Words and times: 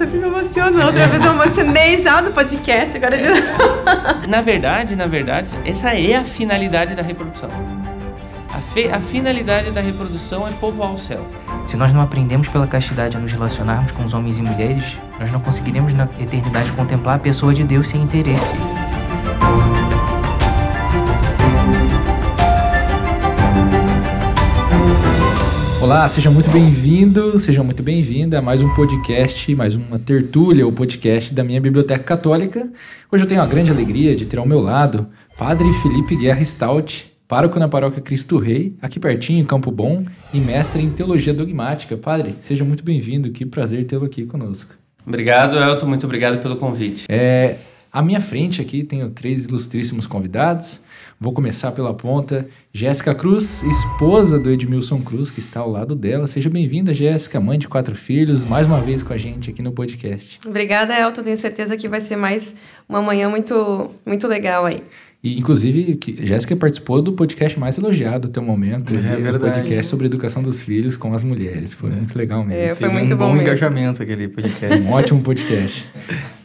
sempre 0.00 0.18
me 0.18 0.26
emociono. 0.26 0.82
Outra 0.82 1.06
vez 1.08 1.22
eu 1.22 1.30
emocionei 1.30 1.98
já 1.98 2.22
no 2.22 2.32
podcast, 2.32 2.96
agora 2.96 3.18
de... 3.18 4.28
Na 4.28 4.40
verdade, 4.40 4.96
na 4.96 5.06
verdade, 5.06 5.58
essa 5.62 5.90
é 5.90 6.16
a 6.16 6.24
finalidade 6.24 6.94
da 6.94 7.02
reprodução. 7.02 7.50
A, 8.50 8.60
fe, 8.60 8.88
a 8.88 8.98
finalidade 8.98 9.70
da 9.72 9.82
reprodução 9.82 10.48
é 10.48 10.52
povoar 10.52 10.94
o 10.94 10.98
céu. 10.98 11.26
Se 11.66 11.76
nós 11.76 11.92
não 11.92 12.00
aprendemos 12.00 12.48
pela 12.48 12.66
castidade 12.66 13.16
a 13.16 13.20
nos 13.20 13.30
relacionarmos 13.30 13.92
com 13.92 14.02
os 14.02 14.14
homens 14.14 14.38
e 14.38 14.42
mulheres, 14.42 14.96
nós 15.18 15.30
não 15.30 15.40
conseguiremos 15.40 15.92
na 15.92 16.08
eternidade 16.18 16.72
contemplar 16.72 17.16
a 17.16 17.18
pessoa 17.18 17.52
de 17.52 17.62
Deus 17.62 17.90
sem 17.90 18.00
interesse. 18.00 18.54
Olá, 25.82 26.06
seja 26.10 26.30
muito 26.30 26.50
bem-vindo, 26.50 27.40
seja 27.40 27.62
muito 27.64 27.82
bem-vinda 27.82 28.38
a 28.38 28.42
mais 28.42 28.60
um 28.60 28.68
podcast, 28.74 29.54
mais 29.54 29.74
uma 29.74 29.98
tertúlia, 29.98 30.66
o 30.66 30.70
podcast 30.70 31.32
da 31.32 31.42
minha 31.42 31.58
Biblioteca 31.58 32.04
Católica. 32.04 32.70
Hoje 33.10 33.24
eu 33.24 33.26
tenho 33.26 33.40
a 33.40 33.46
grande 33.46 33.70
alegria 33.70 34.14
de 34.14 34.26
ter 34.26 34.38
ao 34.38 34.46
meu 34.46 34.60
lado 34.60 35.08
Padre 35.38 35.72
Felipe 35.80 36.16
Guerra 36.16 36.44
Stout, 36.44 37.10
pároco 37.26 37.58
na 37.58 37.66
paróquia 37.66 38.02
Cristo 38.02 38.36
Rei, 38.36 38.76
aqui 38.82 39.00
pertinho, 39.00 39.40
em 39.40 39.44
Campo 39.46 39.70
Bom, 39.70 40.04
e 40.34 40.38
mestre 40.38 40.82
em 40.82 40.90
Teologia 40.90 41.32
Dogmática. 41.32 41.96
Padre, 41.96 42.34
seja 42.42 42.62
muito 42.62 42.84
bem-vindo, 42.84 43.30
que 43.30 43.46
prazer 43.46 43.86
tê-lo 43.86 44.04
aqui 44.04 44.26
conosco. 44.26 44.74
Obrigado, 45.06 45.56
Elton, 45.56 45.86
muito 45.86 46.04
obrigado 46.04 46.42
pelo 46.42 46.56
convite. 46.56 47.06
É, 47.08 47.56
à 47.90 48.02
minha 48.02 48.20
frente 48.20 48.60
aqui 48.60 48.84
tenho 48.84 49.08
três 49.08 49.44
ilustríssimos 49.44 50.06
convidados. 50.06 50.82
Vou 51.22 51.34
começar 51.34 51.70
pela 51.72 51.92
ponta. 51.92 52.48
Jéssica 52.72 53.14
Cruz, 53.14 53.62
esposa 53.62 54.38
do 54.38 54.48
Edmilson 54.48 55.02
Cruz, 55.02 55.30
que 55.30 55.38
está 55.38 55.60
ao 55.60 55.70
lado 55.70 55.94
dela. 55.94 56.26
Seja 56.26 56.48
bem-vinda, 56.48 56.94
Jéssica, 56.94 57.38
mãe 57.38 57.58
de 57.58 57.68
quatro 57.68 57.94
filhos, 57.94 58.42
mais 58.46 58.66
uma 58.66 58.80
vez 58.80 59.02
com 59.02 59.12
a 59.12 59.18
gente 59.18 59.50
aqui 59.50 59.60
no 59.60 59.70
podcast. 59.70 60.40
Obrigada, 60.46 60.98
Elton. 60.98 61.22
Tenho 61.22 61.36
certeza 61.36 61.76
que 61.76 61.86
vai 61.90 62.00
ser 62.00 62.16
mais 62.16 62.54
uma 62.88 63.02
manhã 63.02 63.28
muito, 63.28 63.90
muito 64.06 64.26
legal 64.26 64.64
aí. 64.64 64.82
E, 65.22 65.38
inclusive, 65.38 65.96
que 65.96 66.26
Jéssica 66.26 66.56
participou 66.56 67.02
do 67.02 67.12
podcast 67.12 67.60
mais 67.60 67.76
elogiado 67.76 68.28
até 68.28 68.40
o 68.40 68.42
momento. 68.42 68.94
É 68.94 69.16
verdade. 69.16 69.56
podcast 69.56 69.88
sobre 69.88 70.06
educação 70.06 70.42
dos 70.42 70.62
filhos 70.62 70.96
com 70.96 71.12
as 71.12 71.22
mulheres. 71.22 71.74
Foi 71.74 71.90
é. 71.90 71.96
muito 71.96 72.16
legal 72.16 72.42
mesmo. 72.42 72.62
É, 72.62 72.68
foi 72.74 72.88
Teve 72.88 72.98
muito 72.98 73.12
um 73.12 73.18
bom, 73.18 73.34
bom 73.34 73.36
engajamento 73.36 74.02
aquele 74.02 74.26
podcast. 74.26 74.80
Um 74.88 74.92
ótimo 74.92 75.20
podcast. 75.20 75.86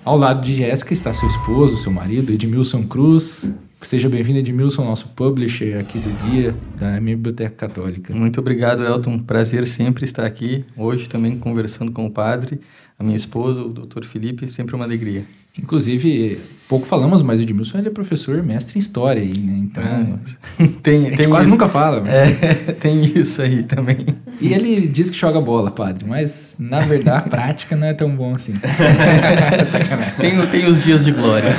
Ao 0.04 0.18
lado 0.18 0.44
de 0.44 0.54
Jéssica 0.54 0.92
está 0.92 1.14
seu 1.14 1.30
esposo, 1.30 1.78
seu 1.78 1.94
marido, 1.94 2.34
Edmilson 2.34 2.84
Cruz. 2.84 3.50
Seja 3.86 4.10
bem-vindo, 4.10 4.40
Edmilson, 4.40 4.84
nosso 4.84 5.10
publisher 5.10 5.78
aqui 5.80 6.00
do 6.00 6.10
guia 6.26 6.56
da 6.80 7.00
minha 7.00 7.16
Biblioteca 7.16 7.56
Católica. 7.56 8.12
Muito 8.16 8.40
obrigado, 8.40 8.84
Elton. 8.84 9.20
Prazer 9.20 9.68
sempre 9.68 10.06
estar 10.06 10.26
aqui. 10.26 10.66
Hoje 10.76 11.08
também 11.08 11.38
conversando 11.38 11.92
com 11.92 12.04
o 12.04 12.10
padre, 12.10 12.60
a 12.98 13.04
minha 13.04 13.16
esposa, 13.16 13.62
o 13.62 13.70
doutor 13.70 14.04
Felipe. 14.04 14.50
Sempre 14.50 14.76
uma 14.76 14.86
alegria. 14.86 15.24
Inclusive, 15.58 16.40
pouco 16.68 16.86
falamos, 16.86 17.22
mas 17.22 17.40
o 17.40 17.44
Edmilson 17.44 17.78
ele 17.78 17.88
é 17.88 17.92
professor, 17.92 18.42
mestre 18.42 18.76
em 18.76 18.80
História 18.80 19.22
aí, 19.22 19.38
né? 19.38 19.54
Então, 19.56 19.84
É, 19.84 20.68
tem, 20.82 21.16
tem 21.16 21.30
quase 21.30 21.46
isso. 21.46 21.56
nunca 21.56 21.70
fala. 21.70 22.02
Mas... 22.02 22.12
É, 22.12 22.54
tem 22.74 23.04
isso 23.04 23.40
aí 23.40 23.62
também. 23.62 24.04
E 24.42 24.52
ele 24.52 24.88
diz 24.88 25.12
que 25.12 25.18
joga 25.18 25.40
bola, 25.40 25.70
padre, 25.70 26.06
mas 26.06 26.56
na 26.58 26.80
verdade 26.80 27.28
a 27.28 27.30
prática 27.30 27.76
não 27.76 27.88
é 27.88 27.94
tão 27.94 28.14
bom 28.16 28.34
assim. 28.34 28.56
Tem, 30.20 30.46
tem 30.48 30.66
os 30.66 30.80
dias 30.84 31.06
de 31.06 31.12
glória. 31.12 31.56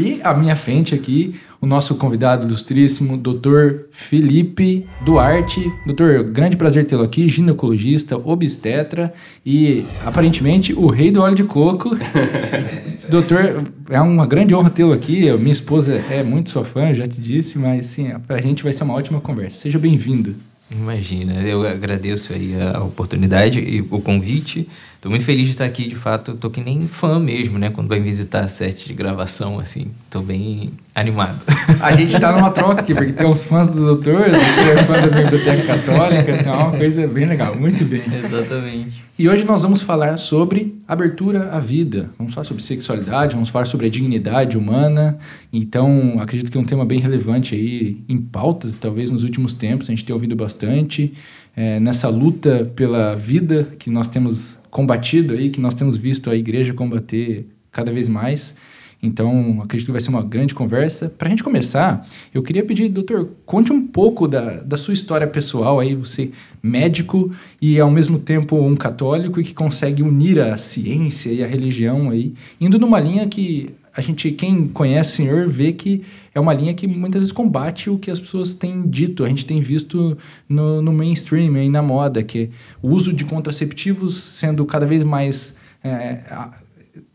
E 0.00 0.18
à 0.24 0.32
minha 0.32 0.56
frente 0.56 0.94
aqui, 0.94 1.34
o 1.60 1.66
nosso 1.66 1.94
convidado 1.96 2.46
ilustríssimo, 2.46 3.18
Dr. 3.18 3.84
Felipe 3.90 4.86
Duarte. 5.04 5.70
Doutor, 5.84 6.24
grande 6.24 6.56
prazer 6.56 6.86
tê-lo 6.86 7.02
aqui, 7.02 7.28
ginecologista, 7.28 8.16
obstetra 8.16 9.12
e 9.44 9.84
aparentemente 10.06 10.72
o 10.72 10.86
rei 10.86 11.10
do 11.10 11.20
óleo 11.20 11.34
de 11.34 11.44
coco. 11.44 11.90
Doutor, 13.10 13.62
é 13.90 14.00
uma 14.00 14.26
grande 14.26 14.54
honra 14.54 14.70
tê-lo 14.70 14.94
aqui. 14.94 15.30
Minha 15.32 15.52
esposa 15.52 16.02
é 16.08 16.22
muito 16.22 16.48
sua 16.48 16.64
fã, 16.64 16.94
já 16.94 17.06
te 17.06 17.20
disse, 17.20 17.58
mas 17.58 17.84
sim, 17.84 18.10
pra 18.26 18.40
gente 18.40 18.64
vai 18.64 18.72
ser 18.72 18.84
uma 18.84 18.94
ótima 18.94 19.20
conversa. 19.20 19.60
Seja 19.60 19.78
bem-vindo. 19.78 20.34
Imagina, 20.72 21.42
eu 21.42 21.66
agradeço 21.66 22.32
aí 22.32 22.54
a 22.58 22.82
oportunidade 22.82 23.58
e 23.58 23.82
o 23.82 24.00
convite. 24.00 24.66
Estou 25.00 25.08
muito 25.08 25.24
feliz 25.24 25.46
de 25.46 25.52
estar 25.52 25.64
aqui, 25.64 25.88
de 25.88 25.96
fato. 25.96 26.32
Estou 26.32 26.50
que 26.50 26.60
nem 26.60 26.86
fã 26.86 27.18
mesmo, 27.18 27.58
né? 27.58 27.70
Quando 27.70 27.88
vai 27.88 27.98
visitar 27.98 28.40
a 28.40 28.48
set 28.48 28.86
de 28.86 28.92
gravação, 28.92 29.58
assim. 29.58 29.86
Estou 30.04 30.20
bem 30.20 30.72
animado. 30.94 31.40
A 31.80 31.96
gente 31.96 32.20
tá 32.20 32.30
numa 32.32 32.50
troca 32.50 32.82
aqui, 32.82 32.94
porque 32.94 33.14
tem 33.14 33.26
os 33.26 33.42
fãs 33.42 33.66
do 33.68 33.80
doutor, 33.80 34.24
tem 34.24 34.34
é 34.34 34.82
fã 34.84 35.00
da 35.00 35.06
Biblioteca 35.06 35.62
Católica, 35.62 36.32
então 36.32 36.52
é 36.52 36.64
uma 36.64 36.76
coisa 36.76 37.06
bem 37.06 37.24
legal, 37.24 37.56
muito 37.56 37.82
bem. 37.86 38.02
Exatamente. 38.14 39.02
E 39.18 39.26
hoje 39.26 39.42
nós 39.46 39.62
vamos 39.62 39.80
falar 39.80 40.18
sobre 40.18 40.78
abertura 40.86 41.48
à 41.50 41.58
vida. 41.58 42.10
Vamos 42.18 42.34
falar 42.34 42.44
sobre 42.44 42.62
sexualidade, 42.62 43.32
vamos 43.32 43.48
falar 43.48 43.64
sobre 43.64 43.86
a 43.86 43.88
dignidade 43.88 44.58
humana. 44.58 45.18
Então, 45.50 46.18
acredito 46.20 46.52
que 46.52 46.58
é 46.58 46.60
um 46.60 46.64
tema 46.64 46.84
bem 46.84 47.00
relevante 47.00 47.54
aí 47.54 47.96
em 48.06 48.18
pauta, 48.18 48.68
talvez 48.78 49.10
nos 49.10 49.24
últimos 49.24 49.54
tempos, 49.54 49.88
a 49.88 49.92
gente 49.92 50.04
tem 50.04 50.12
ouvido 50.12 50.36
bastante 50.36 51.14
é, 51.56 51.80
nessa 51.80 52.10
luta 52.10 52.70
pela 52.76 53.14
vida 53.14 53.66
que 53.78 53.88
nós 53.88 54.06
temos 54.06 54.59
combatido 54.70 55.34
aí, 55.34 55.50
que 55.50 55.60
nós 55.60 55.74
temos 55.74 55.96
visto 55.96 56.30
a 56.30 56.36
igreja 56.36 56.72
combater 56.72 57.46
cada 57.70 57.92
vez 57.92 58.08
mais. 58.08 58.54
Então, 59.02 59.62
acredito 59.62 59.86
que 59.86 59.92
vai 59.92 60.00
ser 60.00 60.10
uma 60.10 60.22
grande 60.22 60.54
conversa. 60.54 61.08
Para 61.08 61.28
a 61.28 61.30
gente 61.30 61.42
começar, 61.42 62.06
eu 62.34 62.42
queria 62.42 62.62
pedir, 62.62 62.88
doutor, 62.90 63.30
conte 63.46 63.72
um 63.72 63.86
pouco 63.86 64.28
da, 64.28 64.60
da 64.60 64.76
sua 64.76 64.92
história 64.92 65.26
pessoal 65.26 65.80
aí, 65.80 65.94
você 65.94 66.30
médico 66.62 67.32
e 67.62 67.80
ao 67.80 67.90
mesmo 67.90 68.18
tempo 68.18 68.56
um 68.56 68.76
católico 68.76 69.40
e 69.40 69.44
que 69.44 69.54
consegue 69.54 70.02
unir 70.02 70.38
a 70.38 70.58
ciência 70.58 71.30
e 71.30 71.42
a 71.42 71.46
religião 71.46 72.10
aí, 72.10 72.34
indo 72.60 72.78
numa 72.78 73.00
linha 73.00 73.26
que 73.26 73.70
a 73.94 74.00
gente, 74.00 74.30
quem 74.30 74.68
conhece 74.68 75.10
o 75.10 75.16
senhor, 75.16 75.48
vê 75.48 75.72
que 75.72 76.02
é 76.34 76.38
uma 76.38 76.54
linha 76.54 76.72
que 76.72 76.86
muitas 76.86 77.22
vezes 77.22 77.32
combate 77.32 77.90
o 77.90 77.98
que 77.98 78.10
as 78.10 78.20
pessoas 78.20 78.54
têm 78.54 78.88
dito. 78.88 79.24
A 79.24 79.28
gente 79.28 79.44
tem 79.44 79.60
visto 79.60 80.16
no, 80.48 80.80
no 80.80 80.92
mainstream 80.92 81.54
aí 81.56 81.68
na 81.68 81.82
moda, 81.82 82.22
que 82.22 82.50
o 82.80 82.90
uso 82.90 83.12
de 83.12 83.24
contraceptivos 83.24 84.16
sendo 84.16 84.64
cada 84.64 84.86
vez 84.86 85.02
mais 85.02 85.56
é, 85.82 86.20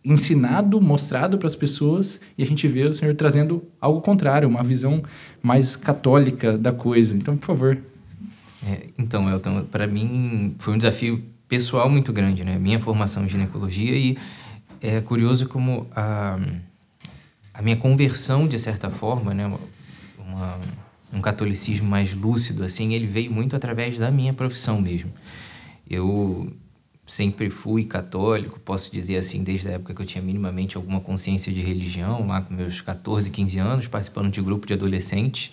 ensinado, 0.03 0.81
mostrado 0.81 1.37
para 1.37 1.47
as 1.47 1.55
pessoas, 1.55 2.19
e 2.37 2.43
a 2.43 2.45
gente 2.45 2.67
vê 2.67 2.83
o 2.83 2.93
senhor 2.93 3.15
trazendo 3.15 3.63
algo 3.79 4.01
contrário, 4.01 4.47
uma 4.47 4.63
visão 4.63 5.01
mais 5.41 5.75
católica 5.75 6.57
da 6.57 6.71
coisa. 6.71 7.15
Então, 7.15 7.37
por 7.37 7.45
favor. 7.45 7.77
É, 8.67 8.87
então, 8.97 9.29
Elton, 9.29 9.63
para 9.71 9.87
mim 9.87 10.55
foi 10.59 10.73
um 10.73 10.77
desafio 10.77 11.23
pessoal 11.47 11.89
muito 11.89 12.11
grande, 12.11 12.43
né? 12.43 12.57
Minha 12.57 12.79
formação 12.79 13.25
em 13.25 13.29
ginecologia 13.29 13.95
e 13.95 14.17
é 14.81 15.01
curioso 15.01 15.47
como 15.47 15.87
a, 15.95 16.37
a 17.53 17.61
minha 17.61 17.77
conversão, 17.77 18.47
de 18.47 18.59
certa 18.59 18.89
forma, 18.89 19.33
né? 19.33 19.45
Uma, 20.17 20.59
um 21.13 21.21
catolicismo 21.21 21.87
mais 21.87 22.13
lúcido, 22.13 22.63
assim, 22.63 22.93
ele 22.93 23.07
veio 23.07 23.31
muito 23.31 23.55
através 23.55 23.97
da 23.97 24.11
minha 24.11 24.33
profissão 24.33 24.81
mesmo. 24.81 25.11
Eu 25.89 26.51
sempre 27.05 27.49
fui 27.49 27.85
católico, 27.85 28.59
posso 28.59 28.91
dizer 28.91 29.17
assim, 29.17 29.43
desde 29.43 29.67
a 29.69 29.73
época 29.73 29.93
que 29.93 30.01
eu 30.01 30.05
tinha 30.05 30.23
minimamente 30.23 30.75
alguma 30.75 30.99
consciência 30.99 31.53
de 31.53 31.61
religião, 31.61 32.27
lá 32.27 32.41
com 32.41 32.53
meus 32.53 32.81
14, 32.81 33.29
15 33.29 33.59
anos, 33.59 33.87
participando 33.87 34.31
de 34.31 34.41
grupo 34.41 34.65
de 34.65 34.73
adolescentes. 34.73 35.51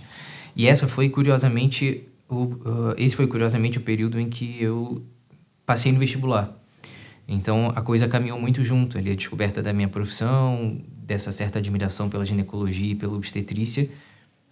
E 0.56 0.66
essa 0.66 0.88
foi, 0.88 1.08
curiosamente, 1.08 2.04
o, 2.28 2.44
uh, 2.44 2.94
esse 2.96 3.14
foi, 3.14 3.26
curiosamente, 3.26 3.78
o 3.78 3.82
período 3.82 4.18
em 4.18 4.28
que 4.28 4.62
eu 4.62 5.02
passei 5.66 5.92
no 5.92 5.98
vestibular. 5.98 6.58
Então, 7.26 7.72
a 7.74 7.80
coisa 7.80 8.08
caminhou 8.08 8.38
muito 8.38 8.64
junto, 8.64 8.98
ali, 8.98 9.10
a 9.10 9.14
descoberta 9.14 9.62
da 9.62 9.72
minha 9.72 9.88
profissão, 9.88 10.80
dessa 10.88 11.30
certa 11.32 11.58
admiração 11.58 12.08
pela 12.08 12.24
ginecologia 12.24 12.92
e 12.92 12.94
pela 12.94 13.14
obstetrícia, 13.14 13.88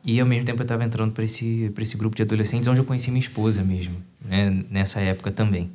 e 0.05 0.19
ao 0.19 0.27
mesmo 0.27 0.47
tempo 0.47 0.61
eu 0.61 0.65
estava 0.65 0.85
entrando 0.85 1.13
para 1.13 1.25
esse, 1.25 1.73
esse 1.79 1.97
grupo 1.97 2.17
de 2.17 2.23
adolescentes, 2.23 2.67
onde 2.69 2.81
eu 2.81 2.85
conheci 2.85 3.11
minha 3.11 3.21
esposa 3.21 3.63
mesmo, 3.63 3.97
né, 4.25 4.65
nessa 4.71 5.01
época 5.01 5.31
também. 5.31 5.71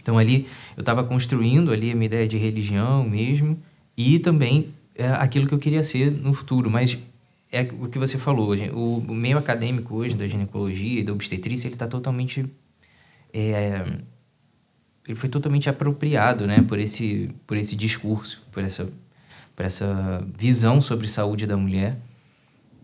Então 0.00 0.18
ali 0.18 0.46
eu 0.76 0.80
estava 0.80 1.04
construindo 1.04 1.70
ali 1.70 1.92
a 1.92 1.94
minha 1.94 2.06
ideia 2.06 2.26
de 2.26 2.36
religião 2.36 3.04
mesmo 3.04 3.58
e 3.96 4.18
também 4.18 4.68
é, 4.94 5.08
aquilo 5.10 5.46
que 5.46 5.54
eu 5.54 5.58
queria 5.58 5.82
ser 5.82 6.10
no 6.10 6.32
futuro. 6.34 6.70
Mas 6.70 6.98
é 7.52 7.62
o 7.62 7.88
que 7.88 7.98
você 7.98 8.18
falou, 8.18 8.54
o, 8.72 8.98
o 8.98 9.14
meio 9.14 9.38
acadêmico 9.38 9.94
hoje 9.94 10.16
da 10.16 10.26
ginecologia 10.26 11.00
e 11.00 11.04
da 11.04 11.12
obstetrícia 11.12 11.68
ele 11.68 11.74
está 11.74 11.86
totalmente 11.86 12.44
é, 13.32 13.84
ele 15.08 15.18
foi 15.18 15.28
totalmente 15.28 15.68
apropriado, 15.70 16.46
né, 16.46 16.62
por 16.62 16.78
esse 16.78 17.30
por 17.46 17.56
esse 17.56 17.74
discurso, 17.74 18.46
por 18.52 18.62
essa 18.62 18.92
por 19.56 19.64
essa 19.64 20.24
visão 20.36 20.80
sobre 20.80 21.08
saúde 21.08 21.46
da 21.46 21.56
mulher 21.56 21.98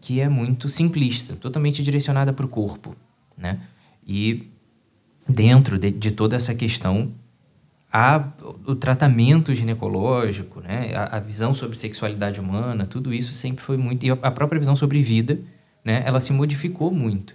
que 0.00 0.20
é 0.20 0.28
muito 0.28 0.68
simplista, 0.68 1.34
totalmente 1.34 1.82
direcionada 1.82 2.30
para 2.30 2.44
o 2.44 2.48
corpo, 2.48 2.94
né? 3.38 3.60
E 4.06 4.50
dentro 5.26 5.78
de, 5.78 5.90
de, 5.90 6.10
toda 6.10 6.36
essa 6.36 6.54
questão 6.54 7.12
há 7.90 8.22
o 8.66 8.74
tratamento 8.74 9.54
ginecológico, 9.54 10.60
né? 10.60 10.94
A, 10.94 11.16
a, 11.16 11.20
visão 11.20 11.54
sobre 11.54 11.78
sexualidade 11.78 12.38
humana, 12.38 12.84
tudo 12.84 13.14
isso 13.14 13.32
sempre 13.32 13.64
foi 13.64 13.78
muito 13.78 14.04
e 14.04 14.10
a 14.10 14.30
própria 14.30 14.58
visão 14.58 14.76
sobre 14.76 15.02
vida, 15.02 15.38
né? 15.82 16.02
Ela 16.04 16.20
se 16.20 16.34
modificou 16.34 16.90
muito. 16.90 17.34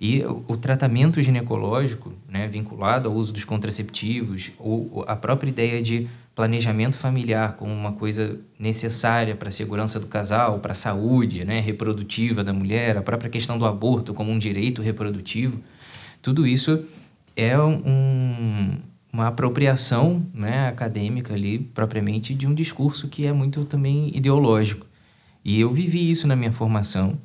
E 0.00 0.24
o, 0.24 0.56
tratamento 0.56 1.20
ginecológico, 1.20 2.14
né, 2.26 2.48
vinculado 2.48 3.06
ao 3.06 3.14
uso 3.14 3.34
dos 3.34 3.44
contraceptivos, 3.44 4.50
ou 4.58 5.04
a 5.06 5.14
própria 5.14 5.50
ideia 5.50 5.82
de 5.82 6.08
planejamento 6.34 6.96
familiar 6.96 7.54
como 7.56 7.70
uma 7.70 7.92
coisa 7.92 8.40
necessária 8.58 9.36
para 9.36 9.48
a 9.48 9.52
segurança 9.52 10.00
do 10.00 10.06
casal, 10.06 10.58
para 10.60 10.72
a 10.72 10.74
saúde 10.74 11.44
né, 11.44 11.60
reprodutiva 11.60 12.42
da 12.42 12.50
mulher, 12.50 12.96
a 12.96 13.02
própria 13.02 13.28
questão 13.28 13.58
do 13.58 13.66
aborto 13.66 14.14
como 14.14 14.30
um 14.32 14.38
direito 14.38 14.80
reprodutivo, 14.80 15.60
tudo 16.22 16.46
isso 16.46 16.82
é 17.36 17.58
um, 17.60 18.78
uma 19.12 19.28
apropriação 19.28 20.24
né, 20.32 20.68
acadêmica 20.68 21.34
ali, 21.34 21.58
propriamente, 21.58 22.34
de 22.34 22.46
um 22.46 22.54
discurso 22.54 23.06
que 23.06 23.26
é 23.26 23.34
muito 23.34 23.66
também 23.66 24.10
ideológico. 24.16 24.86
E 25.44 25.60
eu 25.60 25.70
vivi 25.70 26.08
isso 26.08 26.26
na 26.26 26.36
minha 26.36 26.52
formação, 26.52 27.18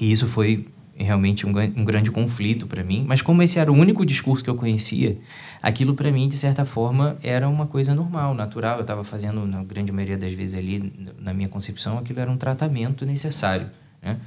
e 0.00 0.10
isso 0.10 0.26
foi 0.26 0.66
realmente 1.04 1.46
um, 1.46 1.50
um 1.50 1.84
grande 1.84 2.10
conflito 2.10 2.66
para 2.66 2.82
mim. 2.82 3.04
Mas 3.06 3.20
como 3.20 3.42
esse 3.42 3.58
era 3.58 3.70
o 3.70 3.74
único 3.74 4.04
discurso 4.04 4.42
que 4.42 4.48
eu 4.48 4.54
conhecia, 4.54 5.18
aquilo 5.62 5.94
para 5.94 6.10
mim, 6.10 6.28
de 6.28 6.36
certa 6.36 6.64
forma, 6.64 7.16
era 7.22 7.48
uma 7.48 7.66
coisa 7.66 7.94
normal, 7.94 8.34
natural. 8.34 8.76
Eu 8.76 8.82
estava 8.82 9.04
fazendo, 9.04 9.46
na 9.46 9.62
grande 9.62 9.92
maioria 9.92 10.16
das 10.16 10.32
vezes 10.32 10.58
ali, 10.58 10.92
na 11.18 11.34
minha 11.34 11.48
concepção, 11.48 11.98
aquilo 11.98 12.20
era 12.20 12.30
um 12.30 12.36
tratamento 12.36 13.04
necessário. 13.04 13.70
Né? 14.02 14.18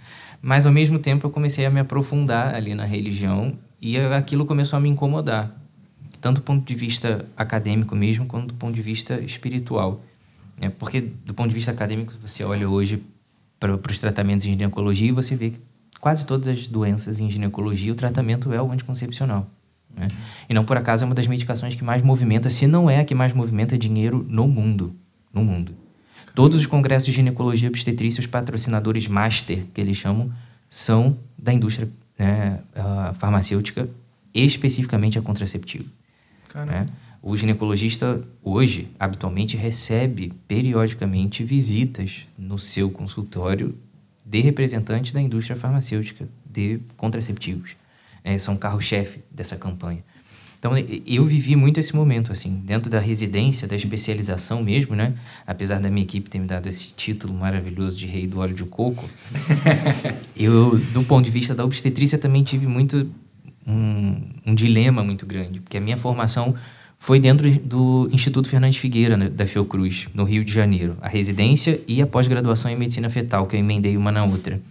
Mas, 0.42 0.66
ao 0.66 0.72
mesmo 0.72 1.00
tempo, 1.00 1.26
eu 1.26 1.32
comecei 1.32 1.66
a 1.66 1.70
me 1.70 1.80
aprofundar 1.80 2.54
ali 2.54 2.76
na 2.76 2.86
religião 2.86 3.58
e 3.82 3.98
aquilo 3.98 4.46
começou 4.46 4.78
a 4.78 4.80
me 4.80 4.90
incomodar. 4.90 5.56
Tanto 6.22 6.42
do 6.42 6.44
ponto 6.44 6.66
de 6.66 6.76
vista 6.76 7.26
acadêmico 7.36 7.96
mesmo, 7.96 8.26
quanto 8.26 8.48
do 8.48 8.54
ponto 8.54 8.76
de 8.76 8.82
vista 8.82 9.20
espiritual. 9.22 10.04
Né? 10.60 10.70
Porque, 10.70 11.02
do 11.02 11.34
ponto 11.34 11.50
de 11.50 11.56
vista 11.56 11.72
acadêmico, 11.72 12.14
você 12.22 12.44
olha 12.44 12.70
hoje 12.70 13.02
para 13.60 13.74
os 13.74 14.00
tratamentos 14.00 14.46
em 14.46 14.52
ginecologia 14.52 15.10
e 15.10 15.12
você 15.12 15.36
vê 15.36 15.52
que 15.52 15.60
quase 16.00 16.26
todas 16.26 16.48
as 16.48 16.68
doenças 16.68 17.20
em 17.20 17.30
ginecologia, 17.30 17.92
o 17.92 17.96
tratamento 17.96 18.52
é 18.54 18.62
o 18.62 18.72
anticoncepcional. 18.72 19.50
Né? 19.96 20.08
E 20.48 20.54
não 20.54 20.64
por 20.64 20.78
acaso 20.78 21.04
é 21.04 21.06
uma 21.06 21.16
das 21.16 21.28
medicações 21.28 21.76
que 21.76 21.84
mais 21.84 22.02
movimenta, 22.02 22.50
se 22.50 22.68
não 22.68 22.90
é 22.90 23.00
a 23.00 23.06
que 23.06 23.16
mais 23.16 23.34
movimenta 23.34 23.78
dinheiro 23.78 24.26
no 24.30 24.48
mundo. 24.48 24.96
No 25.34 25.44
mundo. 25.44 25.74
Todos 26.34 26.58
os 26.60 26.66
congressos 26.66 27.06
de 27.06 27.12
ginecologia 27.12 27.68
e 27.68 27.70
obstetrícia, 27.70 28.22
os 28.22 28.28
patrocinadores 28.28 29.08
master, 29.08 29.66
que 29.74 29.82
eles 29.82 29.98
chamam, 29.98 30.32
são 30.70 31.18
da 31.38 31.54
indústria 31.54 31.90
né, 32.18 32.60
farmacêutica, 33.16 33.90
especificamente 34.34 35.18
a 35.18 35.22
contraceptiva. 35.22 35.86
Né? 36.66 36.88
O 37.22 37.36
ginecologista, 37.36 38.24
hoje, 38.42 38.88
habitualmente, 39.00 39.58
recebe 39.58 40.34
periodicamente 40.48 41.44
visitas 41.44 42.26
no 42.38 42.58
seu 42.58 42.90
consultório 42.90 43.76
de 44.30 44.42
representantes 44.42 45.12
da 45.12 45.20
indústria 45.20 45.56
farmacêutica 45.56 46.28
de 46.46 46.80
contraceptivos. 46.96 47.72
É, 48.24 48.38
são 48.38 48.56
carro-chefe 48.56 49.22
dessa 49.32 49.56
campanha. 49.56 50.04
Então, 50.60 50.74
eu 51.08 51.26
vivi 51.26 51.56
muito 51.56 51.80
esse 51.80 51.96
momento, 51.96 52.34
assim, 52.34 52.62
dentro 52.66 52.92
da 52.92 53.00
residência, 53.00 53.66
da 53.66 53.78
especialização 53.78 54.62
mesmo, 54.62 54.94
né? 54.94 55.14
Apesar 55.48 55.80
da 55.80 55.90
minha 55.90 56.04
equipe 56.04 56.30
ter 56.30 56.38
me 56.38 56.46
dado 56.46 56.68
esse 56.68 56.90
título 56.90 57.34
maravilhoso 57.34 57.98
de 57.98 58.06
rei 58.06 58.28
do 58.28 58.40
óleo 58.40 58.54
de 58.54 58.66
coco, 58.66 59.10
eu, 60.36 60.78
do 60.78 61.02
ponto 61.04 61.24
de 61.24 61.32
vista 61.32 61.56
da 61.56 61.64
obstetrícia, 61.64 62.18
também 62.18 62.44
tive 62.44 62.68
muito 62.68 63.10
um, 63.66 64.22
um 64.46 64.54
dilema 64.54 65.02
muito 65.02 65.26
grande, 65.26 65.62
porque 65.62 65.78
a 65.78 65.82
minha 65.82 65.98
formação 65.98 66.54
foi 67.00 67.18
dentro 67.18 67.50
do 67.60 68.10
Instituto 68.12 68.50
Fernandes 68.50 68.78
Figueira, 68.78 69.16
né, 69.16 69.30
da 69.30 69.48
Fiocruz, 69.48 70.10
no 70.14 70.26
Rio 70.26 70.44
de 70.44 70.52
Janeiro. 70.52 70.98
A 71.02 71.08
residência 71.08 71.80
e 71.88 72.02
a 72.02 72.06
pós-graduação 72.06 72.70
em 72.70 72.76
medicina 72.76 73.10
fetal, 73.10 73.48
que 73.48 73.56
eu 73.56 73.60
emendei 73.60 73.96
uma 73.96 74.12
na 74.12 74.26
outra. 74.26 74.62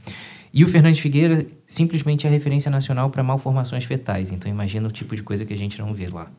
E 0.52 0.62
o 0.62 0.68
Fernandes 0.68 1.00
Figueira 1.00 1.46
simplesmente 1.66 2.26
é 2.26 2.30
a 2.30 2.32
referência 2.32 2.70
nacional 2.70 3.08
para 3.08 3.22
malformações 3.22 3.84
fetais. 3.84 4.30
Então, 4.30 4.50
imagina 4.50 4.86
o 4.86 4.90
tipo 4.90 5.16
de 5.16 5.22
coisa 5.22 5.44
que 5.44 5.54
a 5.54 5.56
gente 5.56 5.78
não 5.78 5.94
vê 5.94 6.06
lá. 6.06 6.30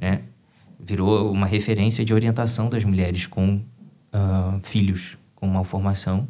Né? 0.00 0.22
Virou 0.78 1.30
uma 1.30 1.46
referência 1.46 2.04
de 2.04 2.12
orientação 2.12 2.68
das 2.68 2.84
mulheres 2.84 3.26
com 3.26 3.56
uh, 3.56 4.60
filhos 4.62 5.16
com 5.36 5.46
malformação. 5.46 6.28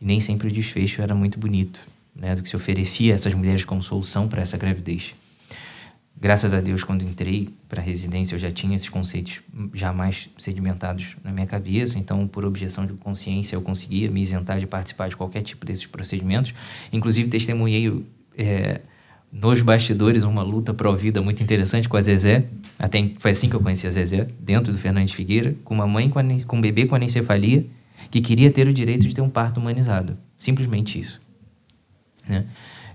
E 0.00 0.04
nem 0.04 0.18
sempre 0.18 0.48
o 0.48 0.50
desfecho 0.50 1.02
era 1.02 1.14
muito 1.14 1.38
bonito, 1.38 1.80
né? 2.16 2.34
do 2.34 2.42
que 2.42 2.48
se 2.48 2.56
oferecia 2.56 3.12
a 3.12 3.16
essas 3.16 3.34
mulheres 3.34 3.66
como 3.66 3.82
solução 3.82 4.26
para 4.28 4.40
essa 4.40 4.56
gravidez. 4.56 5.14
Graças 6.20 6.52
a 6.52 6.60
Deus, 6.60 6.84
quando 6.84 7.02
entrei 7.02 7.48
para 7.66 7.80
a 7.80 7.84
residência, 7.84 8.34
eu 8.34 8.38
já 8.38 8.50
tinha 8.50 8.76
esses 8.76 8.90
conceitos 8.90 9.40
jamais 9.72 10.28
sedimentados 10.36 11.16
na 11.24 11.32
minha 11.32 11.46
cabeça. 11.46 11.98
Então, 11.98 12.28
por 12.28 12.44
objeção 12.44 12.84
de 12.84 12.92
consciência, 12.92 13.56
eu 13.56 13.62
conseguia 13.62 14.10
me 14.10 14.20
isentar 14.20 14.58
de 14.58 14.66
participar 14.66 15.08
de 15.08 15.16
qualquer 15.16 15.40
tipo 15.42 15.64
desses 15.64 15.86
procedimentos. 15.86 16.52
Inclusive, 16.92 17.30
testemunhei 17.30 18.04
é, 18.36 18.82
nos 19.32 19.62
bastidores 19.62 20.22
uma 20.22 20.42
luta 20.42 20.74
pró-vida 20.74 21.22
muito 21.22 21.42
interessante 21.42 21.88
com 21.88 21.96
a 21.96 22.02
Zezé. 22.02 22.44
Até 22.78 23.12
foi 23.18 23.30
assim 23.30 23.48
que 23.48 23.56
eu 23.56 23.60
conheci 23.60 23.86
a 23.86 23.90
Zezé, 23.90 24.28
dentro 24.38 24.72
do 24.74 24.78
Fernandes 24.78 25.14
Figueira, 25.14 25.56
com 25.64 25.72
uma 25.72 25.86
mãe 25.86 26.10
com, 26.10 26.20
com 26.46 26.56
um 26.58 26.60
bebê 26.60 26.86
com 26.86 26.94
anencefalia 26.94 27.64
que 28.10 28.20
queria 28.20 28.50
ter 28.50 28.68
o 28.68 28.74
direito 28.74 29.06
de 29.06 29.14
ter 29.14 29.22
um 29.22 29.30
parto 29.30 29.58
humanizado. 29.58 30.18
Simplesmente 30.36 30.98
isso. 30.98 31.18
Né? 32.28 32.46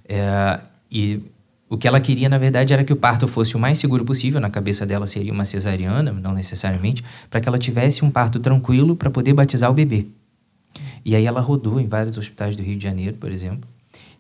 É, 0.08 0.60
e 0.92 1.22
o 1.68 1.78
que 1.78 1.88
ela 1.88 2.00
queria, 2.00 2.30
na 2.30 2.38
verdade, 2.38 2.74
era 2.74 2.84
que 2.84 2.94
o 2.94 2.96
parto 2.96 3.28
fosse 3.28 3.56
o 3.56 3.60
mais 3.60 3.80
seguro 3.80 4.06
possível. 4.06 4.40
Na 4.40 4.50
cabeça 4.50 4.86
dela 4.86 5.08
seria 5.08 5.34
uma 5.34 5.46
cesariana, 5.46 6.12
não 6.12 6.32
necessariamente, 6.32 7.04
para 7.30 7.42
que 7.42 7.48
ela 7.48 7.58
tivesse 7.58 8.06
um 8.06 8.12
parto 8.12 8.40
tranquilo 8.40 8.96
para 8.96 9.10
poder 9.10 9.34
batizar 9.34 9.72
o 9.72 9.74
bebê. 9.74 10.06
E 11.04 11.16
aí 11.16 11.26
ela 11.26 11.42
rodou 11.42 11.80
em 11.80 11.88
vários 11.88 12.18
hospitais 12.18 12.56
do 12.56 12.62
Rio 12.62 12.78
de 12.78 12.84
Janeiro, 12.84 13.18
por 13.18 13.32
exemplo, 13.32 13.68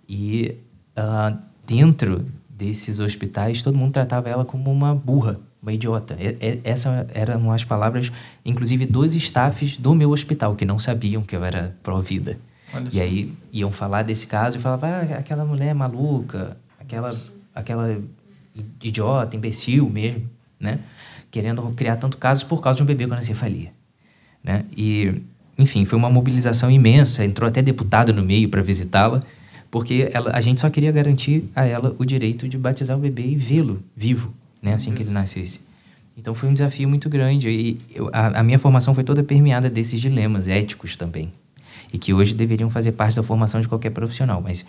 e 0.08 0.56
uh, 0.98 1.38
dentro 1.68 2.26
desses 2.50 3.00
hospitais 3.00 3.62
todo 3.62 3.78
mundo 3.78 3.92
tratava 3.92 4.30
ela 4.30 4.46
como 4.46 4.72
uma 4.72 4.96
burra, 4.96 5.40
uma 5.62 5.74
idiota. 5.74 6.16
E, 6.20 6.28
e, 6.28 6.62
essas 6.64 7.08
eram 7.14 7.52
as 7.52 7.64
palavras, 7.64 8.12
inclusive, 8.44 8.86
dos 8.86 9.14
staffs 9.16 9.78
do 9.78 9.94
meu 9.94 10.12
hospital, 10.12 10.56
que 10.56 10.66
não 10.66 10.80
sabiam 10.80 11.22
que 11.22 11.36
eu 11.36 11.44
era 11.44 11.76
pró-vida. 11.84 12.40
E 12.92 13.00
aí 13.00 13.34
iam 13.54 13.72
falar 13.72 14.04
desse 14.04 14.28
caso 14.28 14.58
e 14.58 14.60
falavam, 14.60 14.90
ah, 14.90 15.18
aquela 15.18 15.46
mulher 15.46 15.74
maluca, 15.74 16.58
aquela 16.80 17.16
aquela 17.56 17.98
idiota, 18.84 19.36
imbecil 19.36 19.90
mesmo, 19.90 20.30
né? 20.60 20.80
Querendo 21.32 21.62
criar 21.72 21.96
tanto 21.96 22.18
casos 22.18 22.44
por 22.44 22.62
causa 22.62 22.78
de 22.78 22.84
um 22.84 22.86
bebê 22.86 23.08
com 23.08 23.14
anencefalia, 23.14 23.72
né? 24.44 24.66
E, 24.76 25.22
enfim, 25.58 25.86
foi 25.86 25.98
uma 25.98 26.10
mobilização 26.10 26.70
imensa, 26.70 27.26
entrou 27.26 27.48
até 27.48 27.62
deputado 27.62 28.14
no 28.14 28.24
meio 28.24 28.50
para 28.50 28.62
visitá-la, 28.62 29.24
porque 29.72 30.10
ela, 30.14 30.32
a 30.32 30.42
gente 30.42 30.62
só 30.62 30.70
queria 30.70 30.92
garantir 30.92 31.50
a 31.56 31.66
ela 31.66 31.96
o 31.98 32.06
direito 32.06 32.48
de 32.48 32.58
batizar 32.58 32.98
o 32.98 33.00
bebê 33.00 33.24
e 33.24 33.36
vê-lo 33.36 33.82
vivo, 33.96 34.34
né? 34.62 34.74
Assim 34.74 34.94
que 34.94 35.02
ele 35.02 35.12
nascesse. 35.12 35.60
Então 36.18 36.34
foi 36.34 36.48
um 36.48 36.54
desafio 36.54 36.88
muito 36.88 37.10
grande 37.10 37.50
e 37.50 37.82
eu, 37.94 38.10
a, 38.14 38.40
a 38.40 38.44
minha 38.44 38.58
formação 38.58 38.94
foi 38.94 39.04
toda 39.04 39.22
permeada 39.24 39.70
desses 39.70 40.00
dilemas 40.00 40.48
éticos 40.48 40.96
também, 40.96 41.32
e 41.92 41.98
que 41.98 42.14
hoje 42.14 42.34
deveriam 42.34 42.70
fazer 42.70 42.94
parte 42.94 43.16
da 43.16 43.24
formação 43.24 43.60
de 43.60 43.68
qualquer 43.68 43.90
profissional, 43.90 44.42
mas 44.42 44.66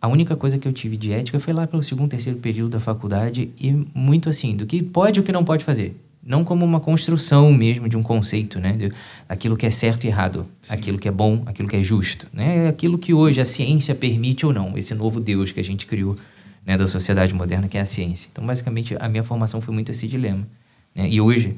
a 0.00 0.08
única 0.08 0.34
coisa 0.34 0.58
que 0.58 0.66
eu 0.66 0.72
tive 0.72 0.96
de 0.96 1.12
ética 1.12 1.38
foi 1.38 1.52
lá 1.52 1.66
pelo 1.66 1.82
segundo, 1.82 2.10
terceiro 2.10 2.38
período 2.38 2.70
da 2.70 2.80
faculdade 2.80 3.50
e 3.60 3.70
muito 3.94 4.30
assim, 4.30 4.56
do 4.56 4.64
que 4.64 4.82
pode 4.82 5.18
e 5.18 5.20
o 5.20 5.24
que 5.24 5.30
não 5.30 5.44
pode 5.44 5.62
fazer. 5.62 5.94
Não 6.22 6.44
como 6.44 6.64
uma 6.64 6.80
construção 6.80 7.52
mesmo 7.52 7.88
de 7.88 7.96
um 7.96 8.02
conceito, 8.02 8.58
né? 8.58 8.72
De 8.72 8.92
aquilo 9.28 9.56
que 9.56 9.66
é 9.66 9.70
certo 9.70 10.04
e 10.04 10.06
errado, 10.08 10.46
Sim. 10.62 10.74
aquilo 10.74 10.98
que 10.98 11.08
é 11.08 11.10
bom, 11.10 11.42
aquilo 11.46 11.68
que 11.68 11.76
é 11.76 11.82
justo, 11.82 12.26
né? 12.32 12.68
Aquilo 12.68 12.98
que 12.98 13.12
hoje 13.12 13.40
a 13.40 13.44
ciência 13.44 13.94
permite 13.94 14.44
ou 14.44 14.52
não, 14.52 14.76
esse 14.76 14.94
novo 14.94 15.18
Deus 15.20 15.50
que 15.52 15.60
a 15.60 15.64
gente 15.64 15.86
criou, 15.86 16.16
né, 16.64 16.76
da 16.76 16.86
sociedade 16.86 17.34
moderna, 17.34 17.68
que 17.68 17.78
é 17.78 17.80
a 17.80 17.86
ciência. 17.86 18.28
Então, 18.30 18.44
basicamente, 18.44 18.94
a 19.00 19.08
minha 19.08 19.24
formação 19.24 19.60
foi 19.60 19.72
muito 19.72 19.90
esse 19.90 20.06
dilema. 20.06 20.46
Né? 20.94 21.08
E 21.08 21.20
hoje, 21.20 21.56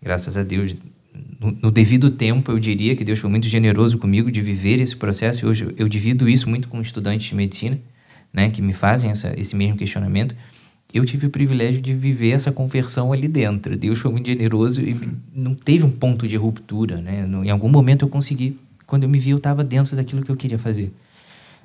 graças 0.00 0.36
a 0.36 0.42
Deus, 0.42 0.74
no, 1.40 1.70
devido 1.70 2.10
tempo, 2.10 2.50
eu 2.50 2.58
diria 2.58 2.96
que 2.96 3.04
Deus 3.04 3.18
foi 3.18 3.30
muito 3.30 3.46
generoso 3.46 3.98
comigo 3.98 4.30
de 4.30 4.40
viver 4.40 4.80
esse 4.80 4.96
processo. 4.96 5.44
E 5.44 5.48
hoje 5.48 5.74
eu 5.76 5.88
divido 5.88 6.28
isso 6.28 6.48
muito 6.48 6.68
com 6.68 6.80
estudantes 6.80 7.28
de 7.28 7.34
medicina, 7.34 7.78
né, 8.32 8.50
que 8.50 8.60
me 8.60 8.72
fazem 8.72 9.10
essa, 9.10 9.32
esse 9.38 9.54
mesmo 9.54 9.76
questionamento. 9.76 10.34
Eu 10.92 11.04
tive 11.04 11.26
o 11.26 11.30
privilégio 11.30 11.82
de 11.82 11.92
viver 11.92 12.30
essa 12.30 12.52
conversão 12.52 13.12
ali 13.12 13.28
dentro. 13.28 13.76
Deus 13.76 13.98
foi 13.98 14.10
muito 14.10 14.26
generoso 14.26 14.80
e 14.80 14.96
não 15.34 15.54
teve 15.54 15.84
um 15.84 15.90
ponto 15.90 16.26
de 16.26 16.36
ruptura. 16.36 17.00
Né? 17.00 17.28
em 17.44 17.50
algum 17.50 17.68
momento 17.68 18.04
eu 18.04 18.08
consegui. 18.08 18.58
Quando 18.86 19.02
eu 19.02 19.08
me 19.08 19.18
vi, 19.18 19.30
eu 19.30 19.38
estava 19.38 19.64
dentro 19.64 19.96
daquilo 19.96 20.22
que 20.22 20.30
eu 20.30 20.36
queria 20.36 20.58
fazer. 20.58 20.92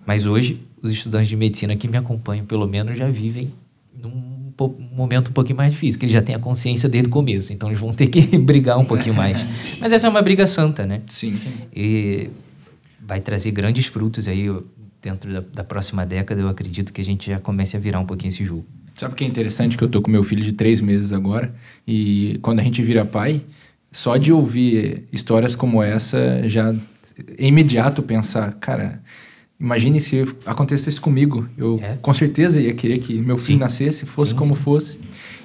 Mas 0.06 0.25
hoje, 0.25 0.65
os 0.82 0.91
estudantes 0.91 1.27
de 1.27 1.36
medicina 1.36 1.75
que 1.75 1.88
me 1.88 1.98
acompanham, 1.98 2.46
pelo 2.46 2.68
menos, 2.68 2.98
já 2.98 3.08
vivem 3.08 3.51
num 3.93 4.39
um 4.62 4.96
momento 4.96 5.29
um 5.29 5.34
pouquinho 5.34 5.58
mais 5.58 5.72
difícil, 5.72 6.00
que 6.00 6.05
ele 6.05 6.13
já 6.13 6.22
tem 6.22 6.36
a 6.36 6.39
consciência 6.39 6.89
desde 6.89 7.08
o 7.08 7.12
começo, 7.12 7.53
então 7.53 7.69
eles 7.69 7.79
vão 7.79 7.93
ter 7.93 8.08
que 8.08 8.22
brigar 8.38 8.77
um 8.77 8.86
pouquinho 8.86 9.15
mais. 9.15 9.38
Mas 9.79 9.93
essa 9.93 10.08
é 10.08 10.10
uma 10.10 10.22
briga 10.22 10.46
santa, 10.46 10.86
né? 10.86 11.01
Sim. 11.10 11.34
sim. 11.34 11.51
E 11.74 12.29
vai 13.00 13.22
trazer 13.22 13.51
grandes 13.51 13.86
frutos 13.86 14.27
aí 14.27 14.48
dentro 15.01 15.31
da, 15.31 15.43
da, 15.53 15.63
próxima 15.63 16.05
década. 16.05 16.41
Eu 16.41 16.50
acredito 16.50 16.91
que 16.91 17.01
a 17.01 17.05
gente 17.05 17.29
já 17.31 17.39
comece 17.39 17.77
a 17.77 17.79
virar 17.79 18.00
um 18.00 18.05
pouquinho 18.05 18.29
esse 18.29 18.43
jogo. 18.43 18.65
Sabe 18.96 19.13
o 19.13 19.15
que 19.15 19.24
é 19.24 19.27
interessante? 19.27 19.77
Que 19.77 19.84
eu 19.84 19.88
tô 19.88 20.01
com 20.01 20.12
meu 20.12 20.24
filho 20.24 20.43
de 20.43 20.51
três 20.51 20.81
meses 20.81 21.13
agora 21.13 21.53
e 21.88 22.38
quando 22.41 22.60
a 22.60 22.63
gente 22.63 22.81
vira 22.81 23.05
pai, 23.05 23.41
só 23.91 24.17
de 24.17 24.31
ouvir 24.31 25.08
histórias 25.12 25.55
como 25.55 25.81
essa 25.81 26.48
já 26.50 26.75
é 27.38 27.48
imediato 27.48 28.03
pensar, 28.03 28.53
cara 28.55 29.01
Imagine 29.60 30.00
se 30.00 30.25
acontecesse 30.46 31.00
comigo. 31.01 31.48
Eu 31.58 31.80
É. 31.84 31.98
com 32.01 32.13
certeza 32.13 32.60
ia 32.62 32.74
querer 32.74 33.00
que 33.00 33.13
meu 33.16 33.38
filho 33.38 33.58
Sim. 33.58 33.63
nascesse, 33.63 34.06
fosse 34.06 34.32
Sim, 34.32 34.38
como 34.38 34.56
sim. 34.56 34.62
fosse. 34.62 35.00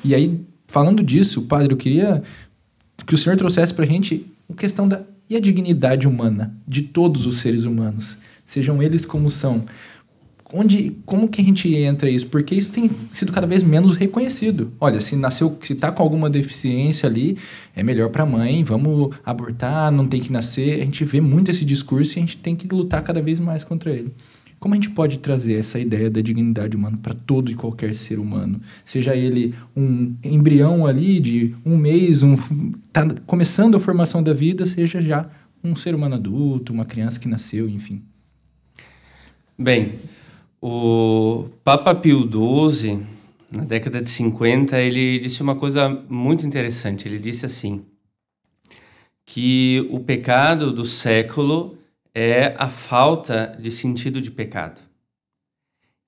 E 0.05 0.15
aí, 0.15 0.41
falando 0.69 1.03
disso, 1.03 1.43
padre, 1.43 1.73
eu 1.73 1.77
queria 1.77 2.23
que 3.07 3.15
o 3.15 3.19
senhor 3.19 3.37
trouxesse 3.37 3.75
pra 3.75 3.85
gente 3.85 4.25
a 4.49 4.55
questão 4.55 4.87
da 4.89 5.03
e 5.29 5.37
a 5.37 5.41
dignidade 5.41 6.07
humana 6.07 6.55
de 6.69 6.83
todos 6.83 7.27
os 7.27 7.41
seres 7.41 7.65
humanos, 7.65 8.19
sejam 8.47 8.83
eles 8.83 9.07
como 9.07 9.31
são. 9.31 9.65
Onde, 10.57 10.97
como 11.05 11.29
que 11.29 11.41
a 11.41 11.45
gente 11.45 11.75
entra 11.75 12.09
isso? 12.09 12.29
Porque 12.29 12.55
isso 12.55 12.71
tem 12.71 12.89
sido 13.13 13.33
cada 13.33 13.45
vez 13.45 13.61
menos 13.61 13.97
reconhecido. 13.97 14.73
Olha, 14.81 15.01
se 15.01 15.17
nasceu, 15.17 15.59
se 15.61 15.75
tá 15.75 15.91
com 15.91 16.01
alguma 16.01 16.31
deficiência 16.31 17.09
ali, 17.09 17.37
é 17.75 17.83
melhor 17.83 18.09
para 18.09 18.23
a 18.23 18.27
mãe, 18.27 18.63
vamos 18.63 19.17
abortar, 19.25 19.91
não 19.91 20.07
tem 20.07 20.21
que 20.21 20.31
nascer. 20.31 20.81
A 20.81 20.85
gente 20.85 21.05
vê 21.05 21.21
muito 21.21 21.51
esse 21.51 21.65
discurso 21.65 22.13
e 22.13 22.19
a 22.19 22.21
gente 22.21 22.37
tem 22.37 22.55
que 22.55 22.69
lutar 22.73 23.03
cada 23.03 23.21
vez 23.21 23.41
mais 23.41 23.65
contra 23.65 23.91
ele. 23.91 24.15
Como 24.61 24.75
a 24.75 24.77
gente 24.77 24.91
pode 24.91 25.19
trazer 25.19 25.55
essa 25.55 25.77
ideia 25.81 26.09
da 26.09 26.21
dignidade 26.21 26.77
humana 26.77 26.97
para 27.03 27.15
todo 27.15 27.51
e 27.51 27.57
qualquer 27.57 27.93
ser 27.93 28.21
humano? 28.21 28.61
Seja 28.85 29.17
ele 29.17 29.57
um 29.77 30.15
embrião 30.23 30.87
ali 30.87 31.19
de 31.19 31.53
um 31.67 31.77
mês, 31.77 32.23
um 32.23 32.37
tá 32.93 33.09
começando 33.27 33.77
a 33.77 33.81
formação 33.81 34.23
da 34.23 34.33
vida, 34.33 34.67
seja 34.67 35.03
já 35.03 35.29
um 35.65 35.75
ser 35.75 35.97
humano 35.97 36.15
adulto, 36.15 36.73
uma 36.73 36.85
criança 36.85 37.19
que 37.19 37.27
nasceu, 37.27 37.69
enfim. 37.69 38.03
Bem, 39.59 39.95
o 40.67 41.51
Papa 41.63 41.95
Pio 41.95 42.21
XII, 42.23 43.05
na 43.55 43.65
década 43.65 44.01
de 44.01 44.09
50, 44.09 44.81
ele 44.81 45.19
disse 45.19 45.43
uma 45.43 45.55
coisa 45.55 45.91
muito 46.09 46.47
interessante. 46.47 47.07
Ele 47.07 47.19
disse 47.19 47.45
assim: 47.45 47.85
que 49.27 49.87
o 49.91 50.01
pecado 50.01 50.73
do 50.73 50.87
século 50.87 51.77
é 52.15 52.55
a 52.57 52.71
falta 52.71 53.55
de 53.61 53.71
sentido 53.71 54.23
de 54.23 54.31
pecado. 54.31 54.81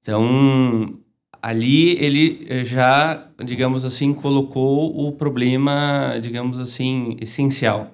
Então, 0.00 1.00
ali 1.42 1.90
ele 2.02 2.64
já, 2.64 3.28
digamos 3.44 3.84
assim, 3.84 4.14
colocou 4.14 5.06
o 5.06 5.12
problema, 5.12 6.18
digamos 6.18 6.58
assim, 6.58 7.14
essencial. 7.20 7.90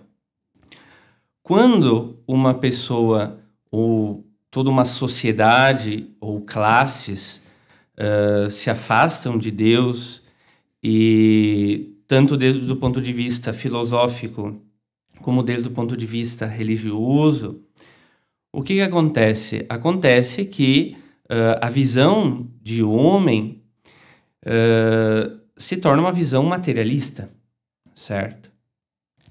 Quando 1.42 2.22
uma 2.24 2.54
pessoa 2.54 3.36
ou 3.68 4.24
toda 4.52 4.68
uma 4.68 4.84
sociedade 4.84 6.10
ou 6.20 6.42
classes 6.42 7.40
uh, 7.98 8.50
se 8.50 8.68
afastam 8.68 9.38
de 9.38 9.50
Deus 9.50 10.22
e 10.84 11.96
tanto 12.06 12.36
desde 12.36 12.70
o 12.70 12.76
ponto 12.76 13.00
de 13.00 13.14
vista 13.14 13.54
filosófico 13.54 14.60
como 15.22 15.42
desde 15.42 15.68
o 15.68 15.70
ponto 15.70 15.96
de 15.96 16.04
vista 16.04 16.44
religioso, 16.44 17.62
o 18.52 18.62
que, 18.62 18.74
que 18.74 18.82
acontece? 18.82 19.64
Acontece 19.70 20.44
que 20.44 20.98
uh, 21.24 21.56
a 21.58 21.70
visão 21.70 22.46
de 22.60 22.82
homem 22.82 23.62
uh, 24.44 25.40
se 25.56 25.78
torna 25.78 26.02
uma 26.02 26.12
visão 26.12 26.42
materialista, 26.44 27.30
certo? 27.94 28.50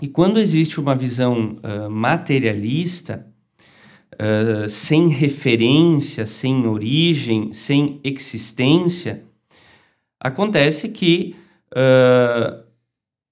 E 0.01 0.07
quando 0.07 0.39
existe 0.39 0.79
uma 0.79 0.95
visão 0.95 1.57
uh, 1.57 1.89
materialista, 1.91 3.30
sem 4.69 5.07
referência, 5.09 6.25
sem 6.25 6.67
origem, 6.67 7.53
sem 7.53 7.99
existência, 8.03 9.23
acontece 10.19 10.89
que 10.89 11.35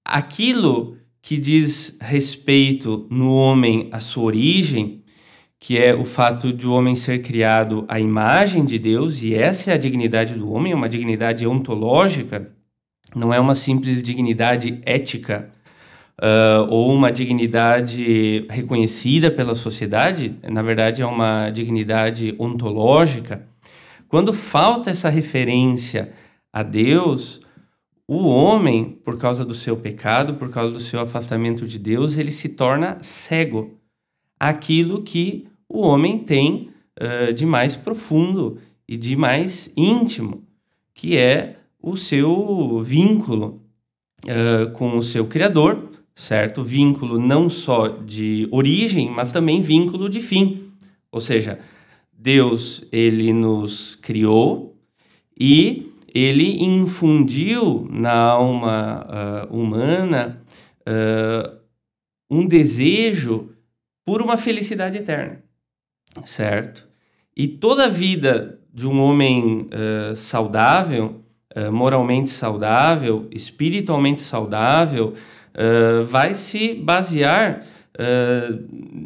aquilo 0.04 0.96
que 1.22 1.36
diz 1.36 1.98
respeito 2.00 3.06
no 3.10 3.34
homem 3.34 3.88
à 3.92 4.00
sua 4.00 4.24
origem, 4.24 5.04
que 5.58 5.76
é 5.76 5.94
o 5.94 6.04
fato 6.04 6.52
de 6.52 6.66
o 6.66 6.72
homem 6.72 6.96
ser 6.96 7.20
criado 7.20 7.84
à 7.86 8.00
imagem 8.00 8.64
de 8.64 8.78
Deus, 8.78 9.22
e 9.22 9.34
essa 9.34 9.70
é 9.70 9.74
a 9.74 9.78
dignidade 9.78 10.34
do 10.34 10.50
homem, 10.50 10.72
é 10.72 10.74
uma 10.74 10.88
dignidade 10.88 11.46
ontológica, 11.46 12.50
não 13.14 13.32
é 13.32 13.38
uma 13.38 13.54
simples 13.54 14.02
dignidade 14.02 14.80
ética 14.86 15.52
uh, 16.20 16.68
ou 16.68 16.92
uma 16.92 17.10
dignidade 17.10 18.46
reconhecida 18.50 19.30
pela 19.30 19.54
sociedade, 19.54 20.36
na 20.42 20.62
verdade 20.62 21.00
é 21.00 21.06
uma 21.06 21.50
dignidade 21.50 22.34
ontológica. 22.38 23.46
Quando 24.06 24.32
falta 24.32 24.90
essa 24.90 25.08
referência 25.08 26.12
a 26.52 26.62
Deus, 26.62 27.40
o 28.06 28.26
homem, 28.26 28.98
por 29.04 29.18
causa 29.18 29.44
do 29.44 29.54
seu 29.54 29.76
pecado, 29.76 30.34
por 30.34 30.50
causa 30.50 30.72
do 30.72 30.80
seu 30.80 31.00
afastamento 31.00 31.66
de 31.66 31.78
Deus, 31.78 32.18
ele 32.18 32.32
se 32.32 32.50
torna 32.50 32.98
cego 33.00 33.78
aquilo 34.38 35.02
que 35.02 35.46
o 35.68 35.80
homem 35.82 36.18
tem 36.18 36.70
uh, 37.00 37.32
de 37.32 37.46
mais 37.46 37.76
profundo 37.76 38.58
e 38.88 38.96
de 38.96 39.14
mais 39.14 39.72
íntimo, 39.76 40.42
que 40.92 41.16
é 41.16 41.56
o 41.80 41.96
seu 41.96 42.82
vínculo 42.82 43.62
uh, 44.24 44.70
com 44.72 44.98
o 44.98 45.02
seu 45.02 45.26
Criador, 45.26 45.89
certo? 46.20 46.62
Vínculo 46.62 47.18
não 47.18 47.48
só 47.48 47.88
de 47.88 48.46
origem, 48.50 49.10
mas 49.10 49.32
também 49.32 49.62
vínculo 49.62 50.06
de 50.06 50.20
fim. 50.20 50.70
Ou 51.10 51.18
seja, 51.18 51.58
Deus, 52.12 52.84
ele 52.92 53.32
nos 53.32 53.94
criou 53.94 54.76
e 55.38 55.90
ele 56.12 56.62
infundiu 56.62 57.88
na 57.90 58.12
alma 58.12 59.48
uh, 59.48 59.56
humana 59.56 60.42
uh, 60.82 61.56
um 62.30 62.46
desejo 62.46 63.48
por 64.04 64.20
uma 64.20 64.36
felicidade 64.36 64.98
eterna, 64.98 65.42
certo? 66.26 66.86
E 67.34 67.48
toda 67.48 67.86
a 67.86 67.88
vida 67.88 68.60
de 68.74 68.86
um 68.86 69.00
homem 69.00 69.68
uh, 69.70 70.14
saudável, 70.14 71.24
moralmente 71.72 72.30
saudável, 72.30 73.26
espiritualmente 73.32 74.22
saudável, 74.22 75.14
vai 76.06 76.34
se 76.34 76.74
basear 76.74 77.64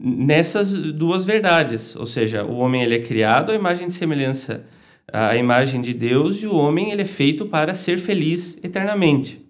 nessas 0.02 0.72
duas 0.72 1.24
verdades, 1.24 1.96
ou 1.96 2.06
seja, 2.06 2.44
o 2.44 2.56
homem 2.56 2.82
ele 2.82 2.96
é 2.96 2.98
criado 2.98 3.50
à 3.50 3.54
imagem 3.54 3.88
e 3.88 3.90
semelhança 3.90 4.64
a 5.12 5.36
imagem 5.36 5.80
de 5.80 5.92
Deus 5.92 6.42
e 6.42 6.46
o 6.46 6.56
homem 6.56 6.90
ele 6.90 7.02
é 7.02 7.06
feito 7.06 7.46
para 7.46 7.74
ser 7.74 7.98
feliz 7.98 8.58
eternamente. 8.62 9.40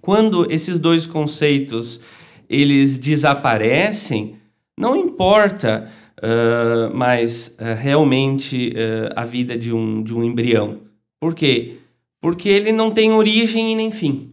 Quando 0.00 0.50
esses 0.50 0.78
dois 0.78 1.06
conceitos 1.06 2.00
eles 2.48 2.98
desaparecem, 2.98 4.36
não 4.78 4.96
importa 4.96 5.88
uh, 6.18 6.96
mais 6.96 7.56
uh, 7.58 7.80
realmente 7.80 8.70
uh, 8.70 9.12
a 9.14 9.24
vida 9.24 9.56
de 9.56 9.72
um, 9.72 10.02
de 10.02 10.14
um 10.14 10.24
embrião. 10.24 10.80
Por 11.20 11.34
quê? 11.34 11.76
Porque 12.20 12.48
ele 12.48 12.72
não 12.72 12.90
tem 12.90 13.12
origem 13.12 13.72
e 13.72 13.76
nem 13.76 13.90
fim. 13.90 14.29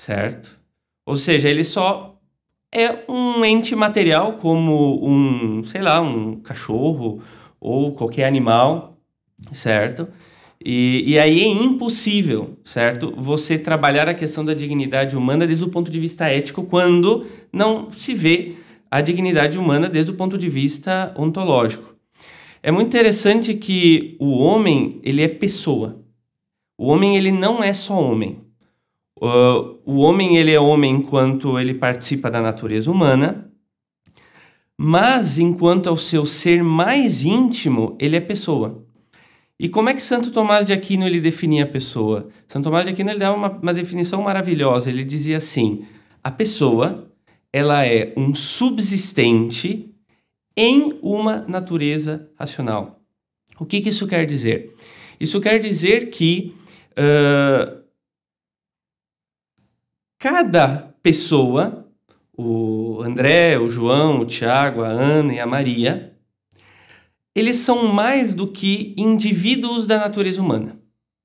Certo? 0.00 0.58
Ou 1.04 1.14
seja, 1.14 1.46
ele 1.46 1.62
só 1.62 2.18
é 2.72 3.04
um 3.06 3.44
ente 3.44 3.76
material 3.76 4.38
como 4.38 5.06
um, 5.06 5.62
sei 5.62 5.82
lá, 5.82 6.00
um 6.00 6.36
cachorro 6.36 7.20
ou 7.60 7.92
qualquer 7.92 8.24
animal 8.24 8.96
certo? 9.52 10.08
E, 10.64 11.04
e 11.06 11.18
aí 11.18 11.42
é 11.42 11.48
impossível, 11.48 12.56
certo? 12.64 13.12
Você 13.14 13.58
trabalhar 13.58 14.08
a 14.08 14.14
questão 14.14 14.42
da 14.42 14.54
dignidade 14.54 15.14
humana 15.14 15.46
desde 15.46 15.64
o 15.64 15.68
ponto 15.68 15.90
de 15.90 16.00
vista 16.00 16.26
ético 16.26 16.64
quando 16.64 17.26
não 17.52 17.90
se 17.90 18.14
vê 18.14 18.54
a 18.90 19.02
dignidade 19.02 19.58
humana 19.58 19.86
desde 19.86 20.12
o 20.12 20.14
ponto 20.14 20.38
de 20.38 20.48
vista 20.48 21.14
ontológico. 21.14 21.94
É 22.62 22.70
muito 22.70 22.88
interessante 22.88 23.52
que 23.52 24.16
o 24.18 24.38
homem, 24.38 24.98
ele 25.02 25.20
é 25.20 25.28
pessoa. 25.28 26.02
O 26.78 26.86
homem, 26.86 27.18
ele 27.18 27.30
não 27.30 27.62
é 27.62 27.74
só 27.74 28.00
homem. 28.00 28.49
Uh, 29.20 29.78
o 29.84 29.98
homem, 29.98 30.38
ele 30.38 30.50
é 30.50 30.58
homem 30.58 30.94
enquanto 30.94 31.58
ele 31.58 31.74
participa 31.74 32.30
da 32.30 32.40
natureza 32.40 32.90
humana, 32.90 33.52
mas 34.78 35.38
enquanto 35.38 35.88
ao 35.88 35.96
seu 35.96 36.24
ser 36.24 36.64
mais 36.64 37.22
íntimo, 37.22 37.96
ele 38.00 38.16
é 38.16 38.20
pessoa. 38.20 38.82
E 39.58 39.68
como 39.68 39.90
é 39.90 39.94
que 39.94 40.02
Santo 40.02 40.30
Tomás 40.30 40.66
de 40.66 40.72
Aquino 40.72 41.06
ele 41.06 41.20
definia 41.20 41.64
a 41.64 41.66
pessoa? 41.66 42.28
Santo 42.48 42.64
Tomás 42.64 42.86
de 42.86 42.92
Aquino 42.92 43.10
ele 43.10 43.18
dava 43.18 43.36
uma, 43.36 43.50
uma 43.50 43.74
definição 43.74 44.22
maravilhosa. 44.22 44.88
Ele 44.88 45.04
dizia 45.04 45.36
assim: 45.36 45.84
a 46.24 46.30
pessoa 46.30 47.12
ela 47.52 47.84
é 47.84 48.14
um 48.16 48.34
subsistente 48.34 49.94
em 50.56 50.98
uma 51.02 51.44
natureza 51.46 52.30
racional. 52.38 53.00
O 53.58 53.66
que, 53.66 53.82
que 53.82 53.90
isso 53.90 54.06
quer 54.06 54.24
dizer? 54.24 54.74
Isso 55.20 55.38
quer 55.42 55.58
dizer 55.58 56.08
que 56.08 56.54
uh, 56.92 57.79
cada 60.20 60.94
pessoa, 61.02 61.84
o 62.32 63.02
André, 63.02 63.58
o 63.58 63.68
João, 63.68 64.20
o 64.20 64.24
Tiago, 64.24 64.82
a 64.82 64.88
Ana 64.88 65.34
e 65.34 65.40
a 65.40 65.46
Maria, 65.46 66.16
eles 67.34 67.56
são 67.56 67.92
mais 67.92 68.32
do 68.32 68.46
que 68.46 68.94
indivíduos 68.96 69.84
da 69.84 69.98
natureza 69.98 70.40
humana. 70.40 70.80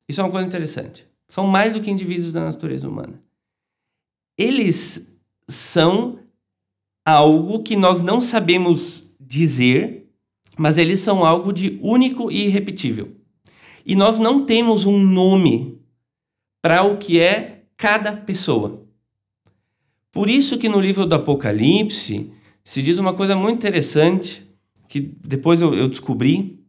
Isso 0.09 0.19
é 0.19 0.23
uma 0.23 0.31
coisa 0.31 0.47
interessante. 0.47 1.07
São 1.29 1.45
mais 1.45 1.73
do 1.73 1.81
que 1.81 1.91
indivíduos 1.91 2.33
da 2.33 2.43
natureza 2.43 2.89
humana. 2.89 3.21
Eles 4.35 5.15
são 5.47 6.17
algo 7.05 7.61
que 7.61 7.75
nós 7.75 8.01
não 8.01 8.19
sabemos 8.19 9.03
dizer 9.19 10.05
mas 10.57 10.77
eles 10.77 10.99
são 10.99 11.25
algo 11.25 11.51
de 11.51 11.79
único 11.81 12.31
e 12.31 12.45
irrepetível. 12.45 13.15
E 13.85 13.95
nós 13.95 14.17
não 14.17 14.45
temos 14.45 14.85
um 14.85 14.97
nome 14.97 15.79
para 16.61 16.83
o 16.83 16.97
que 16.97 17.19
é 17.19 17.65
cada 17.77 18.13
pessoa. 18.13 18.84
Por 20.15 20.29
isso 20.29 20.57
que 20.57 20.69
no 20.69 20.79
livro 20.79 21.05
do 21.05 21.13
Apocalipse 21.13 22.31
se 22.63 22.81
diz 22.81 22.97
uma 22.97 23.11
coisa 23.11 23.35
muito 23.35 23.57
interessante 23.57 24.49
que 24.87 25.01
depois 25.01 25.59
eu, 25.59 25.75
eu 25.75 25.89
descobri 25.89 26.63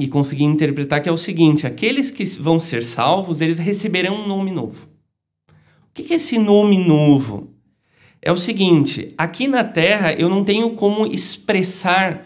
e 0.00 0.08
consegui 0.08 0.44
interpretar 0.44 1.02
que 1.02 1.08
é 1.10 1.12
o 1.12 1.18
seguinte: 1.18 1.66
aqueles 1.66 2.10
que 2.10 2.24
vão 2.40 2.58
ser 2.58 2.82
salvos, 2.82 3.42
eles 3.42 3.58
receberão 3.58 4.14
um 4.16 4.26
nome 4.26 4.50
novo. 4.50 4.88
O 5.50 5.92
que 5.92 6.10
é 6.10 6.16
esse 6.16 6.38
nome 6.38 6.78
novo? 6.88 7.50
É 8.22 8.32
o 8.32 8.36
seguinte: 8.36 9.12
aqui 9.18 9.46
na 9.46 9.62
Terra 9.62 10.14
eu 10.14 10.30
não 10.30 10.42
tenho 10.42 10.70
como 10.70 11.06
expressar 11.06 12.24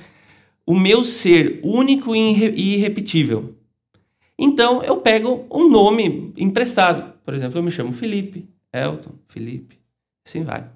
o 0.64 0.78
meu 0.78 1.02
ser 1.02 1.58
único 1.64 2.14
e 2.14 2.76
irrepetível. 2.76 3.56
Então 4.38 4.84
eu 4.84 4.98
pego 4.98 5.48
um 5.50 5.68
nome 5.68 6.32
emprestado. 6.36 7.12
Por 7.24 7.34
exemplo, 7.34 7.58
eu 7.58 7.62
me 7.64 7.72
chamo 7.72 7.90
Felipe, 7.90 8.48
Elton, 8.72 9.14
Felipe, 9.26 9.79
assim 10.26 10.42
vai. 10.42 10.68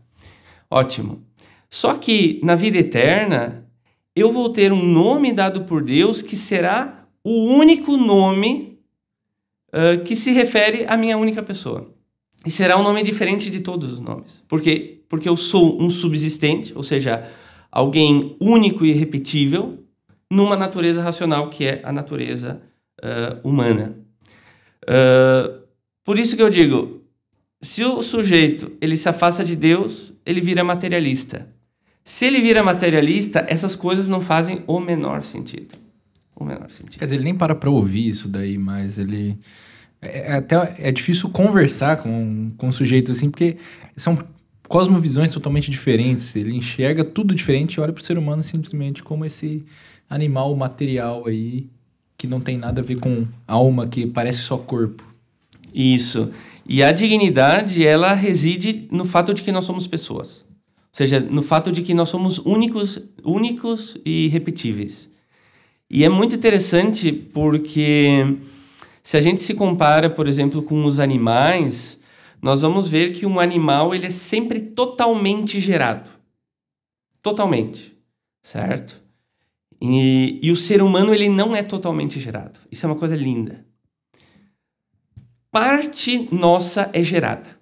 Ótimo. 0.70 1.24
Só 1.70 1.94
que 1.94 2.40
na 2.42 2.54
vida 2.54 2.78
eterna, 2.78 3.66
eu 4.14 4.30
vou 4.30 4.50
ter 4.50 4.72
um 4.72 4.84
nome 4.84 5.32
dado 5.32 5.64
por 5.64 5.82
Deus 5.82 6.22
que 6.22 6.36
será 6.36 7.06
o 7.24 7.46
único 7.46 7.96
nome 7.96 8.78
uh, 9.68 10.02
que 10.04 10.14
se 10.14 10.32
refere 10.32 10.84
à 10.86 10.96
minha 10.96 11.18
única 11.18 11.42
pessoa. 11.42 11.92
E 12.46 12.50
será 12.50 12.78
um 12.78 12.82
nome 12.82 13.02
diferente 13.02 13.48
de 13.50 13.60
todos 13.60 13.92
os 13.92 14.00
nomes. 14.00 14.42
Por 14.46 14.60
quê? 14.60 15.02
Porque 15.08 15.28
eu 15.28 15.36
sou 15.36 15.82
um 15.82 15.88
subsistente, 15.88 16.72
ou 16.76 16.82
seja, 16.82 17.28
alguém 17.72 18.36
único 18.40 18.84
e 18.84 18.90
irrepetível 18.90 19.82
numa 20.30 20.56
natureza 20.56 21.02
racional 21.02 21.48
que 21.48 21.64
é 21.64 21.80
a 21.84 21.92
natureza 21.92 22.60
uh, 23.02 23.48
humana. 23.48 23.98
Uh, 24.84 25.64
por 26.04 26.18
isso 26.18 26.36
que 26.36 26.42
eu 26.42 26.50
digo, 26.50 27.03
se 27.64 27.82
o 27.82 28.02
sujeito 28.02 28.72
ele 28.80 28.96
se 28.96 29.08
afasta 29.08 29.42
de 29.42 29.56
Deus, 29.56 30.12
ele 30.24 30.40
vira 30.40 30.62
materialista. 30.62 31.48
Se 32.04 32.26
ele 32.26 32.40
vira 32.40 32.62
materialista, 32.62 33.44
essas 33.48 33.74
coisas 33.74 34.08
não 34.08 34.20
fazem 34.20 34.62
o 34.66 34.78
menor 34.78 35.22
sentido. 35.22 35.74
O 36.36 36.44
menor 36.44 36.70
sentido. 36.70 36.98
Quer 36.98 37.06
dizer, 37.06 37.16
ele 37.16 37.24
nem 37.24 37.34
para 37.34 37.54
para 37.54 37.70
ouvir 37.70 38.08
isso 38.08 38.28
daí, 38.28 38.58
mas 38.58 38.98
ele. 38.98 39.38
É, 40.02 40.32
é, 40.32 40.32
até 40.34 40.76
é 40.78 40.92
difícil 40.92 41.30
conversar 41.30 42.02
com, 42.02 42.52
com 42.58 42.68
um 42.68 42.72
sujeito 42.72 43.12
assim, 43.12 43.30
porque 43.30 43.56
são 43.96 44.18
cosmovisões 44.68 45.32
totalmente 45.32 45.70
diferentes. 45.70 46.36
Ele 46.36 46.54
enxerga 46.54 47.02
tudo 47.02 47.34
diferente 47.34 47.74
e 47.74 47.80
olha 47.80 47.92
para 47.92 48.02
o 48.02 48.04
ser 48.04 48.18
humano 48.18 48.42
simplesmente 48.42 49.02
como 49.02 49.24
esse 49.24 49.64
animal 50.10 50.54
material 50.54 51.26
aí 51.26 51.70
que 52.18 52.26
não 52.26 52.40
tem 52.40 52.58
nada 52.58 52.82
a 52.82 52.84
ver 52.84 52.96
com 52.96 53.26
alma, 53.46 53.86
que 53.86 54.06
parece 54.06 54.40
só 54.40 54.58
corpo. 54.58 55.02
Isso. 55.74 56.30
E 56.66 56.82
a 56.82 56.92
dignidade, 56.92 57.86
ela 57.86 58.14
reside 58.14 58.88
no 58.90 59.04
fato 59.04 59.34
de 59.34 59.42
que 59.42 59.52
nós 59.52 59.64
somos 59.64 59.86
pessoas 59.86 60.44
seja, 60.94 61.18
no 61.18 61.42
fato 61.42 61.72
de 61.72 61.82
que 61.82 61.92
nós 61.92 62.08
somos 62.08 62.38
únicos, 62.38 63.00
únicos 63.24 63.96
e 64.04 64.28
repetíveis. 64.28 65.10
E 65.90 66.04
é 66.04 66.08
muito 66.08 66.36
interessante 66.36 67.10
porque 67.10 68.38
se 69.02 69.16
a 69.16 69.20
gente 69.20 69.42
se 69.42 69.54
compara, 69.54 70.08
por 70.08 70.28
exemplo, 70.28 70.62
com 70.62 70.84
os 70.84 71.00
animais, 71.00 72.00
nós 72.40 72.62
vamos 72.62 72.88
ver 72.88 73.10
que 73.10 73.26
um 73.26 73.40
animal 73.40 73.92
ele 73.92 74.06
é 74.06 74.10
sempre 74.10 74.60
totalmente 74.60 75.58
gerado. 75.58 76.08
Totalmente, 77.20 77.92
certo? 78.40 79.02
E, 79.82 80.38
e 80.44 80.52
o 80.52 80.56
ser 80.56 80.80
humano 80.80 81.12
ele 81.12 81.28
não 81.28 81.56
é 81.56 81.62
totalmente 81.64 82.20
gerado. 82.20 82.60
Isso 82.70 82.86
é 82.86 82.88
uma 82.88 82.98
coisa 82.98 83.16
linda. 83.16 83.66
Parte 85.54 86.28
nossa 86.30 86.90
é 86.92 87.02
gerada 87.02 87.54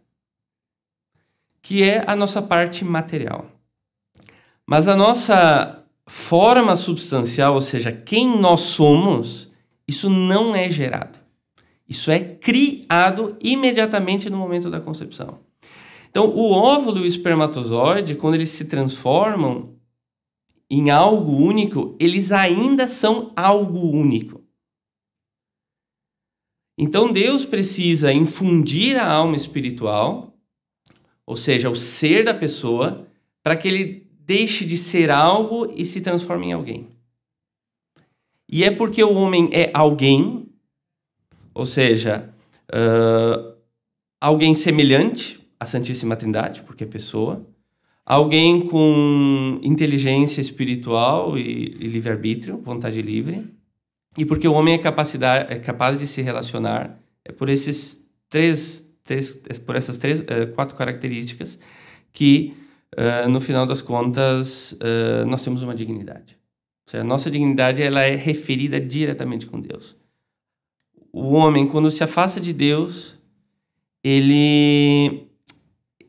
que 1.62 1.82
é 1.82 2.02
a 2.06 2.16
nossa 2.16 2.42
parte 2.42 2.84
material. 2.84 3.46
Mas 4.66 4.88
a 4.88 4.96
nossa 4.96 5.84
forma 6.06 6.74
substancial, 6.74 7.54
ou 7.54 7.60
seja, 7.60 7.92
quem 7.92 8.40
nós 8.40 8.60
somos, 8.60 9.48
isso 9.86 10.10
não 10.10 10.54
é 10.54 10.68
gerado. 10.68 11.20
Isso 11.88 12.10
é 12.10 12.18
criado 12.18 13.36
imediatamente 13.40 14.28
no 14.28 14.36
momento 14.36 14.68
da 14.68 14.80
concepção. 14.80 15.38
Então, 16.10 16.26
o 16.28 16.50
óvulo 16.52 16.98
e 16.98 17.02
o 17.02 17.06
espermatozoide, 17.06 18.16
quando 18.16 18.34
eles 18.34 18.50
se 18.50 18.66
transformam 18.66 19.74
em 20.68 20.90
algo 20.90 21.32
único, 21.32 21.96
eles 21.98 22.32
ainda 22.32 22.88
são 22.88 23.32
algo 23.36 23.78
único. 23.78 24.41
Então, 26.82 27.12
Deus 27.12 27.44
precisa 27.44 28.12
infundir 28.12 28.96
a 28.96 29.08
alma 29.08 29.36
espiritual 29.36 30.32
ou 31.26 31.36
seja, 31.36 31.70
o 31.70 31.76
ser 31.76 32.24
da 32.24 32.34
pessoa, 32.34 33.06
para 33.42 33.56
que 33.56 33.68
ele 33.68 34.06
deixe 34.20 34.64
de 34.64 34.76
ser 34.76 35.10
algo 35.10 35.72
e 35.74 35.86
se 35.86 36.00
transforme 36.00 36.48
em 36.48 36.52
alguém. 36.52 36.88
E 38.48 38.64
é 38.64 38.70
porque 38.70 39.02
o 39.02 39.14
homem 39.14 39.48
é 39.52 39.70
alguém, 39.72 40.46
ou 41.54 41.64
seja, 41.64 42.32
uh, 42.68 43.56
alguém 44.20 44.54
semelhante 44.54 45.40
à 45.58 45.64
Santíssima 45.64 46.16
Trindade, 46.16 46.62
porque 46.62 46.84
é 46.84 46.86
pessoa, 46.86 47.46
alguém 48.04 48.66
com 48.66 49.58
inteligência 49.62 50.40
espiritual 50.40 51.38
e, 51.38 51.40
e 51.80 51.86
livre-arbítrio, 51.86 52.58
vontade 52.58 53.00
livre, 53.00 53.42
e 54.16 54.24
porque 54.24 54.46
o 54.46 54.52
homem 54.52 54.74
é, 54.74 54.78
capacidade, 54.78 55.52
é 55.52 55.58
capaz 55.58 55.98
de 55.98 56.06
se 56.06 56.22
relacionar 56.22 56.98
é 57.24 57.32
por 57.32 57.48
esses 57.48 58.04
três 58.28 58.82
três, 59.04 59.32
por 59.64 59.76
essas 59.76 59.98
três, 59.98 60.20
uh, 60.20 60.52
quatro 60.54 60.76
características 60.76 61.58
que, 62.12 62.54
uh, 62.96 63.28
no 63.28 63.40
final 63.40 63.66
das 63.66 63.82
contas, 63.82 64.78
nós 65.26 65.42
temos 65.42 65.62
uma 65.62 65.74
dignidade. 65.74 66.38
Seja, 66.86 67.02
a 67.02 67.06
nossa 67.06 67.30
dignidade 67.30 67.82
ela 67.82 68.02
é 68.02 68.14
referida 68.14 68.80
diretamente 68.80 69.46
com 69.46 69.60
Deus. 69.60 69.96
O 71.12 71.32
homem, 71.32 71.66
quando 71.66 71.90
se 71.90 72.02
afasta 72.02 72.40
de 72.40 72.52
Deus, 72.52 73.18
ele, 74.02 75.26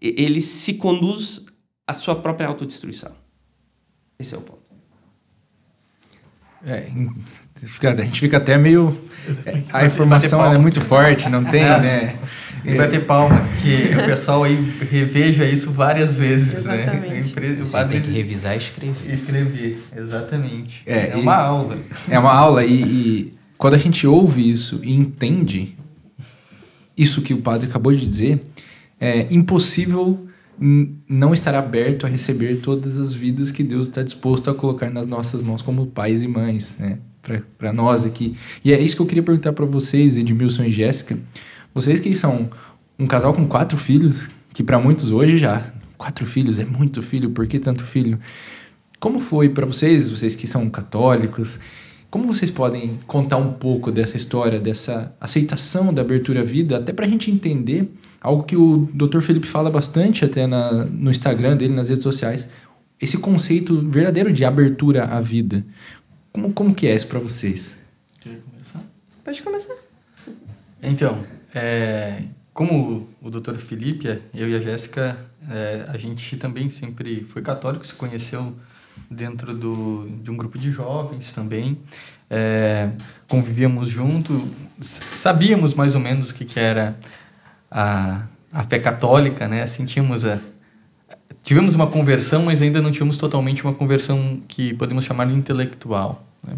ele 0.01 0.41
se 0.41 0.75
conduz 0.75 1.45
à 1.85 1.93
sua 1.93 2.15
própria 2.15 2.47
autodestruição. 2.47 3.13
Esse 4.17 4.35
é 4.35 4.37
o 4.37 4.41
ponto. 4.41 4.63
É, 6.65 6.89
a 7.85 8.03
gente 8.03 8.19
fica 8.19 8.37
até 8.37 8.57
meio. 8.57 8.95
A 9.71 9.85
informação 9.85 10.53
é 10.53 10.57
muito 10.57 10.81
forte, 10.81 11.29
não 11.29 11.43
tem, 11.45 11.63
é. 11.63 11.79
né? 11.79 12.15
E 12.65 12.75
bater 12.75 13.03
palma, 13.05 13.41
que 13.61 13.93
o 13.93 14.05
pessoal 14.05 14.43
aí 14.45 14.55
reveja 14.89 15.43
isso 15.43 15.71
várias 15.71 16.15
vezes, 16.15 16.63
né? 16.63 16.83
exatamente. 16.83 17.09
né? 17.09 17.19
Empresa, 17.19 17.63
o 17.63 17.69
padre 17.69 17.99
tem 17.99 18.09
que 18.09 18.11
revisar 18.15 18.55
e 18.55 18.57
escrever. 18.57 19.13
Escrever, 19.13 19.83
exatamente. 19.95 20.81
É, 20.85 21.09
é 21.09 21.15
uma 21.17 21.35
aula. 21.35 21.77
É 22.09 22.17
uma 22.17 22.31
aula 22.31 22.63
e, 22.63 22.81
e 22.81 23.33
quando 23.57 23.73
a 23.73 23.77
gente 23.77 24.07
ouve 24.07 24.49
isso 24.49 24.79
e 24.81 24.93
entende 24.93 25.75
isso 26.97 27.21
que 27.21 27.33
o 27.33 27.41
padre 27.41 27.67
acabou 27.67 27.93
de 27.93 28.05
dizer, 28.05 28.41
é 28.99 29.27
impossível 29.29 30.27
não 30.57 31.33
estar 31.33 31.55
aberto 31.55 32.05
a 32.05 32.09
receber 32.09 32.57
todas 32.57 32.97
as 32.97 33.13
vidas 33.13 33.51
que 33.51 33.63
Deus 33.63 33.87
está 33.87 34.03
disposto 34.03 34.49
a 34.49 34.53
colocar 34.53 34.89
nas 34.89 35.05
nossas 35.05 35.41
mãos 35.41 35.61
como 35.61 35.87
pais 35.87 36.23
e 36.23 36.27
mães, 36.27 36.77
né? 36.79 36.99
Para 37.57 37.71
nós 37.71 38.05
aqui. 38.05 38.35
E 38.63 38.73
é 38.73 38.79
isso 38.79 38.95
que 38.95 39.01
eu 39.01 39.05
queria 39.05 39.23
perguntar 39.23 39.53
para 39.53 39.65
vocês, 39.65 40.17
Edmilson 40.17 40.65
e 40.65 40.71
Jéssica. 40.71 41.17
Vocês 41.73 41.99
que 41.99 42.13
são 42.13 42.49
um 42.99 43.07
casal 43.07 43.33
com 43.33 43.47
quatro 43.47 43.77
filhos, 43.77 44.29
que 44.53 44.61
para 44.61 44.77
muitos 44.77 45.09
hoje 45.09 45.37
já 45.37 45.73
quatro 46.03 46.25
filhos 46.25 46.59
é 46.59 46.65
muito 46.65 47.01
filho, 47.01 47.29
por 47.29 47.47
que 47.47 47.57
tanto 47.59 47.83
filho? 47.83 48.19
Como 48.99 49.19
foi 49.19 49.47
para 49.47 49.65
vocês, 49.65 50.11
vocês 50.11 50.35
que 50.35 50.45
são 50.45 50.69
católicos? 50.69 51.59
Como 52.09 52.27
vocês 52.27 52.51
podem 52.51 52.99
contar 53.07 53.37
um 53.37 53.53
pouco 53.53 53.89
dessa 53.89 54.17
história, 54.17 54.59
dessa 54.59 55.15
aceitação 55.19 55.93
da 55.93 56.01
abertura 56.01 56.41
à 56.41 56.43
vida, 56.43 56.77
até 56.77 56.91
para 56.91 57.05
a 57.05 57.09
gente 57.09 57.31
entender 57.31 57.89
algo 58.21 58.43
que 58.43 58.55
o 58.57 58.89
Dr. 58.93 59.21
Felipe 59.21 59.47
fala 59.47 59.71
bastante 59.71 60.25
até 60.25 60.45
na, 60.45 60.85
no 60.85 61.09
Instagram 61.09 61.55
dele, 61.55 61.73
nas 61.73 61.89
redes 61.89 62.03
sociais, 62.03 62.49
esse 63.01 63.17
conceito 63.17 63.81
verdadeiro 63.89 64.31
de 64.31 64.45
abertura 64.45 65.05
à 65.05 65.19
vida. 65.19 65.65
Como, 66.33 66.51
como 66.51 66.73
que 66.73 66.87
é 66.87 66.95
isso 66.95 67.07
para 67.07 67.19
vocês? 67.19 67.77
Quer 68.19 68.39
começar? 68.41 68.83
Pode 69.23 69.41
começar. 69.43 69.75
Então, 70.81 71.23
é, 71.53 72.23
como 72.51 73.07
o 73.21 73.29
doutor 73.29 73.55
Felipe, 73.59 74.19
eu 74.33 74.49
e 74.49 74.55
a 74.55 74.59
Jéssica, 74.59 75.15
é, 75.47 75.85
a 75.87 75.95
gente 75.95 76.35
também 76.37 76.71
sempre 76.71 77.23
foi 77.25 77.43
católico, 77.43 77.85
se 77.85 77.93
conheceu 77.93 78.55
dentro 79.11 79.53
do, 79.53 80.09
de 80.23 80.31
um 80.31 80.35
grupo 80.35 80.57
de 80.57 80.71
jovens 80.71 81.31
também. 81.31 81.77
É, 82.27 82.89
convivíamos 83.27 83.89
junto, 83.89 84.49
sabíamos 84.81 85.75
mais 85.75 85.93
ou 85.93 86.01
menos 86.01 86.31
o 86.31 86.33
que, 86.33 86.45
que 86.45 86.59
era 86.59 86.97
a, 87.69 88.23
a 88.51 88.63
fé 88.63 88.79
católica, 88.79 89.47
né? 89.47 89.61
Assim, 89.61 89.85
tínhamos 89.85 90.25
a, 90.25 90.39
tivemos 91.43 91.75
uma 91.75 91.87
conversão, 91.87 92.43
mas 92.43 92.61
ainda 92.61 92.81
não 92.81 92.91
tínhamos 92.91 93.17
totalmente 93.17 93.63
uma 93.63 93.73
conversão 93.73 94.41
que 94.47 94.73
podemos 94.73 95.05
chamar 95.05 95.27
de 95.27 95.33
intelectual. 95.33 96.25
Né? 96.43 96.55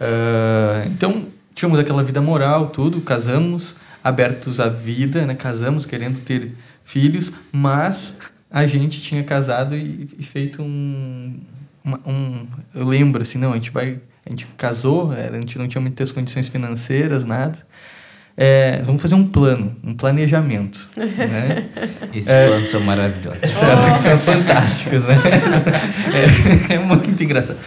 Uh, 0.00 0.88
então, 0.88 1.26
tínhamos 1.54 1.78
aquela 1.78 2.02
vida 2.02 2.20
moral, 2.20 2.68
tudo, 2.68 3.00
casamos, 3.00 3.74
abertos 4.02 4.60
à 4.60 4.68
vida, 4.68 5.26
né? 5.26 5.34
casamos 5.34 5.86
querendo 5.86 6.20
ter 6.20 6.52
filhos, 6.84 7.32
mas 7.50 8.18
a 8.50 8.66
gente 8.66 9.00
tinha 9.00 9.24
casado 9.24 9.74
e, 9.74 10.08
e 10.18 10.22
feito 10.22 10.62
um, 10.62 11.40
uma, 11.82 12.00
um. 12.06 12.46
Eu 12.74 12.86
lembro 12.86 13.22
assim, 13.22 13.38
não, 13.38 13.52
a 13.52 13.56
gente 13.56 13.70
vai. 13.70 14.00
A 14.26 14.30
gente 14.30 14.46
casou, 14.56 15.12
a 15.12 15.36
gente 15.38 15.58
não 15.58 15.68
tinha 15.68 15.82
muitas 15.82 16.10
condições 16.10 16.48
financeiras, 16.48 17.26
nada. 17.26 17.58
É, 18.36 18.82
vamos 18.82 19.00
fazer 19.00 19.14
um 19.14 19.24
plano, 19.24 19.76
um 19.82 19.94
planejamento. 19.94 20.88
Né? 20.96 21.68
Esses 22.12 22.30
é, 22.30 22.48
planos 22.48 22.68
são 22.68 22.80
maravilhosos. 22.80 23.42
São, 23.42 23.98
são 23.98 24.18
fantásticos, 24.18 25.04
né? 25.04 25.14
É, 26.70 26.74
é, 26.74 26.78
muito 26.78 27.22
engraçado. 27.22 27.58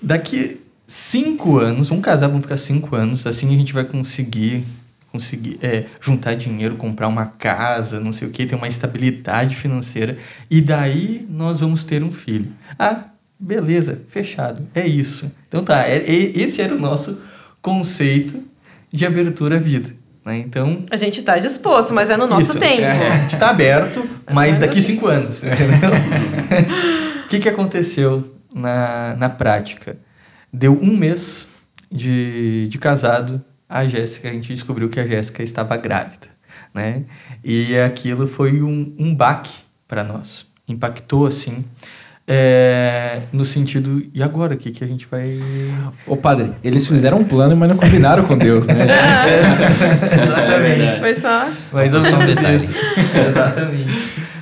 Daqui 0.00 0.60
cinco 0.86 1.58
anos, 1.58 1.88
vamos 1.88 2.04
casar, 2.04 2.28
vamos 2.28 2.42
ficar 2.42 2.58
cinco 2.58 2.96
anos, 2.96 3.26
assim 3.26 3.48
a 3.54 3.58
gente 3.58 3.72
vai 3.72 3.84
conseguir 3.84 4.64
conseguir 5.12 5.58
é, 5.60 5.86
juntar 6.00 6.34
dinheiro, 6.34 6.76
comprar 6.76 7.08
uma 7.08 7.26
casa, 7.26 7.98
não 7.98 8.12
sei 8.12 8.28
o 8.28 8.30
que, 8.30 8.46
ter 8.46 8.54
uma 8.54 8.68
estabilidade 8.68 9.56
financeira, 9.56 10.16
e 10.48 10.60
daí 10.60 11.26
nós 11.28 11.60
vamos 11.60 11.82
ter 11.82 12.02
um 12.04 12.12
filho. 12.12 12.52
Ah, 12.78 13.06
beleza, 13.38 14.00
fechado, 14.08 14.62
é 14.72 14.86
isso. 14.86 15.30
Então 15.48 15.64
tá, 15.64 15.84
é, 15.84 15.96
é, 15.96 16.38
esse 16.38 16.62
era 16.62 16.74
o 16.74 16.78
nosso 16.78 17.20
conceito 17.60 18.42
de 18.92 19.06
abertura 19.06 19.56
à 19.56 19.58
vida. 19.58 19.90
Né? 20.24 20.38
Então, 20.38 20.84
a 20.90 20.96
gente 20.96 21.20
está 21.20 21.38
disposto, 21.38 21.94
mas 21.94 22.10
é 22.10 22.16
no 22.16 22.26
nosso 22.26 22.52
isso, 22.52 22.58
tempo. 22.58 22.82
É, 22.82 23.08
a 23.08 23.18
gente 23.22 23.34
está 23.34 23.50
aberto, 23.50 24.08
mas 24.32 24.58
daqui 24.58 24.80
cinco 24.80 25.06
anos. 25.06 25.42
O 27.24 27.28
que, 27.30 27.38
que 27.38 27.48
aconteceu 27.48 28.34
na, 28.52 29.14
na 29.16 29.28
prática? 29.28 29.96
Deu 30.52 30.76
um 30.82 30.96
mês 30.96 31.46
de, 31.88 32.66
de 32.66 32.76
casado, 32.76 33.40
a 33.68 33.86
Jéssica, 33.86 34.28
a 34.28 34.32
gente 34.32 34.52
descobriu 34.52 34.88
que 34.88 34.98
a 34.98 35.06
Jéssica 35.06 35.40
estava 35.40 35.76
grávida. 35.76 36.26
Né? 36.74 37.04
E 37.44 37.78
aquilo 37.78 38.26
foi 38.26 38.60
um, 38.60 38.92
um 38.98 39.14
baque 39.14 39.52
para 39.86 40.02
nós. 40.02 40.44
Impactou, 40.66 41.26
assim, 41.26 41.64
é, 42.32 43.22
no 43.32 43.44
sentido, 43.44 44.06
e 44.14 44.22
agora? 44.22 44.54
O 44.54 44.56
que, 44.56 44.70
que 44.70 44.84
a 44.84 44.86
gente 44.86 45.04
vai. 45.10 45.40
Ô 46.06 46.16
padre, 46.16 46.52
eles 46.62 46.86
fizeram 46.86 47.18
um 47.18 47.24
plano, 47.24 47.56
mas 47.56 47.68
não 47.68 47.76
combinaram 47.76 48.24
com 48.24 48.38
Deus, 48.38 48.68
né? 48.68 48.86
Exatamente. 50.22 50.82
É 50.82 51.00
Foi 51.00 51.14
só. 51.16 51.48
Mas 51.72 51.92
eu 51.92 52.00
só 52.00 52.16
um 52.16 52.24
detalhe. 52.24 52.68
Exatamente. 53.28 53.92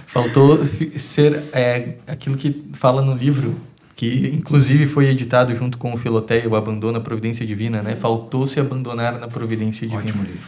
Faltou 0.07 0.61
ser 0.98 1.42
é, 1.51 1.94
aquilo 2.07 2.37
que 2.37 2.62
fala 2.74 3.01
no 3.01 3.14
livro, 3.14 3.59
que 3.96 4.35
inclusive 4.35 4.87
foi 4.87 5.07
editado 5.07 5.55
junto 5.57 5.79
com 5.79 5.94
o 5.94 5.96
Filoteia, 5.96 6.46
o 6.46 6.57
Abandono 6.57 6.98
à 6.98 7.01
Providência 7.01 7.46
Divina, 7.46 7.83
né? 7.83 7.96
Faltou 7.96 8.46
se 8.46 8.61
abandonar 8.61 9.18
na 9.18 9.29
Providência 9.29 9.88
Divina. 9.88 10.11
Ótimo 10.11 10.24
livro. 10.24 10.40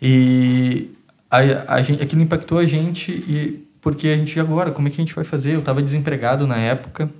E 0.00 0.90
a, 1.28 1.74
a 1.74 1.82
gente, 1.82 2.00
aquilo 2.00 2.22
impactou 2.22 2.58
a 2.58 2.66
gente 2.66 3.10
e 3.10 3.67
porque 3.80 4.08
a 4.08 4.16
gente 4.16 4.38
agora, 4.38 4.70
como 4.70 4.88
é 4.88 4.90
que 4.90 5.00
a 5.00 5.04
gente 5.04 5.14
vai 5.14 5.24
fazer? 5.24 5.54
Eu 5.54 5.60
estava 5.60 5.82
desempregado 5.82 6.46
na 6.46 6.56
época, 6.56 7.10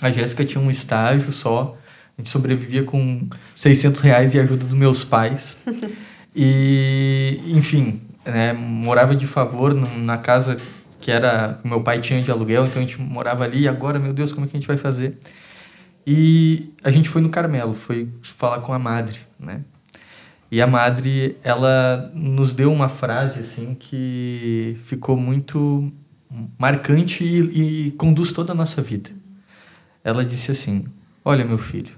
a 0.00 0.10
Jéssica 0.10 0.44
tinha 0.44 0.62
um 0.62 0.70
estágio 0.70 1.32
só, 1.32 1.76
a 2.16 2.20
gente 2.20 2.30
sobrevivia 2.30 2.84
com 2.84 3.28
600 3.54 4.00
reais 4.00 4.34
e 4.34 4.40
ajuda 4.40 4.64
dos 4.64 4.74
meus 4.74 5.04
pais. 5.04 5.56
e, 6.34 7.40
enfim, 7.46 8.00
né, 8.24 8.52
morava 8.52 9.14
de 9.14 9.26
favor 9.26 9.74
na 9.74 10.18
casa 10.18 10.56
que 11.00 11.10
era 11.10 11.58
que 11.60 11.68
meu 11.68 11.80
pai 11.80 12.00
tinha 12.00 12.20
de 12.20 12.30
aluguel, 12.30 12.64
então 12.64 12.82
a 12.82 12.84
gente 12.84 13.00
morava 13.00 13.44
ali. 13.44 13.62
E 13.62 13.68
agora, 13.68 13.98
meu 13.98 14.12
Deus, 14.12 14.32
como 14.32 14.46
é 14.46 14.48
que 14.48 14.56
a 14.56 14.60
gente 14.60 14.68
vai 14.68 14.76
fazer? 14.76 15.18
E 16.06 16.72
a 16.82 16.90
gente 16.90 17.08
foi 17.08 17.22
no 17.22 17.28
Carmelo, 17.28 17.74
foi 17.74 18.08
falar 18.22 18.60
com 18.60 18.72
a 18.72 18.78
madre, 18.78 19.18
né? 19.38 19.60
E 20.50 20.62
a 20.62 20.66
madre, 20.66 21.36
ela 21.42 22.10
nos 22.14 22.54
deu 22.54 22.72
uma 22.72 22.88
frase 22.88 23.40
assim 23.40 23.74
que 23.74 24.78
ficou 24.84 25.16
muito 25.16 25.92
marcante 26.58 27.22
e, 27.22 27.88
e 27.88 27.92
conduz 27.92 28.32
toda 28.32 28.52
a 28.52 28.54
nossa 28.54 28.80
vida. 28.80 29.10
Ela 30.02 30.24
disse 30.24 30.50
assim: 30.50 30.86
Olha, 31.24 31.44
meu 31.44 31.58
filho, 31.58 31.94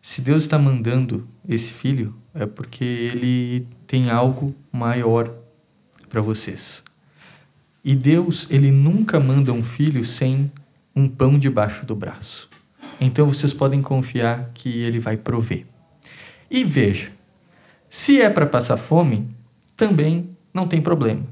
se 0.00 0.20
Deus 0.20 0.42
está 0.42 0.58
mandando 0.58 1.26
esse 1.48 1.72
filho, 1.72 2.14
é 2.34 2.46
porque 2.46 2.84
ele 2.84 3.66
tem 3.86 4.10
algo 4.10 4.54
maior 4.70 5.32
para 6.08 6.20
vocês. 6.20 6.82
E 7.84 7.94
Deus, 7.94 8.46
ele 8.48 8.70
nunca 8.70 9.18
manda 9.18 9.52
um 9.52 9.62
filho 9.62 10.04
sem 10.04 10.50
um 10.94 11.08
pão 11.08 11.38
debaixo 11.38 11.84
do 11.84 11.96
braço. 11.96 12.48
Então 13.00 13.26
vocês 13.26 13.52
podem 13.52 13.82
confiar 13.82 14.50
que 14.54 14.82
ele 14.82 15.00
vai 15.00 15.16
prover. 15.16 15.66
E 16.50 16.62
veja, 16.64 17.10
se 17.94 18.20
é 18.20 18.28
para 18.28 18.44
passar 18.44 18.76
fome, 18.76 19.28
também 19.76 20.30
não 20.52 20.66
tem 20.66 20.80
problema. 20.80 21.22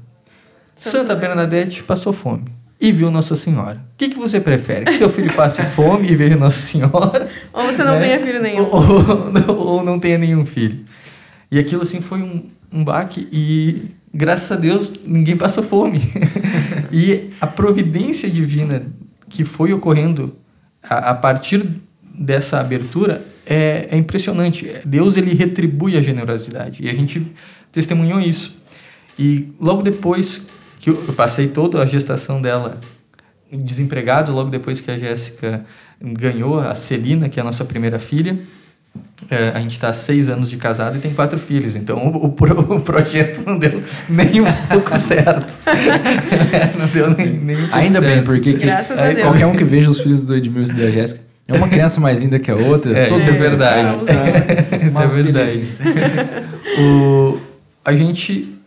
Santa 0.77 1.13
Bernadette 1.13 1.83
passou 1.83 2.13
fome 2.13 2.45
e 2.79 2.89
viu 2.89 3.11
Nossa 3.11 3.35
Senhora. 3.35 3.79
O 3.79 3.97
que, 3.97 4.07
que 4.07 4.17
você 4.17 4.39
prefere? 4.39 4.85
Que 4.85 4.93
seu 4.93 5.09
filho 5.09 5.33
passe 5.33 5.61
fome 5.75 6.09
e 6.09 6.15
veja 6.15 6.37
Nossa 6.37 6.65
Senhora? 6.65 7.29
Ou 7.51 7.65
você 7.65 7.83
não 7.83 7.95
né? 7.95 7.99
tenha 7.99 8.19
filho 8.21 8.41
nenhum. 8.41 8.63
Ou, 8.63 8.81
ou, 9.49 9.57
ou, 9.57 9.83
não 9.83 9.99
tenha 9.99 10.17
nenhum 10.17 10.45
filho. 10.45 10.85
E 11.51 11.59
aquilo 11.59 11.81
assim 11.81 11.99
foi 11.99 12.21
um, 12.21 12.45
um 12.71 12.81
baque 12.81 13.27
e 13.29 13.91
graças 14.13 14.49
a 14.49 14.55
Deus 14.55 14.93
ninguém 15.05 15.35
passou 15.35 15.65
fome. 15.65 15.99
e 16.93 17.29
a 17.41 17.45
providência 17.45 18.29
divina 18.29 18.83
que 19.27 19.43
foi 19.43 19.73
ocorrendo 19.73 20.33
a, 20.81 21.09
a 21.09 21.13
partir 21.13 21.69
dessa 22.01 22.61
abertura 22.61 23.32
é, 23.45 23.87
é 23.91 23.97
impressionante. 23.97 24.71
Deus 24.85 25.17
ele 25.17 25.33
retribui 25.33 25.97
a 25.97 26.01
generosidade 26.01 26.83
e 26.83 26.89
a 26.89 26.93
gente 26.93 27.25
testemunhou 27.71 28.19
isso. 28.19 28.57
E 29.17 29.49
logo 29.59 29.81
depois 29.81 30.45
que 30.79 30.89
eu 30.89 30.95
passei 31.15 31.47
toda 31.47 31.81
a 31.81 31.85
gestação 31.85 32.41
dela 32.41 32.79
desempregado, 33.51 34.31
logo 34.31 34.49
depois 34.49 34.81
que 34.81 34.89
a 34.89 34.97
Jéssica 34.97 35.65
ganhou 36.01 36.59
a 36.59 36.73
Celina, 36.75 37.29
que 37.29 37.39
é 37.39 37.41
a 37.41 37.45
nossa 37.45 37.63
primeira 37.63 37.99
filha, 37.99 38.37
é, 39.29 39.49
a 39.55 39.59
gente 39.59 39.71
está 39.71 39.89
há 39.89 39.93
seis 39.93 40.29
anos 40.29 40.49
de 40.49 40.57
casado 40.57 40.97
e 40.97 40.99
tem 40.99 41.13
quatro 41.13 41.39
filhos, 41.39 41.75
então 41.75 41.97
o, 41.97 42.27
o, 42.27 42.75
o 42.75 42.81
projeto 42.81 43.43
não 43.45 43.57
deu 43.57 43.81
nem 44.09 44.41
um 44.41 44.45
pouco 44.69 44.97
certo. 44.97 45.57
é, 45.65 46.75
não 46.77 46.87
deu 46.87 47.09
nem, 47.11 47.37
nem 47.37 47.55
um 47.63 47.73
Ainda 47.73 48.01
bem, 48.01 48.21
porque 48.23 48.53
que, 48.53 48.67
qualquer 49.21 49.45
um 49.45 49.55
que 49.55 49.63
veja 49.63 49.89
os 49.89 49.99
filhos 49.99 50.23
do 50.23 50.35
Edmilson 50.35 50.73
e 50.73 50.75
da 50.75 50.91
Jéssica 50.91 51.32
é 51.47 51.53
uma 51.53 51.67
criança 51.67 51.99
mais 51.99 52.19
linda 52.21 52.39
que 52.39 52.49
a 52.49 52.55
outra. 52.55 52.97
É, 52.97 53.05
isso 53.05 53.29
é 53.29 53.31
verdade. 53.33 53.95
isso 54.87 54.99
é 54.99 55.07
verdade. 55.07 55.73
o, 56.79 57.37
a 57.83 57.93
gente, 57.93 58.57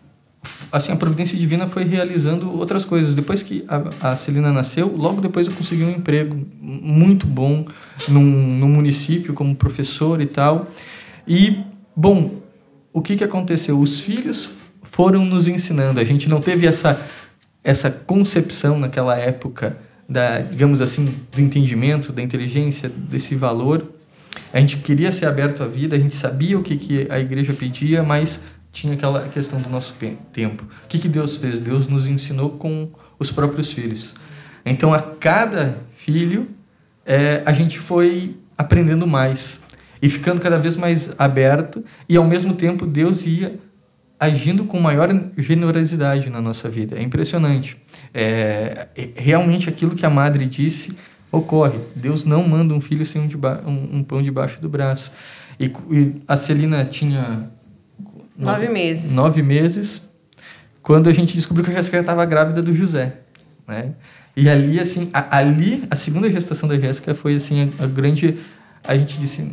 assim, 0.70 0.92
a 0.92 0.96
providência 0.96 1.38
divina 1.38 1.66
foi 1.66 1.84
realizando 1.84 2.54
outras 2.54 2.84
coisas. 2.84 3.14
Depois 3.14 3.42
que 3.42 3.64
a, 3.66 4.10
a 4.12 4.16
Celina 4.16 4.52
nasceu, 4.52 4.94
logo 4.94 5.22
depois 5.22 5.46
eu 5.46 5.54
consegui 5.54 5.84
um 5.84 5.90
emprego 5.90 6.36
muito 6.60 7.26
bom 7.26 7.64
num, 8.08 8.20
num 8.20 8.68
município 8.68 9.32
como 9.32 9.56
professor 9.56 10.20
e 10.20 10.26
tal. 10.26 10.68
E, 11.26 11.58
bom, 11.96 12.42
o 12.92 13.00
que, 13.00 13.16
que 13.16 13.24
aconteceu? 13.24 13.80
Os 13.80 14.00
filhos 14.00 14.50
foram 14.82 15.24
nos 15.24 15.48
ensinando. 15.48 15.98
A 15.98 16.04
gente 16.04 16.28
não 16.28 16.42
teve 16.42 16.66
essa, 16.66 17.00
essa 17.64 17.90
concepção 17.90 18.78
naquela 18.78 19.16
época 19.16 19.78
da, 20.08 20.38
digamos 20.38 20.80
assim, 20.80 21.14
do 21.32 21.40
entendimento, 21.40 22.12
da 22.12 22.22
inteligência, 22.22 22.88
desse 22.88 23.34
valor. 23.34 23.92
A 24.52 24.60
gente 24.60 24.78
queria 24.78 25.10
ser 25.10 25.26
aberto 25.26 25.62
à 25.62 25.66
vida, 25.66 25.96
a 25.96 25.98
gente 25.98 26.14
sabia 26.14 26.58
o 26.58 26.62
que, 26.62 26.76
que 26.76 27.06
a 27.10 27.18
igreja 27.18 27.52
pedia, 27.52 28.02
mas 28.02 28.40
tinha 28.72 28.94
aquela 28.94 29.28
questão 29.28 29.60
do 29.60 29.68
nosso 29.68 29.94
tempo. 30.32 30.64
O 30.84 30.88
que, 30.88 30.98
que 30.98 31.08
Deus 31.08 31.36
fez? 31.38 31.58
Deus 31.58 31.88
nos 31.88 32.06
ensinou 32.06 32.50
com 32.50 32.90
os 33.18 33.30
próprios 33.30 33.72
filhos. 33.72 34.14
Então, 34.64 34.92
a 34.92 35.00
cada 35.00 35.78
filho, 35.96 36.48
é, 37.04 37.42
a 37.46 37.52
gente 37.52 37.78
foi 37.78 38.36
aprendendo 38.56 39.06
mais 39.06 39.60
e 40.00 40.08
ficando 40.08 40.40
cada 40.40 40.58
vez 40.58 40.76
mais 40.76 41.08
aberto, 41.18 41.84
e 42.08 42.16
ao 42.16 42.24
mesmo 42.24 42.54
tempo 42.54 42.86
Deus 42.86 43.26
ia 43.26 43.58
agindo 44.18 44.64
com 44.64 44.80
maior 44.80 45.08
generosidade 45.36 46.30
na 46.30 46.40
nossa 46.40 46.68
vida. 46.68 46.98
É 46.98 47.02
impressionante. 47.02 47.76
É, 48.12 48.88
é, 48.96 49.10
realmente 49.14 49.68
aquilo 49.68 49.94
que 49.94 50.06
a 50.06 50.10
madre 50.10 50.46
disse 50.46 50.96
ocorre. 51.30 51.78
Deus 51.94 52.24
não 52.24 52.46
manda 52.48 52.72
um 52.72 52.80
filho 52.80 53.04
sem 53.04 53.20
um, 53.20 53.28
um, 53.68 53.98
um 53.98 54.02
pão 54.02 54.22
debaixo 54.22 54.60
do 54.60 54.68
braço. 54.68 55.12
E, 55.60 55.66
e, 55.90 56.22
a 56.26 56.36
Celina 56.36 56.84
tinha 56.84 57.50
nove, 58.36 58.60
nove, 58.60 58.68
meses. 58.68 59.12
Nove 59.12 59.42
meses, 59.42 60.02
quando 60.82 61.08
a 61.08 61.12
gente 61.12 61.34
descobriu 61.34 61.64
que 61.64 61.70
a 61.70 61.74
Jéssica 61.74 61.98
estava 61.98 62.24
grávida 62.24 62.62
do 62.62 62.74
José, 62.74 63.18
né? 63.66 63.92
E 64.36 64.50
ali, 64.50 64.78
assim, 64.78 65.08
a, 65.14 65.38
ali 65.38 65.84
a 65.90 65.96
segunda 65.96 66.30
gestação 66.30 66.68
da 66.68 66.78
Jéssica 66.78 67.14
foi 67.14 67.36
assim 67.36 67.72
a, 67.78 67.84
a 67.84 67.86
grande. 67.86 68.38
A 68.84 68.96
gente 68.96 69.18
disse, 69.18 69.50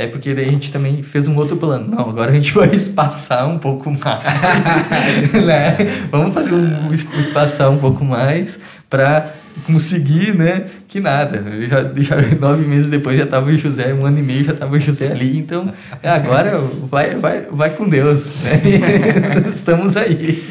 é 0.00 0.06
porque 0.06 0.32
daí 0.32 0.48
a 0.48 0.50
gente 0.50 0.72
também 0.72 1.02
fez 1.02 1.28
um 1.28 1.36
outro 1.36 1.56
plano. 1.56 1.88
Não, 1.88 2.08
agora 2.08 2.30
a 2.30 2.34
gente 2.34 2.52
vai 2.52 2.68
espaçar 2.74 3.46
um 3.48 3.58
pouco 3.58 3.90
mais, 3.90 5.32
né? 5.44 5.76
Vamos 6.10 6.32
fazer 6.32 6.54
um, 6.54 6.92
espaçar 7.20 7.70
um 7.70 7.76
pouco 7.76 8.04
mais 8.04 8.58
para 8.88 9.32
conseguir, 9.66 10.34
né? 10.34 10.64
Que 10.88 11.00
nada. 11.00 11.44
Já, 11.68 11.92
já, 12.02 12.16
nove 12.40 12.66
meses 12.66 12.90
depois 12.90 13.16
já 13.16 13.24
estava 13.24 13.50
o 13.50 13.56
José, 13.56 13.92
um 13.92 14.06
ano 14.06 14.18
e 14.18 14.22
meio 14.22 14.44
já 14.44 14.52
estava 14.52 14.74
o 14.74 14.80
José 14.80 15.12
ali. 15.12 15.38
Então, 15.38 15.72
agora 16.02 16.58
vai, 16.90 17.14
vai, 17.16 17.42
vai 17.42 17.70
com 17.70 17.88
Deus. 17.88 18.32
Né? 18.42 18.60
estamos 19.52 19.96
aí. 19.96 20.42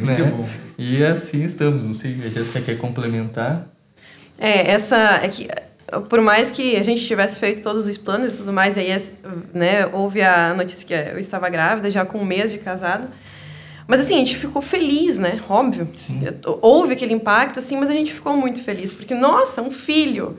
Muito 0.00 0.22
né? 0.22 0.30
bom. 0.30 0.48
E 0.78 1.04
assim 1.04 1.44
estamos. 1.44 1.84
Não 1.84 1.94
sei, 1.94 2.16
a 2.24 2.28
Jéssica 2.28 2.60
quer 2.60 2.78
complementar? 2.78 3.66
É, 4.38 4.70
essa. 4.70 5.20
É 5.22 5.28
que, 5.28 5.48
por 6.08 6.20
mais 6.20 6.50
que 6.50 6.76
a 6.76 6.82
gente 6.82 7.04
tivesse 7.04 7.38
feito 7.38 7.62
todos 7.62 7.86
os 7.86 7.96
planos 7.96 8.34
e 8.34 8.36
tudo 8.38 8.52
mais, 8.52 8.76
aí 8.76 8.88
né, 9.54 9.86
houve 9.92 10.22
a 10.22 10.52
notícia 10.52 10.86
que 10.86 10.94
eu 11.12 11.18
estava 11.18 11.48
grávida, 11.48 11.90
já 11.90 12.04
com 12.04 12.18
um 12.18 12.24
mês 12.24 12.50
de 12.50 12.58
casado. 12.58 13.08
Mas 13.86 14.00
assim, 14.00 14.16
a 14.16 14.18
gente 14.18 14.36
ficou 14.36 14.60
feliz, 14.60 15.16
né? 15.16 15.40
Óbvio. 15.48 15.88
Sim. 15.96 16.20
Houve 16.60 16.94
aquele 16.94 17.14
impacto, 17.14 17.60
assim, 17.60 17.76
mas 17.76 17.88
a 17.88 17.92
gente 17.92 18.12
ficou 18.12 18.36
muito 18.36 18.60
feliz. 18.60 18.92
Porque, 18.92 19.14
nossa, 19.14 19.62
um 19.62 19.70
filho. 19.70 20.36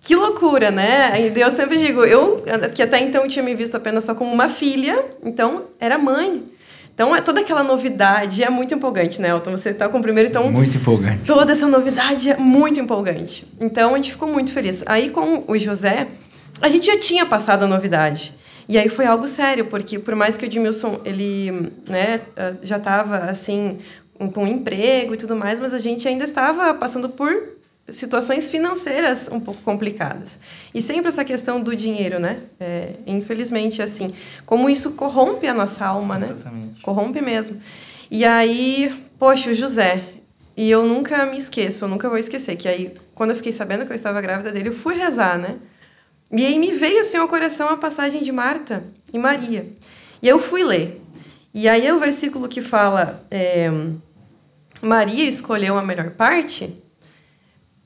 Que 0.00 0.14
loucura, 0.14 0.70
né? 0.70 1.18
E 1.18 1.40
eu 1.40 1.50
sempre 1.50 1.78
digo, 1.78 2.04
eu, 2.04 2.44
que 2.74 2.82
até 2.82 3.00
então 3.00 3.26
tinha 3.26 3.42
me 3.42 3.54
visto 3.54 3.74
apenas 3.74 4.04
só 4.04 4.14
como 4.14 4.30
uma 4.30 4.50
filha, 4.50 5.02
então 5.24 5.64
era 5.80 5.96
mãe. 5.96 6.44
Então, 6.94 7.14
é 7.14 7.20
toda 7.20 7.40
aquela 7.40 7.64
novidade 7.64 8.44
é 8.44 8.48
muito 8.48 8.72
empolgante, 8.72 9.20
né, 9.20 9.30
Elton? 9.30 9.50
Você 9.50 9.70
está 9.70 9.88
com 9.88 9.98
o 9.98 10.02
primeiro, 10.02 10.28
então... 10.28 10.50
Muito 10.50 10.76
empolgante. 10.76 11.24
Toda 11.26 11.52
essa 11.52 11.66
novidade 11.66 12.30
é 12.30 12.36
muito 12.36 12.78
empolgante. 12.78 13.46
Então, 13.60 13.94
a 13.94 13.96
gente 13.96 14.12
ficou 14.12 14.28
muito 14.28 14.52
feliz. 14.52 14.84
Aí, 14.86 15.10
com 15.10 15.42
o 15.48 15.58
José, 15.58 16.06
a 16.60 16.68
gente 16.68 16.86
já 16.86 16.96
tinha 16.98 17.26
passado 17.26 17.64
a 17.64 17.66
novidade. 17.66 18.32
E 18.68 18.78
aí 18.78 18.88
foi 18.88 19.06
algo 19.06 19.26
sério, 19.26 19.66
porque 19.66 19.98
por 19.98 20.14
mais 20.14 20.36
que 20.36 20.44
o 20.44 20.46
Edmilson, 20.46 21.00
ele 21.04 21.72
né, 21.88 22.20
ah, 22.36 22.54
já 22.62 22.76
estava, 22.76 23.18
assim, 23.18 23.78
com 24.32 24.44
um 24.44 24.46
emprego 24.46 25.14
e 25.14 25.16
tudo 25.16 25.36
mais, 25.36 25.60
mas 25.60 25.74
a 25.74 25.78
gente 25.78 26.06
ainda 26.08 26.24
estava 26.24 26.72
passando 26.74 27.08
por 27.08 27.34
situações 27.88 28.48
financeiras 28.48 29.28
um 29.30 29.38
pouco 29.38 29.60
complicadas. 29.62 30.38
E 30.72 30.80
sempre 30.80 31.08
essa 31.08 31.24
questão 31.24 31.60
do 31.60 31.76
dinheiro, 31.76 32.18
né? 32.18 32.42
É, 32.58 32.94
infelizmente, 33.06 33.82
assim, 33.82 34.10
como 34.46 34.70
isso 34.70 34.92
corrompe 34.92 35.46
a 35.46 35.54
nossa 35.54 35.84
alma, 35.84 36.18
né? 36.18 36.26
Exatamente. 36.26 36.80
Corrompe 36.80 37.20
mesmo. 37.20 37.60
E 38.10 38.24
aí, 38.24 39.06
poxa, 39.18 39.50
o 39.50 39.54
José, 39.54 40.02
e 40.56 40.70
eu 40.70 40.84
nunca 40.84 41.26
me 41.26 41.36
esqueço, 41.36 41.84
eu 41.84 41.88
nunca 41.88 42.08
vou 42.08 42.18
esquecer, 42.18 42.56
que 42.56 42.68
aí, 42.68 42.94
quando 43.14 43.30
eu 43.30 43.36
fiquei 43.36 43.52
sabendo 43.52 43.84
que 43.84 43.92
eu 43.92 43.96
estava 43.96 44.20
grávida 44.20 44.52
dele, 44.52 44.68
eu 44.68 44.74
fui 44.74 44.94
rezar, 44.94 45.38
né? 45.38 45.58
E 46.32 46.44
aí 46.44 46.58
me 46.58 46.72
veio 46.72 47.00
assim 47.00 47.16
ao 47.16 47.28
coração 47.28 47.68
a 47.68 47.76
passagem 47.76 48.22
de 48.22 48.32
Marta 48.32 48.82
e 49.12 49.18
Maria. 49.18 49.68
E 50.22 50.28
eu 50.28 50.38
fui 50.38 50.64
ler. 50.64 51.00
E 51.52 51.68
aí 51.68 51.90
o 51.92 52.00
versículo 52.00 52.48
que 52.48 52.60
fala 52.60 53.24
é, 53.30 53.70
Maria 54.82 55.24
escolheu 55.28 55.78
a 55.78 55.82
melhor 55.82 56.10
parte, 56.10 56.82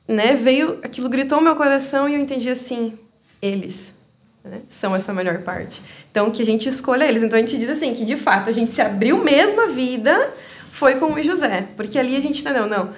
né? 0.09 0.35
Veio, 0.35 0.79
aquilo 0.83 1.09
gritou 1.09 1.40
meu 1.40 1.55
coração 1.55 2.09
e 2.09 2.14
eu 2.14 2.21
entendi 2.21 2.49
assim, 2.49 2.99
eles 3.40 3.94
né, 4.42 4.62
são 4.68 4.97
essa 4.97 5.12
melhor 5.12 5.38
parte. 5.42 5.83
Então 6.11 6.31
que 6.31 6.42
a 6.42 6.47
gente 6.47 6.68
escolha 6.68 7.05
eles. 7.05 7.23
Então 7.23 7.38
a 7.38 7.42
gente 7.42 7.59
diz 7.59 7.68
assim 7.68 7.94
que 7.94 8.05
de 8.05 8.16
fato 8.16 8.49
a 8.49 8.53
gente 8.53 8.73
se 8.73 8.81
abriu 8.81 9.23
mesmo 9.23 9.61
a 9.61 9.66
vida 9.66 10.33
foi 10.73 10.94
com 10.94 11.12
o 11.12 11.23
José, 11.23 11.66
porque 11.77 11.99
ali 11.99 12.16
a 12.16 12.21
gente 12.21 12.40
entendeu, 12.40 12.66
não, 12.66 12.90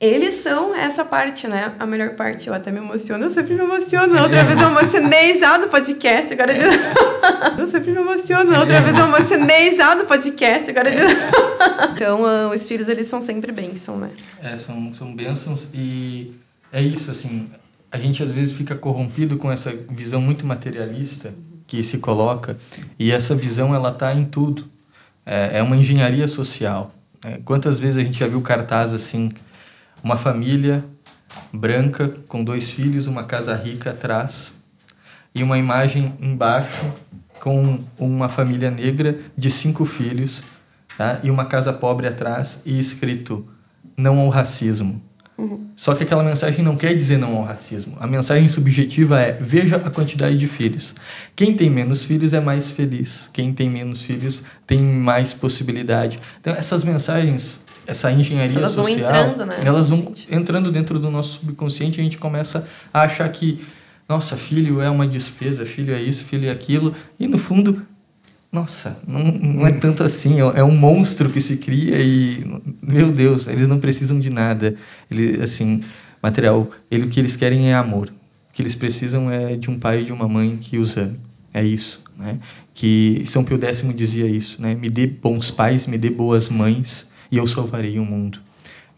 eles 0.00 0.34
são 0.34 0.74
essa 0.74 1.04
parte, 1.04 1.48
né? 1.48 1.72
A 1.78 1.86
melhor 1.86 2.10
parte. 2.10 2.48
Eu 2.48 2.54
até 2.54 2.70
me 2.70 2.78
emociono, 2.78 3.24
eu 3.24 3.30
sempre 3.30 3.54
me 3.54 3.60
emociono. 3.60 4.20
Outra 4.20 4.44
vez 4.44 4.60
eu 4.60 4.68
emocionei 4.68 5.34
já 5.34 5.56
no 5.56 5.68
podcast, 5.68 6.32
agora 6.32 6.52
de... 6.52 6.60
Eu 7.58 7.66
sempre 7.66 7.90
me 7.90 7.98
emociono. 7.98 8.58
Outra 8.58 8.80
vez 8.80 8.96
eu 8.96 9.04
emocionei 9.04 9.72
já 9.72 9.94
no 9.94 10.04
podcast, 10.04 10.70
agora 10.70 10.90
de... 10.90 10.98
Então, 11.94 12.22
uh, 12.22 12.54
os 12.54 12.66
filhos, 12.66 12.88
eles 12.88 13.06
são 13.06 13.22
sempre 13.22 13.50
bênção, 13.50 13.96
né? 13.96 14.10
É, 14.42 14.56
são, 14.58 14.92
são 14.92 15.14
bênçãos 15.14 15.68
e 15.72 16.34
é 16.74 16.82
isso, 16.82 17.08
assim, 17.08 17.48
a 17.88 17.96
gente 17.96 18.20
às 18.20 18.32
vezes 18.32 18.52
fica 18.52 18.74
corrompido 18.74 19.36
com 19.36 19.50
essa 19.50 19.72
visão 19.88 20.20
muito 20.20 20.44
materialista 20.44 21.32
que 21.68 21.84
se 21.84 21.98
coloca 21.98 22.56
e 22.98 23.12
essa 23.12 23.32
visão, 23.32 23.72
ela 23.72 23.92
tá 23.92 24.12
em 24.12 24.24
tudo. 24.24 24.66
É, 25.24 25.58
é 25.58 25.62
uma 25.62 25.76
engenharia 25.76 26.26
social. 26.26 26.92
É, 27.24 27.38
quantas 27.44 27.78
vezes 27.78 27.96
a 27.96 28.02
gente 28.02 28.18
já 28.18 28.26
viu 28.26 28.40
cartaz 28.42 28.92
assim 28.92 29.30
uma 30.02 30.16
família 30.16 30.84
branca 31.52 32.12
com 32.26 32.42
dois 32.42 32.68
filhos, 32.68 33.06
uma 33.06 33.22
casa 33.22 33.54
rica 33.54 33.90
atrás 33.90 34.52
e 35.32 35.44
uma 35.44 35.56
imagem 35.56 36.12
embaixo 36.20 36.92
com 37.38 37.78
uma 37.96 38.28
família 38.28 38.70
negra 38.72 39.20
de 39.38 39.48
cinco 39.48 39.84
filhos 39.84 40.42
tá? 40.98 41.20
e 41.22 41.30
uma 41.30 41.44
casa 41.44 41.72
pobre 41.72 42.08
atrás 42.08 42.58
e 42.66 42.80
escrito 42.80 43.46
não 43.96 44.18
ao 44.18 44.28
racismo. 44.28 45.00
Uhum. 45.36 45.66
Só 45.74 45.94
que 45.94 46.04
aquela 46.04 46.22
mensagem 46.22 46.64
não 46.64 46.76
quer 46.76 46.94
dizer 46.94 47.18
não 47.18 47.36
ao 47.36 47.42
racismo. 47.42 47.96
A 47.98 48.06
mensagem 48.06 48.48
subjetiva 48.48 49.20
é: 49.20 49.32
veja 49.40 49.76
a 49.76 49.90
quantidade 49.90 50.36
de 50.36 50.46
filhos. 50.46 50.94
Quem 51.34 51.54
tem 51.54 51.68
menos 51.68 52.04
filhos 52.04 52.32
é 52.32 52.40
mais 52.40 52.70
feliz. 52.70 53.28
Quem 53.32 53.52
tem 53.52 53.68
menos 53.68 54.02
filhos 54.02 54.42
tem 54.66 54.80
mais 54.80 55.34
possibilidade. 55.34 56.20
Então, 56.40 56.54
essas 56.54 56.84
mensagens 56.84 57.60
essa 57.86 58.10
engenharia 58.10 58.56
elas 58.56 58.72
social, 58.72 58.96
vão 58.96 59.32
entrando, 59.32 59.46
né, 59.46 59.60
elas 59.62 59.90
vão 59.90 59.98
gente? 59.98 60.34
entrando 60.34 60.72
dentro 60.72 60.98
do 60.98 61.10
nosso 61.10 61.40
subconsciente, 61.40 62.00
a 62.00 62.02
gente 62.02 62.16
começa 62.16 62.66
a 62.90 63.02
achar 63.02 63.28
que 63.28 63.60
nossa, 64.08 64.36
filho 64.36 64.80
é 64.80 64.90
uma 64.90 65.06
despesa, 65.06 65.64
filho 65.64 65.94
é 65.94 66.00
isso, 66.00 66.24
filho 66.26 66.48
é 66.48 66.50
aquilo, 66.50 66.94
e 67.18 67.26
no 67.26 67.38
fundo, 67.38 67.82
nossa, 68.54 68.96
não, 69.04 69.20
não 69.20 69.66
é 69.66 69.72
tanto 69.72 70.04
assim, 70.04 70.40
é, 70.40 70.60
é 70.60 70.64
um 70.64 70.76
monstro 70.76 71.28
que 71.28 71.40
se 71.40 71.56
cria 71.56 71.98
e 72.00 72.46
meu 72.80 73.10
Deus, 73.10 73.48
eles 73.48 73.66
não 73.66 73.80
precisam 73.80 74.20
de 74.20 74.30
nada. 74.30 74.76
Ele 75.10 75.42
assim, 75.42 75.82
material, 76.22 76.70
ele 76.88 77.06
o 77.06 77.08
que 77.08 77.18
eles 77.18 77.34
querem 77.34 77.72
é 77.72 77.74
amor. 77.74 78.10
O 78.50 78.52
que 78.52 78.62
eles 78.62 78.76
precisam 78.76 79.28
é 79.28 79.56
de 79.56 79.68
um 79.68 79.76
pai 79.76 80.02
e 80.02 80.04
de 80.04 80.12
uma 80.12 80.28
mãe 80.28 80.56
que 80.56 80.78
os 80.78 80.96
ame. 80.96 81.18
É 81.52 81.64
isso, 81.64 82.00
né? 82.16 82.38
Que 82.72 83.24
São 83.26 83.42
Pio 83.42 83.58
X 83.60 83.82
dizia 83.96 84.26
isso, 84.26 84.62
né? 84.62 84.76
Me 84.76 84.88
dê 84.88 85.08
bons 85.08 85.50
pais, 85.50 85.88
me 85.88 85.98
dê 85.98 86.08
boas 86.08 86.48
mães 86.48 87.08
e 87.32 87.36
eu 87.36 87.46
salvarei 87.48 87.98
o 87.98 88.04
mundo. 88.04 88.38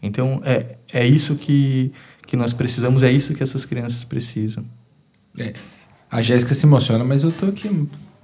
Então, 0.03 0.39
é, 0.45 0.77
é 0.93 1.07
isso 1.07 1.33
que, 1.33 1.91
que 2.27 2.37
nós 2.37 2.53
precisamos, 2.53 3.01
é 3.01 3.11
isso 3.11 3.33
que 3.33 3.41
essas 3.41 3.65
crianças 3.65 4.03
precisam. 4.03 4.63
É, 5.39 5.53
a 6.11 6.21
Jéssica 6.21 6.53
se 6.53 6.67
emociona, 6.67 7.03
mas 7.03 7.23
eu 7.23 7.31
tô 7.31 7.47
aqui 7.47 7.67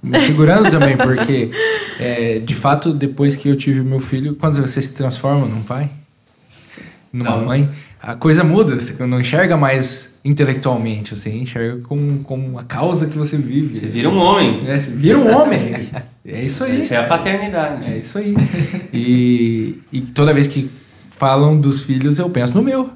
me 0.04 0.20
segurando 0.20 0.70
também, 0.70 0.96
porque, 0.96 1.50
é, 1.98 2.38
de 2.38 2.54
fato, 2.54 2.92
depois 2.92 3.34
que 3.36 3.48
eu 3.48 3.56
tive 3.56 3.80
meu 3.80 4.00
filho, 4.00 4.34
quando 4.34 4.60
você 4.60 4.80
se 4.80 4.92
transforma 4.92 5.46
num 5.46 5.62
pai, 5.62 5.88
numa 7.12 7.36
não. 7.36 7.46
mãe, 7.46 7.68
a 8.00 8.14
coisa 8.14 8.44
muda, 8.44 8.80
você 8.80 9.06
não 9.06 9.20
enxerga 9.20 9.56
mais 9.56 10.14
intelectualmente, 10.24 11.16
você 11.16 11.30
enxerga 11.30 11.82
como, 11.82 12.20
como 12.20 12.46
uma 12.46 12.64
causa 12.64 13.06
que 13.06 13.16
você 13.16 13.36
vive. 13.36 13.78
Você 13.78 13.86
vira 13.86 14.08
um 14.08 14.18
homem. 14.18 14.62
É, 14.66 14.76
vira 14.78 15.18
um 15.18 15.34
homem. 15.34 15.74
É 16.26 16.42
isso 16.42 16.64
aí. 16.64 16.78
Isso 16.78 16.94
é 16.94 16.96
a 16.96 17.04
paternidade. 17.04 17.84
É 17.84 17.98
isso 17.98 18.16
aí. 18.16 18.34
E, 18.92 19.78
e 19.92 20.00
toda 20.00 20.32
vez 20.32 20.46
que 20.46 20.70
falam 21.10 21.60
dos 21.60 21.82
filhos, 21.82 22.18
eu 22.18 22.30
penso 22.30 22.54
no 22.54 22.62
meu. 22.62 22.90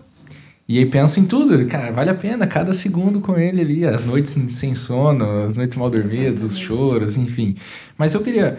E 0.68 0.78
aí 0.78 0.84
penso 0.84 1.18
em 1.18 1.24
tudo, 1.24 1.64
cara, 1.66 1.90
vale 1.90 2.10
a 2.10 2.14
pena 2.14 2.46
cada 2.46 2.74
segundo 2.74 3.20
com 3.20 3.38
ele 3.38 3.62
ali, 3.62 3.84
as 3.86 4.04
noites 4.04 4.34
sem 4.58 4.74
sono, 4.74 5.44
as 5.44 5.54
noites 5.54 5.78
mal 5.78 5.88
dormidas, 5.88 6.42
os 6.42 6.58
choros, 6.58 7.16
enfim. 7.16 7.56
Mas 7.96 8.12
eu 8.12 8.20
queria, 8.20 8.58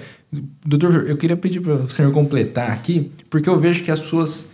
doutor, 0.66 1.08
eu 1.08 1.16
queria 1.16 1.38
pedir 1.38 1.60
para 1.60 1.76
o 1.76 1.90
senhor 1.90 2.12
completar 2.12 2.72
aqui, 2.72 3.12
porque 3.30 3.48
eu 3.48 3.60
vejo 3.60 3.84
que 3.84 3.92
as 3.92 4.00
pessoas 4.00 4.50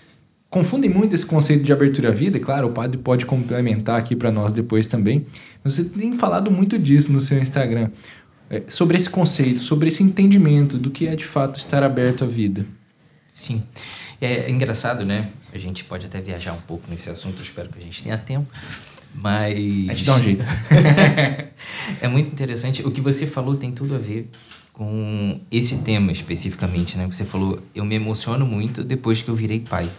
confundem 0.49 0.89
muito 0.89 1.15
esse 1.15 1.25
conceito 1.25 1.63
de 1.63 1.71
abertura 1.71 2.09
à 2.09 2.11
vida, 2.11 2.35
e 2.35 2.41
claro, 2.41 2.67
o 2.67 2.71
padre 2.71 2.97
pode 2.97 3.25
complementar 3.25 3.97
aqui 3.97 4.17
para 4.17 4.33
nós 4.33 4.51
depois 4.51 4.85
também. 4.85 5.25
Mas 5.63 5.75
você 5.75 5.85
tem 5.85 6.13
falado 6.17 6.51
muito 6.51 6.77
disso 6.77 7.09
no 7.09 7.21
seu 7.21 7.39
Instagram 7.39 7.89
é, 8.49 8.63
sobre 8.67 8.97
esse 8.97 9.09
conceito, 9.09 9.61
sobre 9.61 9.87
esse 9.87 10.03
entendimento 10.03 10.77
do 10.77 10.89
que 10.91 11.07
é 11.07 11.15
de 11.15 11.25
fato 11.25 11.57
estar 11.57 11.83
aberto 11.83 12.25
à 12.25 12.27
vida. 12.27 12.65
Sim. 13.33 13.63
É 14.21 14.49
engraçado, 14.49 15.05
né? 15.05 15.29
A 15.55 15.59
gente 15.59 15.85
pode 15.85 16.05
até 16.05 16.19
viajar 16.19 16.51
um 16.51 16.61
pouco 16.61 16.83
nesse 16.89 17.09
assunto, 17.09 17.41
espero 17.41 17.69
que 17.69 17.79
a 17.79 17.81
gente 17.81 18.03
tenha 18.03 18.17
tempo. 18.17 18.51
Mas. 19.13 19.55
A 19.89 19.93
gente 19.93 20.05
dá 20.05 20.15
um 20.15 20.21
jeito. 20.21 20.43
é 22.01 22.07
muito 22.09 22.29
interessante. 22.29 22.85
O 22.85 22.91
que 22.91 22.99
você 22.99 23.25
falou 23.25 23.55
tem 23.55 23.71
tudo 23.71 23.95
a 23.95 23.97
ver 23.97 24.29
com 24.73 25.39
esse 25.49 25.77
tema 25.77 26.11
especificamente, 26.11 26.97
né? 26.97 27.07
Você 27.07 27.23
falou, 27.23 27.61
eu 27.73 27.85
me 27.85 27.95
emociono 27.95 28.45
muito 28.45 28.83
depois 28.83 29.21
que 29.21 29.29
eu 29.29 29.35
virei 29.35 29.61
pai. 29.61 29.89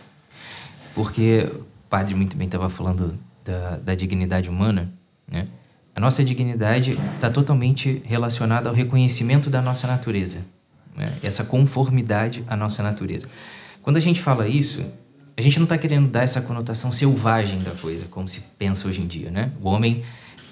Porque 0.95 1.49
o 1.51 1.65
padre 1.89 2.15
muito 2.15 2.37
bem 2.37 2.45
estava 2.45 2.69
falando 2.69 3.19
da, 3.43 3.79
da 3.79 3.95
dignidade 3.95 4.51
humana, 4.51 4.93
né? 5.27 5.47
A 5.95 6.01
nossa 6.01 6.23
dignidade 6.23 6.99
está 7.15 7.31
totalmente 7.31 8.03
relacionada 8.05 8.69
ao 8.69 8.75
reconhecimento 8.75 9.49
da 9.49 9.63
nossa 9.63 9.87
natureza, 9.87 10.41
né? 10.95 11.11
essa 11.23 11.43
conformidade 11.43 12.45
à 12.47 12.55
nossa 12.55 12.83
natureza. 12.83 13.27
Quando 13.81 13.97
a 13.97 14.01
gente 14.01 14.21
fala 14.21 14.47
isso, 14.47 14.85
a 15.37 15.43
gente 15.43 15.59
não 15.59 15.65
está 15.65 15.77
querendo 15.77 16.09
dar 16.09 16.23
essa 16.23 16.41
conotação 16.41 16.91
selvagem 16.91 17.59
da 17.61 17.73
coisa, 17.73 18.07
como 18.07 18.29
se 18.29 18.41
pensa 18.59 18.89
hoje 18.89 19.03
em 19.03 19.07
dia, 19.07 19.31
né? 19.31 19.53
O 19.61 19.69
homem 19.69 20.03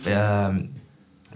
uh, 0.06 0.68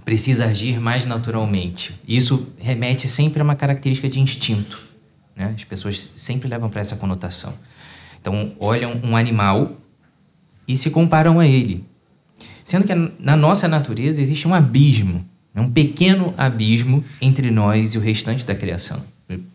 precisa 0.05 0.45
agir 0.45 0.79
mais 0.79 1.07
naturalmente. 1.07 1.99
Isso 2.07 2.47
remete 2.59 3.09
sempre 3.09 3.41
a 3.41 3.45
uma 3.45 3.57
característica 3.57 4.09
de 4.09 4.21
instinto, 4.21 4.79
né? 5.35 5.55
As 5.57 5.65
pessoas 5.65 6.11
sempre 6.15 6.47
levam 6.47 6.69
para 6.69 6.83
essa 6.83 6.97
conotação. 6.97 7.55
Então, 8.21 8.53
olham 8.61 9.01
um 9.03 9.17
animal 9.17 9.73
e 10.67 10.77
se 10.77 10.91
comparam 10.91 11.41
a 11.41 11.47
ele. 11.47 11.85
Sendo 12.63 12.85
que 12.85 12.95
na 13.19 13.35
nossa 13.35 13.67
natureza 13.67 14.21
existe 14.21 14.47
um 14.47 14.53
abismo, 14.53 15.25
né, 15.55 15.63
um 15.63 15.71
pequeno 15.71 16.35
abismo 16.37 17.03
entre 17.19 17.51
nós 17.51 17.95
e 17.95 17.99
o 17.99 18.01
restante 18.01 18.45
da 18.45 18.55
criação. 18.55 19.03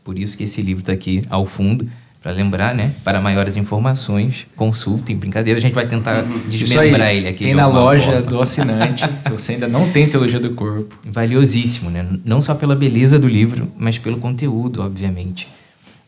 Por 0.04 0.18
isso 0.18 0.36
que 0.36 0.46
esse 0.46 0.64
livro 0.64 0.82
está 0.82 0.94
aqui 0.94 1.24
ao 1.30 1.46
fundo, 1.46 1.88
para 2.24 2.32
lembrar, 2.32 2.74
né? 2.74 2.94
Para 3.04 3.20
maiores 3.20 3.58
informações, 3.58 4.48
consultem, 4.56 5.14
brincadeira, 5.14 5.60
a 5.60 5.62
gente 5.62 5.74
vai 5.74 5.86
tentar 5.86 6.24
desmembrar 6.48 7.10
aí, 7.10 7.18
ele 7.18 7.28
aqui. 7.28 7.44
Tem 7.44 7.54
na 7.54 7.68
loja 7.68 8.14
forma. 8.14 8.22
do 8.22 8.42
assinante, 8.42 9.04
se 9.22 9.30
você 9.30 9.52
ainda 9.52 9.68
não 9.68 9.92
tem 9.92 10.08
Teologia 10.08 10.40
do 10.40 10.52
Corpo. 10.52 10.98
Valiosíssimo, 11.04 11.90
né? 11.90 12.08
Não 12.24 12.40
só 12.40 12.56
pela 12.56 12.78
beleza 12.78 13.20
do 13.20 13.28
livro, 13.28 13.70
mas 13.78 13.98
pelo 13.98 14.20
conteúdo, 14.20 14.82
obviamente. 14.82 15.50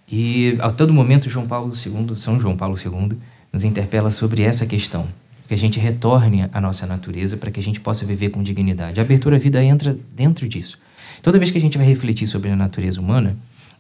E 0.09 0.55
a 0.59 0.71
todo 0.71 0.93
momento, 0.93 1.29
João 1.29 1.45
Paulo 1.45 1.73
II, 1.75 2.17
São 2.17 2.39
João 2.39 2.55
Paulo 2.55 2.77
II, 2.77 3.17
nos 3.51 3.65
interpela 3.65 4.09
sobre 4.09 4.41
essa 4.41 4.65
questão. 4.65 5.05
Que 5.49 5.53
a 5.53 5.57
gente 5.57 5.79
retorne 5.81 6.47
à 6.53 6.61
nossa 6.61 6.87
natureza 6.87 7.35
para 7.35 7.51
que 7.51 7.59
a 7.59 7.63
gente 7.63 7.81
possa 7.81 8.05
viver 8.05 8.29
com 8.29 8.41
dignidade. 8.41 9.01
A 9.01 9.03
abertura 9.03 9.35
à 9.35 9.39
vida 9.39 9.61
entra 9.61 9.97
dentro 10.15 10.47
disso. 10.47 10.79
Toda 11.21 11.37
vez 11.37 11.51
que 11.51 11.57
a 11.57 11.61
gente 11.61 11.77
vai 11.77 11.85
refletir 11.85 12.25
sobre 12.25 12.49
a 12.51 12.55
natureza 12.55 13.01
humana, 13.01 13.35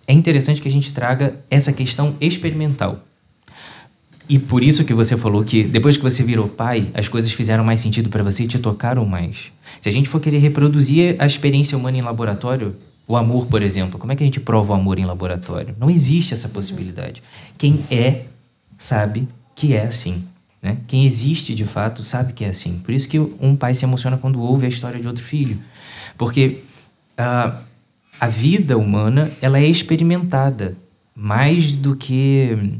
é 0.07 0.13
interessante 0.13 0.61
que 0.61 0.67
a 0.67 0.71
gente 0.71 0.93
traga 0.93 1.39
essa 1.49 1.73
questão 1.73 2.15
experimental. 2.21 3.03
E 4.27 4.39
por 4.39 4.63
isso 4.63 4.83
que 4.83 4.93
você 4.93 5.15
falou 5.15 5.43
que 5.43 5.63
depois 5.63 5.97
que 5.97 6.03
você 6.03 6.23
virou 6.23 6.47
pai, 6.47 6.89
as 6.93 7.07
coisas 7.07 7.31
fizeram 7.31 7.63
mais 7.63 7.79
sentido 7.79 8.09
para 8.09 8.23
você 8.23 8.43
e 8.43 8.47
te 8.47 8.57
tocaram 8.57 9.05
mais. 9.05 9.51
Se 9.79 9.87
a 9.87 9.91
gente 9.91 10.09
for 10.09 10.19
querer 10.19 10.39
reproduzir 10.39 11.15
a 11.19 11.25
experiência 11.25 11.77
humana 11.77 11.97
em 11.97 12.01
laboratório, 12.01 12.75
o 13.07 13.15
amor, 13.15 13.45
por 13.45 13.61
exemplo, 13.61 13.99
como 13.99 14.11
é 14.11 14.15
que 14.15 14.23
a 14.23 14.25
gente 14.25 14.39
prova 14.39 14.73
o 14.73 14.75
amor 14.75 14.97
em 14.97 15.05
laboratório? 15.05 15.75
Não 15.79 15.91
existe 15.91 16.33
essa 16.33 16.49
possibilidade. 16.49 17.21
Quem 17.55 17.85
é, 17.91 18.23
sabe 18.77 19.27
que 19.53 19.73
é 19.73 19.85
assim. 19.85 20.25
Né? 20.61 20.77
Quem 20.87 21.05
existe 21.05 21.53
de 21.53 21.65
fato 21.65 22.03
sabe 22.03 22.33
que 22.33 22.43
é 22.43 22.49
assim. 22.49 22.79
Por 22.83 22.95
isso 22.95 23.07
que 23.07 23.19
um 23.19 23.55
pai 23.55 23.75
se 23.75 23.85
emociona 23.85 24.17
quando 24.17 24.41
ouve 24.41 24.65
a 24.65 24.69
história 24.69 24.99
de 24.99 25.07
outro 25.07 25.23
filho. 25.23 25.59
Porque. 26.17 26.61
Uh, 27.17 27.64
a 28.19 28.27
vida 28.27 28.77
humana 28.77 29.31
ela 29.41 29.59
é 29.59 29.67
experimentada 29.67 30.77
mais 31.15 31.75
do 31.77 31.95
que 31.95 32.79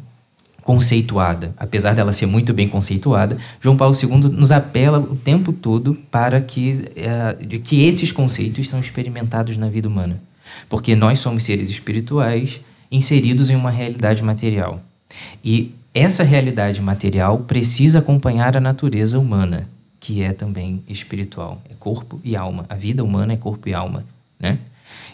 conceituada. 0.65 1.53
Apesar 1.57 1.93
dela 1.93 2.11
ser 2.11 2.25
muito 2.25 2.53
bem 2.53 2.67
conceituada, 2.67 3.37
João 3.61 3.77
Paulo 3.77 3.95
II 3.95 4.29
nos 4.31 4.51
apela 4.51 4.99
o 4.99 5.15
tempo 5.15 5.53
todo 5.53 5.95
para 6.09 6.41
que, 6.41 6.85
uh, 6.97 7.45
de 7.45 7.59
que 7.59 7.83
esses 7.85 8.11
conceitos 8.11 8.67
são 8.67 8.79
experimentados 8.79 9.55
na 9.57 9.69
vida 9.69 9.87
humana. 9.87 10.19
Porque 10.67 10.95
nós 10.95 11.19
somos 11.19 11.43
seres 11.43 11.69
espirituais 11.69 12.59
inseridos 12.91 13.49
em 13.49 13.55
uma 13.55 13.69
realidade 13.69 14.23
material. 14.23 14.81
E 15.43 15.71
essa 15.93 16.23
realidade 16.23 16.81
material 16.81 17.39
precisa 17.39 17.99
acompanhar 17.99 18.57
a 18.57 18.59
natureza 18.59 19.19
humana, 19.19 19.69
que 19.99 20.23
é 20.23 20.33
também 20.33 20.83
espiritual. 20.87 21.61
É 21.69 21.73
corpo 21.75 22.19
e 22.23 22.35
alma. 22.35 22.65
A 22.67 22.75
vida 22.75 23.03
humana 23.03 23.33
é 23.33 23.37
corpo 23.37 23.69
e 23.69 23.73
alma, 23.73 24.03
né? 24.39 24.59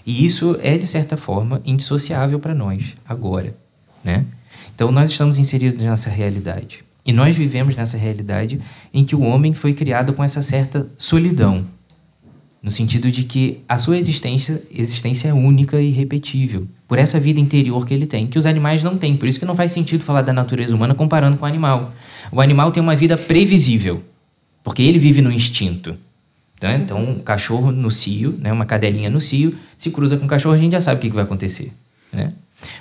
E 0.06 0.26
isso 0.26 0.58
é, 0.62 0.78
de 0.78 0.88
certa 0.88 1.16
forma, 1.18 1.62
indissociável 1.66 2.40
para 2.40 2.54
nós, 2.54 2.96
agora. 3.08 3.56
Né? 4.04 4.26
Então, 4.74 4.92
nós 4.92 5.12
estamos 5.12 5.38
inseridos 5.38 5.82
nessa 5.82 6.10
realidade. 6.10 6.84
E 7.06 7.12
nós 7.12 7.36
vivemos 7.36 7.76
nessa 7.76 7.98
realidade 7.98 8.60
em 8.94 9.04
que 9.04 9.16
o 9.16 9.22
homem 9.22 9.54
foi 9.54 9.74
criado 9.74 10.14
com 10.14 10.24
essa 10.24 10.42
certa 10.42 10.90
solidão, 10.98 11.66
no 12.62 12.70
sentido 12.70 13.10
de 13.10 13.24
que 13.24 13.60
a 13.68 13.78
sua 13.78 13.98
existência, 13.98 14.62
existência 14.72 15.30
é 15.30 15.34
única 15.34 15.82
e 15.82 15.90
irrepetível, 15.90 16.68
por 16.88 17.00
essa 17.00 17.20
vida 17.20 17.40
interior 17.40 17.86
que 17.88 17.94
ele 17.94 18.06
tem, 18.06 18.28
que 18.28 18.38
os 18.38 18.46
animais 18.46 18.84
não 18.84 18.98
têm. 18.98 19.18
Por 19.18 19.28
isso 19.28 19.40
que 19.40 19.46
não 19.46 19.56
faz 19.56 19.72
sentido 19.72 20.04
falar 20.04 20.22
da 20.22 20.32
natureza 20.32 20.76
humana 20.76 20.94
comparando 20.94 21.38
com 21.38 21.46
o 21.46 21.48
animal. 21.48 21.92
O 22.32 22.40
animal 22.40 22.72
tem 22.72 22.84
uma 22.84 22.96
vida 22.96 23.18
previsível, 23.18 24.04
porque 24.64 24.84
ele 24.84 25.00
vive 25.00 25.22
no 25.22 25.32
instinto. 25.32 25.98
Né? 26.62 26.80
Então, 26.84 27.02
um 27.02 27.20
cachorro 27.20 27.72
no 27.72 27.90
cio, 27.90 28.38
né? 28.40 28.52
uma 28.52 28.66
cadelinha 28.66 29.10
no 29.10 29.20
cio, 29.20 29.56
se 29.78 29.90
cruza 29.90 30.18
com 30.18 30.26
um 30.26 30.28
cachorro, 30.28 30.54
a 30.54 30.58
gente 30.58 30.74
já 30.74 30.82
sabe 30.82 31.00
o 31.00 31.02
que, 31.02 31.10
que 31.10 31.16
vai 31.16 31.24
acontecer. 31.24 31.72
Né? 32.14 32.30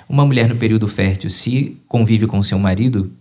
Uma 0.07 0.25
mulher 0.25 0.47
no 0.47 0.55
período 0.55 0.87
fértil, 0.87 1.29
se 1.29 1.77
convive 1.87 2.27
com 2.27 2.41
seu 2.43 2.59
marido, 2.59 3.11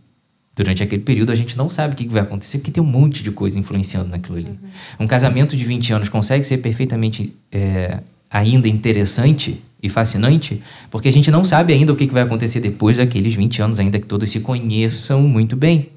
durante 0.55 0.83
aquele 0.83 1.03
período 1.03 1.33
a 1.33 1.35
gente 1.35 1.57
não 1.57 1.71
sabe 1.71 1.95
o 1.95 1.97
que, 1.97 2.07
vai 2.09 2.23
acontecer, 2.23 2.59
porque 2.59 2.71
tem 2.71 2.83
um 2.83 2.87
monte 2.87 3.23
de 3.23 3.31
coisa 3.31 3.59
influenciando 3.59 4.11
naquilo 4.11 4.37
ali. 4.37 4.51
Uhum. 4.51 4.57
Um 5.01 5.07
casamento 5.07 5.57
de 5.57 5.65
20 5.65 5.95
anos 5.95 6.09
consegue 6.11 6.45
ser 6.45 6.59
perfeitamente 6.59 7.35
é, 7.51 8.01
ainda 8.31 8.69
interessante 8.69 9.63
e 9.83 9.89
fascinante, 9.89 10.63
porque 10.91 11.09
a 11.09 11.13
gente 11.13 11.31
não 11.31 11.43
sabe 11.43 11.73
ainda 11.73 11.93
o 11.93 11.97
que, 11.97 12.07
que 12.07 12.13
vai 12.13 12.23
acontecer 12.23 12.61
depois 12.61 12.99
daqueles 12.99 13.35
20 13.35 13.63
anos, 13.63 13.81
ainda 13.81 13.99
que 13.99 14.07
todos 14.07 14.31
se 14.31 14.41
conheçam 14.41 15.23
muito 15.23 15.57
bem. 15.57 15.89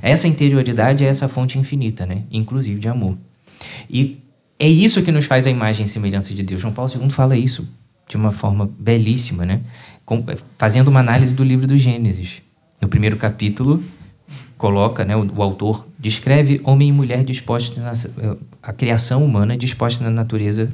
Essa 0.00 0.28
interioridade 0.28 1.04
é 1.04 1.08
essa 1.08 1.28
fonte 1.28 1.58
infinita, 1.58 2.06
né? 2.06 2.22
inclusive 2.30 2.78
de 2.78 2.88
amor. 2.88 3.16
E 3.88 4.20
é 4.58 4.68
isso 4.68 5.02
que 5.02 5.12
nos 5.12 5.24
faz 5.24 5.46
a 5.46 5.50
imagem 5.50 5.84
e 5.84 5.88
semelhança 5.88 6.34
de 6.34 6.42
Deus. 6.42 6.60
João 6.60 6.72
Paulo 6.72 6.90
II 6.94 7.10
fala 7.10 7.36
isso 7.36 7.68
de 8.08 8.16
uma 8.16 8.32
forma 8.32 8.70
belíssima, 8.78 9.44
né? 9.44 9.60
Com, 10.04 10.24
fazendo 10.58 10.88
uma 10.88 11.00
análise 11.00 11.34
do 11.34 11.42
livro 11.42 11.66
do 11.66 11.76
Gênesis. 11.76 12.42
No 12.80 12.88
primeiro 12.88 13.16
capítulo, 13.16 13.82
coloca, 14.58 15.04
né, 15.04 15.16
o, 15.16 15.26
o 15.34 15.42
autor 15.42 15.86
descreve 15.98 16.60
homem 16.64 16.88
e 16.88 16.92
mulher 16.92 17.24
dispostos 17.24 17.78
na, 17.78 17.92
a 18.62 18.72
criação 18.72 19.24
humana 19.24 19.56
disposta 19.56 20.04
na 20.04 20.10
natureza 20.10 20.72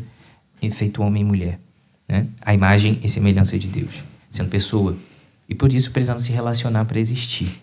feito 0.71 1.03
homem 1.03 1.23
e 1.23 1.25
mulher, 1.25 1.59
né? 2.07 2.27
A 2.43 2.53
imagem 2.53 3.01
e 3.03 3.09
semelhança 3.09 3.59
de 3.59 3.67
Deus, 3.67 4.03
sendo 4.29 4.51
pessoa. 4.51 4.97
E 5.49 5.55
por 5.55 5.73
isso 5.73 5.91
precisamos 5.91 6.25
se 6.25 6.33
relacionar 6.33 6.85
para 6.85 7.01
existir. 7.01 7.63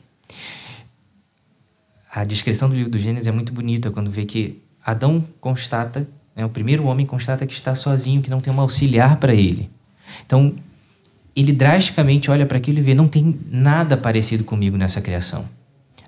A 2.11 2.23
descrição 2.23 2.67
do 2.67 2.75
livro 2.75 2.89
do 2.89 2.97
Gênesis 2.97 3.27
é 3.27 3.31
muito 3.31 3.53
bonita 3.53 3.91
quando 3.91 4.09
vê 4.09 4.25
que 4.25 4.59
Adão 4.87 5.21
constata, 5.41 6.07
né, 6.33 6.45
o 6.45 6.49
primeiro 6.49 6.85
homem 6.85 7.05
constata 7.05 7.45
que 7.45 7.51
está 7.51 7.75
sozinho, 7.75 8.21
que 8.21 8.29
não 8.29 8.39
tem 8.39 8.53
um 8.53 8.61
auxiliar 8.61 9.17
para 9.17 9.33
ele. 9.35 9.69
Então, 10.25 10.55
ele 11.35 11.51
drasticamente 11.51 12.31
olha 12.31 12.45
para 12.45 12.57
aquilo 12.57 12.79
e 12.79 12.81
vê: 12.81 12.93
não 12.93 13.05
tem 13.05 13.37
nada 13.51 13.97
parecido 13.97 14.45
comigo 14.45 14.77
nessa 14.77 15.01
criação. 15.01 15.43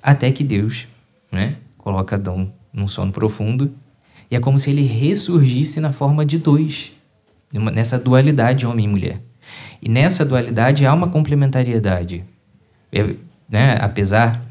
Até 0.02 0.32
que 0.32 0.46
Deus 0.46 0.88
né, 1.30 1.58
coloca 1.78 2.16
Adão 2.16 2.54
num 2.72 2.88
sono 2.88 3.12
profundo 3.12 3.70
e 4.32 4.36
é 4.38 4.40
como 4.40 4.58
se 4.58 4.70
ele 4.70 4.84
ressurgisse 4.84 5.82
na 5.82 5.92
forma 5.92 6.26
de 6.26 6.38
dois, 6.38 6.94
nessa 7.52 8.00
dualidade 8.00 8.66
homem 8.66 8.86
e 8.86 8.88
mulher. 8.88 9.22
E 9.82 9.90
nessa 9.90 10.24
dualidade 10.24 10.86
há 10.86 10.94
uma 10.94 11.10
complementariedade. 11.10 12.24
É, 12.94 13.14
né, 13.50 13.78
apesar 13.82 14.42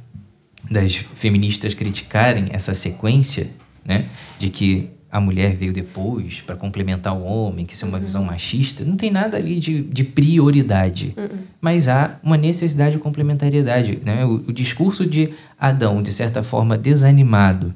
das 0.71 0.97
feministas 0.97 1.73
criticarem 1.73 2.49
essa 2.51 2.75
sequência, 2.75 3.49
né? 3.89 4.05
De 4.39 4.51
que 4.51 4.91
a 5.11 5.19
mulher 5.19 5.57
veio 5.57 5.73
depois 5.73 6.43
para 6.43 6.55
complementar 6.55 7.17
o 7.17 7.25
homem, 7.25 7.65
que 7.65 7.73
isso 7.73 7.87
é 7.87 7.89
uma 7.89 7.97
uhum. 7.97 8.05
visão 8.05 8.23
machista. 8.23 8.85
Não 8.85 8.95
tem 8.95 9.11
nada 9.11 9.39
ali 9.39 9.59
de, 9.59 9.83
de 9.83 10.05
prioridade. 10.05 11.15
Uhum. 11.17 11.39
Mas 11.61 11.89
há 11.89 12.19
uma 12.23 12.37
necessidade 12.37 12.97
de 12.97 12.99
complementariedade. 12.99 14.01
Né? 14.05 14.25
O, 14.27 14.45
o, 14.49 14.53
discurso 14.53 15.07
de 15.07 15.31
Adão, 15.59 16.03
de 16.03 16.13
certa 16.13 16.43
forma, 16.43 16.77
desanimado, 16.77 17.75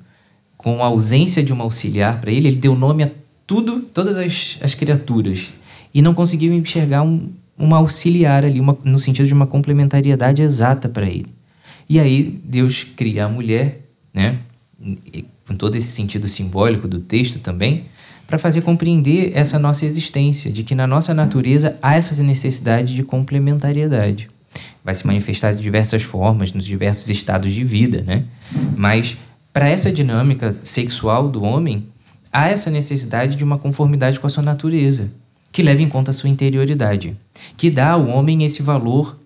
com 0.58 0.82
a 0.82 0.86
ausência 0.86 1.42
de 1.42 1.52
uma 1.52 1.64
auxiliar 1.64 2.20
para 2.20 2.30
ele, 2.30 2.48
ele 2.48 2.58
deu 2.58 2.76
nome 2.76 3.02
a 3.02 3.10
tudo, 3.46 3.80
todas 3.80 4.18
as, 4.18 4.58
as 4.62 4.74
criaturas. 4.74 5.50
E 5.94 6.02
não 6.02 6.12
conseguiu 6.12 6.52
enxergar 6.52 7.02
um, 7.02 7.30
uma 7.56 7.78
auxiliar 7.78 8.44
ali, 8.44 8.60
uma, 8.60 8.76
no 8.84 8.98
sentido 8.98 9.26
de 9.26 9.34
uma 9.34 9.46
complementariedade 9.46 10.42
exata 10.42 10.86
para 10.86 11.06
ele. 11.06 11.26
E 11.88 11.98
aí 11.98 12.40
Deus 12.44 12.84
cria 12.84 13.24
a 13.24 13.28
mulher, 13.28 13.80
né? 14.12 14.38
Com 15.52 15.56
todo 15.56 15.76
esse 15.76 15.88
sentido 15.88 16.26
simbólico 16.26 16.88
do 16.88 16.98
texto 16.98 17.38
também, 17.38 17.84
para 18.26 18.38
fazer 18.38 18.62
compreender 18.62 19.32
essa 19.34 19.58
nossa 19.58 19.84
existência, 19.84 20.50
de 20.50 20.62
que 20.62 20.74
na 20.74 20.86
nossa 20.86 21.12
natureza 21.12 21.76
há 21.82 21.94
essa 21.94 22.20
necessidade 22.22 22.94
de 22.94 23.02
complementariedade. 23.02 24.30
Vai 24.82 24.94
se 24.94 25.06
manifestar 25.06 25.52
de 25.54 25.62
diversas 25.62 26.02
formas, 26.02 26.52
nos 26.52 26.64
diversos 26.64 27.10
estados 27.10 27.52
de 27.52 27.62
vida, 27.62 28.02
né? 28.02 28.24
Mas 28.74 29.16
para 29.52 29.68
essa 29.68 29.92
dinâmica 29.92 30.50
sexual 30.52 31.28
do 31.28 31.42
homem, 31.42 31.86
há 32.32 32.48
essa 32.48 32.70
necessidade 32.70 33.36
de 33.36 33.44
uma 33.44 33.58
conformidade 33.58 34.18
com 34.18 34.26
a 34.26 34.30
sua 34.30 34.42
natureza, 34.42 35.10
que 35.50 35.62
leva 35.62 35.82
em 35.82 35.88
conta 35.88 36.10
a 36.10 36.14
sua 36.14 36.30
interioridade, 36.30 37.14
que 37.58 37.70
dá 37.70 37.90
ao 37.90 38.06
homem 38.06 38.44
esse 38.44 38.62
valor 38.62 39.18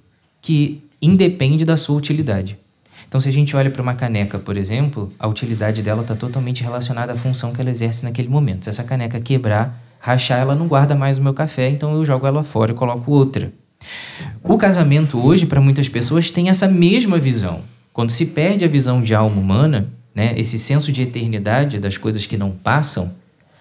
que 0.43 0.83
independe 1.01 1.64
da 1.64 1.77
sua 1.77 1.97
utilidade. 1.97 2.59
Então, 3.09 3.21
se 3.21 3.29
a 3.29 3.33
gente 3.33 3.57
olha 3.57 3.71
para 3.71 3.83
uma 3.83 3.95
caneca, 3.95 4.39
por 4.39 4.57
exemplo, 4.57 5.13
a 5.19 5.29
utilidade 5.29 5.83
dela 5.83 6.03
está 6.03 6.15
totalmente 6.15 6.63
relacionada 6.63 7.13
à 7.13 7.17
função 7.17 7.53
que 7.53 7.61
ela 7.61 7.71
exerce 7.71 8.05
naquele 8.05 8.29
momento. 8.29 8.65
Se 8.65 8.71
essa 8.71 8.83
caneca 8.83 9.21
quebrar, 9.21 9.81
rachar, 9.99 10.41
ela 10.41 10.55
não 10.55 10.67
guarda 10.67 10.95
mais 10.95 11.19
o 11.19 11.23
meu 11.23 11.33
café, 11.33 11.69
então 11.69 11.95
eu 11.95 12.05
jogo 12.05 12.27
ela 12.27 12.43
fora 12.43 12.73
e 12.73 12.75
coloco 12.75 13.11
outra. 13.11 13.53
O 14.43 14.57
casamento 14.57 15.19
hoje, 15.25 15.47
para 15.47 15.61
muitas 15.61 15.89
pessoas, 15.89 16.31
tem 16.31 16.49
essa 16.49 16.67
mesma 16.67 17.19
visão. 17.19 17.63
Quando 17.93 18.11
se 18.11 18.27
perde 18.27 18.65
a 18.65 18.69
visão 18.69 19.03
de 19.03 19.15
alma 19.15 19.41
humana, 19.41 19.89
né, 20.15 20.35
esse 20.37 20.59
senso 20.59 20.91
de 20.91 21.03
eternidade 21.03 21.79
das 21.79 21.97
coisas 21.97 22.27
que 22.27 22.37
não 22.37 22.51
passam, 22.51 23.15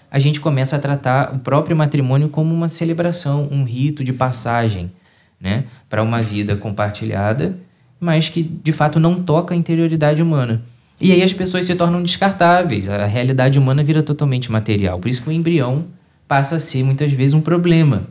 a 0.09 0.19
gente 0.19 0.39
começa 0.39 0.75
a 0.75 0.79
tratar 0.79 1.33
o 1.33 1.39
próprio 1.39 1.75
matrimônio 1.75 2.29
como 2.29 2.53
uma 2.53 2.67
celebração, 2.67 3.47
um 3.51 3.63
rito 3.63 4.03
de 4.03 4.13
passagem 4.13 4.91
né, 5.39 5.65
para 5.89 6.01
uma 6.01 6.21
vida 6.21 6.55
compartilhada 6.55 7.57
mas 8.05 8.29
que 8.29 8.43
de 8.43 8.71
fato 8.71 8.99
não 8.99 9.15
toca 9.15 9.55
a 9.55 9.57
interioridade 9.57 10.21
humana. 10.21 10.61
E 11.01 11.11
aí 11.11 11.23
as 11.23 11.33
pessoas 11.33 11.65
se 11.65 11.75
tornam 11.75 12.03
descartáveis, 12.03 12.87
a 12.87 13.05
realidade 13.05 13.57
humana 13.57 13.83
vira 13.83 14.03
totalmente 14.03 14.51
material. 14.51 14.99
Por 14.99 15.09
isso 15.09 15.23
que 15.23 15.29
o 15.29 15.31
embrião 15.31 15.85
passa 16.27 16.57
a 16.57 16.59
ser 16.59 16.83
muitas 16.83 17.11
vezes 17.11 17.33
um 17.33 17.41
problema 17.41 18.03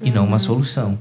e 0.00 0.10
não 0.10 0.24
uma 0.24 0.38
solução. 0.38 0.96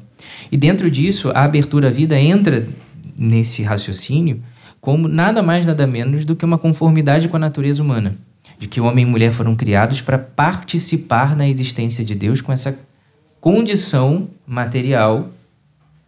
E 0.51 0.57
dentro 0.57 0.89
disso, 0.89 1.29
a 1.29 1.43
abertura 1.43 1.89
à 1.89 1.91
vida 1.91 2.19
entra 2.19 2.67
nesse 3.15 3.61
raciocínio 3.61 4.41
como 4.81 5.07
nada 5.07 5.43
mais 5.43 5.67
nada 5.67 5.85
menos 5.85 6.25
do 6.25 6.35
que 6.35 6.45
uma 6.45 6.57
conformidade 6.57 7.29
com 7.29 7.37
a 7.37 7.39
natureza 7.39 7.81
humana, 7.83 8.15
de 8.57 8.67
que 8.67 8.81
o 8.81 8.85
homem 8.85 9.05
e 9.05 9.09
mulher 9.09 9.31
foram 9.31 9.55
criados 9.55 10.01
para 10.01 10.17
participar 10.17 11.35
na 11.35 11.47
existência 11.47 12.03
de 12.03 12.15
Deus 12.15 12.41
com 12.41 12.51
essa 12.51 12.77
condição 13.39 14.27
material 14.45 15.29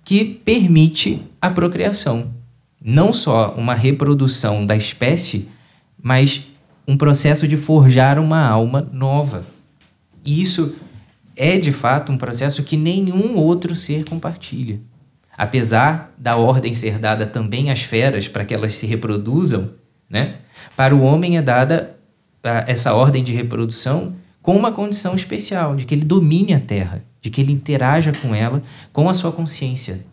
que 0.10 0.26
permite 0.26 1.22
a 1.40 1.52
procriação. 1.52 2.34
Não 2.84 3.14
só 3.14 3.54
uma 3.56 3.76
reprodução 3.76 4.66
da 4.66 4.76
espécie, 4.76 5.50
mas 6.02 6.48
um 6.88 6.98
processo 6.98 7.48
de 7.48 7.56
forjar 7.56 8.18
uma 8.18 8.44
alma 8.44 8.90
nova. 8.92 9.46
E 10.26 10.42
isso 10.42 10.76
é 11.36 11.60
de 11.60 11.72
fato 11.72 12.12
um 12.12 12.18
processo 12.18 12.64
que 12.64 12.76
nenhum 12.76 13.36
outro 13.36 13.76
ser 13.76 14.04
compartilha. 14.04 14.82
Apesar 15.38 16.12
da 16.18 16.36
ordem 16.38 16.74
ser 16.74 16.98
dada 16.98 17.28
também 17.28 17.70
às 17.70 17.82
feras 17.82 18.28
para 18.28 18.44
que 18.44 18.54
elas 18.56 18.74
se 18.74 18.88
reproduzam, 18.88 19.76
né? 20.10 20.38
Para 20.76 20.96
o 20.96 21.04
homem 21.04 21.38
é 21.38 21.42
dada 21.44 21.96
ah, 22.44 22.66
essa 22.68 22.96
ordem 22.96 23.24
de 23.24 23.32
reprodução 23.32 24.16
com 24.42 24.58
uma 24.58 24.72
condição 24.72 25.14
especial, 25.14 25.76
de 25.76 25.86
que 25.86 25.94
ele 25.94 26.04
domine 26.04 26.56
a 26.56 26.60
terra, 26.60 27.04
de 27.22 27.30
que 27.30 27.42
ele 27.42 27.52
interaja 27.52 28.12
com 28.12 28.34
ela 28.34 28.62
com 28.94 29.10
a 29.10 29.14
sua 29.14 29.32
consciência, 29.32 30.06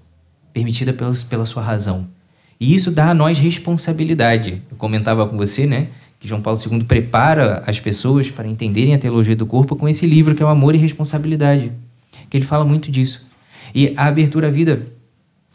permitida 0.52 0.92
pela, 0.92 1.14
pela 1.28 1.46
sua 1.46 1.62
razão. 1.62 2.08
E 2.58 2.74
isso 2.74 2.90
dá 2.90 3.10
a 3.10 3.14
nós 3.14 3.38
responsabilidade. 3.38 4.62
Eu 4.70 4.76
comentava 4.76 5.26
com 5.26 5.36
você, 5.36 5.66
né? 5.66 5.88
Que 6.18 6.26
João 6.26 6.40
Paulo 6.40 6.58
II 6.58 6.84
prepara 6.84 7.62
as 7.66 7.78
pessoas 7.78 8.30
para 8.30 8.48
entenderem 8.48 8.94
a 8.94 8.98
teologia 8.98 9.36
do 9.36 9.44
corpo 9.44 9.76
com 9.76 9.88
esse 9.88 10.06
livro 10.06 10.34
que 10.34 10.42
é 10.42 10.46
o 10.46 10.48
Amor 10.48 10.74
e 10.74 10.78
Responsabilidade. 10.78 11.70
Que 12.30 12.36
ele 12.38 12.46
fala 12.46 12.64
muito 12.64 12.90
disso. 12.90 13.26
E 13.74 13.92
a 13.96 14.06
abertura 14.06 14.48
à 14.48 14.50
vida, 14.50 14.86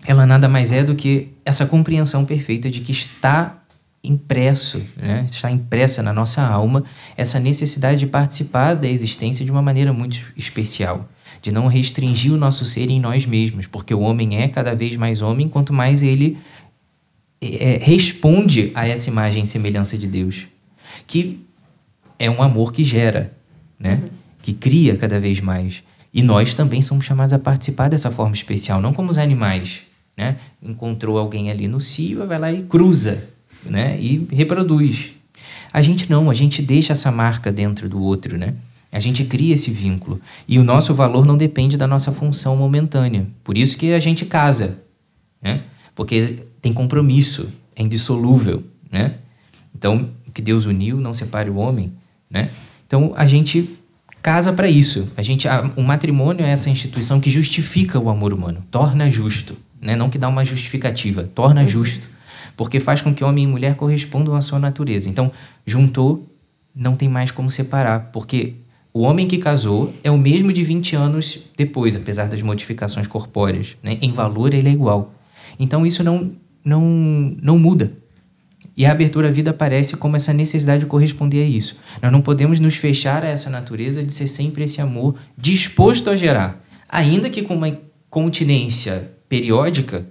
ela 0.06 0.26
nada 0.26 0.48
mais 0.48 0.72
é 0.72 0.84
do 0.84 0.96
que 0.96 1.30
essa 1.44 1.66
compreensão 1.66 2.24
perfeita 2.24 2.70
de 2.70 2.82
que 2.82 2.92
está 2.92 3.62
impresso, 4.04 4.82
né? 4.98 5.26
está 5.30 5.52
impressa 5.52 6.02
na 6.02 6.12
nossa 6.12 6.42
alma 6.42 6.84
essa 7.16 7.40
necessidade 7.40 8.00
de 8.00 8.08
participar 8.08 8.76
da 8.76 8.88
existência 8.88 9.46
de 9.46 9.52
uma 9.52 9.62
maneira 9.62 9.94
muito 9.94 10.34
especial, 10.36 11.08
de 11.42 11.52
não 11.52 11.68
restringir 11.68 12.32
o 12.32 12.38
nosso 12.38 12.66
ser 12.66 12.90
em 12.90 13.00
nós 13.00 13.26
mesmos, 13.26 13.68
porque 13.68 13.94
o 13.94 14.00
homem 14.00 14.38
é 14.38 14.48
cada 14.48 14.76
vez 14.76 14.96
mais 14.96 15.22
homem 15.22 15.50
quanto 15.50 15.74
mais 15.74 16.04
ele 16.04 16.38
é, 17.42 17.80
responde 17.82 18.72
a 18.76 18.88
essa 18.88 19.10
imagem 19.10 19.44
e 19.44 19.48
semelhança 19.48 19.98
de 19.98 20.08
Deus, 20.08 20.48
que 21.08 21.40
é 22.20 22.30
um 22.30 22.44
amor 22.44 22.72
que 22.72 22.84
gera, 22.84 23.32
né? 23.80 23.96
Uhum. 23.96 24.10
que 24.42 24.54
cria 24.54 24.96
cada 24.96 25.20
vez 25.20 25.40
mais. 25.40 25.84
E 26.14 26.22
nós 26.22 26.54
também 26.54 26.82
somos 26.82 27.06
chamados 27.06 27.34
a 27.34 27.40
participar 27.40 27.90
dessa 27.90 28.12
forma 28.12 28.36
especial, 28.36 28.82
não 28.82 28.94
como 28.94 29.10
os 29.10 29.18
animais. 29.18 29.82
Né? 30.16 30.36
Encontrou 30.62 31.18
alguém 31.18 31.50
ali 31.50 31.68
no 31.68 31.80
cio, 31.80 32.28
vai 32.28 32.38
lá 32.38 32.52
e 32.52 32.64
cruza 32.64 33.32
né? 33.66 33.98
E 34.00 34.28
reproduz. 34.32 35.12
A 35.72 35.82
gente 35.82 36.10
não, 36.10 36.30
a 36.30 36.34
gente 36.34 36.62
deixa 36.62 36.94
essa 36.94 37.12
marca 37.12 37.52
dentro 37.52 37.88
do 37.88 38.02
outro, 38.02 38.38
né? 38.38 38.56
A 38.92 39.00
gente 39.00 39.24
cria 39.24 39.54
esse 39.54 39.72
vínculo. 39.72 40.20
E 40.48 40.60
o 40.60 40.64
nosso 40.64 40.94
valor 40.94 41.26
não 41.26 41.38
depende 41.38 41.78
da 41.78 41.88
nossa 41.88 42.12
função 42.12 42.56
momentânea. 42.56 43.28
Por 43.44 43.58
isso 43.58 43.78
que 43.78 43.94
a 43.94 44.00
gente 44.00 44.26
casa, 44.26 44.80
né? 45.42 45.64
Porque 45.96 46.40
tem 46.62 46.74
compromisso, 46.74 47.50
é 47.76 47.82
indissolúvel, 47.82 48.64
né? 48.92 49.16
Então, 49.76 50.10
o 50.28 50.32
que 50.32 50.42
Deus 50.42 50.66
uniu, 50.66 50.98
não 50.98 51.14
separe 51.14 51.50
o 51.50 51.56
homem, 51.56 51.94
né? 52.30 52.50
Então, 52.86 53.14
a 53.16 53.26
gente 53.26 53.78
casa 54.22 54.52
para 54.54 54.68
isso. 54.68 55.08
A 55.16 55.22
gente, 55.22 55.48
a, 55.48 55.72
o 55.76 55.82
matrimônio 55.82 56.46
é 56.46 56.50
essa 56.50 56.70
instituição 56.70 57.20
que 57.20 57.32
justifica 57.32 58.00
o 58.00 58.10
amor 58.10 58.34
humano, 58.34 58.64
torna 58.70 59.10
justo, 59.10 59.58
né? 59.82 59.96
Não 59.96 60.10
que 60.10 60.18
dá 60.18 60.28
uma 60.28 60.44
justificativa, 60.44 61.24
torna 61.24 61.66
justo 61.66 62.12
porque 62.62 62.80
faz 62.80 63.02
com 63.02 63.14
que 63.14 63.24
homem 63.24 63.46
e 63.46 63.48
mulher 63.48 63.76
correspondam 63.76 64.36
à 64.36 64.42
sua 64.42 64.60
natureza. 64.60 65.10
Então, 65.10 65.32
juntou, 65.66 66.32
não 66.76 66.96
tem 66.96 67.10
mais 67.10 67.32
como 67.32 67.50
separar, 67.50 68.12
porque 68.12 68.54
o 68.94 69.02
homem 69.02 69.28
que 69.28 69.38
casou 69.38 69.94
é 70.04 70.12
o 70.12 70.18
mesmo 70.18 70.52
de 70.52 70.64
20 70.64 70.96
anos 70.96 71.40
depois, 71.56 71.96
apesar 71.96 72.28
das 72.28 72.42
modificações 72.42 73.08
corpóreas. 73.08 73.78
Né? 73.82 73.98
Em 74.02 74.12
valor, 74.12 74.54
ele 74.54 74.68
é 74.68 74.72
igual. 74.72 75.14
Então, 75.58 75.86
isso 75.86 76.04
não, 76.04 76.32
não, 76.64 76.82
não 77.42 77.58
muda. 77.58 77.94
E 78.76 78.86
a 78.86 78.92
abertura 78.92 79.30
à 79.30 79.32
vida 79.32 79.52
aparece 79.52 79.96
como 79.96 80.16
essa 80.16 80.34
necessidade 80.34 80.82
de 80.82 80.86
corresponder 80.88 81.44
a 81.44 81.48
isso. 81.48 81.78
Nós 82.02 82.12
não 82.12 82.22
podemos 82.22 82.60
nos 82.60 82.76
fechar 82.76 83.24
a 83.24 83.28
essa 83.28 83.50
natureza 83.50 84.04
de 84.04 84.14
ser 84.14 84.28
sempre 84.28 84.64
esse 84.64 84.82
amor 84.82 85.16
disposto 85.38 86.10
a 86.10 86.16
gerar, 86.16 86.64
ainda 86.90 87.30
que 87.30 87.42
com 87.42 87.56
uma 87.56 87.78
continência 88.10 89.12
periódica, 89.30 90.06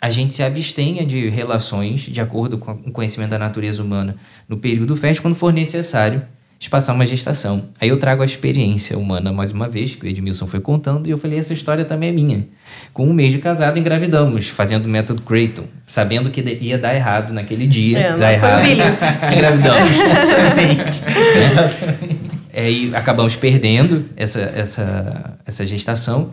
a 0.00 0.10
gente 0.10 0.34
se 0.34 0.42
abstenha 0.42 1.04
de 1.04 1.28
relações 1.28 2.02
de 2.02 2.20
acordo 2.20 2.58
com 2.58 2.72
o 2.72 2.92
conhecimento 2.92 3.30
da 3.30 3.38
natureza 3.38 3.82
humana 3.82 4.16
no 4.46 4.58
período 4.58 4.94
fértil 4.96 5.22
quando 5.22 5.34
for 5.34 5.52
necessário 5.52 6.22
espaçar 6.64 6.94
uma 6.94 7.04
gestação. 7.04 7.66
Aí 7.78 7.90
eu 7.90 7.98
trago 7.98 8.22
a 8.22 8.24
experiência 8.24 8.98
humana 8.98 9.32
mais 9.32 9.50
uma 9.50 9.68
vez, 9.68 9.94
que 9.94 10.06
o 10.06 10.08
Edmilson 10.08 10.46
foi 10.46 10.60
contando, 10.60 11.06
e 11.06 11.10
eu 11.10 11.18
falei, 11.18 11.38
essa 11.38 11.52
história 11.52 11.84
também 11.84 12.08
é 12.08 12.12
minha. 12.12 12.48
Com 12.92 13.06
um 13.06 13.12
mês 13.12 13.32
de 13.32 13.38
casado, 13.38 13.78
engravidamos, 13.78 14.48
fazendo 14.48 14.86
o 14.86 14.88
método 14.88 15.20
Creighton, 15.22 15.64
sabendo 15.86 16.30
que 16.30 16.40
ia 16.40 16.78
dar 16.78 16.94
errado 16.94 17.34
naquele 17.34 17.66
dia. 17.66 17.98
É, 17.98 18.16
dar 18.16 18.32
errado. 18.32 18.64
engravidamos. 19.32 19.94
Exatamente. 21.44 22.20
É, 22.52 22.70
e 22.70 22.94
acabamos 22.94 23.36
perdendo 23.36 24.06
essa, 24.16 24.40
essa, 24.40 25.38
essa 25.44 25.66
gestação. 25.66 26.32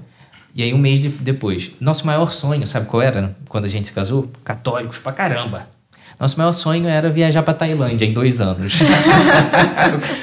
E 0.56 0.64
aí, 0.64 0.74
um 0.74 0.78
mês 0.78 1.02
de, 1.02 1.10
depois, 1.10 1.72
nosso 1.80 2.06
maior 2.06 2.32
sonho, 2.32 2.66
sabe 2.66 2.86
qual 2.86 3.02
era? 3.02 3.36
Quando 3.50 3.66
a 3.66 3.70
gente 3.70 3.88
se 3.88 3.94
casou? 3.94 4.32
Católicos 4.44 4.98
pra 4.98 5.12
caramba. 5.12 5.68
Nosso 6.22 6.38
maior 6.38 6.52
sonho 6.52 6.88
era 6.88 7.10
viajar 7.10 7.42
para 7.42 7.56
Tailândia 7.56 8.06
em 8.06 8.14
dois 8.14 8.40
anos. 8.40 8.78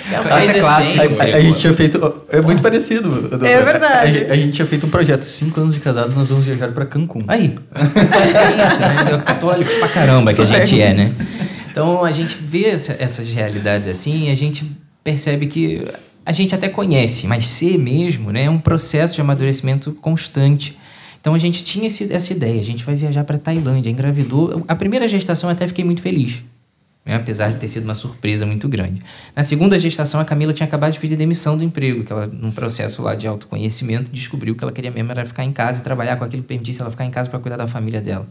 é 0.09 0.61
clássico. 0.61 1.21
A, 1.21 1.25
a, 1.25 1.41
gente 1.41 1.59
tinha 1.59 1.75
feito. 1.75 2.15
É 2.29 2.41
muito 2.41 2.63
parecido. 2.63 3.11
Doutor. 3.11 3.45
É 3.45 3.65
verdade. 3.65 4.27
A, 4.31 4.33
a, 4.33 4.37
gente 4.37 4.53
tinha 4.53 4.65
feito 4.65 4.87
um 4.87 4.91
projeto. 4.91 5.25
Cinco 5.25 5.61
anos 5.61 5.75
de 5.75 5.81
casado, 5.81 6.15
nós 6.15 6.29
vamos 6.29 6.45
viajar 6.45 6.69
para 6.69 6.87
Cancún. 6.87 7.25
Aí. 7.27 7.59
É 7.75 8.65
isso, 8.65 8.79
né? 8.79 9.23
Católicos 9.27 9.75
pra 9.75 9.89
caramba 9.89 10.33
que 10.33 10.41
a 10.41 10.45
gente 10.45 10.81
é, 10.81 10.95
né? 10.95 11.13
Então 11.69 12.05
a 12.05 12.13
gente 12.13 12.39
vê 12.41 12.67
essa, 12.67 12.95
essas 12.97 13.29
realidades 13.33 13.89
assim 13.89 14.29
e 14.29 14.31
a 14.31 14.37
gente 14.37 14.71
percebe 15.03 15.47
que 15.49 15.85
a 16.25 16.31
gente 16.31 16.55
até 16.55 16.69
conhece, 16.69 17.27
mas 17.27 17.45
ser 17.45 17.77
mesmo 17.77 18.31
né, 18.31 18.45
é 18.45 18.51
um 18.51 18.59
processo 18.59 19.17
de 19.17 19.21
amadurecimento 19.21 19.91
constante. 19.95 20.78
Então 21.21 21.35
a 21.35 21.39
gente 21.39 21.65
tinha 21.65 21.87
esse, 21.87 22.13
essa 22.13 22.33
ideia, 22.33 22.61
a 22.61 22.65
gente 22.65 22.85
vai 22.85 22.95
viajar 22.95 23.25
para 23.25 23.39
Tailândia, 23.39 23.91
engravidou. 23.91 24.65
A 24.69 24.75
primeira 24.75 25.07
gestação 25.09 25.51
até 25.51 25.67
fiquei 25.67 25.85
muito 25.85 26.01
feliz, 26.01 26.43
né, 27.05 27.17
apesar 27.17 27.51
de 27.51 27.57
ter 27.57 27.69
sido 27.69 27.85
uma 27.85 27.95
surpresa 27.95 28.47
muito 28.47 28.69
grande. 28.69 29.03
Na 29.35 29.43
segunda 29.43 29.79
gestação, 29.79 30.21
a 30.21 30.25
Camila 30.25 30.53
tinha 30.53 30.67
acabado 30.67 30.93
de 30.93 31.01
pedir 31.01 31.17
demissão 31.17 31.57
do 31.57 31.65
emprego, 31.65 32.05
que 32.05 32.13
ela, 32.13 32.27
num 32.27 32.51
processo 32.51 33.03
lá 33.03 33.15
de 33.15 33.27
autoconhecimento, 33.27 34.11
descobriu 34.11 34.55
que 34.55 34.63
ela 34.63 34.73
queria 34.73 34.91
mesmo 34.91 35.11
era 35.11 35.27
ficar 35.27 35.45
em 35.45 35.53
casa 35.53 35.81
e 35.81 35.85
trabalhar 35.85 36.17
com 36.17 36.25
aquilo 36.25 36.43
que 36.43 36.49
permitisse 36.49 36.81
ela 36.81 36.91
ficar 36.91 37.05
em 37.05 37.11
casa 37.11 37.29
para 37.29 37.39
cuidar 37.39 37.57
da 37.57 37.67
família 37.67 38.01
dela. 38.01 38.27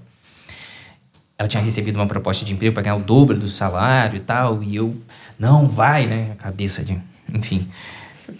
Ela 1.37 1.47
tinha 1.47 1.61
recebido 1.61 1.97
uma 1.97 2.07
proposta 2.07 2.43
de 2.43 2.53
emprego 2.53 2.73
para 2.73 2.83
ganhar 2.83 2.95
o 2.95 3.01
dobro 3.01 3.37
do 3.37 3.47
salário 3.47 4.17
e 4.17 4.21
tal, 4.21 4.63
e 4.63 4.75
eu, 4.75 4.95
não, 5.37 5.67
vai, 5.67 6.07
né? 6.07 6.31
A 6.31 6.35
cabeça 6.35 6.83
de 6.83 6.99
enfim. 7.33 7.67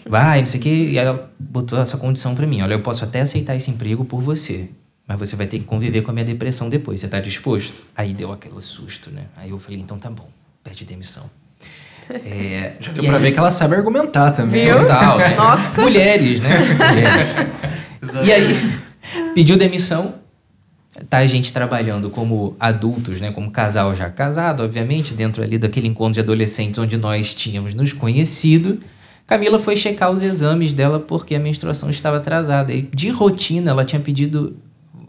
Vai, 0.08 0.40
não 0.40 0.46
sei 0.46 0.58
o 0.58 0.62
quê. 0.62 0.88
E 0.90 0.98
ela 0.98 1.30
botou 1.38 1.78
essa 1.78 1.96
condição 1.96 2.34
para 2.34 2.46
mim. 2.46 2.62
Olha, 2.62 2.74
eu 2.74 2.80
posso 2.80 3.04
até 3.04 3.20
aceitar 3.20 3.54
esse 3.54 3.70
emprego 3.70 4.04
por 4.04 4.20
você, 4.20 4.70
mas 5.06 5.18
você 5.18 5.36
vai 5.36 5.46
ter 5.46 5.58
que 5.58 5.64
conviver 5.64 6.02
com 6.02 6.10
a 6.10 6.14
minha 6.14 6.24
depressão 6.24 6.68
depois. 6.68 7.00
Você 7.00 7.08
tá 7.08 7.20
disposto? 7.20 7.82
Aí 7.94 8.14
deu 8.14 8.32
aquele 8.32 8.60
susto, 8.60 9.10
né? 9.10 9.24
Aí 9.36 9.50
eu 9.50 9.58
falei, 9.58 9.78
então 9.78 9.98
tá 9.98 10.10
bom, 10.10 10.28
pede 10.64 10.84
demissão. 10.84 11.30
É, 12.10 12.72
Já 12.80 12.92
deu 12.92 13.04
pra 13.04 13.16
aí... 13.16 13.22
ver 13.22 13.32
que 13.32 13.38
ela 13.38 13.50
sabe 13.50 13.76
argumentar 13.76 14.32
também. 14.32 14.64
Viu? 14.64 14.78
Total, 14.78 15.18
né? 15.18 15.36
Nossa! 15.36 15.80
Mulheres, 15.80 16.40
né? 16.40 16.58
Mulheres. 18.02 18.26
e 18.26 18.32
aí, 18.32 18.78
pediu 19.34 19.56
demissão. 19.56 20.14
Tá 21.08 21.18
a 21.18 21.26
gente 21.28 21.52
trabalhando 21.52 22.10
como 22.10 22.56
adultos, 22.58 23.20
né? 23.20 23.30
Como 23.30 23.52
casal 23.52 23.94
já 23.94 24.10
casado, 24.10 24.64
obviamente, 24.64 25.14
dentro 25.14 25.42
ali 25.42 25.56
daquele 25.56 25.86
encontro 25.86 26.14
de 26.14 26.20
adolescentes 26.20 26.76
onde 26.78 26.96
nós 26.96 27.32
tínhamos 27.34 27.72
nos 27.72 27.92
conhecido. 27.92 28.80
Camila 29.28 29.58
foi 29.58 29.76
checar 29.76 30.10
os 30.10 30.22
exames 30.22 30.72
dela 30.72 30.98
porque 30.98 31.34
a 31.34 31.38
menstruação 31.38 31.90
estava 31.90 32.16
atrasada. 32.16 32.72
E 32.72 32.80
de 32.80 33.10
rotina, 33.10 33.70
ela 33.70 33.84
tinha 33.84 34.00
pedido, 34.00 34.56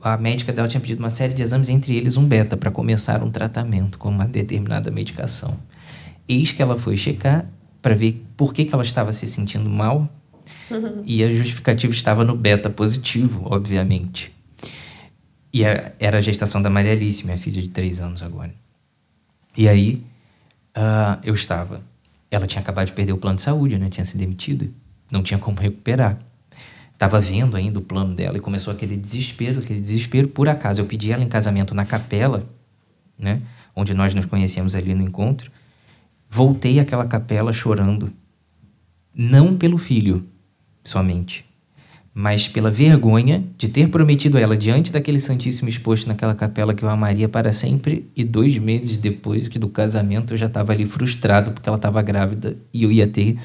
a 0.01 0.17
médica 0.17 0.51
dela 0.51 0.67
tinha 0.67 0.81
pedido 0.81 0.99
uma 0.99 1.09
série 1.09 1.33
de 1.33 1.41
exames, 1.41 1.69
entre 1.69 1.95
eles 1.95 2.17
um 2.17 2.25
beta, 2.25 2.57
para 2.57 2.69
começar 2.69 3.23
um 3.23 3.31
tratamento 3.31 3.97
com 3.97 4.09
uma 4.09 4.27
determinada 4.27 4.91
medicação. 4.91 5.57
Eis 6.27 6.51
que 6.51 6.61
ela 6.61 6.77
foi 6.77 6.97
checar 6.97 7.45
para 7.81 7.95
ver 7.95 8.21
por 8.35 8.53
que, 8.53 8.65
que 8.65 8.73
ela 8.73 8.83
estava 8.83 9.13
se 9.13 9.25
sentindo 9.25 9.69
mal. 9.69 10.09
Uhum. 10.69 11.01
E 11.05 11.23
a 11.23 11.33
justificativa 11.33 11.93
estava 11.93 12.25
no 12.25 12.35
beta 12.35 12.69
positivo, 12.69 13.47
obviamente. 13.49 14.35
E 15.53 15.63
a, 15.63 15.93
era 15.97 16.17
a 16.17 16.21
gestação 16.21 16.61
da 16.61 16.69
Maria 16.69 16.91
Alice, 16.91 17.23
minha 17.23 17.37
filha 17.37 17.61
de 17.61 17.69
três 17.69 18.01
anos 18.01 18.21
agora. 18.21 18.53
E 19.57 19.69
aí 19.69 20.03
uh, 20.75 21.17
eu 21.23 21.33
estava. 21.33 21.81
Ela 22.31 22.45
tinha 22.45 22.61
acabado 22.61 22.87
de 22.87 22.93
perder 22.93 23.13
o 23.13 23.17
plano 23.17 23.37
de 23.37 23.41
saúde, 23.41 23.77
né? 23.77 23.89
Tinha 23.89 24.05
se 24.05 24.17
demitido. 24.17 24.71
Não 25.11 25.23
tinha 25.23 25.39
como 25.39 25.59
recuperar. 25.59 26.19
Estava 26.93 27.19
vendo 27.19 27.55
ainda 27.55 27.79
o 27.79 27.81
plano 27.81 28.13
dela 28.13 28.37
e 28.37 28.41
começou 28.41 28.73
aquele 28.73 28.95
desespero, 28.95 29.59
aquele 29.59 29.79
desespero. 29.79 30.27
Por 30.27 30.49
acaso, 30.49 30.81
eu 30.81 30.85
pedi 30.85 31.11
ela 31.11 31.23
em 31.23 31.27
casamento 31.27 31.73
na 31.73 31.85
capela, 31.85 32.47
né? 33.17 33.41
Onde 33.75 33.93
nós 33.93 34.13
nos 34.13 34.25
conhecemos 34.25 34.75
ali 34.75 34.93
no 34.93 35.01
encontro. 35.01 35.51
Voltei 36.29 36.79
àquela 36.79 37.05
capela 37.05 37.51
chorando. 37.51 38.11
Não 39.15 39.57
pelo 39.57 39.77
filho 39.77 40.27
somente, 40.83 41.48
mas 42.19 42.49
pela 42.49 42.69
vergonha 42.69 43.45
de 43.57 43.69
ter 43.69 43.87
prometido 43.87 44.37
a 44.37 44.41
ela 44.41 44.57
diante 44.57 44.91
daquele 44.91 45.21
Santíssimo 45.21 45.69
exposto 45.69 46.05
naquela 46.05 46.35
capela 46.35 46.73
que 46.73 46.83
eu 46.83 46.89
amaria 46.89 47.29
para 47.29 47.53
sempre 47.53 48.09
e 48.13 48.25
dois 48.25 48.57
meses 48.57 48.97
depois 48.97 49.47
que 49.47 49.57
do 49.57 49.69
casamento 49.69 50.33
eu 50.33 50.37
já 50.37 50.47
estava 50.47 50.73
ali 50.73 50.83
frustrado 50.83 51.53
porque 51.53 51.69
ela 51.69 51.77
estava 51.77 52.01
grávida 52.01 52.57
e 52.73 52.83
eu 52.83 52.91
ia 52.91 53.07
ter 53.07 53.39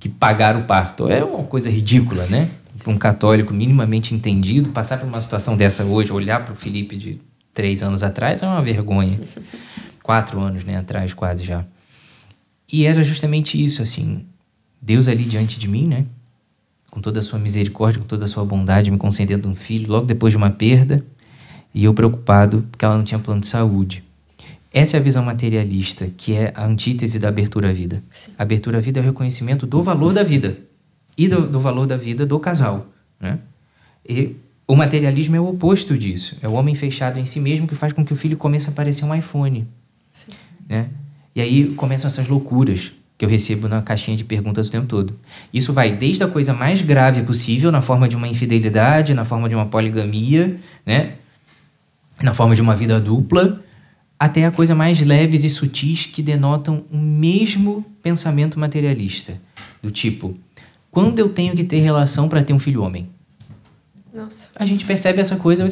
que 0.00 0.08
pagar 0.08 0.56
o 0.56 0.64
parto. 0.64 1.08
É 1.08 1.22
uma 1.22 1.44
coisa 1.44 1.70
ridícula, 1.70 2.26
né? 2.26 2.50
Para 2.82 2.92
um 2.92 2.98
católico 2.98 3.54
minimamente 3.54 4.12
entendido, 4.12 4.70
passar 4.70 4.98
por 4.98 5.06
uma 5.06 5.20
situação 5.20 5.56
dessa 5.56 5.84
hoje, 5.84 6.12
olhar 6.12 6.44
para 6.44 6.52
o 6.52 6.56
Felipe 6.56 6.96
de 6.96 7.20
três 7.54 7.80
anos 7.80 8.02
atrás 8.02 8.42
é 8.42 8.46
uma 8.48 8.60
vergonha. 8.60 9.20
Quatro 10.02 10.40
anos, 10.40 10.64
né? 10.64 10.76
Atrás, 10.76 11.14
quase 11.14 11.44
já. 11.44 11.64
E 12.72 12.86
era 12.86 13.04
justamente 13.04 13.62
isso, 13.62 13.80
assim. 13.82 14.26
Deus 14.82 15.06
ali 15.06 15.22
diante 15.22 15.60
de 15.60 15.68
mim, 15.68 15.86
né? 15.86 16.06
Com 16.96 17.00
toda 17.02 17.20
a 17.20 17.22
sua 17.22 17.38
misericórdia, 17.38 18.00
com 18.00 18.06
toda 18.06 18.24
a 18.24 18.28
sua 18.28 18.42
bondade, 18.42 18.90
me 18.90 18.96
concedendo 18.96 19.46
um 19.46 19.54
filho 19.54 19.92
logo 19.92 20.06
depois 20.06 20.32
de 20.32 20.38
uma 20.38 20.48
perda, 20.48 21.04
e 21.74 21.84
eu 21.84 21.92
preocupado 21.92 22.66
porque 22.70 22.86
ela 22.86 22.96
não 22.96 23.04
tinha 23.04 23.18
plano 23.18 23.42
de 23.42 23.48
saúde. 23.48 24.02
Essa 24.72 24.96
é 24.96 25.00
a 25.00 25.02
visão 25.02 25.22
materialista, 25.22 26.08
que 26.16 26.32
é 26.32 26.54
a 26.56 26.64
antítese 26.64 27.18
da 27.18 27.28
abertura 27.28 27.68
à 27.68 27.72
vida. 27.74 28.02
Sim. 28.10 28.32
A 28.38 28.42
abertura 28.42 28.78
à 28.78 28.80
vida 28.80 28.98
é 28.98 29.02
o 29.02 29.04
reconhecimento 29.04 29.66
do 29.66 29.82
valor 29.82 30.14
da 30.14 30.22
vida 30.22 30.56
e 31.18 31.28
do, 31.28 31.46
do 31.46 31.60
valor 31.60 31.86
da 31.86 31.98
vida 31.98 32.24
do 32.24 32.40
casal. 32.40 32.86
Né? 33.20 33.40
E 34.08 34.34
o 34.66 34.74
materialismo 34.74 35.36
é 35.36 35.40
o 35.40 35.48
oposto 35.48 35.98
disso. 35.98 36.38
É 36.40 36.48
o 36.48 36.52
homem 36.52 36.74
fechado 36.74 37.18
em 37.18 37.26
si 37.26 37.40
mesmo 37.40 37.66
que 37.66 37.74
faz 37.74 37.92
com 37.92 38.06
que 38.06 38.12
o 38.14 38.16
filho 38.16 38.38
comece 38.38 38.70
a 38.70 38.72
parecer 38.72 39.04
um 39.04 39.14
iPhone. 39.14 39.68
Sim. 40.14 40.32
Né? 40.66 40.88
E 41.34 41.42
aí 41.42 41.74
começam 41.74 42.08
essas 42.08 42.26
loucuras 42.26 42.92
que 43.18 43.24
eu 43.24 43.28
recebo 43.28 43.66
na 43.68 43.80
caixinha 43.80 44.16
de 44.16 44.24
perguntas 44.24 44.68
o 44.68 44.70
tempo 44.70 44.86
todo. 44.86 45.14
Isso 45.52 45.72
vai 45.72 45.94
desde 45.94 46.22
a 46.24 46.28
coisa 46.28 46.52
mais 46.52 46.82
grave 46.82 47.22
possível, 47.22 47.72
na 47.72 47.80
forma 47.80 48.08
de 48.08 48.16
uma 48.16 48.28
infidelidade, 48.28 49.14
na 49.14 49.24
forma 49.24 49.48
de 49.48 49.54
uma 49.54 49.66
poligamia, 49.66 50.56
né? 50.84 51.14
na 52.22 52.34
forma 52.34 52.54
de 52.54 52.60
uma 52.60 52.74
vida 52.74 53.00
dupla, 53.00 53.62
até 54.18 54.46
a 54.46 54.50
coisa 54.50 54.74
mais 54.74 55.00
leves 55.00 55.44
e 55.44 55.50
sutis 55.50 56.06
que 56.06 56.22
denotam 56.22 56.84
o 56.90 56.96
mesmo 56.96 57.84
pensamento 58.02 58.58
materialista. 58.58 59.38
Do 59.82 59.90
tipo, 59.90 60.34
quando 60.90 61.18
eu 61.18 61.28
tenho 61.28 61.54
que 61.54 61.64
ter 61.64 61.80
relação 61.80 62.28
para 62.28 62.42
ter 62.42 62.52
um 62.52 62.58
filho 62.58 62.82
homem? 62.82 63.08
Nossa. 64.12 64.48
A 64.54 64.64
gente 64.64 64.84
percebe 64.84 65.20
essa 65.20 65.36
coisa, 65.36 65.66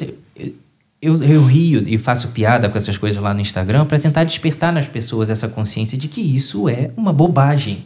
eu, 1.01 1.23
eu 1.23 1.45
rio 1.45 1.85
e 1.87 1.99
faço 1.99 2.29
piada 2.29 2.69
com 2.69 2.79
essas 2.79 2.97
coisas 2.97 3.21
lá 3.21 3.35
no 3.35 3.41
Instagram 3.41 3.85
para 3.85 3.99
tentar 3.99 4.25
despertar 4.25 4.73
nas 4.73 4.89
pessoas 4.89 5.29
essa 5.29 5.47
consciência 5.49 5.99
de 5.99 6.09
que 6.09 6.21
isso 6.21 6.69
é 6.69 6.91
uma 6.97 7.13
bobagem. 7.13 7.85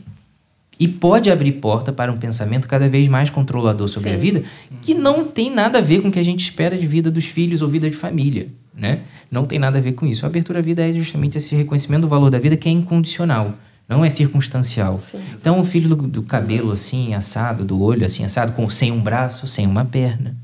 E 0.78 0.86
pode 0.86 1.28
abrir 1.28 1.52
porta 1.52 1.92
para 1.92 2.12
um 2.12 2.18
pensamento 2.18 2.68
cada 2.68 2.88
vez 2.88 3.09
mais 3.09 3.28
controlador 3.28 3.88
sobre 3.88 4.11
Sim. 4.11 4.14
a 4.14 4.18
vida, 4.18 4.42
que 4.80 4.94
não 4.94 5.24
tem 5.24 5.50
nada 5.50 5.78
a 5.78 5.80
ver 5.80 6.00
com 6.00 6.09
o 6.09 6.12
que 6.12 6.20
a 6.20 6.24
gente 6.24 6.40
espera 6.40 6.78
de 6.78 6.86
vida 6.86 7.11
dos 7.11 7.24
filhos 7.24 7.61
ou 7.61 7.68
vida 7.68 7.90
de 7.90 7.96
família. 7.96 8.48
Né? 8.72 9.00
Não 9.28 9.44
tem 9.44 9.59
nada 9.59 9.78
a 9.78 9.80
ver 9.80 9.92
com 9.94 10.06
isso. 10.06 10.24
A 10.24 10.28
abertura 10.28 10.61
à 10.61 10.62
vida 10.62 10.88
é 10.88 10.92
justamente 10.92 11.36
esse 11.36 11.52
reconhecimento 11.56 12.02
do 12.02 12.09
valor 12.09 12.30
da 12.30 12.38
vida 12.38 12.56
que 12.56 12.68
é 12.68 12.72
incondicional, 12.72 13.54
não 13.88 14.04
é 14.04 14.11
circunstancial. 14.11 15.00
Sim. 15.00 15.18
Então, 15.34 15.59
o 15.59 15.64
filho 15.64 15.88
do, 15.88 15.96
do 15.96 16.22
cabelo 16.22 16.70
assim, 16.70 17.12
assado, 17.12 17.64
do 17.64 17.82
olho 17.82 18.06
assim, 18.06 18.24
assado, 18.24 18.52
com, 18.52 18.70
sem 18.70 18.92
um 18.92 19.00
braço, 19.00 19.48
sem 19.48 19.66
uma 19.66 19.84
perna 19.84 20.36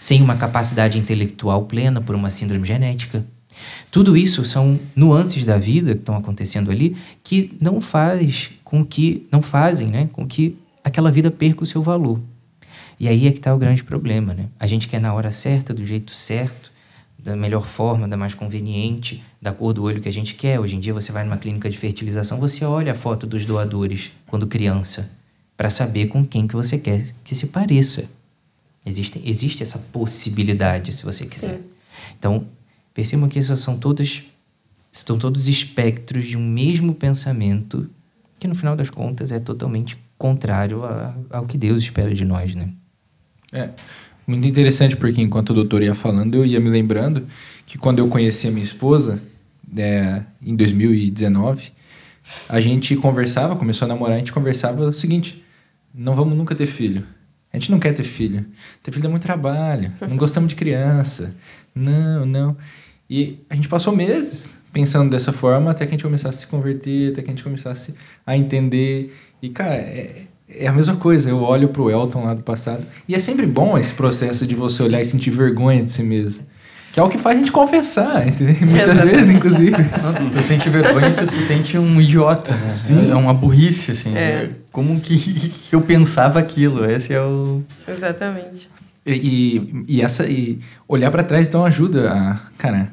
sem 0.00 0.22
uma 0.22 0.36
capacidade 0.36 0.98
intelectual 0.98 1.64
plena 1.64 2.00
por 2.00 2.14
uma 2.14 2.30
síndrome 2.30 2.66
genética. 2.66 3.24
Tudo 3.90 4.16
isso 4.16 4.44
são 4.44 4.78
nuances 4.94 5.44
da 5.44 5.56
vida 5.56 5.94
que 5.94 6.00
estão 6.00 6.16
acontecendo 6.16 6.70
ali 6.70 6.96
que 7.22 7.56
não 7.60 7.80
faz 7.80 8.50
com 8.62 8.84
que 8.84 9.26
não 9.30 9.40
fazem, 9.40 9.88
né, 9.88 10.08
com 10.12 10.26
que 10.26 10.58
aquela 10.84 11.10
vida 11.10 11.30
perca 11.30 11.62
o 11.62 11.66
seu 11.66 11.82
valor. 11.82 12.20
E 12.98 13.08
aí 13.08 13.26
é 13.26 13.32
que 13.32 13.38
está 13.38 13.54
o 13.54 13.58
grande 13.58 13.84
problema, 13.84 14.32
né? 14.32 14.46
A 14.58 14.66
gente 14.66 14.88
quer 14.88 15.00
na 15.00 15.12
hora 15.12 15.30
certa, 15.30 15.74
do 15.74 15.84
jeito 15.84 16.14
certo, 16.14 16.72
da 17.18 17.36
melhor 17.36 17.64
forma, 17.66 18.08
da 18.08 18.16
mais 18.16 18.34
conveniente, 18.34 19.22
da 19.42 19.52
cor 19.52 19.72
do 19.72 19.82
olho 19.82 20.00
que 20.00 20.08
a 20.08 20.12
gente 20.12 20.34
quer. 20.34 20.58
Hoje 20.58 20.76
em 20.76 20.80
dia 20.80 20.94
você 20.94 21.12
vai 21.12 21.24
numa 21.24 21.36
clínica 21.36 21.68
de 21.68 21.76
fertilização, 21.76 22.38
você 22.38 22.64
olha 22.64 22.92
a 22.92 22.94
foto 22.94 23.26
dos 23.26 23.44
doadores 23.44 24.12
quando 24.26 24.46
criança, 24.46 25.10
para 25.56 25.68
saber 25.68 26.06
com 26.06 26.24
quem 26.24 26.46
que 26.46 26.54
você 26.54 26.78
quer 26.78 27.04
que 27.22 27.34
se 27.34 27.48
pareça. 27.48 28.08
Existe, 28.86 29.20
existe 29.24 29.62
essa 29.62 29.78
possibilidade, 29.78 30.92
se 30.92 31.04
você 31.04 31.26
quiser. 31.26 31.56
Sim. 31.56 31.64
Então, 32.16 32.44
percebam 32.94 33.28
que 33.28 33.38
essas 33.38 33.58
são 33.58 33.76
todas 33.76 34.22
estão 34.92 35.18
todos 35.18 35.46
espectros 35.46 36.24
de 36.24 36.38
um 36.38 36.48
mesmo 36.48 36.94
pensamento 36.94 37.90
que 38.38 38.48
no 38.48 38.54
final 38.54 38.74
das 38.74 38.88
contas 38.88 39.30
é 39.30 39.38
totalmente 39.38 39.98
contrário 40.16 40.84
a, 40.84 41.14
ao 41.30 41.46
que 41.46 41.58
Deus 41.58 41.82
espera 41.82 42.14
de 42.14 42.24
nós, 42.24 42.54
né? 42.54 42.70
É 43.52 43.70
muito 44.26 44.46
interessante 44.46 44.96
porque 44.96 45.20
enquanto 45.20 45.50
o 45.50 45.54
doutor 45.54 45.82
ia 45.82 45.94
falando 45.94 46.34
eu 46.34 46.46
ia 46.46 46.58
me 46.58 46.70
lembrando 46.70 47.26
que 47.66 47.76
quando 47.76 47.98
eu 47.98 48.08
conheci 48.08 48.48
a 48.48 48.50
minha 48.50 48.64
esposa 48.64 49.22
é, 49.76 50.22
em 50.40 50.56
2019 50.56 51.72
a 52.48 52.60
gente 52.60 52.96
conversava, 52.96 53.54
começou 53.54 53.86
a 53.86 53.88
namorar, 53.88 54.16
a 54.16 54.18
gente 54.18 54.32
conversava 54.32 54.86
o 54.86 54.92
seguinte: 54.92 55.44
não 55.94 56.16
vamos 56.16 56.36
nunca 56.36 56.54
ter 56.54 56.66
filho. 56.66 57.06
A 57.56 57.58
gente 57.58 57.70
não 57.70 57.80
quer 57.80 57.94
ter 57.94 58.04
filho. 58.04 58.44
Ter 58.82 58.92
filho 58.92 59.06
é 59.06 59.08
muito 59.08 59.22
trabalho. 59.22 59.90
Não 60.06 60.18
gostamos 60.18 60.50
de 60.50 60.54
criança. 60.54 61.34
Não, 61.74 62.26
não. 62.26 62.56
E 63.08 63.38
a 63.48 63.54
gente 63.54 63.66
passou 63.66 63.96
meses 63.96 64.54
pensando 64.74 65.10
dessa 65.10 65.32
forma 65.32 65.70
até 65.70 65.86
que 65.86 65.90
a 65.90 65.92
gente 65.92 66.04
começasse 66.04 66.36
a 66.36 66.40
se 66.42 66.46
converter, 66.46 67.12
até 67.12 67.22
que 67.22 67.28
a 67.28 67.32
gente 67.32 67.42
começasse 67.42 67.94
a 68.26 68.36
entender. 68.36 69.16
E, 69.40 69.48
cara, 69.48 69.74
é, 69.74 70.26
é 70.46 70.66
a 70.66 70.72
mesma 70.72 70.96
coisa. 70.96 71.30
Eu 71.30 71.42
olho 71.42 71.68
pro 71.68 71.90
Elton 71.90 72.24
lá 72.24 72.34
do 72.34 72.42
passado. 72.42 72.84
E 73.08 73.14
é 73.14 73.20
sempre 73.20 73.46
bom 73.46 73.78
esse 73.78 73.94
processo 73.94 74.46
de 74.46 74.54
você 74.54 74.82
olhar 74.82 75.00
e 75.00 75.06
sentir 75.06 75.30
vergonha 75.30 75.82
de 75.82 75.90
si 75.90 76.02
mesmo. 76.02 76.44
Que 76.96 77.00
é 77.00 77.02
o 77.02 77.10
que 77.10 77.18
faz 77.18 77.36
a 77.36 77.38
gente 77.40 77.52
confessar, 77.52 78.24
entendeu? 78.26 78.56
Muitas 78.58 78.88
Exatamente. 78.88 79.16
vezes, 79.16 79.34
inclusive. 79.34 79.76
tu 80.32 80.42
sente 80.42 80.70
vergonha, 80.70 81.10
tu 81.10 81.26
se 81.26 81.42
sente 81.42 81.76
um 81.76 82.00
idiota, 82.00 82.52
né? 82.52 82.70
Sim. 82.70 83.10
É 83.10 83.14
uma 83.14 83.34
burrice, 83.34 83.90
assim. 83.90 84.16
É. 84.16 84.48
Como 84.72 84.98
que, 84.98 85.52
eu 85.70 85.82
pensava 85.82 86.38
aquilo? 86.38 86.90
Esse 86.90 87.12
é 87.12 87.20
o... 87.20 87.62
Exatamente. 87.86 88.70
E, 89.04 89.12
e, 89.12 89.84
e 89.88 90.00
essa, 90.00 90.24
e 90.24 90.58
olhar 90.88 91.10
para 91.10 91.22
trás 91.22 91.46
então 91.46 91.66
ajuda 91.66 92.10
a, 92.10 92.38
cara, 92.56 92.88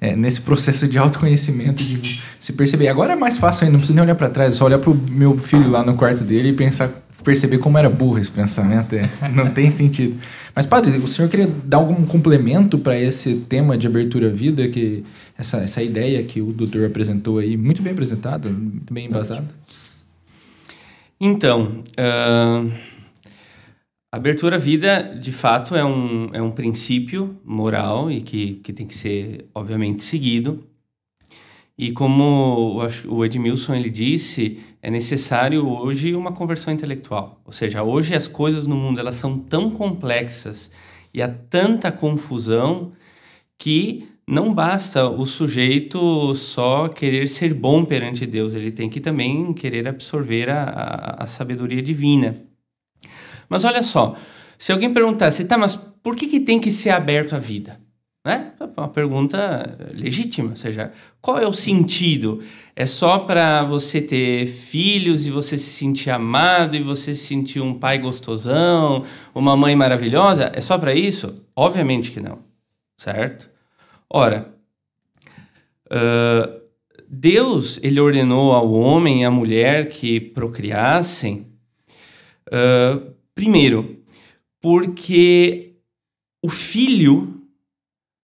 é, 0.00 0.14
nesse 0.14 0.40
processo 0.42 0.86
de 0.86 0.96
autoconhecimento, 0.96 1.82
de 1.82 2.22
se 2.38 2.52
perceber. 2.52 2.86
Agora 2.86 3.14
é 3.14 3.16
mais 3.16 3.36
fácil 3.36 3.64
ainda, 3.64 3.72
não 3.72 3.80
preciso 3.80 3.96
nem 3.96 4.04
olhar 4.04 4.14
para 4.14 4.28
trás, 4.30 4.52
é 4.52 4.56
só 4.58 4.66
olhar 4.66 4.78
pro 4.78 4.94
meu 4.94 5.36
filho 5.38 5.68
lá 5.68 5.82
no 5.82 5.94
quarto 5.94 6.22
dele 6.22 6.50
e 6.50 6.52
pensar, 6.52 6.88
perceber 7.24 7.58
como 7.58 7.76
era 7.76 7.90
burro 7.90 8.20
esse 8.20 8.30
pensamento. 8.30 8.94
É, 8.94 9.08
não 9.34 9.46
tem 9.50 9.72
sentido. 9.72 10.20
Mas, 10.54 10.66
padre, 10.66 10.96
o 10.98 11.06
senhor 11.06 11.28
queria 11.28 11.46
dar 11.64 11.78
algum 11.78 12.04
complemento 12.04 12.78
para 12.78 12.98
esse 12.98 13.36
tema 13.48 13.78
de 13.78 13.86
abertura 13.86 14.28
à 14.28 14.30
vida, 14.32 14.68
que 14.68 15.04
essa, 15.36 15.58
essa 15.58 15.82
ideia 15.82 16.22
que 16.22 16.40
o 16.40 16.52
doutor 16.52 16.86
apresentou 16.86 17.38
aí, 17.38 17.56
muito 17.56 17.82
bem 17.82 17.92
apresentada, 17.92 18.48
muito 18.48 18.92
bem 18.92 19.06
embasada? 19.06 19.48
Então, 21.20 21.84
uh, 21.98 22.72
abertura 24.10 24.56
à 24.56 24.58
vida, 24.58 25.02
de 25.20 25.32
fato, 25.32 25.76
é 25.76 25.84
um, 25.84 26.30
é 26.32 26.42
um 26.42 26.50
princípio 26.50 27.38
moral 27.44 28.10
e 28.10 28.20
que, 28.20 28.54
que 28.64 28.72
tem 28.72 28.86
que 28.86 28.94
ser, 28.94 29.46
obviamente, 29.54 30.02
seguido. 30.02 30.64
E 31.82 31.92
como 31.92 32.78
o 33.08 33.24
Edmilson 33.24 33.74
ele 33.74 33.88
disse, 33.88 34.60
é 34.82 34.90
necessário 34.90 35.66
hoje 35.66 36.14
uma 36.14 36.30
conversão 36.30 36.74
intelectual. 36.74 37.40
Ou 37.42 37.52
seja, 37.52 37.82
hoje 37.82 38.14
as 38.14 38.28
coisas 38.28 38.66
no 38.66 38.76
mundo 38.76 39.00
elas 39.00 39.14
são 39.14 39.38
tão 39.38 39.70
complexas 39.70 40.70
e 41.14 41.22
há 41.22 41.28
tanta 41.28 41.90
confusão 41.90 42.92
que 43.56 44.06
não 44.26 44.52
basta 44.52 45.08
o 45.08 45.24
sujeito 45.24 46.34
só 46.34 46.86
querer 46.86 47.26
ser 47.26 47.54
bom 47.54 47.82
perante 47.82 48.26
Deus, 48.26 48.52
ele 48.52 48.70
tem 48.70 48.90
que 48.90 49.00
também 49.00 49.50
querer 49.54 49.88
absorver 49.88 50.50
a, 50.50 50.64
a, 50.64 51.24
a 51.24 51.26
sabedoria 51.26 51.80
divina. 51.80 52.42
Mas 53.48 53.64
olha 53.64 53.82
só, 53.82 54.14
se 54.58 54.70
alguém 54.70 54.92
perguntasse, 54.92 55.46
tá, 55.46 55.56
mas 55.56 55.76
por 55.76 56.14
que, 56.14 56.26
que 56.26 56.40
tem 56.40 56.60
que 56.60 56.70
ser 56.70 56.90
aberto 56.90 57.34
à 57.34 57.38
vida? 57.38 57.80
Né? 58.22 58.52
Uma 58.76 58.88
pergunta 58.88 59.78
legítima, 59.94 60.50
ou 60.50 60.56
seja, 60.56 60.92
qual 61.22 61.38
é 61.38 61.46
o 61.46 61.54
sentido? 61.54 62.42
É 62.76 62.84
só 62.84 63.20
para 63.20 63.64
você 63.64 64.00
ter 64.00 64.46
filhos 64.46 65.26
e 65.26 65.30
você 65.30 65.56
se 65.56 65.70
sentir 65.70 66.10
amado 66.10 66.76
e 66.76 66.82
você 66.82 67.14
se 67.14 67.26
sentir 67.26 67.60
um 67.60 67.72
pai 67.72 67.98
gostosão, 67.98 69.04
uma 69.34 69.56
mãe 69.56 69.74
maravilhosa? 69.74 70.52
É 70.54 70.60
só 70.60 70.76
para 70.76 70.94
isso? 70.94 71.42
Obviamente 71.56 72.10
que 72.10 72.20
não, 72.20 72.40
certo? 72.98 73.48
Ora, 74.08 74.54
uh, 75.86 76.60
Deus 77.08 77.80
ele 77.82 78.00
ordenou 78.00 78.52
ao 78.52 78.70
homem 78.70 79.22
e 79.22 79.24
à 79.24 79.30
mulher 79.30 79.88
que 79.88 80.20
procriassem, 80.20 81.46
uh, 82.48 83.14
primeiro, 83.34 83.98
porque 84.60 85.76
o 86.42 86.50
filho 86.50 87.39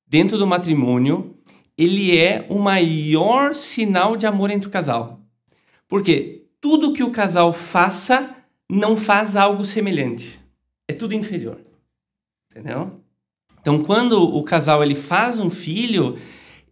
dentro 0.07 0.39
do 0.39 0.47
matrimônio 0.47 1.37
ele 1.77 2.17
é 2.17 2.47
o 2.49 2.59
maior 2.59 3.55
sinal 3.55 4.17
de 4.17 4.27
amor 4.27 4.51
entre 4.51 4.69
o 4.69 4.73
casal. 4.73 5.21
Porque 5.87 6.47
tudo 6.61 6.93
que 6.93 7.03
o 7.03 7.11
casal 7.11 7.53
faça 7.53 8.35
não 8.69 8.97
faz 8.97 9.37
algo 9.37 9.65
semelhante. 9.65 10.41
É 10.89 10.93
tudo 10.93 11.15
inferior. 11.15 11.61
Entendeu? 12.51 13.01
Então, 13.61 13.83
quando 13.83 14.23
o 14.23 14.43
casal 14.43 14.83
ele 14.83 14.95
faz 14.95 15.39
um 15.39 15.51
filho, 15.51 16.17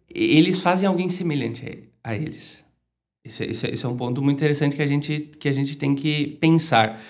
eles 0.09 0.61
fazem 0.61 0.87
alguém 0.87 1.09
semelhante 1.09 1.89
a, 2.03 2.15
eles. 2.15 2.63
Esse, 3.23 3.43
esse, 3.43 3.67
esse, 3.67 3.85
é 3.85 3.89
um 3.89 3.97
ponto 3.97 4.21
muito 4.21 4.37
interessante 4.37 4.75
que 4.75 4.81
a, 4.81 4.87
gente, 4.87 5.19
que 5.39 5.47
a 5.47 5.51
gente 5.51 5.77
tem 5.77 5.93
que 5.93 6.37
pensar. 6.39 7.01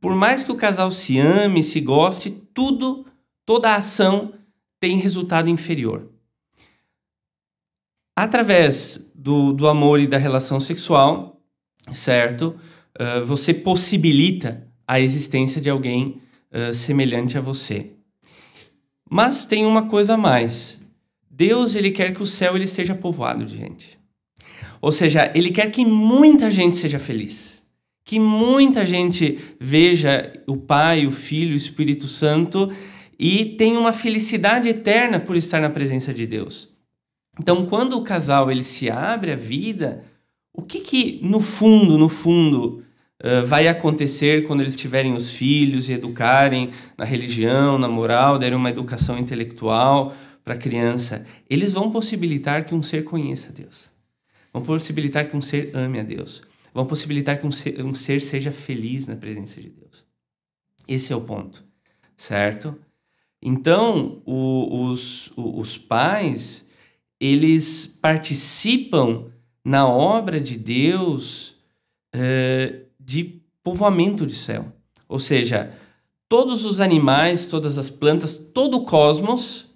Por 0.00 0.14
mais 0.16 0.42
que 0.42 0.50
o 0.50 0.56
casal 0.56 0.90
se 0.90 1.18
ame, 1.18 1.62
se 1.62 1.80
goste, 1.80 2.30
tudo, 2.30 3.06
toda 3.44 3.70
a 3.70 3.76
ação 3.76 4.34
tem 4.82 4.98
resultado 4.98 5.48
inferior. 5.48 6.08
Através 8.16 9.12
do, 9.14 9.52
do 9.52 9.68
amor 9.68 10.00
e 10.00 10.08
da 10.08 10.18
relação 10.18 10.58
sexual, 10.58 11.40
certo? 11.92 12.58
Uh, 13.00 13.24
você 13.24 13.54
possibilita 13.54 14.66
a 14.84 14.98
existência 14.98 15.60
de 15.60 15.70
alguém 15.70 16.20
uh, 16.50 16.74
semelhante 16.74 17.38
a 17.38 17.40
você. 17.40 17.92
Mas 19.08 19.44
tem 19.44 19.64
uma 19.64 19.86
coisa 19.86 20.14
a 20.14 20.16
mais. 20.16 20.80
Deus 21.30 21.76
ele 21.76 21.92
quer 21.92 22.12
que 22.12 22.22
o 22.22 22.26
céu 22.26 22.56
ele 22.56 22.64
esteja 22.64 22.92
povoado 22.92 23.44
de 23.44 23.56
gente. 23.56 23.96
Ou 24.80 24.90
seja, 24.90 25.30
ele 25.32 25.52
quer 25.52 25.70
que 25.70 25.84
muita 25.84 26.50
gente 26.50 26.76
seja 26.76 26.98
feliz. 26.98 27.62
Que 28.04 28.18
muita 28.18 28.84
gente 28.84 29.38
veja 29.60 30.32
o 30.44 30.56
Pai, 30.56 31.06
o 31.06 31.12
Filho, 31.12 31.52
o 31.52 31.56
Espírito 31.56 32.08
Santo 32.08 32.68
e 33.24 33.44
tenha 33.44 33.78
uma 33.78 33.92
felicidade 33.92 34.68
eterna 34.68 35.20
por 35.20 35.36
estar 35.36 35.60
na 35.60 35.70
presença 35.70 36.12
de 36.12 36.26
Deus. 36.26 36.68
Então, 37.38 37.64
quando 37.66 37.96
o 37.96 38.02
casal 38.02 38.50
ele 38.50 38.64
se 38.64 38.90
abre 38.90 39.30
à 39.30 39.36
vida, 39.36 40.04
o 40.52 40.60
que 40.60 40.80
que 40.80 41.20
no 41.22 41.38
fundo, 41.38 41.96
no 41.96 42.08
fundo, 42.08 42.82
uh, 43.22 43.46
vai 43.46 43.68
acontecer 43.68 44.44
quando 44.44 44.60
eles 44.60 44.74
tiverem 44.74 45.14
os 45.14 45.30
filhos 45.30 45.88
e 45.88 45.92
educarem 45.92 46.70
na 46.98 47.04
religião, 47.04 47.78
na 47.78 47.86
moral, 47.86 48.40
derem 48.40 48.58
uma 48.58 48.70
educação 48.70 49.16
intelectual 49.16 50.12
para 50.44 50.54
a 50.54 50.58
criança? 50.58 51.24
Eles 51.48 51.72
vão 51.72 51.92
possibilitar 51.92 52.64
que 52.64 52.74
um 52.74 52.82
ser 52.82 53.04
conheça 53.04 53.52
Deus. 53.52 53.88
Vão 54.52 54.64
possibilitar 54.64 55.28
que 55.30 55.36
um 55.36 55.40
ser 55.40 55.70
ame 55.74 56.00
a 56.00 56.02
Deus. 56.02 56.42
Vão 56.74 56.86
possibilitar 56.86 57.38
que 57.38 57.46
um 57.46 57.52
ser, 57.52 57.80
um 57.84 57.94
ser 57.94 58.20
seja 58.20 58.50
feliz 58.50 59.06
na 59.06 59.14
presença 59.14 59.60
de 59.60 59.70
Deus. 59.70 60.04
Esse 60.88 61.12
é 61.12 61.16
o 61.16 61.20
ponto, 61.20 61.64
certo? 62.16 62.76
Então, 63.42 64.22
o, 64.24 64.84
os, 64.86 65.32
os 65.36 65.76
pais, 65.76 66.68
eles 67.20 67.86
participam 68.00 69.32
na 69.64 69.86
obra 69.86 70.40
de 70.40 70.56
Deus 70.56 71.56
uh, 72.14 72.86
de 73.00 73.42
povoamento 73.62 74.24
de 74.24 74.34
céu. 74.34 74.72
Ou 75.08 75.18
seja, 75.18 75.70
todos 76.28 76.64
os 76.64 76.80
animais, 76.80 77.44
todas 77.44 77.78
as 77.78 77.90
plantas, 77.90 78.38
todo 78.38 78.78
o 78.78 78.84
cosmos, 78.84 79.66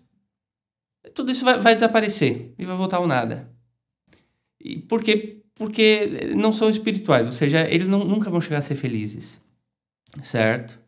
tudo 1.12 1.32
isso 1.32 1.44
vai, 1.44 1.58
vai 1.60 1.74
desaparecer 1.74 2.54
e 2.56 2.64
vai 2.64 2.76
voltar 2.76 2.98
ao 2.98 3.06
nada. 3.06 3.50
E 4.60 4.78
por 4.78 5.02
quê? 5.02 5.42
Porque 5.54 6.32
não 6.36 6.52
são 6.52 6.68
espirituais, 6.68 7.26
ou 7.26 7.32
seja, 7.32 7.66
eles 7.68 7.88
não, 7.88 8.04
nunca 8.04 8.30
vão 8.30 8.40
chegar 8.40 8.58
a 8.58 8.62
ser 8.62 8.74
felizes, 8.74 9.40
certo? 10.22 10.78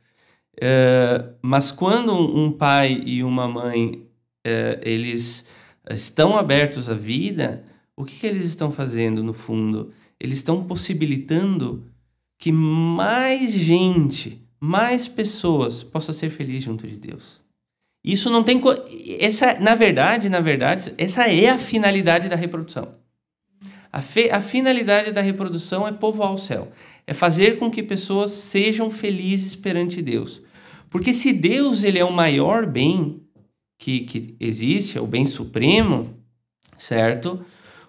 Uh, 0.59 1.34
mas 1.40 1.70
quando 1.70 2.12
um 2.12 2.50
pai 2.50 3.00
e 3.06 3.22
uma 3.22 3.46
mãe 3.46 4.04
uh, 4.44 4.80
eles 4.82 5.46
estão 5.88 6.36
abertos 6.36 6.88
à 6.88 6.94
vida, 6.94 7.64
o 7.96 8.04
que, 8.04 8.18
que 8.18 8.26
eles 8.26 8.44
estão 8.44 8.70
fazendo 8.70 9.22
no 9.22 9.32
fundo? 9.32 9.92
Eles 10.18 10.38
estão 10.38 10.64
possibilitando 10.64 11.86
que 12.36 12.50
mais 12.50 13.52
gente, 13.52 14.42
mais 14.59 15.06
pessoas 15.06 15.84
possa 15.84 16.12
ser 16.12 16.30
feliz 16.30 16.64
junto 16.64 16.86
de 16.86 16.96
Deus. 16.96 17.40
Isso 18.04 18.28
não 18.30 18.42
tem 18.42 18.61
essa 19.20 19.59
na 19.61 19.74
verdade, 19.74 20.28
na 20.28 20.40
verdade, 20.40 20.92
essa 20.98 21.28
é 21.28 21.50
a 21.50 21.59
finalidade 21.59 22.28
da 22.28 22.36
reprodução. 22.36 22.94
A, 23.92 23.98
a 23.98 24.40
finalidade 24.40 25.12
da 25.12 25.20
reprodução 25.20 25.86
é 25.86 25.92
povoar 25.92 26.32
o 26.32 26.38
céu, 26.38 26.70
é 27.06 27.14
fazer 27.14 27.59
com 27.59 27.70
que 27.70 27.82
pessoas 27.82 28.32
sejam 28.32 28.90
felizes 28.90 29.54
perante 29.54 30.02
Deus. 30.02 30.42
Porque 30.91 31.12
se 31.12 31.32
Deus 31.32 31.84
ele 31.84 31.99
é 31.99 32.05
o 32.05 32.12
maior 32.12 32.66
bem 32.66 33.20
que, 33.78 34.01
que 34.01 34.34
existe, 34.41 34.99
é 34.99 35.01
o 35.01 35.07
bem 35.07 35.26
supremo, 35.26 36.14
certo? 36.76 37.45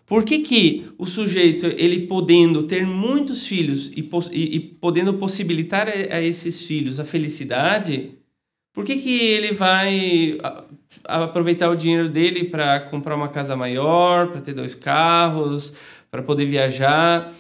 Por 0.06 0.24
que, 0.24 0.40
que 0.40 0.88
o 0.98 1.06
sujeito, 1.06 1.68
ele 1.68 2.08
podendo 2.08 2.64
ter 2.64 2.86
muitos 2.86 3.46
filhos 3.46 3.92
e, 3.96 4.10
e, 4.32 4.56
e 4.56 4.60
podendo 4.60 5.14
possibilitar 5.14 5.88
a, 5.88 6.16
a, 6.16 6.22
esses 6.22 6.64
filhos 6.66 7.00
a 7.00 7.06
felicidade, 7.06 8.18
por 8.74 8.84
que, 8.84 8.96
que 8.98 9.20
ele 9.20 9.54
vai 9.54 10.38
a, 10.42 10.66
aproveitar 11.24 11.70
o 11.70 11.76
dinheiro 11.76 12.10
dele 12.10 12.46
para 12.46 12.80
comprar 12.80 13.16
uma 13.16 13.28
casa 13.28 13.56
maior, 13.56 14.32
para 14.32 14.42
ter 14.42 14.54
dois 14.54 14.74
carros, 14.74 15.74
para 16.10 16.24
poder 16.24 16.46
viajar? 16.46 17.32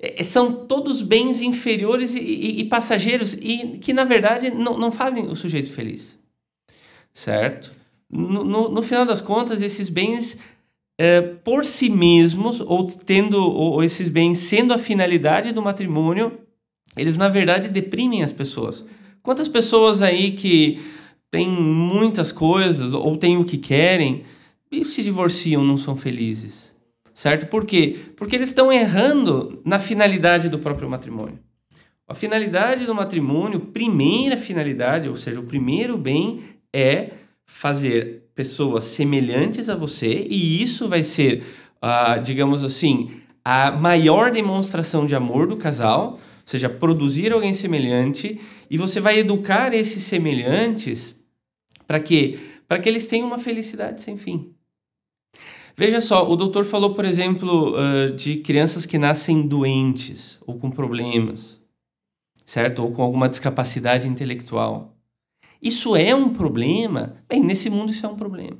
É, 0.00 0.22
são 0.22 0.52
todos 0.66 1.02
bens 1.02 1.40
inferiores 1.40 2.14
e, 2.14 2.20
e, 2.20 2.60
e 2.60 2.64
passageiros 2.64 3.34
e 3.34 3.78
que, 3.78 3.92
na 3.92 4.04
verdade, 4.04 4.50
não, 4.50 4.78
não 4.78 4.92
fazem 4.92 5.26
o 5.26 5.34
sujeito 5.34 5.72
feliz. 5.72 6.16
Certo? 7.12 7.72
No, 8.08 8.44
no, 8.44 8.68
no 8.68 8.82
final 8.82 9.04
das 9.04 9.20
contas, 9.20 9.60
esses 9.60 9.88
bens 9.88 10.38
é, 10.98 11.20
por 11.20 11.64
si 11.64 11.88
mesmos, 11.88 12.60
ou 12.60 12.84
tendo 12.84 13.38
ou 13.38 13.82
esses 13.82 14.08
bens 14.08 14.38
sendo 14.38 14.74
a 14.74 14.78
finalidade 14.78 15.52
do 15.52 15.62
matrimônio, 15.62 16.38
eles 16.96 17.16
na 17.16 17.28
verdade 17.28 17.68
deprimem 17.68 18.22
as 18.22 18.32
pessoas. 18.32 18.84
Quantas 19.22 19.46
pessoas 19.46 20.02
aí 20.02 20.32
que 20.32 20.80
têm 21.30 21.48
muitas 21.48 22.32
coisas 22.32 22.92
ou 22.92 23.16
têm 23.16 23.36
o 23.36 23.44
que 23.44 23.58
querem 23.58 24.24
e 24.70 24.84
se 24.84 25.02
divorciam, 25.02 25.64
não 25.64 25.76
são 25.76 25.94
felizes? 25.94 26.67
Certo? 27.18 27.48
Por 27.48 27.66
quê? 27.66 27.98
Porque 28.14 28.36
eles 28.36 28.50
estão 28.50 28.72
errando 28.72 29.60
na 29.64 29.80
finalidade 29.80 30.48
do 30.48 30.56
próprio 30.56 30.88
matrimônio. 30.88 31.40
A 32.06 32.14
finalidade 32.14 32.86
do 32.86 32.94
matrimônio, 32.94 33.58
primeira 33.58 34.36
finalidade, 34.36 35.08
ou 35.08 35.16
seja, 35.16 35.40
o 35.40 35.42
primeiro 35.42 35.98
bem 35.98 36.44
é 36.72 37.08
fazer 37.44 38.30
pessoas 38.36 38.84
semelhantes 38.84 39.68
a 39.68 39.74
você, 39.74 40.28
e 40.30 40.62
isso 40.62 40.88
vai 40.88 41.02
ser, 41.02 41.42
uh, 41.82 42.22
digamos 42.22 42.62
assim, 42.62 43.10
a 43.44 43.72
maior 43.72 44.30
demonstração 44.30 45.04
de 45.04 45.16
amor 45.16 45.48
do 45.48 45.56
casal, 45.56 46.12
ou 46.12 46.18
seja, 46.46 46.68
produzir 46.68 47.32
alguém 47.32 47.52
semelhante, 47.52 48.40
e 48.70 48.78
você 48.78 49.00
vai 49.00 49.18
educar 49.18 49.74
esses 49.74 50.04
semelhantes 50.04 51.16
para 51.84 51.98
quê? 51.98 52.38
Para 52.68 52.78
que 52.78 52.88
eles 52.88 53.08
tenham 53.08 53.26
uma 53.26 53.40
felicidade 53.40 54.02
sem 54.02 54.16
fim. 54.16 54.54
Veja 55.78 56.00
só, 56.00 56.28
o 56.28 56.34
doutor 56.34 56.64
falou, 56.64 56.92
por 56.92 57.04
exemplo, 57.04 57.76
uh, 57.76 58.10
de 58.10 58.38
crianças 58.38 58.84
que 58.84 58.98
nascem 58.98 59.46
doentes 59.46 60.36
ou 60.44 60.58
com 60.58 60.72
problemas, 60.72 61.62
certo? 62.44 62.82
Ou 62.82 62.90
com 62.90 63.00
alguma 63.00 63.28
discapacidade 63.28 64.08
intelectual. 64.08 64.96
Isso 65.62 65.94
é 65.94 66.12
um 66.12 66.30
problema? 66.30 67.14
Bem, 67.28 67.44
nesse 67.44 67.70
mundo 67.70 67.92
isso 67.92 68.04
é 68.04 68.08
um 68.08 68.16
problema. 68.16 68.58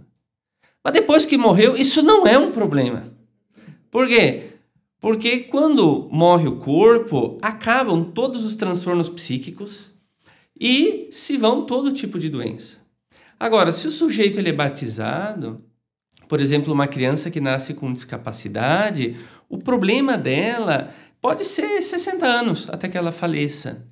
Mas 0.84 0.94
depois 0.94 1.24
que 1.24 1.36
morreu, 1.36 1.76
isso 1.76 2.02
não 2.02 2.24
é 2.24 2.38
um 2.38 2.52
problema. 2.52 3.12
Por 3.90 4.06
quê? 4.06 4.50
Porque 5.00 5.40
quando 5.40 6.08
morre 6.12 6.46
o 6.46 6.58
corpo, 6.58 7.36
acabam 7.42 8.12
todos 8.12 8.44
os 8.44 8.54
transtornos 8.54 9.08
psíquicos 9.08 9.90
e 10.58 11.08
se 11.10 11.36
vão 11.36 11.66
todo 11.66 11.90
tipo 11.90 12.16
de 12.16 12.28
doença. 12.28 12.76
Agora, 13.40 13.72
se 13.72 13.88
o 13.88 13.90
sujeito 13.90 14.38
ele 14.38 14.50
é 14.50 14.52
batizado, 14.52 15.64
por 16.28 16.40
exemplo, 16.40 16.72
uma 16.72 16.86
criança 16.86 17.30
que 17.30 17.40
nasce 17.40 17.74
com 17.74 17.92
discapacidade, 17.92 19.16
o 19.48 19.58
problema 19.58 20.16
dela 20.16 20.94
pode 21.20 21.44
ser 21.44 21.82
60 21.82 22.26
anos 22.26 22.70
até 22.70 22.88
que 22.88 22.98
ela 22.98 23.10
faleça. 23.10 23.84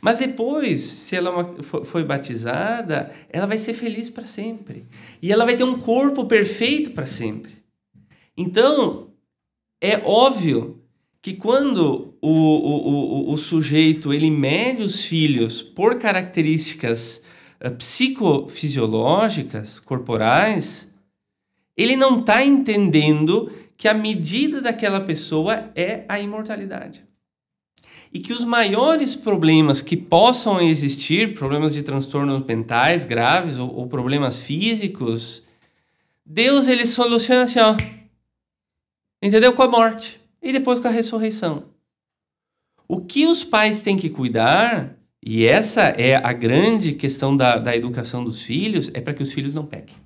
Mas 0.00 0.18
depois, 0.18 0.82
se 0.82 1.14
ela 1.16 1.54
é 1.58 1.62
foi 1.62 2.04
batizada, 2.04 3.10
ela 3.28 3.46
vai 3.46 3.58
ser 3.58 3.74
feliz 3.74 4.08
para 4.08 4.24
sempre. 4.26 4.86
E 5.20 5.32
ela 5.32 5.44
vai 5.44 5.56
ter 5.56 5.64
um 5.64 5.78
corpo 5.78 6.24
perfeito 6.26 6.92
para 6.92 7.06
sempre. 7.06 7.56
Então, 8.36 9.08
é 9.80 10.00
óbvio 10.04 10.80
que 11.20 11.34
quando 11.34 12.14
o, 12.20 12.30
o, 12.30 13.30
o, 13.30 13.32
o 13.32 13.36
sujeito 13.36 14.12
ele 14.12 14.30
mede 14.30 14.82
os 14.82 15.04
filhos 15.04 15.60
por 15.60 15.98
características 15.98 17.24
uh, 17.60 17.72
psicofisiológicas, 17.72 19.80
corporais, 19.80 20.88
ele 21.76 21.94
não 21.94 22.20
está 22.20 22.44
entendendo 22.44 23.52
que 23.76 23.86
a 23.86 23.94
medida 23.94 24.62
daquela 24.62 25.00
pessoa 25.00 25.70
é 25.74 26.04
a 26.08 26.18
imortalidade. 26.18 27.04
E 28.12 28.18
que 28.18 28.32
os 28.32 28.44
maiores 28.44 29.14
problemas 29.14 29.82
que 29.82 29.96
possam 29.96 30.60
existir, 30.60 31.34
problemas 31.34 31.74
de 31.74 31.82
transtornos 31.82 32.46
mentais 32.46 33.04
graves 33.04 33.58
ou, 33.58 33.74
ou 33.74 33.86
problemas 33.86 34.40
físicos, 34.40 35.42
Deus 36.24 36.66
ele 36.66 36.86
soluciona 36.86 37.42
assim, 37.42 37.58
ó. 37.58 37.76
Entendeu? 39.22 39.52
Com 39.52 39.62
a 39.62 39.68
morte. 39.68 40.18
E 40.40 40.52
depois 40.52 40.80
com 40.80 40.88
a 40.88 40.90
ressurreição. 40.90 41.64
O 42.88 43.00
que 43.00 43.26
os 43.26 43.44
pais 43.44 43.82
têm 43.82 43.96
que 43.96 44.08
cuidar, 44.08 44.96
e 45.22 45.44
essa 45.44 45.82
é 45.82 46.14
a 46.14 46.32
grande 46.32 46.92
questão 46.92 47.36
da, 47.36 47.58
da 47.58 47.76
educação 47.76 48.24
dos 48.24 48.40
filhos, 48.40 48.90
é 48.94 49.00
para 49.00 49.12
que 49.12 49.22
os 49.22 49.32
filhos 49.32 49.52
não 49.52 49.66
pequem 49.66 50.05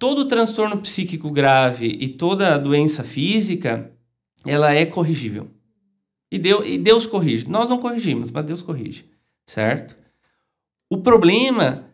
todo 0.00 0.24
transtorno 0.24 0.78
psíquico 0.78 1.30
grave 1.30 1.86
e 2.00 2.08
toda 2.08 2.58
doença 2.58 3.04
física, 3.04 3.92
ela 4.46 4.74
é 4.74 4.86
corrigível. 4.86 5.50
E 6.32 6.38
Deus, 6.38 6.66
e 6.66 6.78
Deus 6.78 7.04
corrige. 7.04 7.46
Nós 7.46 7.68
não 7.68 7.78
corrigimos, 7.78 8.30
mas 8.30 8.46
Deus 8.46 8.62
corrige, 8.62 9.04
certo? 9.46 9.94
O 10.88 10.96
problema 10.96 11.84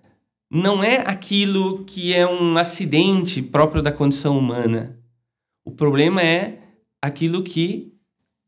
não 0.49 0.85
é 0.85 0.99
aquilo 0.99 1.85
que 1.85 2.15
é 2.15 2.25
um 2.25 2.57
acidente 2.57 3.43
próprio 3.43 3.83
da 3.83 3.91
condição 3.91 4.39
humana. 4.39 4.97
O 5.65 5.73
problema 5.73 6.23
é 6.23 6.61
aquilo 7.03 7.43
que 7.43 7.93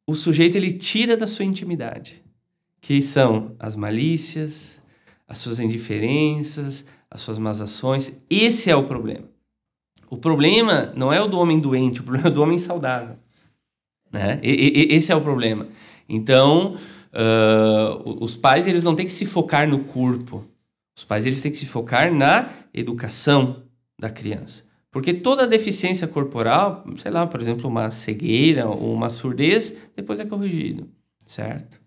o 0.07 0.15
sujeito 0.15 0.57
ele 0.57 0.73
tira 0.73 1.17
da 1.17 1.27
sua 1.27 1.45
intimidade, 1.45 2.23
que 2.81 3.03
são 3.03 3.57
as 3.59 3.75
malícias, 3.75 4.81
as 5.27 5.39
suas 5.39 5.59
indiferenças, 5.59 6.85
as 7.11 7.21
suas 7.21 7.41
más 7.41 7.61
ações. 7.61 8.23
Esse 8.31 8.71
é 8.71 8.77
o 8.77 8.87
problema. 8.87 9.38
O 10.11 10.17
problema 10.17 10.93
não 10.97 11.13
é 11.13 11.21
o 11.21 11.27
do 11.27 11.39
homem 11.39 11.61
doente, 11.61 12.01
o 12.01 12.05
problema 12.05 12.29
é 12.29 12.31
do 12.31 12.43
homem 12.43 12.59
saudável. 12.59 13.17
Né? 14.11 14.41
E, 14.43 14.89
e, 14.91 14.95
esse 14.95 15.13
é 15.13 15.17
o 15.17 15.21
problema. 15.21 15.69
Então, 16.09 16.75
uh, 17.13 18.25
os 18.25 18.37
pais 18.37 18.67
eles 18.67 18.83
não 18.83 18.95
têm 18.95 19.07
que 19.07 19.13
se 19.13 19.27
focar 19.27 19.69
no 19.69 19.81
corpo. 19.81 20.45
Os 20.97 21.05
pais 21.05 21.27
eles 21.27 21.43
têm 21.43 21.53
que 21.53 21.59
se 21.59 21.67
focar 21.67 22.13
na 22.13 22.49
educação 22.73 23.63
da 23.99 24.09
criança. 24.09 24.65
Porque 24.91 25.13
toda 25.13 25.47
deficiência 25.47 26.09
corporal, 26.09 26.85
sei 26.97 27.11
lá, 27.11 27.27
por 27.27 27.41
exemplo, 27.41 27.69
uma 27.69 27.91
cegueira 27.91 28.67
ou 28.67 28.95
uma 28.95 29.11
surdez, 29.11 29.75
depois 29.95 30.19
é 30.19 30.25
corrigido, 30.25 30.89
certo? 31.27 31.79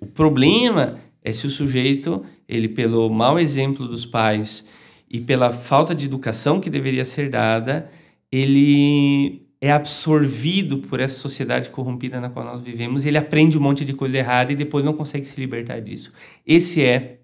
O 0.00 0.06
problema 0.06 0.98
é 1.22 1.32
se 1.32 1.46
o 1.46 1.50
sujeito, 1.50 2.24
ele 2.48 2.68
pelo 2.68 3.10
mau 3.10 3.38
exemplo 3.38 3.86
dos 3.86 4.06
pais 4.06 4.66
e 5.10 5.20
pela 5.20 5.50
falta 5.50 5.94
de 5.94 6.06
educação 6.06 6.60
que 6.60 6.70
deveria 6.70 7.04
ser 7.04 7.28
dada, 7.28 7.88
ele 8.30 9.46
é 9.60 9.72
absorvido 9.72 10.78
por 10.78 11.00
essa 11.00 11.18
sociedade 11.18 11.68
corrompida 11.68 12.20
na 12.20 12.30
qual 12.30 12.44
nós 12.44 12.62
vivemos, 12.62 13.04
ele 13.04 13.18
aprende 13.18 13.58
um 13.58 13.60
monte 13.60 13.84
de 13.84 13.92
coisa 13.92 14.16
errada 14.16 14.52
e 14.52 14.56
depois 14.56 14.84
não 14.84 14.94
consegue 14.94 15.26
se 15.26 15.38
libertar 15.38 15.80
disso. 15.80 16.12
Esse 16.46 16.82
é 16.82 17.18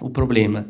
o 0.00 0.10
problema. 0.10 0.66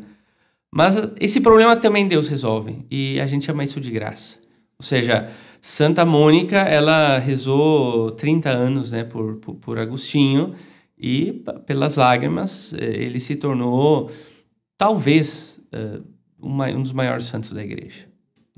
Mas 0.71 0.95
esse 1.19 1.39
problema 1.39 1.75
também 1.75 2.07
Deus 2.07 2.27
resolve 2.27 2.85
e 2.91 3.19
a 3.19 3.25
gente 3.25 3.45
chama 3.45 3.63
isso 3.63 3.79
de 3.79 3.89
graça. 3.89 4.37
Ou 4.77 4.85
seja, 4.85 5.27
Santa 5.59 6.05
Mônica, 6.05 6.57
ela 6.57 7.17
rezou 7.17 8.11
30 8.11 8.49
anos 8.49 8.91
né, 8.91 9.03
por, 9.03 9.37
por, 9.37 9.55
por 9.55 9.79
Agostinho 9.79 10.53
e 10.99 11.43
pelas 11.65 11.95
lágrimas 11.95 12.73
eh, 12.73 13.03
ele 13.03 13.19
se 13.19 13.35
tornou, 13.35 14.11
talvez, 14.77 15.59
uma, 15.71 16.01
um 16.41 16.81
dos 16.81 16.91
maiores 16.91 17.25
santos 17.25 17.51
da 17.51 17.63
igreja. 17.63 18.07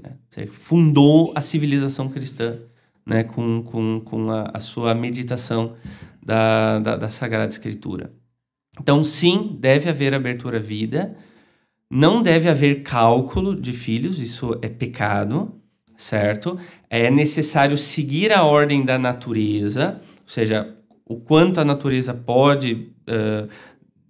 Né? 0.02 0.18
Fundou 0.52 1.32
a 1.36 1.42
civilização 1.42 2.10
cristã 2.10 2.58
né? 3.06 3.24
com, 3.24 3.64
com, 3.64 4.02
com 4.02 4.32
a, 4.32 4.52
a 4.54 4.60
sua 4.60 4.94
meditação 4.94 5.76
da, 6.24 6.80
da, 6.80 6.96
da, 6.96 7.10
Sagrada 7.10 7.52
Escritura. 7.52 8.14
Então, 8.80 9.04
sim, 9.04 9.58
deve 9.60 9.90
haver 9.90 10.14
abertura 10.14 10.58
à 10.58 10.62
vida, 10.62 11.16
não 11.90 12.22
deve 12.22 12.48
haver 12.48 12.84
cálculo 12.84 13.60
de 13.60 13.74
filhos, 13.74 14.20
isso 14.20 14.58
é 14.62 14.70
pecado, 14.70 15.60
certo? 15.98 16.58
É 16.90 17.10
necessário 17.10 17.78
seguir 17.78 18.32
a 18.32 18.44
ordem 18.44 18.86
da 18.86 19.00
natureza, 19.00 20.00
ou 20.22 20.30
seja, 20.30 20.76
o 21.04 21.20
quanto 21.20 21.60
a 21.60 21.66
natureza 21.66 22.14
pode 22.14 22.92
uh, 23.10 23.50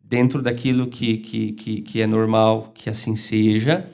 dentro 0.09 0.41
daquilo 0.41 0.87
que, 0.87 1.17
que, 1.17 1.51
que, 1.53 1.81
que 1.81 2.01
é 2.01 2.07
normal 2.07 2.71
que 2.73 2.89
assim 2.89 3.15
seja. 3.15 3.87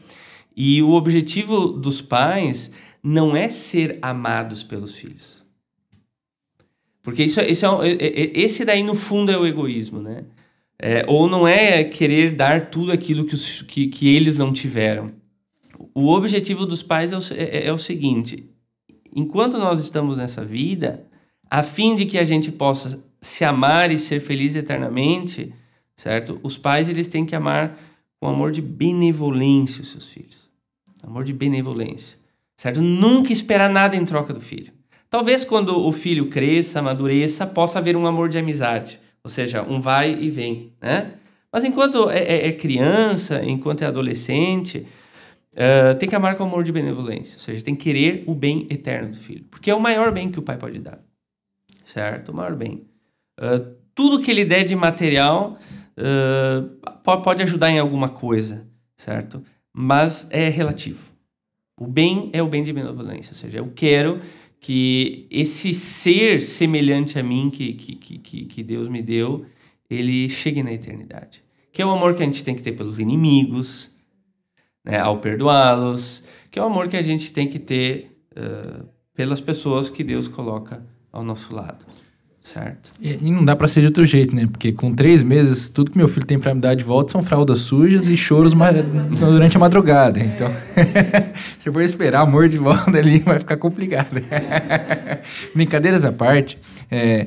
E 0.55 0.82
o 0.82 0.91
objetivo 0.91 1.68
dos 1.68 2.01
pais 2.01 2.72
não 3.03 3.36
é 3.36 3.49
ser 3.49 3.99
amados 4.01 4.63
pelos 4.63 4.95
filhos. 4.95 5.43
Porque 7.03 7.24
isso, 7.24 7.39
é, 7.39 7.51
isso 7.51 7.66
é, 7.84 7.89
é, 7.89 8.22
é, 8.24 8.32
esse 8.34 8.63
daí, 8.63 8.82
no 8.82 8.95
fundo, 8.95 9.32
é 9.32 9.38
o 9.38 9.45
egoísmo, 9.45 10.01
né? 10.01 10.24
É, 10.80 11.05
ou 11.07 11.30
não 11.30 11.47
é 11.47 11.84
querer 11.84 12.32
dar 12.32 12.70
tudo 12.70 12.91
aquilo 12.91 13.26
que, 13.26 13.36
os, 13.36 13.61
que, 13.61 13.88
que 13.88 14.16
eles 14.16 14.39
não 14.39 14.51
tiveram. 14.51 15.11
O 15.93 16.09
objetivo 16.09 16.66
dos 16.66 16.82
pais 16.82 17.11
é 17.11 17.18
o, 17.18 17.22
é, 17.38 17.68
é 17.68 17.74
o 17.74 17.78
seguinte: 17.78 18.49
enquanto 19.16 19.57
nós 19.57 19.80
estamos 19.80 20.18
nessa 20.18 20.43
vida, 20.43 21.05
a 21.49 21.61
fim 21.61 21.95
de 21.95 22.05
que 22.05 22.18
a 22.18 22.24
gente 22.24 22.51
possa 22.51 23.03
se 23.22 23.43
amar 23.45 23.91
e 23.91 23.99
ser 23.99 24.20
feliz 24.20 24.55
eternamente, 24.55 25.53
certo? 25.96 26.39
Os 26.43 26.58
pais 26.58 26.89
eles 26.89 27.08
têm 27.08 27.26
que 27.26 27.36
amar 27.36 27.78
com 28.20 28.28
amor 28.28 28.52
de 28.52 28.62
benevolência 28.62 29.82
os 29.82 29.89
seus 29.89 30.08
filhos. 30.08 30.50
Amor 31.04 31.24
de 31.24 31.34
benevolência, 31.34 32.18
certo? 32.58 32.82
Nunca 32.82 33.32
esperar 33.32 33.70
nada 33.70 33.96
em 33.96 34.04
troca 34.04 34.34
do 34.34 34.41
filho. 34.41 34.74
Talvez 35.10 35.43
quando 35.43 35.86
o 35.86 35.91
filho 35.91 36.30
cresça, 36.30 36.80
amadureça, 36.80 37.46
possa 37.46 37.80
haver 37.80 37.96
um 37.96 38.08
amor 38.08 38.28
de 38.28 38.38
amizade, 38.38 39.00
ou 39.24 39.30
seja, 39.30 39.62
um 39.62 39.80
vai 39.80 40.12
e 40.12 40.30
vem, 40.30 40.74
né? 40.82 41.14
Mas 41.52 41.64
enquanto 41.64 42.10
é, 42.10 42.20
é, 42.20 42.48
é 42.48 42.52
criança, 42.52 43.41
enquanto 43.46 43.84
é 43.84 43.86
adolescente, 43.86 44.86
uh, 45.54 45.96
tem 45.98 46.10
que 46.10 46.16
amar 46.16 46.36
com 46.36 46.43
amor 46.43 46.64
de 46.64 46.72
benevolência, 46.72 47.36
ou 47.36 47.39
seja, 47.39 47.64
tem 47.64 47.76
que 47.76 47.84
querer 47.84 48.24
o 48.28 48.36
bem 48.36 48.68
eterno 48.70 49.12
do 49.12 49.18
filho, 49.18 49.46
porque 49.50 49.70
é 49.70 49.76
o 49.76 49.80
maior 49.80 50.12
bem 50.12 50.30
que 50.30 50.39
o 50.39 50.41
pai 50.41 50.58
pode 50.58 50.80
dar, 50.80 51.00
certo? 51.86 52.30
O 52.30 52.34
maior 52.36 52.56
bem. 52.56 52.86
Uh, 53.39 53.76
tudo 53.93 54.20
que 54.20 54.30
ele 54.30 54.43
der 54.43 54.64
de 54.64 54.76
material 54.76 55.58
uh, 55.98 57.22
pode 57.22 57.43
ajudar 57.43 57.70
em 57.70 57.80
alguma 57.80 58.10
coisa, 58.10 58.68
certo? 58.98 59.43
Mas 59.74 60.28
é 60.30 60.50
relativo. 60.50 61.12
O 61.80 61.88
bem 61.88 62.30
é 62.34 62.41
o 62.41 62.48
bem 62.48 62.64
de 62.64 62.72
benevolência, 62.72 63.32
ou 63.32 63.36
seja, 63.36 63.58
eu 63.58 63.72
quero 63.76 64.22
que 64.60 65.28
esse 65.30 65.74
ser 65.74 66.41
semelhante 66.41 67.20
a 67.20 67.24
mim 67.24 67.50
que, 67.50 67.74
que, 67.74 68.18
que, 68.18 68.46
que 68.46 68.64
Deus 68.64 68.89
me 68.89 69.02
deu, 69.02 69.46
ele 69.89 70.30
chegue 70.30 70.64
na 70.64 70.72
eternidade. 70.72 71.43
Que 71.72 71.82
é 71.82 71.86
o 71.86 71.91
amor 71.91 72.16
que 72.16 72.24
a 72.24 72.26
gente 72.26 72.43
tem 72.43 72.56
que 72.56 72.62
ter 72.62 72.72
pelos 72.72 72.98
inimigos, 72.98 73.91
né, 74.84 75.00
ao 75.00 75.20
perdoá-los, 75.20 76.24
que 76.50 76.58
é 76.58 76.62
o 76.62 76.66
amor 76.66 76.88
que 76.88 76.98
a 76.98 77.02
gente 77.02 77.32
tem 77.32 77.48
que 77.48 77.60
ter 77.60 78.18
uh, 78.32 78.88
pelas 79.14 79.41
pessoas 79.41 79.89
que 79.89 80.04
Deus 80.04 80.28
coloca 80.28 80.86
ao 81.12 81.24
nosso 81.24 81.54
lado. 81.54 81.86
Certo. 82.46 82.91
E, 83.02 83.28
e, 83.28 83.32
não 83.32 83.43
dá 83.43 83.56
para 83.56 83.68
ser 83.68 83.80
de 83.80 83.88
outro 83.88 84.06
jeito, 84.06 84.36
né? 84.36 84.46
Porque 84.46 84.72
com 84.72 84.93
três 84.93 85.24
meses, 85.24 85.68
tudo 85.68 85.89
que 85.89 85.98
meu 85.98 86.08
filho 86.08 86.28
tem 86.28 86.38
para 86.38 86.54
me 86.54 86.62
dar 86.62 86.76
de 86.76 86.84
volta 86.84 87.12
são 87.12 87.24
fraldas 87.24 87.62
sujas 87.62 88.08
e 88.08 88.16
choros 88.16 88.54
durante 89.20 89.58
a 89.58 89.60
madrugada. 89.60 90.20
Então, 90.20 90.52
se 91.60 91.72
for 91.72 91.82
esperar 91.82 92.22
amor 92.22 92.48
de 92.48 92.60
volta 92.60 92.96
ali, 92.96 93.18
vai 93.18 93.39
ficar 93.39 93.58
complicado. 93.58 94.22
Brincadeiras 95.56 96.06
à 96.06 96.12
parte, 96.12 96.60
é, 96.91 97.26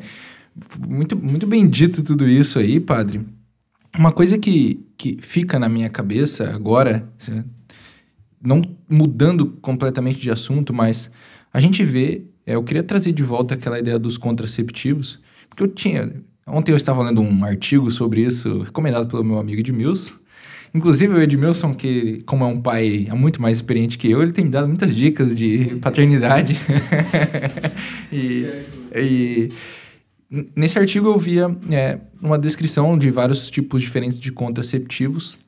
muito, 0.89 1.17
muito 1.17 1.49
bem 1.49 1.69
dito 1.69 2.01
tudo 2.05 2.29
isso 2.29 2.61
aí, 2.61 2.79
padre. 2.79 3.21
Uma 3.99 4.13
coisa 4.13 4.39
que, 4.39 4.87
que 4.97 5.19
fica 5.21 5.59
na 5.59 5.69
minha 5.69 5.89
cabeça 5.89 6.49
agora, 6.55 7.09
não 8.41 8.63
mudando 8.89 9.47
completamente 9.61 10.21
de 10.21 10.31
assunto, 10.31 10.73
mas 10.73 11.11
a 11.53 11.59
gente 11.59 11.83
vê 11.83 12.23
é, 12.49 12.55
eu 12.55 12.63
queria 12.63 12.83
trazer 12.83 13.13
de 13.13 13.23
volta 13.23 13.53
aquela 13.53 13.79
ideia 13.79 13.99
dos 13.99 14.17
contraceptivos, 14.17 15.21
porque 15.51 15.63
eu 15.63 15.69
tinha. 15.69 16.11
Ontem 16.47 16.73
eu 16.73 16.79
estava 16.79 17.03
lendo 17.03 17.21
um 17.21 17.45
artigo 17.45 17.91
sobre 17.91 18.23
isso, 18.23 18.61
recomendado 18.63 19.07
pelo 19.07 19.23
meu 19.23 19.39
amigo 19.39 19.61
Edmilson. 19.61 20.15
Inclusive, 20.75 21.13
o 21.13 21.21
Edmilson, 21.21 21.75
que, 21.75 22.23
como 22.25 22.45
é 22.45 22.47
um 22.47 22.59
pai 22.59 23.07
muito 23.15 23.43
mais 23.43 23.59
experiente 23.59 23.99
que 23.99 24.11
eu, 24.11 24.23
ele 24.23 24.33
tem 24.33 24.47
me 24.47 24.51
dado 24.51 24.67
muitas 24.67 24.97
dicas 24.97 25.37
de 25.37 25.77
paternidade. 25.83 26.59
e, 28.11 28.47
e, 28.95 29.49
nesse 30.57 30.79
artigo 30.79 31.09
eu 31.09 31.19
via 31.19 31.55
é, 31.71 31.99
uma 32.23 32.39
descrição 32.39 32.97
de 32.97 33.11
vários 33.11 33.51
tipos 33.51 33.83
diferentes 33.83 34.19
de 34.19 34.33
contraceptivos 34.33 35.39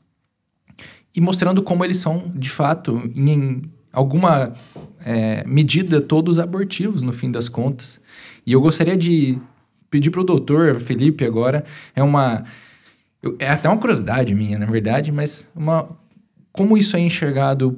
e 1.16 1.20
mostrando 1.20 1.62
como 1.62 1.82
eles 1.82 1.96
são, 1.96 2.30
de 2.34 2.50
fato, 2.50 3.10
em 3.16 3.62
alguma 3.90 4.52
é, 5.04 5.44
medida 5.46 6.00
todos 6.00 6.38
abortivos 6.38 7.02
no 7.02 7.12
fim 7.12 7.30
das 7.30 7.48
contas. 7.48 8.00
E 8.46 8.52
eu 8.52 8.60
gostaria 8.60 8.96
de 8.96 9.38
pedir 9.90 10.10
para 10.10 10.20
o 10.20 10.24
doutor 10.24 10.78
Felipe 10.80 11.24
agora, 11.24 11.64
é 11.94 12.02
uma... 12.02 12.44
É 13.38 13.50
até 13.50 13.68
uma 13.68 13.76
curiosidade 13.76 14.34
minha, 14.34 14.58
na 14.58 14.64
verdade, 14.64 15.12
mas 15.12 15.46
uma, 15.54 15.86
como 16.50 16.78
isso 16.78 16.96
é 16.96 17.00
enxergado 17.00 17.76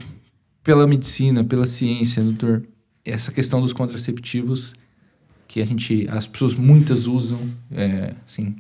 pela 0.63 0.87
medicina, 0.87 1.43
pela 1.43 1.67
ciência, 1.67 2.23
doutor? 2.23 2.63
essa 3.05 3.33
questão 3.33 3.61
dos 3.61 3.73
contraceptivos 3.73 4.75
que 5.49 5.61
a 5.61 5.67
gente, 5.67 6.07
as 6.11 6.27
pessoas 6.27 6.55
muitas 6.55 7.07
usam, 7.07 7.41
é, 7.71 8.15
assim, 8.27 8.55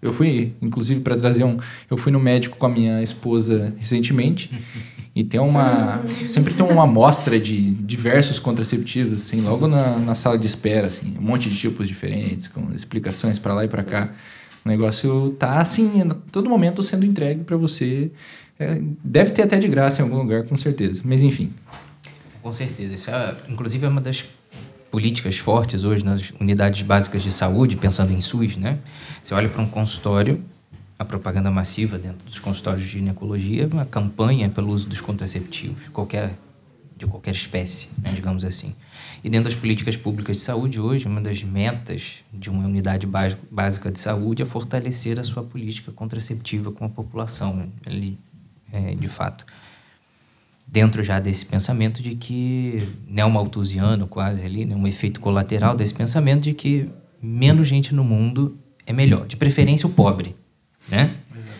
eu 0.00 0.12
fui, 0.12 0.52
inclusive, 0.62 1.00
para 1.00 1.16
trazer 1.16 1.44
um. 1.44 1.58
Eu 1.90 1.96
fui 1.96 2.12
no 2.12 2.20
médico 2.20 2.56
com 2.56 2.66
a 2.66 2.68
minha 2.68 3.02
esposa 3.02 3.74
recentemente 3.76 4.50
e 5.18 5.24
tem 5.24 5.40
uma. 5.40 6.00
Sempre 6.06 6.54
tem 6.54 6.64
uma 6.64 6.84
amostra 6.84 7.40
de 7.40 7.72
diversos 7.72 8.38
contraceptivos, 8.38 9.14
assim, 9.14 9.40
logo 9.40 9.66
na, 9.66 9.98
na 9.98 10.14
sala 10.14 10.38
de 10.38 10.46
espera, 10.46 10.86
assim, 10.86 11.16
um 11.18 11.22
monte 11.22 11.50
de 11.50 11.58
tipos 11.58 11.88
diferentes, 11.88 12.46
com 12.46 12.72
explicações 12.72 13.36
para 13.36 13.52
lá 13.52 13.64
e 13.64 13.68
para 13.68 13.82
cá. 13.82 14.10
O 14.64 14.68
negócio 14.68 15.30
tá, 15.30 15.60
assim, 15.60 16.02
a 16.02 16.14
todo 16.30 16.48
momento 16.48 16.84
sendo 16.84 17.04
entregue 17.04 17.42
para 17.42 17.56
você. 17.56 18.12
É, 18.60 18.80
deve 19.02 19.32
ter 19.32 19.42
até 19.42 19.58
de 19.58 19.66
graça 19.66 20.00
em 20.00 20.04
algum 20.04 20.18
lugar, 20.18 20.44
com 20.44 20.56
certeza. 20.56 21.02
Mas 21.04 21.20
enfim. 21.20 21.52
Com 22.40 22.52
certeza. 22.52 22.94
Isso 22.94 23.10
é, 23.10 23.34
inclusive, 23.48 23.84
é 23.84 23.88
uma 23.88 24.00
das 24.00 24.24
políticas 24.88 25.36
fortes 25.36 25.82
hoje 25.82 26.04
nas 26.04 26.32
unidades 26.38 26.82
básicas 26.82 27.24
de 27.24 27.32
saúde, 27.32 27.76
pensando 27.76 28.12
em 28.12 28.20
SUS, 28.20 28.56
né? 28.56 28.78
Você 29.20 29.34
olha 29.34 29.48
para 29.48 29.62
um 29.62 29.68
consultório, 29.68 30.40
a 30.98 31.04
propaganda 31.04 31.50
massiva 31.50 31.98
dentro 31.98 32.26
dos 32.26 32.40
consultórios 32.40 32.84
de 32.84 32.90
ginecologia, 32.90 33.68
uma 33.68 33.84
campanha 33.84 34.48
pelo 34.48 34.72
uso 34.72 34.88
dos 34.88 35.00
contraceptivos, 35.00 35.88
qualquer 35.88 36.34
de 36.96 37.06
qualquer 37.06 37.30
espécie, 37.30 37.88
né, 38.02 38.10
digamos 38.12 38.44
assim. 38.44 38.74
E 39.22 39.30
dentro 39.30 39.48
das 39.48 39.54
políticas 39.54 39.96
públicas 39.96 40.38
de 40.38 40.42
saúde 40.42 40.80
hoje, 40.80 41.06
uma 41.06 41.20
das 41.20 41.44
metas 41.44 42.24
de 42.32 42.50
uma 42.50 42.66
unidade 42.66 43.06
básica 43.48 43.92
de 43.92 44.00
saúde 44.00 44.42
é 44.42 44.44
fortalecer 44.44 45.20
a 45.20 45.22
sua 45.22 45.44
política 45.44 45.92
contraceptiva 45.92 46.72
com 46.72 46.84
a 46.84 46.88
população, 46.88 47.70
ali, 47.86 48.18
é, 48.72 48.96
de 48.96 49.06
fato 49.06 49.46
dentro 50.70 51.02
já 51.02 51.18
desse 51.18 51.46
pensamento 51.46 52.02
de 52.02 52.14
que 52.14 52.82
neomalthusiano 53.06 54.06
quase 54.06 54.44
ali, 54.44 54.66
né, 54.66 54.76
um 54.76 54.86
efeito 54.86 55.18
colateral 55.18 55.74
desse 55.74 55.94
pensamento 55.94 56.42
de 56.42 56.52
que 56.52 56.90
menos 57.22 57.66
gente 57.66 57.94
no 57.94 58.04
mundo 58.04 58.58
é 58.86 58.92
melhor, 58.92 59.26
de 59.26 59.36
preferência 59.36 59.86
o 59.86 59.90
pobre, 59.90 60.36
né? 60.88 61.14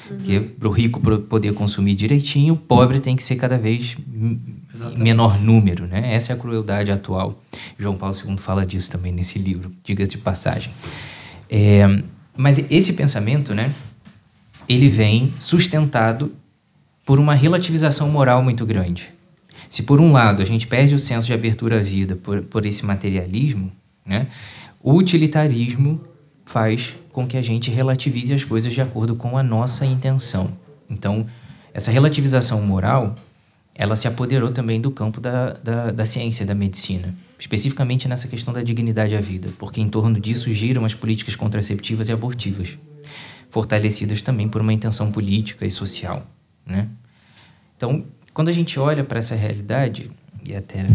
Porque 0.09 0.41
para 0.41 0.69
o 0.69 0.71
rico 0.71 1.01
poder 1.21 1.53
consumir 1.53 1.95
direitinho, 1.95 2.55
o 2.55 2.57
pobre 2.57 2.99
tem 2.99 3.15
que 3.15 3.23
ser 3.23 3.37
cada 3.37 3.59
vez 3.59 3.97
Exatamente. 4.73 5.03
menor 5.03 5.39
número, 5.39 5.87
né? 5.87 6.15
Essa 6.15 6.33
é 6.33 6.35
a 6.35 6.39
crueldade 6.39 6.91
atual. 6.91 7.43
João 7.79 7.97
Paulo 7.97 8.17
II 8.17 8.39
fala 8.39 8.65
disso 8.65 8.91
também 8.91 9.13
nesse 9.13 9.39
livro, 9.39 9.71
diga-se 9.85 10.13
de 10.13 10.19
passagem. 10.19 10.73
É, 11.51 11.87
mas 12.37 12.59
esse 12.71 12.95
pensamento, 12.95 13.55
né? 13.55 13.73
Ele 14.67 14.89
vem 14.89 15.33
sustentado 15.39 16.33
por 17.05 17.19
uma 17.19 17.35
relativização 17.35 18.09
moral 18.09 18.43
muito 18.43 18.65
grande. 18.65 19.11
Se 19.69 19.83
por 19.83 20.01
um 20.01 20.13
lado 20.13 20.43
a 20.43 20.45
gente 20.45 20.67
perde 20.67 20.95
o 20.95 20.99
senso 20.99 21.27
de 21.27 21.33
abertura 21.35 21.79
à 21.79 21.83
vida 21.83 22.17
por, 22.17 22.43
por 22.43 22.65
esse 22.65 22.85
materialismo, 22.85 23.71
né, 24.05 24.29
o 24.83 24.95
utilitarismo 24.95 26.01
faz 26.45 26.95
com 27.19 27.27
que 27.27 27.37
a 27.37 27.43
gente 27.43 27.69
relativize 27.69 28.33
as 28.33 28.45
coisas 28.45 28.73
de 28.73 28.81
acordo 28.81 29.17
com 29.17 29.37
a 29.37 29.43
nossa 29.43 29.85
intenção. 29.85 30.53
Então, 30.89 31.27
essa 31.75 31.91
relativização 31.91 32.63
moral, 32.63 33.17
ela 33.75 33.97
se 33.97 34.07
apoderou 34.07 34.53
também 34.53 34.81
do 34.81 34.93
campo 34.93 35.21
da, 35.21 35.53
da, 35.55 35.91
da 35.91 36.05
ciência, 36.05 36.47
da 36.47 36.55
medicina, 36.55 37.13
especificamente 37.37 38.07
nessa 38.07 38.29
questão 38.29 38.55
da 38.55 38.63
dignidade 38.63 39.17
à 39.17 39.21
vida, 39.21 39.49
porque 39.59 39.81
em 39.81 39.89
torno 39.89 40.21
disso 40.21 40.55
giram 40.55 40.85
as 40.85 40.95
políticas 40.95 41.35
contraceptivas 41.35 42.09
e 42.09 42.13
abortivas, 42.13 42.79
fortalecidas 43.51 44.23
também 44.23 44.49
por 44.49 44.61
uma 44.61 44.73
intenção 44.73 45.11
política 45.11 45.67
e 45.67 45.73
social. 45.73 46.25
Né? 46.65 46.87
Então, 47.77 48.05
quando 48.33 48.49
a 48.49 48.53
gente 48.53 48.79
olha 48.79 49.03
para 49.03 49.19
essa 49.19 49.35
realidade, 49.35 50.09
e 50.49 50.55
até 50.55 50.87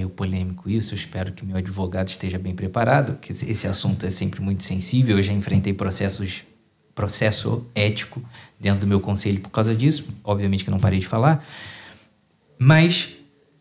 meio 0.00 0.08
polêmico 0.08 0.68
isso, 0.68 0.94
eu 0.94 0.96
espero 0.96 1.32
que 1.32 1.44
meu 1.44 1.56
advogado 1.56 2.08
esteja 2.08 2.38
bem 2.38 2.54
preparado, 2.54 3.12
porque 3.12 3.32
esse 3.32 3.66
assunto 3.66 4.06
é 4.06 4.10
sempre 4.10 4.40
muito 4.40 4.62
sensível, 4.62 5.18
eu 5.18 5.22
já 5.22 5.32
enfrentei 5.32 5.72
processos 5.72 6.44
processo 6.94 7.66
ético 7.74 8.22
dentro 8.58 8.80
do 8.80 8.86
meu 8.86 9.00
conselho 9.00 9.40
por 9.40 9.50
causa 9.50 9.74
disso, 9.74 10.08
obviamente 10.22 10.64
que 10.64 10.70
não 10.70 10.78
parei 10.78 10.98
de 10.98 11.06
falar, 11.06 11.46
mas 12.58 13.10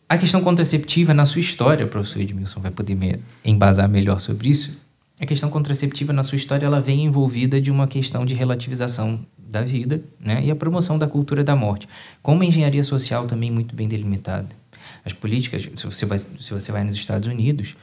a 0.09 0.17
questão 0.17 0.41
contraceptiva 0.41 1.13
na 1.13 1.23
sua 1.23 1.39
história, 1.39 1.85
o 1.85 1.89
professor 1.89 2.19
Edmilson 2.19 2.59
vai 2.59 2.71
poder 2.71 2.95
me 2.95 3.19
embasar 3.45 3.87
melhor 3.87 4.19
sobre 4.19 4.49
isso, 4.49 4.81
a 5.21 5.25
questão 5.25 5.49
contraceptiva 5.49 6.11
na 6.11 6.23
sua 6.23 6.37
história 6.37 6.65
ela 6.65 6.81
vem 6.81 7.05
envolvida 7.05 7.61
de 7.61 7.71
uma 7.71 7.87
questão 7.87 8.25
de 8.25 8.33
relativização 8.33 9.25
da 9.37 9.61
vida 9.61 10.01
né, 10.19 10.43
e 10.43 10.51
a 10.51 10.55
promoção 10.55 10.97
da 10.97 11.07
cultura 11.07 11.43
da 11.43 11.55
morte, 11.55 11.87
com 12.21 12.33
uma 12.33 12.45
engenharia 12.45 12.83
social 12.83 13.25
também 13.25 13.51
muito 13.51 13.75
bem 13.75 13.87
delimitada. 13.87 14.58
As 15.03 15.13
políticas, 15.13 15.69
se 15.75 15.85
você 15.85 16.05
vai, 16.05 16.17
se 16.17 16.51
você 16.51 16.71
vai 16.71 16.83
nos 16.83 16.95
Estados 16.95 17.27
Unidos, 17.27 17.75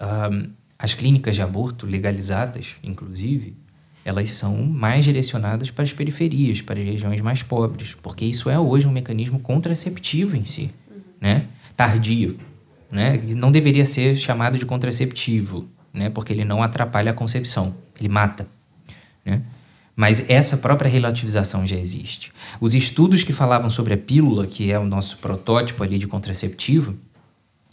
um, 0.00 0.50
as 0.78 0.94
clínicas 0.94 1.34
de 1.34 1.42
aborto 1.42 1.86
legalizadas, 1.86 2.74
inclusive, 2.82 3.56
elas 4.04 4.30
são 4.32 4.62
mais 4.64 5.04
direcionadas 5.04 5.70
para 5.70 5.84
as 5.84 5.92
periferias, 5.92 6.60
para 6.60 6.78
as 6.78 6.84
regiões 6.84 7.20
mais 7.20 7.42
pobres, 7.42 7.96
porque 8.02 8.24
isso 8.24 8.50
é 8.50 8.58
hoje 8.58 8.86
um 8.86 8.92
mecanismo 8.92 9.40
contraceptivo 9.40 10.36
em 10.36 10.44
si, 10.44 10.70
né? 11.20 11.46
tardio, 11.76 12.38
né? 12.90 13.18
não 13.34 13.50
deveria 13.50 13.84
ser 13.84 14.16
chamado 14.16 14.58
de 14.58 14.66
contraceptivo, 14.66 15.68
né? 15.92 16.10
Porque 16.10 16.32
ele 16.32 16.44
não 16.44 16.62
atrapalha 16.62 17.12
a 17.12 17.14
concepção, 17.14 17.74
ele 17.98 18.08
mata? 18.08 18.46
Mas 19.96 20.28
essa 20.28 20.56
própria 20.56 20.90
relativização 20.90 21.66
já 21.66 21.76
existe. 21.76 22.32
Os 22.60 22.74
estudos 22.74 23.22
que 23.22 23.32
falavam 23.32 23.70
sobre 23.70 23.94
a 23.94 23.98
pílula, 23.98 24.46
que 24.46 24.72
é 24.72 24.78
o 24.78 24.84
nosso 24.84 25.18
protótipo 25.18 25.82
ali 25.82 25.98
de 25.98 26.08
contraceptivo, 26.08 26.96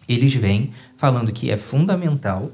eles 0.08 0.34
vêm 0.34 0.72
falando 0.98 1.32
que 1.32 1.50
é 1.50 1.58
fundamental, 1.58 2.52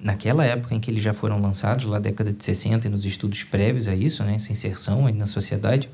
naquela 0.00 0.44
época 0.44 0.74
em 0.74 0.80
que 0.80 0.90
eles 0.90 1.02
já 1.02 1.14
foram 1.14 1.40
lançados, 1.40 1.84
lá 1.84 1.98
década 1.98 2.32
de 2.32 2.42
60 2.42 2.86
e 2.86 2.90
nos 2.90 3.04
estudos 3.04 3.44
prévios 3.44 3.88
a 3.88 3.94
isso, 3.94 4.24
né, 4.24 4.34
essa 4.34 4.52
inserção 4.52 5.06
aí 5.06 5.12
na 5.12 5.26
sociedade, 5.26 5.88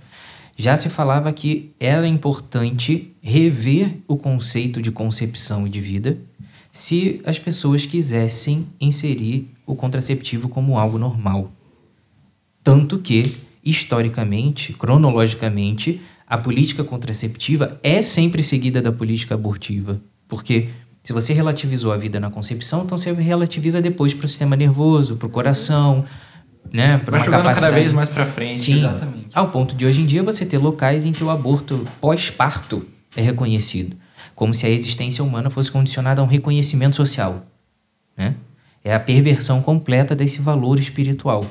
já 0.57 0.77
se 0.77 0.89
falava 0.89 1.33
que 1.33 1.73
era 1.79 2.07
importante 2.09 3.15
rever 3.21 3.99
o 4.09 4.17
conceito 4.17 4.81
de 4.81 4.91
concepção 4.91 5.67
e 5.67 5.71
de 5.71 5.81
vida 5.81 6.19
se 6.73 7.21
as 7.25 7.39
pessoas 7.39 7.87
quisessem 7.87 8.67
inserir 8.81 9.51
o 9.67 9.75
contraceptivo 9.75 10.49
como 10.49 10.79
algo 10.79 10.99
normal. 10.99 11.53
Tanto 12.67 12.99
que, 12.99 13.23
historicamente, 13.64 14.73
cronologicamente, 14.73 16.01
a 16.27 16.37
política 16.37 16.83
contraceptiva 16.83 17.79
é 17.81 18.03
sempre 18.03 18.43
seguida 18.43 18.83
da 18.83 18.91
política 18.91 19.37
abortiva. 19.37 20.01
Porque 20.27 20.71
se 21.05 21.12
você 21.12 21.33
relativizou 21.33 21.93
a 21.93 21.97
vida 21.97 22.19
na 22.19 22.29
concepção, 22.29 22.83
então 22.83 22.99
você 22.99 23.12
relativiza 23.12 23.81
depois 23.81 24.12
para 24.12 24.25
o 24.25 24.29
sistema 24.29 24.57
nervoso, 24.57 25.14
para 25.14 25.29
o 25.29 25.31
coração, 25.31 26.05
né? 26.73 26.99
Para 26.99 27.19
uma 27.19 27.25
capacidade... 27.25 27.61
cada 27.61 27.71
vez 27.71 27.93
mais 27.93 28.09
para 28.09 28.27
frente. 28.27 28.59
Sim, 28.59 28.79
Exatamente. 28.79 29.29
Ao 29.33 29.49
ponto 29.49 29.77
de 29.77 29.87
hoje 29.87 30.01
em 30.01 30.05
dia 30.05 30.25
você 30.25 30.45
ter 30.45 30.59
locais 30.59 31.05
em 31.05 31.12
que 31.12 31.23
o 31.23 31.31
aborto 31.31 31.87
pós-parto 32.01 32.85
é 33.14 33.23
reconhecido 33.23 33.97
como 34.35 34.53
se 34.53 34.67
a 34.67 34.69
existência 34.69 35.23
humana 35.23 35.51
fosse 35.51 35.71
condicionada 35.71 36.21
a 36.21 36.25
um 36.25 36.27
reconhecimento 36.27 36.97
social. 36.97 37.47
Né? 38.17 38.35
É 38.83 38.93
a 38.93 38.99
perversão 38.99 39.62
completa 39.62 40.17
desse 40.17 40.41
valor 40.41 40.81
espiritual. 40.81 41.47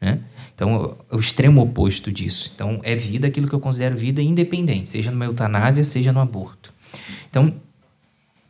Né? 0.00 0.20
Então, 0.54 0.96
é 1.10 1.16
o 1.16 1.18
extremo 1.18 1.60
oposto 1.60 2.12
disso. 2.12 2.52
Então, 2.54 2.80
é 2.82 2.94
vida 2.94 3.26
aquilo 3.26 3.48
que 3.48 3.54
eu 3.54 3.60
considero 3.60 3.96
vida 3.96 4.22
independente, 4.22 4.88
seja 4.88 5.10
numa 5.10 5.24
eutanásia, 5.24 5.84
seja 5.84 6.12
no 6.12 6.20
aborto. 6.20 6.72
Então, 7.28 7.52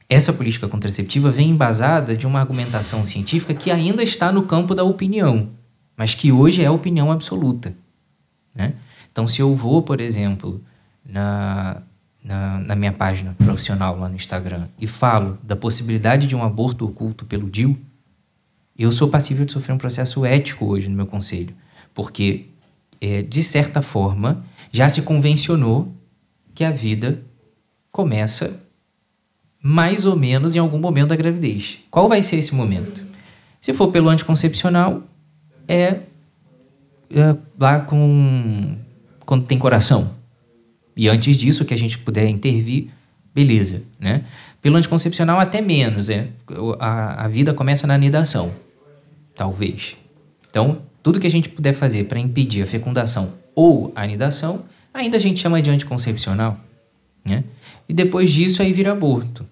essa 0.09 0.33
política 0.33 0.69
contraceptiva 0.69 1.31
vem 1.31 1.51
embasada 1.51 2.15
de 2.17 2.27
uma 2.27 2.41
argumentação 2.41 3.05
científica 3.05 3.55
que 3.55 3.71
ainda 3.71 4.03
está 4.03 4.31
no 4.31 4.43
campo 4.43 4.75
da 4.75 4.85
opinião, 4.85 5.49
mas 5.97 6.15
que 6.15 6.31
hoje 6.31 6.63
é 6.63 6.71
opinião 6.71 7.11
absoluta. 7.11 7.75
Né? 8.55 8.75
Então, 9.11 9.27
se 9.27 9.41
eu 9.41 9.55
vou, 9.55 9.83
por 9.83 10.01
exemplo, 10.01 10.63
na, 11.05 11.83
na, 12.23 12.59
na, 12.59 12.77
minha 12.77 12.93
página 12.93 13.35
profissional 13.39 13.99
lá 13.99 14.09
no 14.09 14.15
Instagram 14.15 14.69
e 14.79 14.87
falo 14.87 15.39
da 15.43 15.57
possibilidade 15.57 16.27
de 16.27 16.37
um 16.37 16.45
aborto 16.45 16.85
oculto 16.85 17.25
pelo 17.25 17.51
DIL, 17.51 17.79
eu 18.79 18.93
sou 18.93 19.09
passível 19.09 19.47
de 19.47 19.53
sofrer 19.53 19.73
um 19.73 19.79
processo 19.79 20.25
ético 20.25 20.67
hoje 20.67 20.89
no 20.89 20.97
meu 20.97 21.07
conselho. 21.07 21.55
Porque, 21.95 22.47
é, 23.01 23.23
de 23.23 23.43
certa 23.43 23.81
forma, 23.81 24.45
já 24.73 24.89
se 24.89 25.03
convencionou 25.03 25.93
que 26.55 26.65
a 26.65 26.71
vida 26.71 27.23
começa 27.91 28.61
mais 29.63 30.05
ou 30.05 30.17
menos 30.17 30.55
em 30.55 30.59
algum 30.59 30.79
momento 30.79 31.09
da 31.09 31.17
gravidez. 31.17 31.79
Qual 31.91 32.09
vai 32.09 32.23
ser 32.23 32.37
esse 32.37 32.55
momento? 32.55 33.03
Se 33.61 33.73
for 33.73 33.89
pelo 33.89 34.11
anticoncepcional, 34.11 35.03
é, 35.67 36.01
é 37.11 37.37
lá 37.59 37.81
com 37.81 38.77
quando 39.25 39.47
tem 39.47 39.59
coração, 39.59 40.15
e 40.97 41.09
antes 41.09 41.37
disso, 41.37 41.65
que 41.65 41.75
a 41.75 41.79
gente 41.79 41.99
puder 41.99 42.29
intervir, 42.29 42.89
beleza, 43.35 43.83
né? 43.99 44.25
Pelo 44.63 44.77
anticoncepcional, 44.77 45.41
até 45.41 45.61
menos, 45.61 46.09
é. 46.09 46.29
A, 46.79 47.25
a 47.25 47.29
vida 47.29 47.53
começa 47.53 47.87
na 47.87 47.95
anidação, 47.95 48.53
talvez. 49.35 49.97
Então, 50.49 50.83
tudo 51.05 51.21
que 51.21 51.27
a 51.27 51.31
gente 51.31 51.51
puder 51.51 51.75
fazer 51.75 52.05
para 52.05 52.19
impedir 52.19 52.63
a 52.63 52.67
fecundação 52.67 53.35
ou 53.55 53.93
a 53.95 54.03
anidação, 54.03 54.65
ainda 54.93 55.19
a 55.19 55.21
gente 55.21 55.39
chama 55.39 55.61
de 55.61 55.69
anticoncepcional, 55.69 56.59
né? 57.23 57.45
E 57.87 57.93
depois 57.93 58.33
disso, 58.33 58.63
aí 58.63 58.73
vira 58.73 58.93
aborto. 58.93 59.45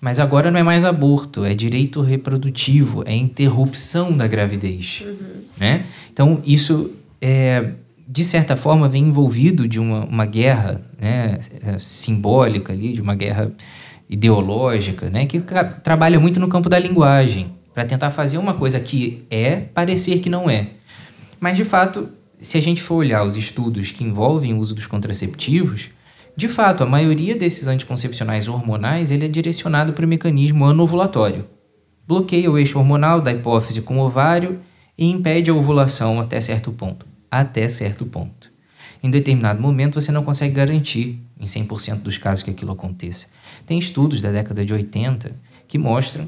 Mas 0.00 0.18
agora 0.18 0.50
não 0.50 0.58
é 0.58 0.62
mais 0.62 0.82
aborto, 0.82 1.44
é 1.44 1.54
direito 1.54 2.00
reprodutivo, 2.00 3.04
é 3.06 3.14
interrupção 3.14 4.16
da 4.16 4.26
gravidez. 4.26 5.04
Né? 5.58 5.84
Então, 6.10 6.40
isso, 6.44 6.90
é, 7.20 7.72
de 8.08 8.24
certa 8.24 8.56
forma, 8.56 8.88
vem 8.88 9.04
envolvido 9.04 9.68
de 9.68 9.78
uma, 9.78 10.04
uma 10.04 10.24
guerra 10.24 10.80
né, 10.98 11.38
é, 11.66 11.78
simbólica 11.78 12.72
ali, 12.72 12.94
de 12.94 13.02
uma 13.02 13.14
guerra 13.14 13.52
ideológica, 14.08 15.10
né, 15.10 15.26
que 15.26 15.40
trabalha 15.82 16.18
muito 16.18 16.40
no 16.40 16.48
campo 16.48 16.68
da 16.68 16.78
linguagem, 16.78 17.52
para 17.74 17.84
tentar 17.84 18.10
fazer 18.10 18.38
uma 18.38 18.54
coisa 18.54 18.80
que 18.80 19.24
é 19.30 19.56
parecer 19.56 20.20
que 20.20 20.30
não 20.30 20.48
é. 20.48 20.68
Mas, 21.44 21.58
de 21.58 21.64
fato, 21.66 22.08
se 22.40 22.56
a 22.56 22.60
gente 22.62 22.80
for 22.80 22.94
olhar 22.94 23.22
os 23.22 23.36
estudos 23.36 23.90
que 23.90 24.02
envolvem 24.02 24.54
o 24.54 24.58
uso 24.60 24.74
dos 24.74 24.86
contraceptivos, 24.86 25.90
de 26.34 26.48
fato, 26.48 26.82
a 26.82 26.86
maioria 26.86 27.36
desses 27.36 27.68
anticoncepcionais 27.68 28.48
hormonais 28.48 29.10
ele 29.10 29.26
é 29.26 29.28
direcionado 29.28 29.92
para 29.92 30.06
o 30.06 30.08
mecanismo 30.08 30.64
anovulatório. 30.64 31.44
Bloqueia 32.08 32.50
o 32.50 32.56
eixo 32.56 32.78
hormonal 32.78 33.20
da 33.20 33.30
hipófise 33.30 33.82
com 33.82 33.98
o 33.98 34.06
ovário 34.06 34.58
e 34.96 35.04
impede 35.04 35.50
a 35.50 35.54
ovulação 35.54 36.18
até 36.18 36.40
certo 36.40 36.72
ponto. 36.72 37.04
Até 37.30 37.68
certo 37.68 38.06
ponto. 38.06 38.50
Em 39.02 39.10
determinado 39.10 39.60
momento, 39.60 40.00
você 40.00 40.10
não 40.10 40.24
consegue 40.24 40.54
garantir, 40.54 41.20
em 41.38 41.44
100% 41.44 41.96
dos 41.96 42.16
casos, 42.16 42.42
que 42.42 42.52
aquilo 42.52 42.72
aconteça. 42.72 43.26
Tem 43.66 43.78
estudos 43.78 44.22
da 44.22 44.32
década 44.32 44.64
de 44.64 44.72
80 44.72 45.30
que 45.68 45.76
mostram 45.76 46.26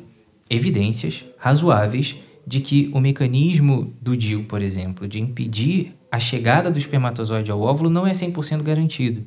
evidências 0.51 1.25
razoáveis 1.39 2.17
de 2.47 2.61
que 2.61 2.91
o 2.95 3.01
mecanismo 3.01 3.93
do 4.01 4.17
DIU, 4.17 4.45
por 4.45 4.63
exemplo, 4.63 5.09
de 5.09 5.21
impedir 5.21 5.95
a 6.11 6.21
chegada 6.21 6.71
do 6.71 6.79
espermatozoide 6.79 7.51
ao 7.51 7.61
óvulo 7.61 7.91
não 7.91 8.07
é 8.07 8.13
100% 8.13 8.63
garantido. 8.63 9.25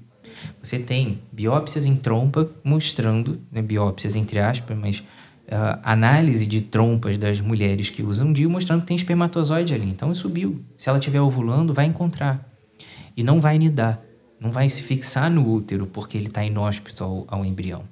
Você 0.61 0.79
tem 0.79 1.19
biópsias 1.31 1.85
em 1.85 1.95
trompa 1.95 2.49
mostrando, 2.63 3.41
né, 3.51 3.61
biópsias 3.61 4.15
entre 4.15 4.39
aspas, 4.39 4.77
mas 4.77 4.99
uh, 4.99 5.79
análise 5.83 6.45
de 6.45 6.61
trompas 6.61 7.17
das 7.17 7.41
mulheres 7.41 7.89
que 7.89 8.01
usam 8.03 8.31
DIU 8.31 8.49
mostrando 8.49 8.81
que 8.81 8.87
tem 8.87 8.95
espermatozoide 8.95 9.73
ali. 9.73 9.89
Então 9.89 10.13
subiu. 10.13 10.63
Se 10.77 10.89
ela 10.89 10.99
estiver 10.99 11.21
ovulando, 11.21 11.73
vai 11.73 11.85
encontrar. 11.85 12.47
E 13.17 13.23
não 13.23 13.41
vai 13.41 13.57
nidar. 13.57 14.01
Não 14.39 14.51
vai 14.51 14.69
se 14.69 14.81
fixar 14.81 15.29
no 15.29 15.51
útero 15.51 15.85
porque 15.85 16.17
ele 16.17 16.27
está 16.27 16.43
inóspito 16.45 17.03
ao, 17.03 17.25
ao 17.27 17.45
embrião. 17.45 17.83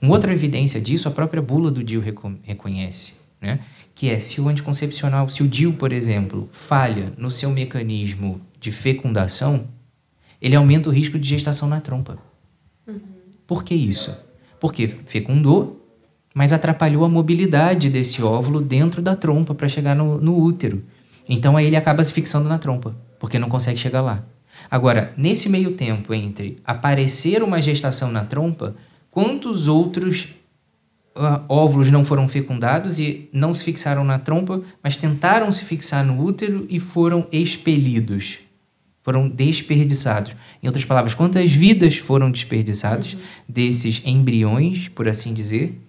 Uma 0.00 0.12
outra 0.14 0.32
evidência 0.32 0.80
disso, 0.80 1.08
a 1.08 1.10
própria 1.10 1.42
bula 1.42 1.70
do 1.70 1.82
DIU 1.82 2.00
reconhece, 2.42 3.14
né? 3.40 3.60
Que 4.00 4.08
é 4.08 4.18
se 4.18 4.40
o 4.40 4.48
anticoncepcional, 4.48 5.28
se 5.28 5.42
o 5.42 5.46
DIU, 5.46 5.74
por 5.74 5.92
exemplo, 5.92 6.48
falha 6.52 7.12
no 7.18 7.30
seu 7.30 7.50
mecanismo 7.50 8.40
de 8.58 8.72
fecundação, 8.72 9.64
ele 10.40 10.56
aumenta 10.56 10.88
o 10.88 10.92
risco 10.92 11.18
de 11.18 11.28
gestação 11.28 11.68
na 11.68 11.82
trompa. 11.82 12.16
Uhum. 12.86 12.98
Por 13.46 13.62
que 13.62 13.74
isso? 13.74 14.16
Porque 14.58 14.88
fecundou, 14.88 15.86
mas 16.34 16.50
atrapalhou 16.50 17.04
a 17.04 17.10
mobilidade 17.10 17.90
desse 17.90 18.22
óvulo 18.22 18.62
dentro 18.62 19.02
da 19.02 19.14
trompa 19.14 19.54
para 19.54 19.68
chegar 19.68 19.94
no, 19.94 20.18
no 20.18 20.34
útero. 20.34 20.82
Então 21.28 21.54
aí 21.54 21.66
ele 21.66 21.76
acaba 21.76 22.02
se 22.02 22.14
fixando 22.14 22.48
na 22.48 22.56
trompa, 22.56 22.96
porque 23.18 23.38
não 23.38 23.50
consegue 23.50 23.78
chegar 23.78 24.00
lá. 24.00 24.24
Agora, 24.70 25.12
nesse 25.14 25.46
meio 25.50 25.72
tempo 25.72 26.14
entre 26.14 26.58
aparecer 26.64 27.42
uma 27.42 27.60
gestação 27.60 28.10
na 28.10 28.24
trompa, 28.24 28.74
quantos 29.10 29.68
outros 29.68 30.30
óvulos 31.48 31.90
não 31.90 32.04
foram 32.04 32.26
fecundados 32.26 32.98
e 32.98 33.28
não 33.32 33.52
se 33.52 33.64
fixaram 33.64 34.04
na 34.04 34.18
trompa, 34.18 34.62
mas 34.82 34.96
tentaram 34.96 35.50
se 35.52 35.64
fixar 35.64 36.04
no 36.04 36.22
útero 36.22 36.66
e 36.68 36.78
foram 36.78 37.26
expelidos? 37.30 38.38
foram 39.02 39.28
desperdiçados. 39.28 40.36
Em 40.62 40.66
outras 40.66 40.84
palavras, 40.84 41.14
quantas 41.14 41.50
vidas 41.50 41.96
foram 41.96 42.30
desperdiçadas 42.30 43.14
uhum. 43.14 43.20
desses 43.48 44.02
embriões, 44.04 44.88
por 44.88 45.08
assim 45.08 45.32
dizer, 45.32 45.80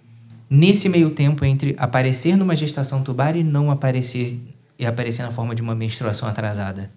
nesse 0.49 0.89
meio 0.89 1.11
tempo 1.11 1.45
entre 1.45 1.75
aparecer 1.77 2.36
numa 2.36 2.55
gestação 2.55 3.03
tubar 3.03 3.36
e 3.36 3.43
não 3.43 3.69
aparecer 3.69 4.39
e 4.79 4.86
aparecer 4.86 5.23
na 5.23 5.32
forma 5.32 5.53
de 5.53 5.61
uma 5.61 5.75
menstruação 5.75 6.27
atrasada. 6.27 6.91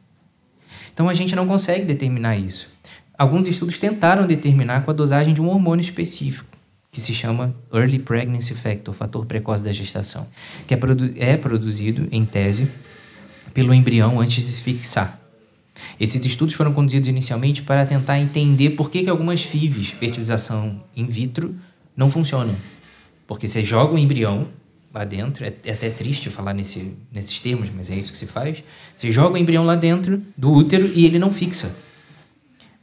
Então 0.92 1.08
a 1.08 1.14
gente 1.14 1.36
não 1.36 1.46
consegue 1.46 1.84
determinar 1.84 2.36
isso. 2.36 2.72
Alguns 3.18 3.46
estudos 3.46 3.78
tentaram 3.78 4.26
determinar 4.26 4.84
com 4.84 4.90
a 4.90 4.94
dosagem 4.94 5.34
de 5.34 5.42
um 5.42 5.48
hormônio 5.48 5.82
específico, 5.82 6.53
que 6.94 7.00
se 7.00 7.12
chama 7.12 7.52
Early 7.72 7.98
Pregnancy 7.98 8.54
Factor, 8.54 8.94
fator 8.94 9.26
precoce 9.26 9.64
da 9.64 9.72
gestação, 9.72 10.28
que 10.64 10.72
é, 10.72 10.76
produ 10.76 11.12
é 11.16 11.36
produzido, 11.36 12.06
em 12.12 12.24
tese, 12.24 12.70
pelo 13.52 13.74
embrião 13.74 14.20
antes 14.20 14.46
de 14.46 14.52
se 14.52 14.62
fixar. 14.62 15.20
Esses 15.98 16.24
estudos 16.24 16.54
foram 16.54 16.72
conduzidos 16.72 17.08
inicialmente 17.08 17.62
para 17.62 17.84
tentar 17.84 18.20
entender 18.20 18.70
por 18.70 18.90
que, 18.90 19.02
que 19.02 19.10
algumas 19.10 19.42
FIVs, 19.42 19.88
fertilização 19.88 20.84
in 20.94 21.08
vitro, 21.08 21.56
não 21.96 22.08
funcionam. 22.08 22.54
Porque 23.26 23.48
você 23.48 23.64
joga 23.64 23.94
o 23.94 23.98
embrião 23.98 24.46
lá 24.92 25.04
dentro, 25.04 25.44
é, 25.44 25.52
é 25.64 25.72
até 25.72 25.90
triste 25.90 26.30
falar 26.30 26.54
nesse, 26.54 26.94
nesses 27.10 27.40
termos, 27.40 27.70
mas 27.74 27.90
é 27.90 27.96
isso 27.96 28.12
que 28.12 28.18
se 28.18 28.26
faz. 28.28 28.62
Você 28.94 29.10
joga 29.10 29.34
o 29.34 29.36
embrião 29.36 29.64
lá 29.64 29.74
dentro 29.74 30.22
do 30.36 30.52
útero 30.52 30.92
e 30.94 31.04
ele 31.04 31.18
não 31.18 31.32
fixa. 31.32 31.74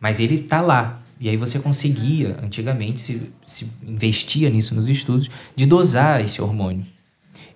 Mas 0.01 0.19
ele 0.19 0.35
está 0.35 0.59
lá. 0.59 1.00
E 1.21 1.29
aí 1.29 1.37
você 1.37 1.59
conseguia, 1.59 2.37
antigamente, 2.41 2.99
se, 2.99 3.31
se 3.45 3.71
investia 3.87 4.49
nisso 4.49 4.75
nos 4.75 4.89
estudos, 4.89 5.29
de 5.55 5.65
dosar 5.65 6.19
esse 6.19 6.41
hormônio. 6.41 6.83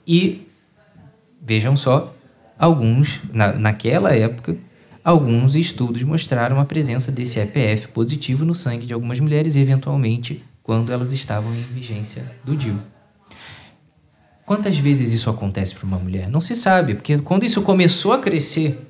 E, 0.08 0.48
vejam 1.42 1.76
só, 1.76 2.16
alguns, 2.58 3.20
na, 3.34 3.54
naquela 3.54 4.16
época, 4.16 4.56
Alguns 5.06 5.54
estudos 5.56 6.02
mostraram 6.02 6.60
a 6.60 6.66
presença 6.66 7.12
desse 7.12 7.40
EPF 7.40 7.90
positivo 7.90 8.44
no 8.44 8.56
sangue 8.56 8.88
de 8.88 8.94
algumas 8.96 9.20
mulheres, 9.20 9.56
eventualmente 9.56 10.44
quando 10.64 10.92
elas 10.92 11.12
estavam 11.12 11.54
em 11.54 11.62
vigência 11.62 12.26
do 12.44 12.56
DIU. 12.56 12.80
Quantas 14.48 14.80
vezes 14.80 15.14
isso 15.14 15.30
acontece 15.30 15.76
para 15.76 15.86
uma 15.86 16.00
mulher? 16.00 16.28
Não 16.28 16.42
se 16.42 16.56
sabe, 16.56 16.96
porque 16.96 17.20
quando 17.20 17.44
isso 17.44 17.62
começou 17.62 18.14
a 18.14 18.18
crescer, 18.18 18.84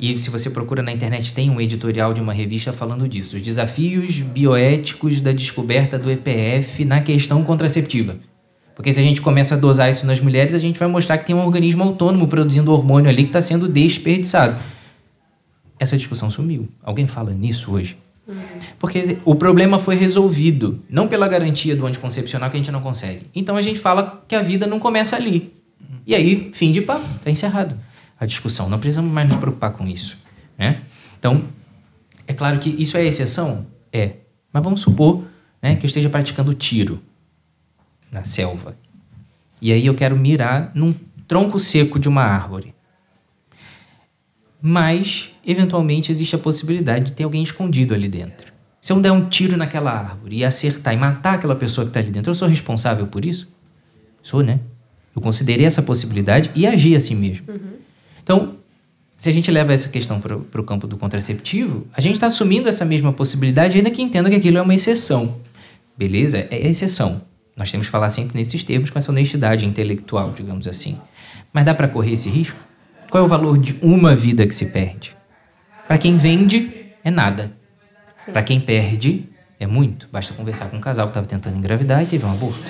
e 0.00 0.18
se 0.18 0.30
você 0.30 0.48
procura 0.48 0.82
na 0.82 0.90
internet, 0.90 1.34
tem 1.34 1.50
um 1.50 1.60
editorial 1.60 2.14
de 2.14 2.22
uma 2.22 2.32
revista 2.32 2.72
falando 2.72 3.06
disso, 3.06 3.36
os 3.36 3.42
desafios 3.42 4.20
bioéticos 4.20 5.20
da 5.20 5.30
descoberta 5.30 5.98
do 5.98 6.10
EPF 6.10 6.84
na 6.84 7.00
questão 7.02 7.44
contraceptiva. 7.44 8.16
Porque 8.74 8.94
se 8.94 9.00
a 9.00 9.02
gente 9.02 9.20
começa 9.20 9.56
a 9.56 9.58
dosar 9.58 9.90
isso 9.90 10.06
nas 10.06 10.20
mulheres, 10.20 10.54
a 10.54 10.58
gente 10.58 10.78
vai 10.78 10.88
mostrar 10.88 11.18
que 11.18 11.26
tem 11.26 11.36
um 11.36 11.44
organismo 11.44 11.84
autônomo 11.84 12.26
produzindo 12.28 12.72
hormônio 12.72 13.10
ali 13.10 13.24
que 13.24 13.28
está 13.28 13.42
sendo 13.42 13.68
desperdiçado 13.68 14.58
essa 15.80 15.96
discussão 15.96 16.30
sumiu. 16.30 16.68
Alguém 16.82 17.06
fala 17.06 17.32
nisso 17.32 17.72
hoje? 17.72 17.96
Porque 18.78 19.16
o 19.24 19.34
problema 19.34 19.78
foi 19.78 19.96
resolvido, 19.96 20.78
não 20.88 21.08
pela 21.08 21.26
garantia 21.26 21.74
do 21.74 21.86
anticoncepcional 21.86 22.50
que 22.50 22.56
a 22.56 22.60
gente 22.60 22.70
não 22.70 22.82
consegue. 22.82 23.26
Então 23.34 23.56
a 23.56 23.62
gente 23.62 23.80
fala 23.80 24.22
que 24.28 24.36
a 24.36 24.42
vida 24.42 24.66
não 24.66 24.78
começa 24.78 25.16
ali. 25.16 25.52
E 26.06 26.14
aí, 26.14 26.50
fim 26.52 26.70
de 26.70 26.82
papo, 26.82 27.04
está 27.16 27.30
encerrado 27.30 27.74
a 28.20 28.26
discussão. 28.26 28.68
Não 28.68 28.78
precisamos 28.78 29.10
mais 29.10 29.28
nos 29.28 29.38
preocupar 29.38 29.72
com 29.72 29.88
isso. 29.88 30.18
Né? 30.56 30.82
Então, 31.18 31.42
é 32.26 32.32
claro 32.32 32.58
que 32.58 32.70
isso 32.70 32.96
é 32.96 33.04
exceção? 33.04 33.66
É. 33.92 34.16
Mas 34.52 34.62
vamos 34.62 34.82
supor 34.82 35.24
né, 35.60 35.74
que 35.74 35.84
eu 35.84 35.88
esteja 35.88 36.08
praticando 36.08 36.54
tiro 36.54 37.02
na 38.12 38.22
selva. 38.22 38.76
E 39.60 39.72
aí 39.72 39.86
eu 39.86 39.94
quero 39.94 40.16
mirar 40.16 40.70
num 40.74 40.94
tronco 41.26 41.58
seco 41.58 41.98
de 41.98 42.08
uma 42.08 42.22
árvore 42.22 42.74
mas 44.60 45.30
eventualmente 45.46 46.12
existe 46.12 46.34
a 46.34 46.38
possibilidade 46.38 47.06
de 47.06 47.12
ter 47.12 47.24
alguém 47.24 47.42
escondido 47.42 47.94
ali 47.94 48.08
dentro. 48.08 48.52
Se 48.80 48.92
eu 48.92 49.00
der 49.00 49.12
um 49.12 49.28
tiro 49.28 49.56
naquela 49.56 49.90
árvore 49.90 50.36
e 50.36 50.44
acertar 50.44 50.94
e 50.94 50.96
matar 50.96 51.34
aquela 51.34 51.56
pessoa 51.56 51.84
que 51.84 51.90
está 51.90 52.00
ali 52.00 52.10
dentro, 52.10 52.30
eu 52.30 52.34
sou 52.34 52.48
responsável 52.48 53.06
por 53.06 53.24
isso? 53.24 53.48
Sou, 54.22 54.42
né? 54.42 54.60
Eu 55.14 55.20
considerei 55.20 55.66
essa 55.66 55.82
possibilidade 55.82 56.50
e 56.54 56.66
agi 56.66 56.94
assim 56.94 57.14
mesmo. 57.14 57.46
Uhum. 57.50 57.80
Então, 58.30 58.58
se 59.16 59.28
a 59.28 59.32
gente 59.32 59.50
leva 59.50 59.72
essa 59.72 59.88
questão 59.88 60.20
para 60.20 60.36
o 60.36 60.62
campo 60.62 60.86
do 60.86 60.96
contraceptivo, 60.96 61.88
a 61.92 62.00
gente 62.00 62.14
está 62.14 62.28
assumindo 62.28 62.68
essa 62.68 62.84
mesma 62.84 63.12
possibilidade, 63.12 63.76
ainda 63.76 63.90
que 63.90 64.00
entenda 64.00 64.30
que 64.30 64.36
aquilo 64.36 64.56
é 64.56 64.62
uma 64.62 64.72
exceção. 64.72 65.40
Beleza? 65.98 66.46
É 66.48 66.68
exceção. 66.68 67.22
Nós 67.56 67.72
temos 67.72 67.88
que 67.88 67.90
falar 67.90 68.08
sempre 68.08 68.38
nesses 68.38 68.62
termos 68.62 68.88
com 68.88 68.96
essa 69.00 69.10
honestidade 69.10 69.66
intelectual, 69.66 70.32
digamos 70.32 70.68
assim. 70.68 70.96
Mas 71.52 71.64
dá 71.64 71.74
para 71.74 71.88
correr 71.88 72.12
esse 72.12 72.28
risco? 72.28 72.56
Qual 73.10 73.20
é 73.20 73.26
o 73.26 73.28
valor 73.28 73.58
de 73.58 73.76
uma 73.82 74.14
vida 74.14 74.46
que 74.46 74.54
se 74.54 74.66
perde? 74.66 75.12
Para 75.88 75.98
quem 75.98 76.16
vende, 76.16 76.70
é 77.02 77.10
nada. 77.10 77.50
Para 78.32 78.44
quem 78.44 78.60
perde, 78.60 79.28
é 79.58 79.66
muito. 79.66 80.08
Basta 80.12 80.32
conversar 80.34 80.70
com 80.70 80.76
um 80.76 80.80
casal 80.80 81.08
que 81.08 81.10
estava 81.10 81.26
tentando 81.26 81.58
engravidar 81.58 82.00
e 82.00 82.06
teve 82.06 82.24
um 82.24 82.30
aborto. 82.30 82.62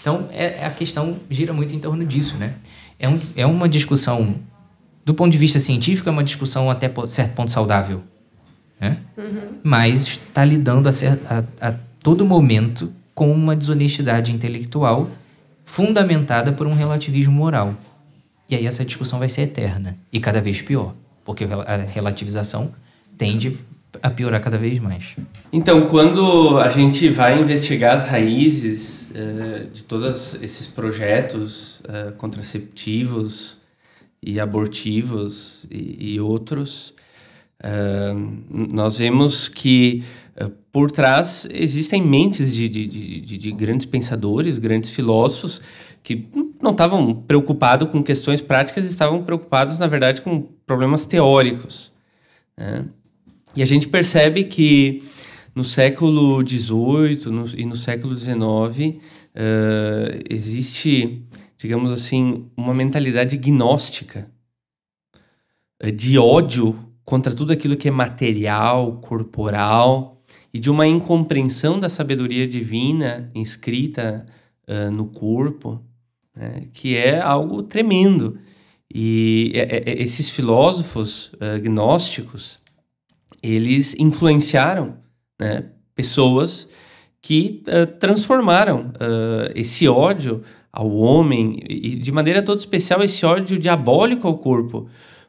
Então, 0.00 0.28
é, 0.32 0.66
a 0.66 0.70
questão 0.70 1.20
gira 1.30 1.52
muito 1.52 1.72
em 1.72 1.78
torno 1.78 2.04
disso, 2.04 2.36
né? 2.36 2.54
É, 2.98 3.08
um, 3.08 3.20
é 3.36 3.46
uma 3.46 3.68
discussão, 3.68 4.36
do 5.04 5.14
ponto 5.14 5.32
de 5.32 5.38
vista 5.38 5.58
científico, 5.58 6.08
é 6.08 6.12
uma 6.12 6.24
discussão 6.24 6.70
até 6.70 6.90
certo 7.08 7.34
ponto 7.34 7.50
saudável. 7.50 8.02
Né? 8.80 8.98
Uhum. 9.16 9.58
Mas 9.62 10.06
está 10.06 10.44
lidando 10.44 10.88
a, 10.88 10.92
a, 11.28 11.68
a 11.68 11.74
todo 12.02 12.24
momento 12.24 12.92
com 13.14 13.32
uma 13.32 13.56
desonestidade 13.56 14.32
intelectual 14.32 15.10
fundamentada 15.64 16.52
por 16.52 16.66
um 16.66 16.74
relativismo 16.74 17.32
moral. 17.32 17.74
E 18.48 18.54
aí 18.54 18.66
essa 18.66 18.84
discussão 18.84 19.18
vai 19.18 19.28
ser 19.28 19.42
eterna 19.42 19.96
e 20.12 20.20
cada 20.20 20.40
vez 20.40 20.62
pior, 20.62 20.94
porque 21.24 21.44
a 21.44 21.76
relativização 21.76 22.72
tende 23.18 23.58
a 24.02 24.10
piorar 24.10 24.40
cada 24.40 24.58
vez 24.58 24.78
mais. 24.78 25.16
Então, 25.52 25.86
quando 25.86 26.58
a 26.58 26.68
gente 26.68 27.08
vai 27.08 27.38
investigar 27.40 27.94
as 27.94 28.04
raízes 28.04 29.10
uh, 29.10 29.70
de 29.70 29.84
todos 29.84 30.34
esses 30.42 30.66
projetos 30.66 31.80
uh, 31.80 32.12
contraceptivos 32.16 33.58
e 34.22 34.40
abortivos 34.40 35.64
e, 35.70 36.14
e 36.14 36.20
outros, 36.20 36.94
uh, 37.62 38.42
nós 38.50 38.98
vemos 38.98 39.48
que 39.48 40.02
por 40.70 40.90
trás 40.90 41.48
existem 41.50 42.02
mentes 42.02 42.52
de, 42.52 42.68
de, 42.68 42.86
de, 42.86 43.38
de, 43.38 43.52
grandes 43.52 43.86
pensadores, 43.86 44.58
grandes 44.58 44.90
filósofos 44.90 45.62
que 46.02 46.28
não 46.62 46.70
estavam 46.72 47.14
preocupados 47.14 47.88
com 47.90 48.02
questões 48.02 48.40
práticas, 48.40 48.84
estavam 48.84 49.24
preocupados, 49.24 49.78
na 49.78 49.86
verdade, 49.86 50.20
com 50.20 50.42
problemas 50.66 51.06
teóricos. 51.06 51.90
Né? 52.56 52.84
E 53.56 53.62
a 53.62 53.64
gente 53.64 53.88
percebe 53.88 54.44
que 54.44 55.02
no 55.54 55.64
século 55.64 56.46
XVIII 56.46 57.54
e 57.56 57.64
no 57.64 57.74
século 57.74 58.14
XIX 58.14 58.36
uh, 58.36 58.98
existe, 60.28 61.22
digamos 61.56 61.90
assim, 61.90 62.50
uma 62.54 62.74
mentalidade 62.74 63.38
gnóstica 63.38 64.30
uh, 65.82 65.90
de 65.90 66.18
ódio 66.18 66.78
contra 67.02 67.34
tudo 67.34 67.50
aquilo 67.50 67.78
que 67.78 67.88
é 67.88 67.90
material, 67.90 68.98
corporal 69.00 70.22
e 70.52 70.58
de 70.58 70.68
uma 70.68 70.86
incompreensão 70.86 71.80
da 71.80 71.88
sabedoria 71.88 72.46
divina 72.46 73.30
inscrita 73.34 74.26
uh, 74.68 74.90
no 74.90 75.06
corpo, 75.06 75.80
né, 76.36 76.68
que 76.74 76.94
é 76.94 77.18
algo 77.18 77.62
tremendo. 77.62 78.38
E 78.94 79.52
esses 79.84 80.30
filósofos 80.30 81.32
gnósticos 81.60 82.60
eles 83.48 83.94
influenciaram 83.98 84.96
né, 85.40 85.64
pessoas 85.94 86.68
que 87.20 87.62
uh, 87.66 87.86
transformaram 87.98 88.92
uh, 88.94 89.52
esse 89.54 89.88
ódio 89.88 90.42
ao 90.72 90.92
homem 90.94 91.58
e 91.68 91.96
de 91.96 92.12
maneira 92.12 92.42
toda 92.42 92.60
especial 92.60 93.02
esse 93.02 93.24
ódio 93.24 93.58
diabólico 93.58 94.28
ao 94.28 94.38
corpo 94.38 94.88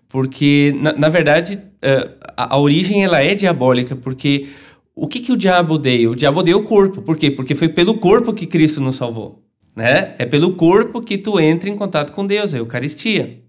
porque 0.09 0.76
na, 0.82 0.93
na 0.93 1.09
verdade 1.09 1.55
uh, 1.55 2.11
a, 2.36 2.55
a, 2.55 2.59
origem 2.59 3.03
ela 3.03 3.22
é 3.22 3.34
diabólica 3.34 3.95
porque 3.95 4.47
o 4.95 5.07
que, 5.07 5.20
que 5.20 5.32
o 5.32 5.38
diabo 5.38 5.76
odeia? 5.76 6.09
O 6.09 6.15
diabo 6.15 6.39
odeia 6.39 6.57
o 6.57 6.63
corpo. 6.63 7.03
Por 7.03 7.15
quê? 7.15 7.30
Porque 7.30 7.53
foi 7.53 7.70
pelo 7.70 7.99
corpo 7.99 8.34
que 8.34 8.47
Cristo 8.47 8.82
nos 8.82 8.95
salvou. 8.95 9.43
Né? 9.76 10.15
É 10.18 10.26
pelo 10.26 10.55
corpo 10.55 11.01
que 11.01 11.20
tu 11.20 11.39
entra 11.39 11.70
em 11.70 11.76
contato 11.76 12.11
com 12.13 12.26
Deus, 12.26 12.51
a 12.51 12.57
Eucaristia 12.57 13.43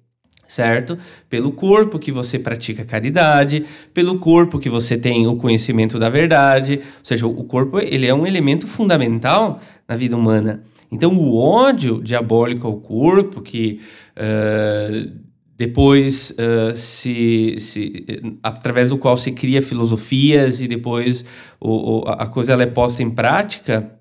certo? 0.49 0.99
Pelo 1.29 1.53
corpo 1.53 1.99
que 1.99 2.11
você 2.11 2.39
pratica 2.39 2.85
caridade, 2.85 3.65
pelo 3.93 4.19
corpo 4.19 4.59
que 4.59 4.71
você 4.71 4.97
tem 4.97 5.27
o 5.29 5.37
conhecimento 5.37 5.99
da 5.99 6.09
verdade, 6.09 6.81
ou 6.83 7.05
seja, 7.05 7.27
o 7.27 7.45
corpo 7.45 7.79
ele 7.79 8.07
é 8.07 8.15
um 8.15 8.27
elemento 8.27 8.67
fundamental 8.67 9.61
na 9.87 9.95
vida 9.95 10.17
humana. 10.17 10.65
Então, 10.91 11.15
o 11.15 11.37
ódio 11.37 12.03
diabólico 12.03 12.67
ao 12.67 12.79
corpo, 12.79 13.43
que 13.43 13.79
uh, 14.17 15.13
depois 15.55 16.31
uh, 16.31 16.75
se, 16.75 17.57
se, 17.59 18.07
através 18.43 18.89
do 18.89 18.97
qual 18.97 19.19
se 19.19 19.33
cria 19.33 19.61
filosofias 19.61 20.63
e 20.63 20.67
depois 20.67 21.25
o, 21.61 21.99
o, 21.99 22.09
a 22.09 22.27
coisa 22.27 22.55
ela 22.55 22.63
é 22.63 22.67
posta 22.67 23.03
em 23.03 23.11
prática, 23.11 23.93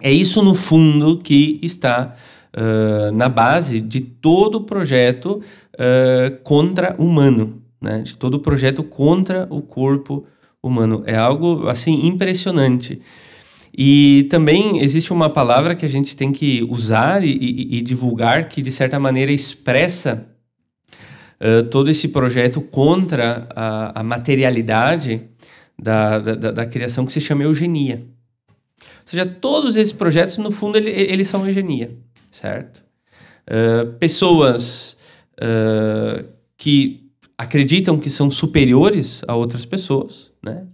é 0.00 0.12
isso 0.12 0.42
no 0.42 0.54
fundo 0.54 1.18
que 1.18 1.58
está 1.60 2.14
uh, 2.54 3.10
na 3.12 3.28
base 3.28 3.80
de 3.80 4.00
todo 4.00 4.56
o 4.56 4.64
projeto 4.64 5.42
uh, 5.78 6.36
contra-humano, 6.42 7.62
né? 7.80 8.00
de 8.00 8.16
todo 8.16 8.34
o 8.34 8.40
projeto 8.40 8.82
contra 8.82 9.46
o 9.50 9.62
corpo 9.62 10.26
humano. 10.62 11.02
É 11.06 11.16
algo 11.16 11.68
assim 11.68 12.06
impressionante. 12.06 13.00
E 13.76 14.26
também 14.28 14.80
existe 14.80 15.12
uma 15.12 15.30
palavra 15.30 15.76
que 15.76 15.86
a 15.86 15.88
gente 15.88 16.16
tem 16.16 16.32
que 16.32 16.66
usar 16.68 17.22
e, 17.22 17.30
e, 17.30 17.78
e 17.78 17.80
divulgar 17.80 18.48
que, 18.48 18.60
de 18.60 18.72
certa 18.72 18.98
maneira, 18.98 19.30
expressa 19.30 20.26
uh, 21.40 21.62
todo 21.64 21.88
esse 21.88 22.08
projeto 22.08 22.60
contra 22.60 23.46
a, 23.54 24.00
a 24.00 24.02
materialidade 24.02 25.22
da, 25.80 26.18
da, 26.18 26.50
da, 26.50 26.66
criação, 26.66 27.06
que 27.06 27.12
se 27.12 27.20
chama 27.20 27.44
eugenia. 27.44 28.04
Ou 28.80 28.86
seja, 29.04 29.24
todos 29.24 29.76
esses 29.76 29.92
projetos, 29.92 30.38
no 30.38 30.50
fundo, 30.50 30.76
ele, 30.76 30.90
eles 30.90 31.28
são 31.28 31.46
eugenia, 31.46 31.96
certo? 32.32 32.82
Uh, 33.46 33.92
pessoas 33.94 34.97
uh, 35.38 36.28
que 36.56 37.08
acreditam 37.36 37.98
que 37.98 38.10
são 38.10 38.30
superiores 38.30 39.22
a 39.28 39.34
outras 39.34 39.64
pessoas, 39.64 40.30
né? 40.42 40.66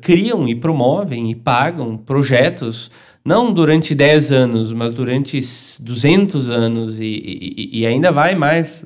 criam 0.00 0.46
e 0.46 0.54
promovem 0.54 1.30
e 1.30 1.34
pagam 1.34 1.96
projetos, 1.96 2.90
não 3.24 3.52
durante 3.52 3.94
10 3.94 4.32
anos, 4.32 4.72
mas 4.72 4.92
durante 4.92 5.40
200 5.80 6.50
anos 6.50 7.00
e, 7.00 7.04
e, 7.04 7.80
e 7.80 7.86
ainda 7.86 8.10
vai 8.10 8.34
mais, 8.34 8.84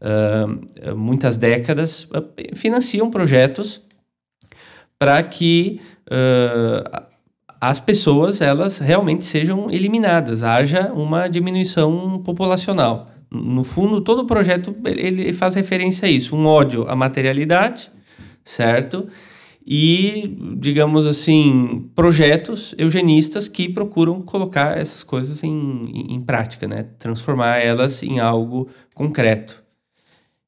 uh, 0.00 0.96
muitas 0.96 1.36
décadas, 1.36 2.08
financiam 2.54 3.10
projetos 3.10 3.80
para 4.98 5.22
que 5.22 5.80
uh, 6.10 7.06
as 7.60 7.80
pessoas 7.80 8.40
elas 8.40 8.78
realmente 8.78 9.24
sejam 9.24 9.70
eliminadas, 9.70 10.42
haja 10.42 10.92
uma 10.92 11.28
diminuição 11.28 12.22
populacional. 12.22 13.10
No 13.30 13.64
fundo, 13.64 14.00
todo 14.00 14.22
o 14.22 14.26
projeto 14.26 14.74
ele 14.84 15.32
faz 15.32 15.54
referência 15.54 16.06
a 16.06 16.10
isso, 16.10 16.36
um 16.36 16.46
ódio 16.46 16.88
à 16.88 16.94
materialidade, 16.94 17.90
certo? 18.44 19.08
E, 19.66 20.36
digamos 20.58 21.06
assim, 21.06 21.90
projetos 21.92 22.72
eugenistas 22.78 23.48
que 23.48 23.68
procuram 23.68 24.22
colocar 24.22 24.78
essas 24.78 25.02
coisas 25.02 25.42
em, 25.42 25.50
em, 25.50 26.14
em 26.14 26.20
prática, 26.20 26.68
né? 26.68 26.84
Transformar 26.98 27.58
elas 27.58 28.00
em 28.04 28.20
algo 28.20 28.68
concreto. 28.94 29.64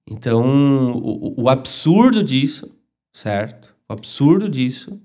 Então, 0.09 0.93
o, 0.93 1.43
o 1.43 1.49
absurdo 1.49 2.23
disso, 2.23 2.71
certo? 3.13 3.75
O 3.89 3.93
absurdo 3.93 4.49
disso 4.49 5.01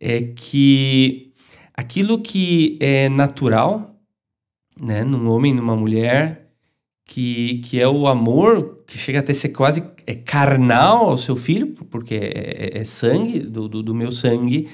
é 0.00 0.20
que 0.20 1.32
aquilo 1.74 2.20
que 2.20 2.76
é 2.80 3.08
natural, 3.08 3.96
né, 4.78 5.04
num 5.04 5.30
homem, 5.30 5.54
numa 5.54 5.76
mulher, 5.76 6.41
que, 7.12 7.58
que 7.58 7.78
é 7.78 7.86
o 7.86 8.06
amor 8.06 8.84
que 8.86 8.96
chega 8.96 9.18
até 9.18 9.34
ser 9.34 9.50
quase 9.50 9.84
é 10.06 10.14
carnal 10.14 11.10
ao 11.10 11.18
seu 11.18 11.36
filho, 11.36 11.74
porque 11.90 12.14
é, 12.14 12.78
é, 12.78 12.78
é 12.78 12.84
sangue 12.84 13.40
do, 13.40 13.68
do, 13.68 13.82
do, 13.82 13.94
meu 13.94 14.10
sangue, 14.10 14.66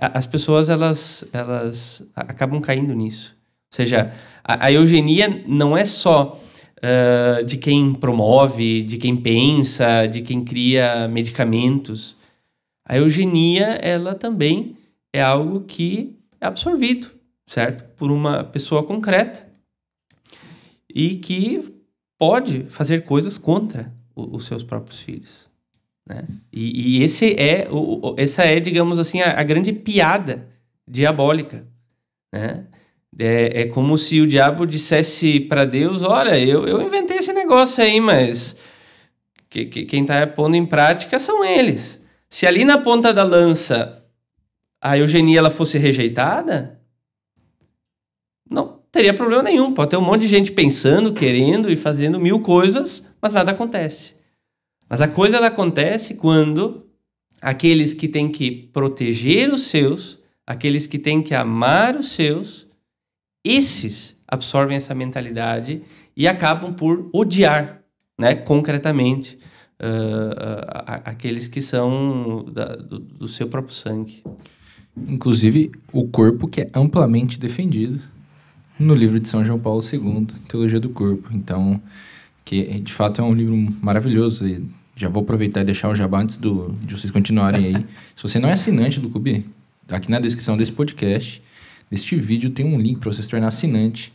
as 0.00 0.26
pessoas 0.26 0.68
elas, 0.68 1.24
elas 1.32 2.02
acabam 2.16 2.60
caindo 2.60 2.92
nisso. 2.92 3.36
Ou 3.70 3.76
seja, 3.76 4.10
a, 4.42 4.66
a 4.66 4.72
eugenia 4.72 5.44
não 5.46 5.76
é 5.76 5.84
só 5.84 6.42
uh, 6.78 7.44
de 7.44 7.56
quem 7.56 7.94
promove, 7.94 8.82
de 8.82 8.98
quem 8.98 9.14
pensa, 9.16 10.08
de 10.08 10.22
quem 10.22 10.42
cria 10.42 11.06
medicamentos. 11.06 12.16
A 12.84 12.98
eugenia, 12.98 13.78
ela 13.80 14.16
também 14.16 14.76
é 15.12 15.22
algo 15.22 15.60
que 15.60 16.18
é 16.40 16.46
absorvido, 16.48 17.12
certo? 17.46 17.84
Por 17.96 18.10
uma 18.10 18.42
pessoa 18.42 18.82
concreta 18.82 19.51
e 20.94 21.16
que 21.16 21.74
pode 22.18 22.64
fazer 22.68 23.04
coisas 23.04 23.38
contra 23.38 23.92
o, 24.14 24.36
os 24.36 24.46
seus 24.46 24.62
próprios 24.62 25.00
filhos. 25.00 25.48
Né? 26.06 26.22
E, 26.52 26.98
e, 26.98 27.02
esse 27.02 27.34
é 27.38 27.68
o, 27.70 28.14
essa 28.16 28.42
é, 28.42 28.60
digamos 28.60 28.98
assim, 28.98 29.20
a, 29.20 29.38
a 29.38 29.42
grande 29.42 29.72
piada 29.72 30.48
diabólica. 30.86 31.66
Né? 32.32 32.64
É, 33.18 33.62
é, 33.62 33.66
como 33.66 33.98
se 33.98 34.20
o 34.20 34.26
diabo 34.26 34.66
dissesse 34.66 35.40
para 35.40 35.64
Deus: 35.64 36.02
Olha, 36.02 36.38
eu, 36.38 36.66
eu 36.66 36.80
inventei 36.82 37.18
esse 37.18 37.32
negócio 37.32 37.82
aí, 37.84 38.00
mas 38.00 38.56
que, 39.50 39.66
que, 39.66 39.84
quem 39.84 40.02
está 40.02 40.26
pondo 40.26 40.56
em 40.56 40.64
prática 40.64 41.18
são 41.18 41.44
eles. 41.44 42.02
Se 42.30 42.46
ali 42.46 42.64
na 42.64 42.78
ponta 42.78 43.12
da 43.12 43.22
lança 43.22 44.02
a 44.80 44.98
eugenia 44.98 45.38
ela 45.38 45.50
fosse 45.50 45.78
rejeitada, 45.78 46.80
teria 48.92 49.14
problema 49.14 49.42
nenhum. 49.42 49.72
Pode 49.72 49.90
ter 49.90 49.96
um 49.96 50.02
monte 50.02 50.22
de 50.22 50.28
gente 50.28 50.52
pensando, 50.52 51.14
querendo 51.14 51.70
e 51.70 51.76
fazendo 51.76 52.20
mil 52.20 52.40
coisas, 52.40 53.04
mas 53.20 53.32
nada 53.32 53.50
acontece. 53.50 54.14
Mas 54.88 55.00
a 55.00 55.08
coisa 55.08 55.38
ela 55.38 55.46
acontece 55.46 56.14
quando 56.14 56.86
aqueles 57.40 57.94
que 57.94 58.06
têm 58.06 58.28
que 58.28 58.50
proteger 58.50 59.52
os 59.52 59.62
seus, 59.62 60.18
aqueles 60.46 60.86
que 60.86 60.98
têm 60.98 61.22
que 61.22 61.34
amar 61.34 61.96
os 61.96 62.10
seus, 62.10 62.68
esses 63.42 64.20
absorvem 64.28 64.76
essa 64.76 64.94
mentalidade 64.94 65.82
e 66.16 66.28
acabam 66.28 66.74
por 66.74 67.08
odiar, 67.12 67.82
né, 68.18 68.34
concretamente, 68.34 69.38
uh, 69.80 71.00
aqueles 71.04 71.48
que 71.48 71.60
são 71.60 72.44
da, 72.52 72.76
do, 72.76 72.98
do 72.98 73.28
seu 73.28 73.48
próprio 73.48 73.74
sangue. 73.74 74.22
Inclusive, 74.96 75.72
o 75.92 76.06
corpo 76.06 76.46
que 76.46 76.60
é 76.60 76.70
amplamente 76.74 77.38
defendido 77.38 78.11
no 78.78 78.94
livro 78.94 79.20
de 79.20 79.28
São 79.28 79.44
João 79.44 79.58
Paulo 79.58 79.82
II, 79.82 80.26
Teologia 80.48 80.80
do 80.80 80.88
Corpo. 80.88 81.28
Então, 81.32 81.80
que 82.44 82.80
de 82.80 82.92
fato 82.92 83.20
é 83.20 83.24
um 83.24 83.34
livro 83.34 83.56
maravilhoso 83.80 84.44
já 84.94 85.08
vou 85.08 85.22
aproveitar 85.22 85.62
e 85.62 85.64
deixar 85.64 85.88
o 85.88 85.94
jabá 85.94 86.20
antes 86.20 86.36
do, 86.36 86.72
de 86.80 86.96
vocês 86.96 87.10
continuarem 87.10 87.66
aí. 87.66 87.86
Se 88.14 88.22
você 88.22 88.38
não 88.38 88.48
é 88.48 88.52
assinante 88.52 89.00
do 89.00 89.08
clube, 89.08 89.46
aqui 89.88 90.10
na 90.10 90.20
descrição 90.20 90.56
desse 90.56 90.72
podcast, 90.72 91.42
deste 91.90 92.14
vídeo, 92.16 92.50
tem 92.50 92.64
um 92.64 92.80
link 92.80 92.98
para 92.98 93.12
você 93.12 93.22
se 93.22 93.28
tornar 93.28 93.48
assinante. 93.48 94.12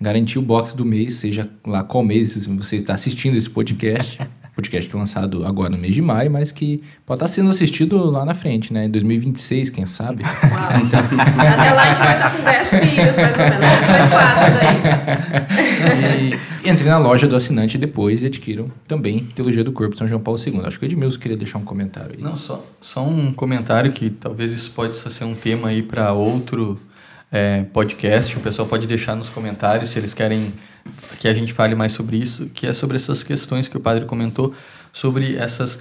Garantir 0.00 0.38
o 0.38 0.42
box 0.42 0.74
do 0.74 0.84
mês, 0.84 1.14
seja 1.14 1.48
lá 1.66 1.84
qual 1.84 2.02
mês 2.02 2.46
você 2.46 2.76
está 2.76 2.94
assistindo 2.94 3.36
esse 3.36 3.48
podcast. 3.48 4.18
podcast 4.54 4.88
que 4.88 4.94
é 4.94 4.98
lançado 4.98 5.44
agora 5.46 5.70
no 5.70 5.78
mês 5.78 5.94
de 5.94 6.02
maio, 6.02 6.30
mas 6.30 6.52
que 6.52 6.82
pode 7.06 7.16
estar 7.16 7.28
sendo 7.28 7.50
assistido 7.50 8.10
lá 8.10 8.24
na 8.24 8.34
frente, 8.34 8.72
né? 8.72 8.84
Em 8.84 8.90
2026, 8.90 9.70
quem 9.70 9.86
sabe. 9.86 10.22
Uau. 10.24 10.32
Até 11.48 11.72
lá 11.72 11.82
a 11.82 11.86
gente 11.86 11.98
vai 11.98 12.14
estar 12.14 12.36
com 12.36 12.44
10 12.44 12.68
filhos, 12.68 13.16
mais 13.16 13.32
ou 13.32 13.44
menos. 13.44 13.88
Mais 13.88 14.10
quatro 14.10 14.54
daí. 16.00 16.38
E 16.64 16.68
entre 16.68 16.88
na 16.88 16.98
loja 16.98 17.26
do 17.26 17.34
assinante 17.34 17.76
depois 17.78 18.22
e 18.22 18.26
adquiram 18.26 18.70
também 18.86 19.24
Teologia 19.34 19.64
do 19.64 19.72
Corpo 19.72 19.96
São 19.96 20.06
João 20.06 20.20
Paulo 20.20 20.38
II. 20.44 20.60
Acho 20.64 20.78
que 20.78 20.84
o 20.84 20.86
Edmilson 20.86 21.18
queria 21.18 21.36
deixar 21.36 21.58
um 21.58 21.64
comentário 21.64 22.14
aí. 22.16 22.22
Não, 22.22 22.36
só, 22.36 22.64
só 22.80 23.06
um 23.06 23.32
comentário 23.32 23.90
que 23.92 24.10
talvez 24.10 24.52
isso 24.52 24.70
pode 24.70 24.94
ser 24.94 25.24
um 25.24 25.34
tema 25.34 25.68
aí 25.68 25.82
para 25.82 26.12
outro 26.12 26.78
é, 27.30 27.64
podcast. 27.72 28.36
O 28.36 28.40
pessoal 28.40 28.68
pode 28.68 28.86
deixar 28.86 29.16
nos 29.16 29.28
comentários 29.28 29.90
se 29.90 29.98
eles 29.98 30.12
querem 30.14 30.52
que 31.18 31.28
a 31.28 31.34
gente 31.34 31.52
fale 31.52 31.74
mais 31.74 31.92
sobre 31.92 32.16
isso, 32.16 32.46
que 32.50 32.66
é 32.66 32.72
sobre 32.72 32.96
essas 32.96 33.22
questões 33.22 33.68
que 33.68 33.76
o 33.76 33.80
padre 33.80 34.04
comentou, 34.04 34.54
sobre 34.92 35.36
essas 35.36 35.78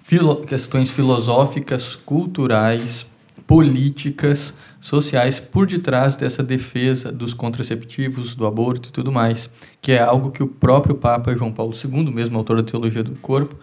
filo 0.00 0.36
questões 0.44 0.90
filosóficas, 0.90 1.96
culturais, 1.96 3.06
políticas, 3.46 4.54
sociais 4.80 5.40
por 5.40 5.66
detrás 5.66 6.14
dessa 6.14 6.42
defesa 6.42 7.10
dos 7.10 7.34
contraceptivos, 7.34 8.34
do 8.34 8.46
aborto 8.46 8.88
e 8.88 8.92
tudo 8.92 9.10
mais, 9.10 9.50
que 9.80 9.92
é 9.92 10.00
algo 10.00 10.30
que 10.30 10.42
o 10.42 10.46
próprio 10.46 10.94
Papa 10.94 11.34
João 11.34 11.52
Paulo 11.52 11.74
II, 11.74 12.12
mesmo 12.12 12.38
autor 12.38 12.62
da 12.62 12.70
Teologia 12.70 13.02
do 13.02 13.12
Corpo, 13.16 13.56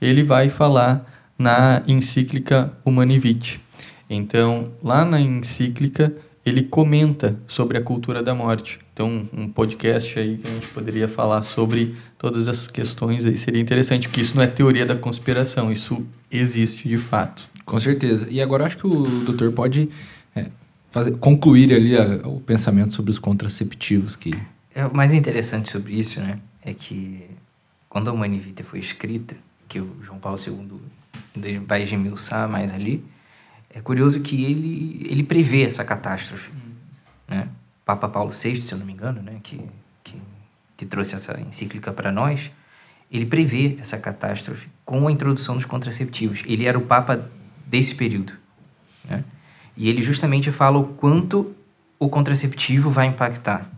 ele 0.00 0.22
vai 0.22 0.50
falar 0.50 1.06
na 1.38 1.82
encíclica 1.86 2.72
Humani 2.84 3.18
Vitae. 3.18 3.60
Então, 4.08 4.72
lá 4.82 5.04
na 5.04 5.20
encíclica, 5.20 6.14
ele 6.44 6.62
comenta 6.62 7.38
sobre 7.46 7.76
a 7.76 7.82
cultura 7.82 8.22
da 8.22 8.34
morte. 8.34 8.78
Então, 8.96 9.28
um 9.30 9.46
podcast 9.46 10.18
aí 10.18 10.38
que 10.38 10.48
a 10.48 10.50
gente 10.50 10.68
poderia 10.68 11.06
falar 11.06 11.42
sobre 11.42 11.94
todas 12.16 12.48
essas 12.48 12.66
questões 12.66 13.26
aí 13.26 13.36
seria 13.36 13.60
interessante, 13.60 14.08
porque 14.08 14.22
isso 14.22 14.34
não 14.34 14.42
é 14.42 14.46
teoria 14.46 14.86
da 14.86 14.96
conspiração, 14.96 15.70
isso 15.70 16.02
existe 16.30 16.88
de 16.88 16.96
fato. 16.96 17.46
Com 17.66 17.78
certeza. 17.78 18.26
E 18.30 18.40
agora 18.40 18.64
acho 18.64 18.78
que 18.78 18.86
o 18.86 19.02
doutor 19.26 19.52
pode 19.52 19.90
é, 20.34 20.46
fazer, 20.90 21.14
concluir 21.18 21.74
ali 21.74 21.94
a, 21.94 22.26
o 22.26 22.40
pensamento 22.40 22.94
sobre 22.94 23.10
os 23.10 23.18
contraceptivos 23.18 24.16
que... 24.16 24.32
É, 24.74 24.86
o 24.86 24.96
mais 24.96 25.12
interessante 25.12 25.70
sobre 25.70 25.92
isso, 25.92 26.18
né, 26.18 26.38
é 26.62 26.72
que 26.72 27.22
quando 27.90 28.08
a 28.08 28.14
Humani 28.14 28.38
Vitae 28.38 28.64
foi 28.64 28.78
escrita, 28.78 29.36
que 29.68 29.78
o 29.78 29.94
João 30.02 30.18
Paulo 30.18 30.38
II 30.38 31.58
vai 31.66 31.82
esmiuçar 31.82 32.48
mais 32.48 32.72
ali, 32.72 33.04
é 33.68 33.78
curioso 33.78 34.20
que 34.20 34.42
ele, 34.42 35.06
ele 35.06 35.22
prevê 35.22 35.64
essa 35.64 35.84
catástrofe. 35.84 36.50
Né? 37.28 37.46
Papa 37.86 38.08
Paulo 38.08 38.32
VI, 38.32 38.56
se 38.56 38.72
eu 38.72 38.78
não 38.78 38.84
me 38.84 38.92
engano, 38.92 39.22
né? 39.22 39.38
que, 39.44 39.64
que, 40.02 40.20
que 40.76 40.84
trouxe 40.84 41.14
essa 41.14 41.40
encíclica 41.40 41.92
para 41.92 42.10
nós, 42.10 42.50
ele 43.08 43.24
prevê 43.24 43.76
essa 43.80 43.96
catástrofe 43.96 44.68
com 44.84 45.06
a 45.06 45.12
introdução 45.12 45.54
dos 45.54 45.64
contraceptivos. 45.64 46.42
Ele 46.46 46.66
era 46.66 46.76
o 46.76 46.82
Papa 46.82 47.30
desse 47.64 47.94
período. 47.94 48.32
Né? 49.04 49.22
E 49.76 49.88
ele 49.88 50.02
justamente 50.02 50.50
fala 50.50 50.76
o 50.78 50.84
quanto 50.94 51.54
o 51.96 52.08
contraceptivo 52.08 52.90
vai 52.90 53.06
impactar 53.06 53.70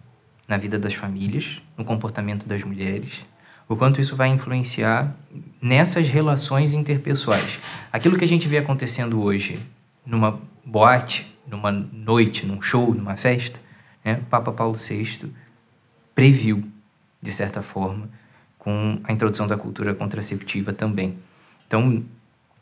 na 0.48 0.56
vida 0.56 0.78
das 0.78 0.94
famílias, 0.94 1.60
no 1.76 1.84
comportamento 1.84 2.48
das 2.48 2.64
mulheres, 2.64 3.22
o 3.68 3.76
quanto 3.76 4.00
isso 4.00 4.16
vai 4.16 4.28
influenciar 4.28 5.14
nessas 5.60 6.08
relações 6.08 6.72
interpessoais. 6.72 7.58
Aquilo 7.92 8.16
que 8.16 8.24
a 8.24 8.28
gente 8.28 8.48
vê 8.48 8.56
acontecendo 8.56 9.20
hoje 9.20 9.60
numa 10.06 10.40
boate, 10.64 11.30
numa 11.46 11.70
noite, 11.70 12.46
num 12.46 12.62
show, 12.62 12.94
numa 12.94 13.14
festa, 13.14 13.60
né, 14.04 14.20
o 14.22 14.26
Papa 14.26 14.52
Paulo 14.52 14.76
VI 14.76 15.32
previu, 16.14 16.64
de 17.20 17.32
certa 17.32 17.62
forma, 17.62 18.08
com 18.58 19.00
a 19.04 19.12
introdução 19.12 19.46
da 19.46 19.56
cultura 19.56 19.94
contraceptiva 19.94 20.72
também. 20.72 21.18
Então, 21.66 22.04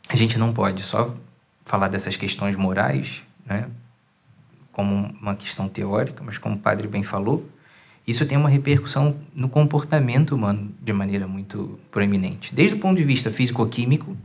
a 0.07 0.15
gente 0.15 0.37
não 0.37 0.53
pode 0.53 0.83
só 0.83 1.15
falar 1.65 1.87
dessas 1.87 2.15
questões 2.15 2.55
morais, 2.55 3.21
né, 3.45 3.69
como 4.71 5.15
uma 5.21 5.35
questão 5.35 5.67
teórica, 5.67 6.23
mas 6.23 6.37
como 6.37 6.55
o 6.55 6.59
padre 6.59 6.87
bem 6.87 7.03
falou, 7.03 7.49
isso 8.05 8.25
tem 8.25 8.37
uma 8.37 8.47
repercussão 8.47 9.17
no 9.35 9.49
comportamento 9.49 10.33
humano 10.33 10.71
de 10.81 10.93
maneira 10.93 11.27
muito 11.27 11.77
proeminente. 11.91 12.55
Desde 12.55 12.75
o 12.75 12.79
ponto 12.79 12.95
de 12.95 13.03
vista 13.03 13.29
físico-químico, 13.29 14.15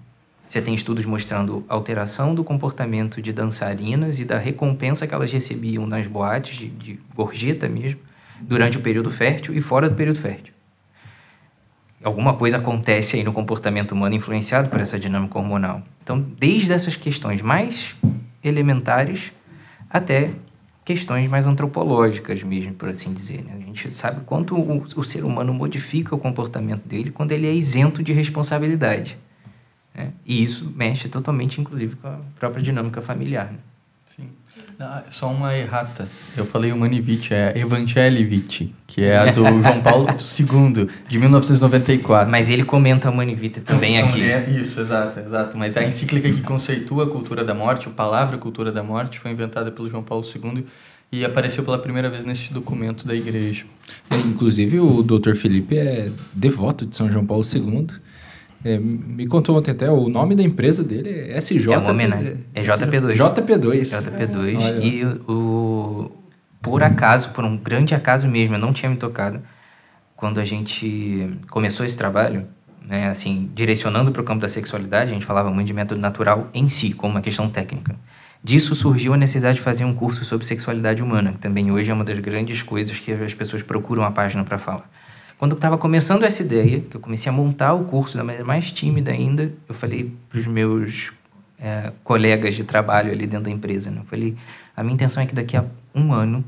você 0.52 0.60
tem 0.60 0.74
estudos 0.74 1.06
mostrando 1.06 1.64
alteração 1.66 2.34
do 2.34 2.44
comportamento 2.44 3.22
de 3.22 3.32
dançarinas 3.32 4.20
e 4.20 4.24
da 4.26 4.36
recompensa 4.36 5.06
que 5.06 5.14
elas 5.14 5.32
recebiam 5.32 5.86
nas 5.86 6.06
boates, 6.06 6.58
de, 6.58 6.68
de 6.68 7.00
gorjeta 7.16 7.70
mesmo, 7.70 7.98
durante 8.38 8.76
o 8.76 8.82
período 8.82 9.10
fértil 9.10 9.54
e 9.54 9.62
fora 9.62 9.88
do 9.88 9.96
período 9.96 10.18
fértil. 10.18 10.52
Alguma 12.04 12.34
coisa 12.34 12.58
acontece 12.58 13.16
aí 13.16 13.24
no 13.24 13.32
comportamento 13.32 13.92
humano 13.92 14.14
influenciado 14.14 14.68
por 14.68 14.78
essa 14.78 14.98
dinâmica 14.98 15.38
hormonal. 15.38 15.80
Então, 16.02 16.20
desde 16.20 16.70
essas 16.70 16.96
questões 16.96 17.40
mais 17.40 17.94
elementares 18.44 19.32
até 19.88 20.32
questões 20.84 21.30
mais 21.30 21.46
antropológicas 21.46 22.42
mesmo, 22.42 22.74
por 22.74 22.90
assim 22.90 23.14
dizer. 23.14 23.42
Né? 23.42 23.54
A 23.56 23.64
gente 23.64 23.90
sabe 23.90 24.20
quanto 24.26 24.54
o, 24.54 24.84
o 24.96 25.02
ser 25.02 25.24
humano 25.24 25.54
modifica 25.54 26.14
o 26.14 26.18
comportamento 26.18 26.86
dele 26.86 27.10
quando 27.10 27.32
ele 27.32 27.46
é 27.46 27.54
isento 27.54 28.02
de 28.02 28.12
responsabilidade. 28.12 29.16
Né? 29.94 30.12
E 30.26 30.42
isso 30.42 30.72
mexe 30.76 31.08
totalmente, 31.08 31.60
inclusive, 31.60 31.96
com 31.96 32.08
a 32.08 32.18
própria 32.38 32.62
dinâmica 32.62 33.00
familiar. 33.00 33.52
Né? 33.52 33.58
Sim. 34.16 34.28
Não, 34.78 35.02
só 35.10 35.30
uma 35.30 35.56
errata. 35.56 36.08
Eu 36.36 36.44
falei 36.44 36.72
Humanivite, 36.72 37.32
é 37.34 37.52
Evangelivite, 37.56 38.74
que 38.86 39.04
é 39.04 39.16
a 39.16 39.26
do 39.26 39.42
João 39.42 39.80
Paulo 39.82 40.06
II, 40.08 40.88
de 41.08 41.18
1994. 41.18 42.30
Mas 42.30 42.50
ele 42.50 42.64
comenta 42.64 43.08
a 43.08 43.10
Humanivite 43.10 43.60
também 43.60 43.98
aqui. 43.98 44.22
É 44.22 44.48
isso, 44.50 44.80
exato, 44.80 45.20
exato. 45.20 45.56
Mas 45.56 45.76
a 45.76 45.84
encíclica 45.84 46.30
que 46.30 46.42
conceitua 46.42 47.04
a 47.04 47.06
cultura 47.06 47.44
da 47.44 47.54
morte, 47.54 47.88
a 47.88 47.90
palavra 47.90 48.36
cultura 48.38 48.72
da 48.72 48.82
morte, 48.82 49.18
foi 49.18 49.30
inventada 49.30 49.70
pelo 49.70 49.88
João 49.88 50.02
Paulo 50.02 50.24
II 50.24 50.64
e 51.10 51.24
apareceu 51.24 51.62
pela 51.62 51.78
primeira 51.78 52.08
vez 52.08 52.24
nesse 52.24 52.52
documento 52.52 53.06
da 53.06 53.14
igreja. 53.14 53.64
É, 54.08 54.16
inclusive, 54.16 54.80
o 54.80 55.02
doutor 55.02 55.36
Felipe 55.36 55.76
é 55.76 56.10
devoto 56.32 56.86
de 56.86 56.96
São 56.96 57.12
João 57.12 57.26
Paulo 57.26 57.44
II. 57.44 57.86
É, 58.64 58.78
me 58.78 59.26
contou 59.26 59.58
ontem 59.58 59.72
até, 59.72 59.90
o 59.90 60.08
nome 60.08 60.34
da 60.34 60.42
empresa 60.42 60.84
dele 60.84 61.10
é 61.10 61.38
SJ. 61.38 61.72
É 61.72 61.78
uma 61.78 61.90
homenagem. 61.90 62.38
É 62.54 62.62
JP2. 62.62 63.14
JP2. 63.16 63.82
JP2. 63.82 64.56
Olha. 64.60 64.84
E 64.84 65.04
o, 65.28 66.10
por 66.60 66.82
acaso, 66.82 67.30
por 67.30 67.44
um 67.44 67.56
grande 67.56 67.94
acaso 67.94 68.28
mesmo, 68.28 68.54
eu 68.54 68.58
não 68.58 68.72
tinha 68.72 68.88
me 68.88 68.96
tocado, 68.96 69.40
quando 70.14 70.38
a 70.38 70.44
gente 70.44 71.28
começou 71.50 71.84
esse 71.84 71.98
trabalho, 71.98 72.46
né, 72.86 73.08
assim, 73.08 73.50
direcionando 73.54 74.12
para 74.12 74.22
o 74.22 74.24
campo 74.24 74.40
da 74.40 74.48
sexualidade, 74.48 75.10
a 75.10 75.14
gente 75.14 75.26
falava 75.26 75.50
muito 75.50 75.66
de 75.66 75.74
método 75.74 76.00
natural 76.00 76.48
em 76.54 76.68
si, 76.68 76.92
como 76.92 77.14
uma 77.14 77.20
questão 77.20 77.50
técnica. 77.50 77.96
Disso 78.44 78.74
surgiu 78.74 79.14
a 79.14 79.16
necessidade 79.16 79.56
de 79.56 79.62
fazer 79.62 79.84
um 79.84 79.94
curso 79.94 80.24
sobre 80.24 80.46
sexualidade 80.46 81.02
humana, 81.02 81.32
que 81.32 81.38
também 81.38 81.70
hoje 81.70 81.90
é 81.90 81.94
uma 81.94 82.04
das 82.04 82.18
grandes 82.20 82.62
coisas 82.62 82.98
que 82.98 83.12
as 83.12 83.34
pessoas 83.34 83.62
procuram 83.62 84.04
a 84.04 84.10
página 84.10 84.44
para 84.44 84.58
falar. 84.58 84.88
Quando 85.42 85.54
eu 85.54 85.56
estava 85.56 85.76
começando 85.76 86.22
essa 86.22 86.40
ideia, 86.40 86.82
que 86.82 86.96
eu 86.96 87.00
comecei 87.00 87.28
a 87.28 87.32
montar 87.32 87.74
o 87.74 87.86
curso 87.86 88.16
da 88.16 88.22
maneira 88.22 88.44
mais 88.44 88.70
tímida 88.70 89.10
ainda, 89.10 89.52
eu 89.68 89.74
falei 89.74 90.14
para 90.30 90.38
os 90.38 90.46
meus 90.46 91.12
é, 91.58 91.90
colegas 92.04 92.54
de 92.54 92.62
trabalho 92.62 93.10
ali 93.10 93.26
dentro 93.26 93.46
da 93.46 93.50
empresa, 93.50 93.90
né? 93.90 94.02
eu 94.02 94.04
falei, 94.04 94.36
a 94.76 94.84
minha 94.84 94.94
intenção 94.94 95.20
é 95.20 95.26
que 95.26 95.34
daqui 95.34 95.56
a 95.56 95.64
um 95.92 96.12
ano, 96.12 96.44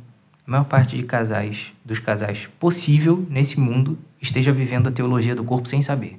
a 0.47 0.51
maior 0.53 0.62
parte 0.62 0.97
de 0.97 1.03
casais, 1.03 1.73
dos 1.85 1.99
casais 1.99 2.49
possível 2.61 3.27
nesse 3.29 3.59
mundo, 3.59 3.99
esteja 4.23 4.53
vivendo 4.53 4.87
a 4.87 4.93
teologia 4.93 5.35
do 5.35 5.43
corpo 5.43 5.69
sem 5.69 5.83
saber. 5.83 6.16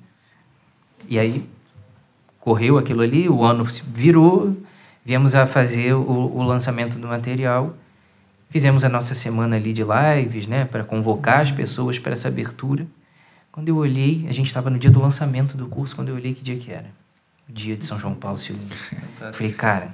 E 1.08 1.18
aí, 1.18 1.48
correu 2.42 2.78
aquilo 2.78 3.04
ali, 3.04 3.30
o 3.30 3.42
ano 3.42 3.66
virou, 3.88 4.54
viemos 5.06 5.34
a 5.34 5.48
fazer 5.48 5.94
o, 5.94 6.02
o 6.02 6.44
lançamento 6.44 7.00
do 7.00 7.08
material, 7.08 7.74
Fizemos 8.56 8.86
a 8.86 8.90
nossa 8.90 9.14
semana 9.14 9.58
ali 9.58 9.74
de 9.74 9.84
lives, 9.84 10.48
né, 10.48 10.64
para 10.64 10.82
convocar 10.82 11.42
as 11.42 11.52
pessoas 11.52 12.00
para 12.00 12.14
essa 12.14 12.30
abertura. 12.30 12.88
Quando 13.52 13.68
eu 13.68 13.76
olhei, 13.76 14.26
a 14.30 14.32
gente 14.32 14.48
estava 14.48 14.70
no 14.70 14.80
dia 14.80 14.90
do 14.90 15.02
lançamento 15.02 15.58
do 15.58 15.68
curso, 15.68 15.94
quando 15.94 16.08
eu 16.08 16.16
olhei 16.16 16.34
que 16.34 16.42
dia 16.42 16.56
que 16.56 16.72
era. 16.72 16.86
O 17.50 17.52
dia 17.52 17.76
de 17.76 17.84
São 17.84 18.00
João 18.00 18.16
Paulo 18.16 18.40
II. 18.40 18.56
Falei, 19.34 19.52
cara, 19.52 19.94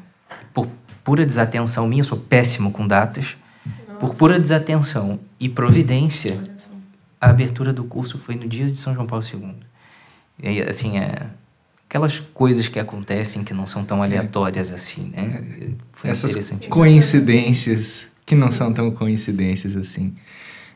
por 0.53 0.67
pura 1.03 1.25
desatenção 1.25 1.87
minha, 1.87 2.01
eu 2.01 2.05
sou 2.05 2.19
péssimo 2.19 2.71
com 2.71 2.85
datas, 2.85 3.35
por 3.99 4.13
pura 4.13 4.39
desatenção 4.39 5.19
e 5.39 5.49
providência, 5.49 6.39
a 7.19 7.31
abertura 7.31 7.73
do 7.73 7.83
curso 7.85 8.19
foi 8.19 8.35
no 8.35 8.47
dia 8.47 8.69
de 8.69 8.79
São 8.79 8.93
João 8.93 9.07
Paulo 9.07 9.25
II. 9.25 9.55
E 10.37 10.47
aí, 10.47 10.61
assim, 10.61 10.99
é 10.99 11.25
aquelas 11.89 12.19
coisas 12.19 12.67
que 12.67 12.77
acontecem 12.77 13.43
que 13.43 13.55
não 13.55 13.65
são 13.65 13.83
tão 13.83 14.03
aleatórias 14.03 14.71
assim, 14.71 15.09
né? 15.09 15.73
Foi 15.93 16.11
Essas 16.11 16.29
interessante. 16.29 16.69
coincidências 16.69 18.10
que 18.31 18.35
não 18.35 18.49
são 18.49 18.71
tão 18.71 18.89
coincidências 18.91 19.75
assim. 19.75 20.13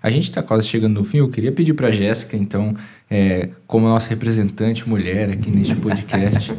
A 0.03 0.09
gente 0.09 0.23
está 0.29 0.43
quase 0.43 0.67
chegando 0.67 0.95
no 0.95 1.05
fim. 1.05 1.19
Eu 1.19 1.29
queria 1.29 1.53
pedir 1.53 1.73
para 1.73 1.87
a 1.87 1.91
Jéssica, 1.91 2.35
então, 2.35 2.75
é, 3.09 3.47
como 3.65 3.87
nossa 3.87 4.09
representante 4.09 4.87
mulher 4.87 5.29
aqui 5.29 5.49
neste 5.49 5.73
podcast, 5.73 6.51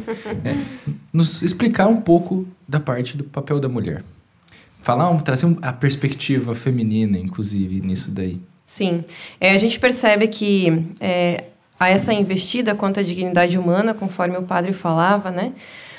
é, 0.43 0.55
nos 1.13 1.43
explicar 1.43 1.85
um 1.85 1.97
pouco 1.97 2.47
da 2.67 2.79
parte 2.79 3.15
do 3.15 3.23
papel 3.23 3.59
da 3.59 3.69
mulher. 3.69 4.03
Falar, 4.81 5.07
um, 5.11 5.19
trazer 5.19 5.55
a 5.61 5.71
perspectiva 5.71 6.55
feminina, 6.55 7.19
inclusive, 7.19 7.79
nisso 7.79 8.09
daí. 8.09 8.41
Sim. 8.65 9.05
É, 9.39 9.51
a 9.51 9.57
gente 9.57 9.79
percebe 9.79 10.27
que 10.27 10.83
é, 10.99 11.43
há 11.79 11.89
essa 11.89 12.11
investida 12.11 12.73
contra 12.73 13.03
a 13.03 13.05
dignidade 13.05 13.55
humana, 13.55 13.93
conforme 13.93 14.35
o 14.35 14.41
padre 14.41 14.73
falava, 14.73 15.29
né? 15.29 15.53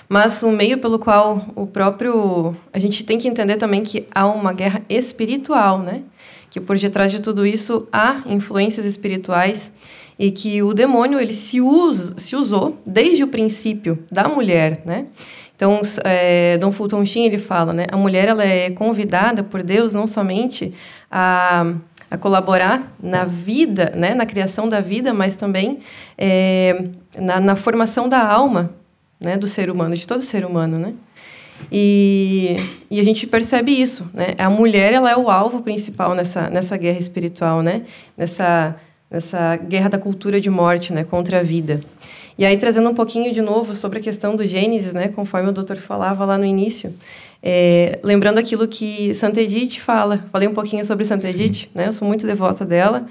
Mas 0.08 0.42
o 0.42 0.50
meio 0.50 0.78
pelo 0.78 0.98
qual 0.98 1.44
o 1.54 1.66
próprio. 1.66 2.56
A 2.72 2.78
gente 2.78 3.04
tem 3.04 3.18
que 3.18 3.28
entender 3.28 3.56
também 3.56 3.82
que 3.82 4.06
há 4.14 4.26
uma 4.26 4.52
guerra 4.52 4.82
espiritual, 4.88 5.78
né? 5.78 6.02
Que 6.48 6.60
por 6.60 6.78
detrás 6.78 7.10
de 7.10 7.20
tudo 7.20 7.44
isso 7.44 7.86
há 7.92 8.22
influências 8.26 8.86
espirituais 8.86 9.70
e 10.18 10.30
que 10.30 10.62
o 10.62 10.72
demônio 10.72 11.20
ele 11.20 11.34
se, 11.34 11.60
usa, 11.60 12.14
se 12.16 12.34
usou 12.34 12.80
desde 12.86 13.22
o 13.22 13.28
princípio 13.28 13.98
da 14.10 14.26
mulher, 14.28 14.80
né? 14.84 15.06
Então, 15.54 15.82
é, 16.04 16.56
Dom 16.56 16.72
Fulton 16.72 17.04
Sheen 17.04 17.26
ele 17.26 17.38
fala, 17.38 17.74
né? 17.74 17.86
A 17.92 17.96
mulher 17.96 18.28
ela 18.28 18.44
é 18.44 18.70
convidada 18.70 19.42
por 19.42 19.62
Deus 19.62 19.92
não 19.92 20.06
somente 20.06 20.72
a, 21.10 21.74
a 22.10 22.16
colaborar 22.16 22.94
na 23.02 23.26
vida, 23.26 23.92
né? 23.94 24.14
Na 24.14 24.24
criação 24.24 24.68
da 24.68 24.80
vida, 24.80 25.12
mas 25.12 25.36
também 25.36 25.80
é, 26.16 26.84
na, 27.18 27.40
na 27.40 27.56
formação 27.56 28.08
da 28.08 28.26
alma 28.26 28.77
né, 29.20 29.36
do 29.36 29.46
ser 29.46 29.70
humano, 29.70 29.96
de 29.96 30.06
todo 30.06 30.20
ser 30.20 30.44
humano, 30.44 30.78
né? 30.78 30.94
E, 31.72 32.56
e 32.90 33.00
a 33.00 33.02
gente 33.02 33.26
percebe 33.26 33.72
isso, 33.72 34.08
né? 34.14 34.34
A 34.38 34.48
mulher 34.48 34.92
ela 34.92 35.10
é 35.10 35.16
o 35.16 35.28
alvo 35.28 35.60
principal 35.60 36.14
nessa 36.14 36.48
nessa 36.48 36.76
guerra 36.76 36.98
espiritual, 36.98 37.62
né? 37.62 37.82
Nessa 38.16 38.76
nessa 39.10 39.56
guerra 39.56 39.88
da 39.88 39.98
cultura 39.98 40.40
de 40.40 40.50
morte, 40.50 40.92
né, 40.92 41.02
contra 41.02 41.40
a 41.40 41.42
vida. 41.42 41.80
E 42.36 42.44
aí 42.44 42.56
trazendo 42.56 42.88
um 42.90 42.94
pouquinho 42.94 43.32
de 43.32 43.40
novo 43.40 43.74
sobre 43.74 43.98
a 43.98 44.02
questão 44.02 44.36
do 44.36 44.46
Gênesis, 44.46 44.92
né, 44.92 45.08
conforme 45.08 45.48
o 45.48 45.52
doutor 45.52 45.76
falava 45.78 46.24
lá 46.26 46.36
no 46.36 46.44
início, 46.44 46.94
é, 47.42 47.98
lembrando 48.04 48.38
aquilo 48.38 48.68
que 48.68 49.14
Santa 49.14 49.40
Edith 49.40 49.80
fala. 49.80 50.24
Falei 50.30 50.46
um 50.46 50.54
pouquinho 50.54 50.84
sobre 50.84 51.04
Santa 51.04 51.28
Edith, 51.28 51.68
né? 51.74 51.88
Eu 51.88 51.92
sou 51.92 52.06
muito 52.06 52.26
devota 52.26 52.64
dela. 52.64 53.06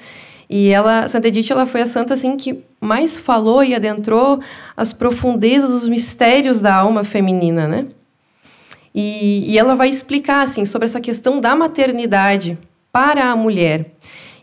E 0.49 0.69
ela, 0.69 1.07
Santa 1.07 1.27
Edith, 1.27 1.51
ela 1.51 1.65
foi 1.65 1.81
a 1.81 1.85
santa 1.85 2.13
assim 2.13 2.37
que 2.37 2.63
mais 2.79 3.17
falou 3.17 3.63
e 3.63 3.75
adentrou 3.75 4.39
as 4.75 4.93
profundezas, 4.93 5.71
os 5.71 5.87
mistérios 5.87 6.61
da 6.61 6.73
alma 6.73 7.03
feminina, 7.03 7.67
né? 7.67 7.87
E, 8.95 9.51
e 9.51 9.57
ela 9.57 9.75
vai 9.75 9.89
explicar 9.89 10.43
assim 10.43 10.65
sobre 10.65 10.85
essa 10.85 11.01
questão 11.01 11.39
da 11.39 11.55
maternidade 11.55 12.57
para 12.91 13.29
a 13.29 13.35
mulher. 13.35 13.91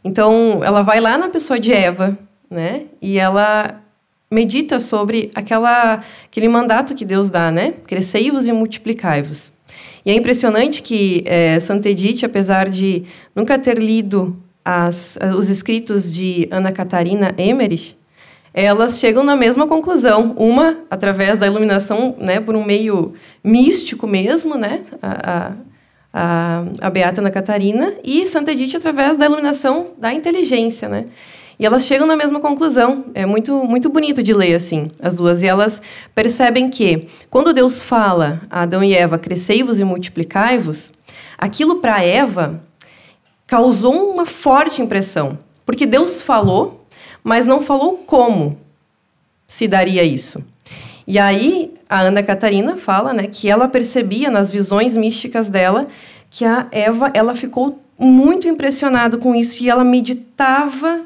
Então, 0.05 0.61
ela 0.63 0.83
vai 0.83 1.01
lá 1.01 1.17
na 1.17 1.29
pessoa 1.29 1.59
de 1.59 1.73
Eva, 1.73 2.19
né? 2.51 2.85
E 3.01 3.19
ela 3.19 3.81
medita 4.31 4.81
sobre 4.81 5.31
aquela 5.35 6.03
aquele 6.27 6.49
mandato 6.49 6.95
que 6.95 7.05
Deus 7.05 7.31
dá, 7.31 7.51
né? 7.51 7.75
Crescei-vos 7.87 8.47
e 8.47 8.53
multiplicai-vos. 8.53 9.53
E 10.05 10.11
é 10.11 10.15
impressionante 10.15 10.83
que 10.83 11.25
é, 11.25 11.59
Santa 11.61 11.89
Edith, 11.89 12.25
apesar 12.25 12.69
de 12.69 13.05
nunca 13.35 13.59
ter 13.59 13.79
lido 13.79 14.37
as, 14.65 15.19
os 15.37 15.51
escritos 15.51 16.13
de 16.13 16.49
Ana 16.51 16.73
Catarina 16.73 17.35
Emmerich, 17.37 17.97
elas 18.53 18.99
chegam 18.99 19.25
na 19.25 19.37
mesma 19.37 19.67
conclusão. 19.67 20.35
Uma, 20.39 20.79
através 20.91 21.37
da 21.37 21.47
iluminação, 21.47 22.17
né, 22.19 22.41
por 22.41 22.55
um 22.57 22.65
meio 22.65 23.15
místico 23.43 24.07
mesmo, 24.07 24.57
né, 24.57 24.83
a, 25.03 25.53
a, 26.13 26.65
a 26.81 26.91
Beata 26.91 27.21
Ana 27.21 27.31
Catarina, 27.31 27.95
e 28.03 28.27
Santa 28.27 28.53
Edith 28.53 28.77
através 28.77 29.17
da 29.17 29.27
iluminação 29.27 29.89
da 29.99 30.15
inteligência, 30.15 30.89
né. 30.89 31.07
E 31.59 31.65
elas 31.65 31.87
chegam 31.87 32.07
na 32.07 32.17
mesma 32.17 32.41
conclusão. 32.41 33.07
É 33.15 33.25
muito, 33.25 33.65
muito 33.65 33.89
bonito 33.89 34.23
de 34.23 34.33
ler 34.33 34.57
assim, 34.57 34.91
as 35.01 35.15
duas. 35.15 35.41
E 35.41 35.47
elas 35.47 35.81
percebem 36.13 36.69
que, 36.69 37.07
quando 37.31 37.53
Deus 37.53 37.81
fala 37.81 38.43
a 38.51 38.63
Adão 38.63 38.83
e 38.83 38.93
Eva, 38.93 39.19
crescei-vos 39.19 39.79
e 39.79 39.85
multiplicai-vos, 39.85 40.93
aquilo 41.39 41.77
para 41.77 42.03
Eva 42.03 42.61
causou 43.55 44.11
uma 44.11 44.27
forte 44.27 44.83
impressão, 44.83 45.39
porque 45.65 45.87
Deus 45.87 46.21
falou, 46.21 46.85
mas 47.23 47.47
não 47.47 47.63
falou 47.63 47.99
como 47.99 48.59
se 49.47 49.69
daria 49.69 50.03
isso. 50.03 50.43
E 51.07 51.21
aí 51.21 51.73
a 51.89 52.01
Ana 52.01 52.21
Catarina 52.21 52.77
fala, 52.77 53.13
né, 53.13 53.29
que 53.29 53.49
ela 53.49 53.69
percebia 53.69 54.29
nas 54.29 54.51
visões 54.51 54.97
místicas 54.97 55.49
dela 55.49 55.87
que 56.29 56.45
a 56.45 56.67
Eva 56.73 57.13
ela 57.15 57.33
ficou 57.33 57.79
muito 57.97 58.49
impressionada 58.49 59.19
com 59.19 59.37
isso 59.37 59.63
e 59.63 59.71
ela 59.71 59.85
meditava 59.85 61.03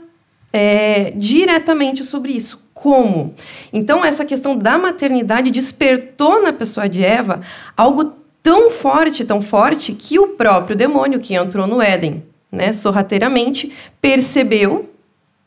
é, 0.51 1.13
diretamente 1.17 2.03
sobre 2.03 2.33
isso. 2.33 2.59
Como? 2.73 3.35
Então, 3.71 4.03
essa 4.03 4.25
questão 4.25 4.57
da 4.57 4.79
maternidade 4.79 5.51
despertou 5.51 6.43
na 6.43 6.55
pessoa 6.55 6.89
de 6.89 7.05
Eva 7.05 7.43
algo 7.77 8.15
tão 8.43 8.71
forte, 8.71 9.23
tão 9.23 9.43
forte, 9.43 9.93
que 9.93 10.19
o 10.19 10.29
próprio 10.29 10.75
demônio 10.75 11.21
que 11.21 11.35
entrou 11.35 11.67
no 11.67 11.83
Éden, 11.83 12.23
né, 12.51 12.73
sorrateiramente, 12.73 13.73
percebeu, 14.01 14.91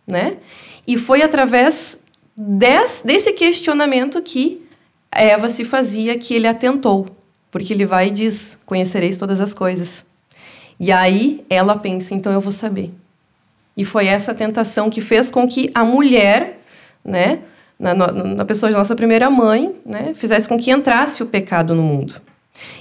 né, 0.07 0.37
e 0.87 0.97
foi 0.97 1.21
através 1.21 1.99
des, 2.35 3.01
desse 3.03 3.31
questionamento 3.33 4.21
que 4.21 4.61
Eva 5.11 5.49
se 5.49 5.65
fazia 5.65 6.17
que 6.17 6.33
ele 6.33 6.47
atentou, 6.47 7.07
porque 7.51 7.73
ele 7.73 7.85
vai 7.85 8.07
e 8.07 8.11
diz: 8.11 8.57
Conhecereis 8.65 9.17
todas 9.17 9.41
as 9.41 9.53
coisas. 9.53 10.05
E 10.79 10.91
aí 10.91 11.45
ela 11.49 11.75
pensa: 11.77 12.15
então 12.15 12.31
eu 12.31 12.41
vou 12.41 12.51
saber. 12.51 12.91
E 13.75 13.85
foi 13.85 14.07
essa 14.07 14.33
tentação 14.33 14.89
que 14.89 15.01
fez 15.01 15.29
com 15.29 15.47
que 15.47 15.69
a 15.73 15.83
mulher, 15.83 16.59
né, 17.03 17.39
na, 17.79 17.93
na 17.93 18.45
pessoa 18.45 18.71
de 18.71 18.77
nossa 18.77 18.95
primeira 18.95 19.29
mãe, 19.29 19.75
né, 19.85 20.13
fizesse 20.13 20.47
com 20.47 20.57
que 20.57 20.71
entrasse 20.71 21.21
o 21.21 21.25
pecado 21.25 21.75
no 21.75 21.81
mundo. 21.81 22.21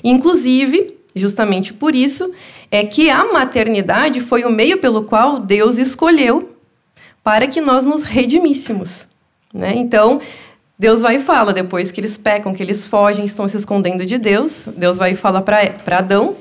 Inclusive, 0.03 0.97
justamente 1.15 1.73
por 1.73 1.95
isso, 1.95 2.33
é 2.71 2.85
que 2.85 3.11
a 3.11 3.25
maternidade 3.33 4.21
foi 4.21 4.45
o 4.45 4.51
meio 4.51 4.79
pelo 4.79 5.05
qual 5.05 5.39
Deus 5.39 5.79
escolheu 5.79 6.57
para 7.23 7.47
que 7.47 7.61
nós 7.61 7.85
nos 7.85 8.03
redimíssemos. 8.03 9.07
Né? 9.53 9.73
Então, 9.77 10.21
Deus 10.79 11.01
vai 11.01 11.17
e 11.17 11.21
fala, 11.21 11.53
depois 11.53 11.91
que 11.93 12.01
eles 12.01 12.17
pecam, 12.17 12.55
que 12.55 12.63
eles 12.63 12.87
fogem, 12.87 13.25
estão 13.25 13.47
se 13.49 13.57
escondendo 13.57 14.07
de 14.07 14.17
Deus, 14.17 14.69
Deus 14.77 14.99
vai 14.99 15.13
e 15.13 15.17
fala 15.17 15.43
para 15.43 15.99
Adão 15.99 16.37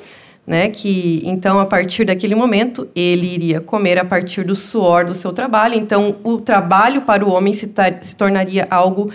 né, 0.50 0.68
que 0.68 1.22
então 1.26 1.60
a 1.60 1.66
partir 1.68 2.06
daquele 2.06 2.34
momento 2.34 2.90
ele 2.96 3.28
iria 3.28 3.62
comer 3.62 4.00
a 4.00 4.04
partir 4.04 4.44
do 4.44 4.56
suor 4.56 5.06
do 5.06 5.14
seu 5.14 5.32
trabalho. 5.32 5.76
Então 5.76 6.16
o 6.24 6.40
trabalho 6.40 7.04
para 7.04 7.24
o 7.24 7.30
homem 7.30 7.54
se, 7.54 7.72
se 8.02 8.16
tornaria 8.16 8.68
algo 8.72 9.12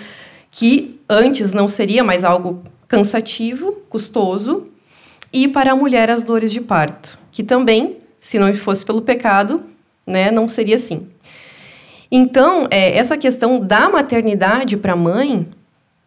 que 0.49 1.01
antes 1.11 1.53
não 1.53 1.67
seria 1.67 2.05
mais 2.05 2.23
algo 2.23 2.63
cansativo, 2.87 3.73
custoso, 3.89 4.69
e 5.35 5.49
para 5.49 5.73
a 5.73 5.77
mulher 5.77 6.09
as 6.09 6.23
dores 6.23 6.53
de 6.53 6.61
parto, 6.61 7.19
que 7.33 7.43
também, 7.43 7.99
se 8.21 8.39
não 8.39 8.55
fosse 8.55 8.87
pelo 8.87 9.03
pecado, 9.03 9.63
né, 10.07 10.31
não 10.31 10.47
seria 10.47 10.77
assim. 10.77 11.09
Então, 12.09 12.69
é, 12.71 12.97
essa 12.97 13.17
questão 13.17 13.59
da 13.59 13.91
maternidade 13.91 14.77
para 14.77 14.93
a 14.93 14.97
mãe 14.97 15.49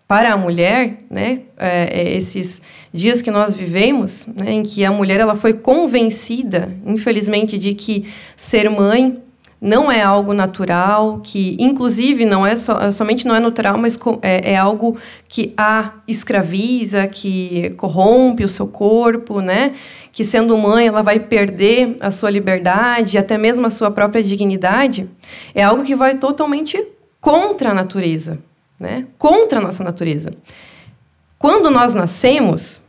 para 0.08 0.32
a 0.32 0.38
mulher, 0.38 1.00
né, 1.10 1.42
é, 1.58 1.90
é, 1.92 2.16
esses 2.16 2.62
dias 2.94 3.22
que 3.22 3.30
nós 3.30 3.54
vivemos, 3.54 4.26
né, 4.28 4.54
em 4.54 4.64
que 4.64 4.86
a 4.86 4.92
mulher 4.92 5.20
ela 5.20 5.36
foi 5.36 5.52
convencida, 5.52 6.74
infelizmente, 6.86 7.58
de 7.58 7.74
que 7.74 8.08
ser 8.38 8.70
mãe 8.70 9.22
não 9.60 9.92
é 9.92 10.02
algo 10.02 10.34
natural, 10.34 11.20
que 11.24 11.58
inclusive 11.60 12.26
não 12.26 12.46
é 12.46 12.56
so, 12.56 12.74
somente 12.92 13.26
não 13.26 13.36
é 13.36 13.40
natural, 13.40 13.78
mas 13.78 13.98
é, 14.22 14.54
é, 14.54 14.56
algo 14.56 14.98
que 15.28 15.54
a 15.58 15.94
escraviza, 16.08 17.08
que 17.08 17.72
corrompe 17.72 18.44
o 18.44 18.50
seu 18.50 18.68
corpo, 18.68 19.42
né? 19.42 19.74
Que 20.12 20.24
sendo 20.24 20.58
mãe 20.58 20.88
ela 20.88 21.02
vai 21.02 21.20
perder 21.20 21.98
a 22.00 22.12
sua 22.12 22.30
liberdade, 22.30 23.18
até 23.18 23.38
mesmo 23.38 23.66
a 23.66 23.70
sua 23.70 23.90
própria 23.90 24.24
dignidade, 24.24 25.10
é 25.56 25.64
algo 25.64 25.84
que 25.84 25.96
vai 25.96 26.16
totalmente 26.16 26.82
contra 27.20 27.72
a 27.72 27.74
natureza 27.74 28.40
né? 28.80 29.08
contra 29.18 29.60
a 29.60 29.62
nossa 29.62 29.84
natureza. 29.84 30.34
Quando 31.38 31.70
nós 31.70 31.94
nascemos, 31.94 32.82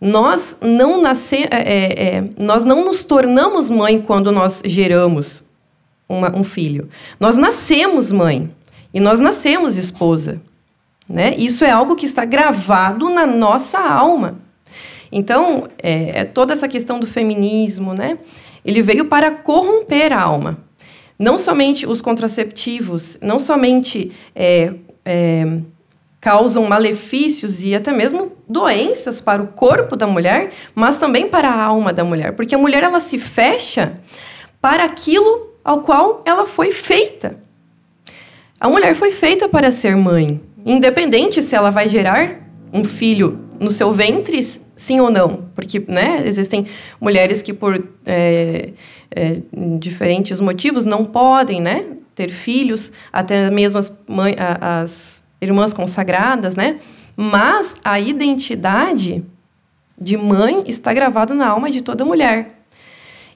nós 0.00 0.56
não, 0.60 1.00
nasce, 1.00 1.44
é, 1.44 1.48
é, 1.50 2.06
é, 2.16 2.24
nós 2.38 2.64
não 2.64 2.84
nos 2.84 3.04
tornamos 3.04 3.68
mãe 3.68 4.00
quando 4.00 4.32
nós 4.32 4.62
geramos 4.64 5.44
uma, 6.08 6.34
um 6.34 6.42
filho. 6.42 6.88
Nós 7.18 7.36
nascemos 7.36 8.10
mãe 8.10 8.50
e 8.94 9.00
nós 9.00 9.20
nascemos 9.20 9.76
esposa. 9.76 10.40
Né? 11.08 11.34
Isso 11.36 11.64
é 11.64 11.70
algo 11.70 11.96
que 11.96 12.06
está 12.06 12.24
gravado 12.24 13.10
na 13.10 13.26
nossa 13.26 13.78
alma. 13.78 14.38
Então, 15.12 15.68
é, 15.82 16.20
é 16.20 16.24
toda 16.24 16.52
essa 16.52 16.68
questão 16.68 16.98
do 16.98 17.06
feminismo, 17.06 17.92
né? 17.92 18.18
ele 18.64 18.80
veio 18.80 19.06
para 19.06 19.30
corromper 19.30 20.12
a 20.12 20.20
alma 20.20 20.70
não 21.20 21.36
somente 21.36 21.86
os 21.86 22.00
contraceptivos, 22.00 23.18
não 23.20 23.38
somente 23.38 24.10
é, 24.34 24.72
é, 25.04 25.58
causam 26.18 26.64
malefícios 26.64 27.62
e 27.62 27.74
até 27.74 27.92
mesmo 27.92 28.32
doenças 28.50 29.20
para 29.20 29.40
o 29.40 29.46
corpo 29.46 29.94
da 29.94 30.08
mulher, 30.08 30.50
mas 30.74 30.98
também 30.98 31.28
para 31.28 31.48
a 31.48 31.64
alma 31.64 31.92
da 31.92 32.02
mulher, 32.02 32.32
porque 32.32 32.54
a 32.54 32.58
mulher 32.58 32.82
ela 32.82 32.98
se 32.98 33.16
fecha 33.16 33.94
para 34.60 34.84
aquilo 34.84 35.54
ao 35.64 35.82
qual 35.82 36.22
ela 36.26 36.44
foi 36.44 36.72
feita. 36.72 37.38
A 38.58 38.68
mulher 38.68 38.94
foi 38.96 39.12
feita 39.12 39.48
para 39.48 39.70
ser 39.70 39.96
mãe, 39.96 40.40
independente 40.66 41.40
se 41.42 41.54
ela 41.54 41.70
vai 41.70 41.88
gerar 41.88 42.40
um 42.72 42.84
filho 42.84 43.38
no 43.60 43.70
seu 43.70 43.92
ventre, 43.92 44.42
sim 44.74 45.00
ou 45.00 45.10
não. 45.10 45.44
Porque 45.54 45.82
né, 45.86 46.22
existem 46.26 46.66
mulheres 47.00 47.42
que, 47.42 47.52
por 47.52 47.82
é, 48.04 48.70
é, 49.14 49.40
diferentes 49.78 50.40
motivos, 50.40 50.84
não 50.84 51.04
podem 51.04 51.60
né, 51.60 51.86
ter 52.16 52.30
filhos, 52.30 52.92
até 53.12 53.48
mesmo 53.48 53.78
as, 53.78 53.92
mãe, 54.08 54.34
as 54.38 55.22
irmãs 55.40 55.72
consagradas, 55.72 56.54
né? 56.54 56.80
Mas 57.16 57.76
a 57.84 57.98
identidade 58.00 59.24
de 60.00 60.16
mãe 60.16 60.64
está 60.66 60.92
gravada 60.92 61.34
na 61.34 61.48
alma 61.48 61.70
de 61.70 61.82
toda 61.82 62.04
mulher. 62.04 62.48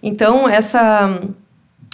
Então, 0.02 0.48
essa 0.48 1.20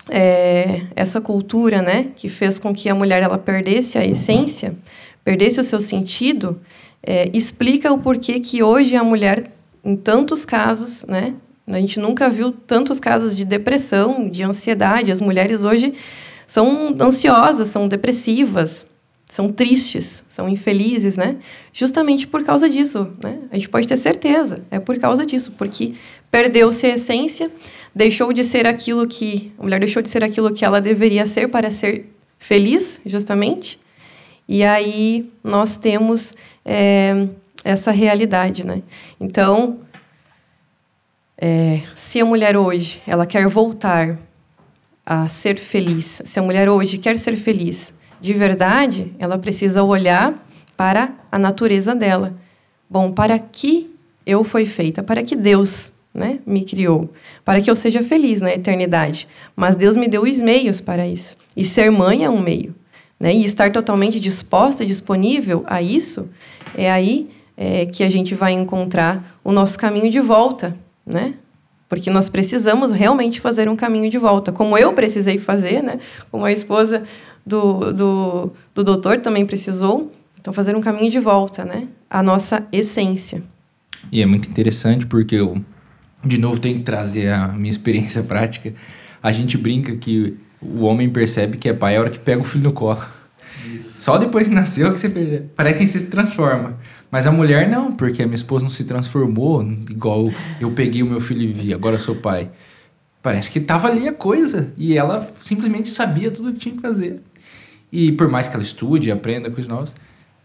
é, 0.09 0.83
essa 0.97 1.21
cultura, 1.21 1.81
né, 1.83 2.09
que 2.17 2.29
fez 2.29 2.59
com 2.59 2.75
que 2.75 2.89
a 2.89 2.95
mulher 2.95 3.23
ela 3.23 3.39
perdesse 3.39 3.99
a 3.99 4.05
essência, 4.05 4.75
perdesse 5.25 5.61
o 5.61 5.65
seu 5.65 5.81
sentido, 5.81 6.61
é, 7.03 7.31
explica 7.33 7.93
o 7.93 7.99
porquê 7.99 8.41
que 8.41 8.63
hoje 8.63 8.97
a 8.97 9.05
mulher, 9.05 9.51
em 9.85 9.97
tantos 9.97 10.45
casos, 10.45 11.05
né, 11.09 11.35
a 11.67 11.79
gente 11.79 12.01
nunca 12.01 12.29
viu 12.29 12.53
tantos 12.53 12.99
casos 12.99 13.37
de 13.37 13.45
depressão, 13.45 14.29
de 14.29 14.43
ansiedade. 14.43 15.13
As 15.13 15.21
mulheres 15.21 15.63
hoje 15.63 15.95
são 16.45 16.97
ansiosas, 17.01 17.69
são 17.69 17.87
depressivas, 17.87 18.85
são 19.31 19.49
tristes, 19.49 20.25
são 20.29 20.49
infelizes, 20.49 21.17
né? 21.17 21.37
Justamente 21.73 22.27
por 22.27 22.43
causa 22.43 22.69
disso, 22.69 23.13
né? 23.23 23.39
A 23.53 23.55
gente 23.55 23.69
pode 23.69 23.87
ter 23.87 23.97
certeza, 23.97 24.65
é 24.73 24.81
por 24.81 24.99
causa 24.99 25.25
disso, 25.25 25.53
porque 25.53 25.95
perdeu-se 26.33 26.85
a 26.85 26.95
essência, 26.97 27.49
deixou 27.95 28.33
de 28.33 28.43
ser 28.43 28.67
aquilo 28.67 29.07
que 29.07 29.53
a 29.57 29.63
mulher 29.63 29.79
deixou 29.79 30.03
de 30.03 30.09
ser 30.09 30.25
aquilo 30.25 30.53
que 30.53 30.65
ela 30.65 30.81
deveria 30.81 31.27
ser 31.27 31.49
para 31.49 31.71
ser 31.71 32.07
feliz, 32.41 33.01
justamente. 33.07 33.79
E 34.49 34.65
aí 34.65 35.31
nós 35.45 35.77
temos 35.77 36.33
é, 36.65 37.29
essa 37.65 37.93
realidade, 37.93 38.67
né? 38.67 38.83
Então, 39.21 39.79
é, 41.39 41.83
se 41.95 42.21
a 42.21 42.25
mulher 42.25 42.57
hoje 42.57 43.01
ela 43.07 43.25
quer 43.27 43.47
voltar 43.47 44.19
a 45.07 45.29
ser 45.29 45.57
feliz, 45.57 46.21
se 46.25 46.41
a 46.41 46.43
mulher 46.43 46.69
hoje 46.69 46.99
quer 46.99 47.17
ser 47.17 47.37
feliz 47.37 47.95
de 48.21 48.33
verdade, 48.33 49.13
ela 49.19 49.39
precisa 49.39 49.83
olhar 49.83 50.47
para 50.77 51.13
a 51.31 51.39
natureza 51.39 51.95
dela. 51.95 52.35
Bom, 52.89 53.13
para 53.13 53.39
que 53.39 53.95
eu 54.27 54.45
fui 54.45 54.67
feita? 54.67 55.03
Para 55.03 55.23
que 55.23 55.37
Deus 55.37 55.93
né, 56.13 56.39
me 56.45 56.65
criou? 56.65 57.11
Para 57.45 57.61
que 57.61 57.71
eu 57.71 57.77
seja 57.77 58.03
feliz 58.03 58.41
na 58.41 58.53
eternidade. 58.53 59.29
Mas 59.55 59.77
Deus 59.77 59.97
me 59.97 60.09
deu 60.09 60.23
os 60.23 60.41
meios 60.41 60.81
para 60.81 61.07
isso. 61.07 61.37
E 61.57 61.65
ser 61.65 61.91
mãe 61.91 62.25
é 62.25 62.31
um 62.31 62.41
meio. 62.41 62.75
Né? 63.19 63.35
E 63.35 63.45
estar 63.45 63.71
totalmente 63.71 64.19
disposta, 64.19 64.85
disponível 64.85 65.63
a 65.67 65.83
isso, 65.83 66.29
é 66.75 66.91
aí 66.91 67.29
é, 67.57 67.85
que 67.85 68.03
a 68.03 68.09
gente 68.09 68.35
vai 68.35 68.53
encontrar 68.53 69.39
o 69.45 69.53
nosso 69.53 69.79
caminho 69.79 70.11
de 70.11 70.21
volta, 70.21 70.75
né? 71.05 71.35
Porque 71.91 72.09
nós 72.09 72.29
precisamos 72.29 72.93
realmente 72.93 73.41
fazer 73.41 73.69
um 73.69 73.77
caminho 73.77 74.09
de 74.09 74.17
volta, 74.17 74.51
como 74.53 74.79
eu 74.79 74.95
precisei 74.95 75.37
fazer, 75.37 75.83
né? 75.83 75.99
Como 76.31 76.45
a 76.45 76.53
esposa 76.53 77.03
do, 77.45 77.93
do, 77.93 78.53
do 78.75 78.85
doutor 78.85 79.19
também 79.19 79.47
precisou. 79.47 80.13
Então, 80.41 80.53
fazer 80.53 80.75
um 80.75 80.81
caminho 80.81 81.11
de 81.11 81.19
volta, 81.19 81.65
né? 81.65 81.89
A 82.09 82.23
nossa 82.23 82.67
essência. 82.73 83.43
E 84.11 84.23
é 84.23 84.27
muito 84.27 84.49
interessante 84.49 85.07
porque 85.07 85.37
eu, 85.37 85.63
de 86.25 86.39
novo, 86.39 86.59
tenho 86.59 86.79
que 86.79 86.85
trazer 86.85 87.31
a 87.33 87.49
minha 87.49 87.71
experiência 87.71 88.23
prática. 88.25 88.73
A 89.23 89.33
gente 89.33 89.59
brinca 89.59 89.95
que 89.97 90.37
o 90.63 90.85
homem 90.85 91.09
percebe 91.11 91.59
que 91.59 91.69
é 91.69 91.75
pai 91.75 91.97
a 91.97 92.01
hora 92.01 92.11
que 92.11 92.19
pega 92.19 92.41
o 92.41 92.45
filho 92.45 92.65
no 92.65 92.73
colo. 92.73 93.03
Isso. 93.75 94.03
Só 94.03 94.17
depois 94.17 94.49
que 94.49 94.55
nasceu 94.55 94.93
que 94.93 94.99
você 94.99 95.09
percebe. 95.09 95.51
Parece 95.55 95.79
que 95.79 95.87
você 95.87 95.99
se 96.01 96.07
transforma. 96.07 96.79
Mas 97.11 97.27
a 97.27 97.33
mulher 97.33 97.69
não, 97.69 97.93
porque 97.93 98.23
a 98.23 98.27
minha 98.27 98.37
esposa 98.37 98.63
não 98.63 98.71
se 98.71 98.85
transformou 98.85 99.63
igual 99.91 100.29
eu 100.61 100.71
peguei 100.71 101.03
o 101.03 101.07
meu 101.07 101.21
filho 101.21 101.43
e 101.43 101.49
vi, 101.49 101.75
agora 101.75 101.99
sou 101.99 102.15
pai. 102.15 102.51
Parece 103.23 103.51
que 103.51 103.61
tava 103.61 103.89
ali 103.89 104.09
a 104.09 104.13
coisa. 104.13 104.73
E 104.79 104.97
ela 104.97 105.29
simplesmente 105.45 105.91
sabia 105.91 106.31
tudo 106.31 106.51
o 106.51 106.53
que 106.55 106.61
tinha 106.61 106.75
que 106.75 106.81
fazer. 106.81 107.21
E 107.93 108.13
por 108.13 108.29
mais 108.29 108.49
que 108.49 108.55
ela 108.55 108.63
estude, 108.63 109.11
aprenda 109.11 109.51
coisas 109.51 109.69
novas, 109.69 109.95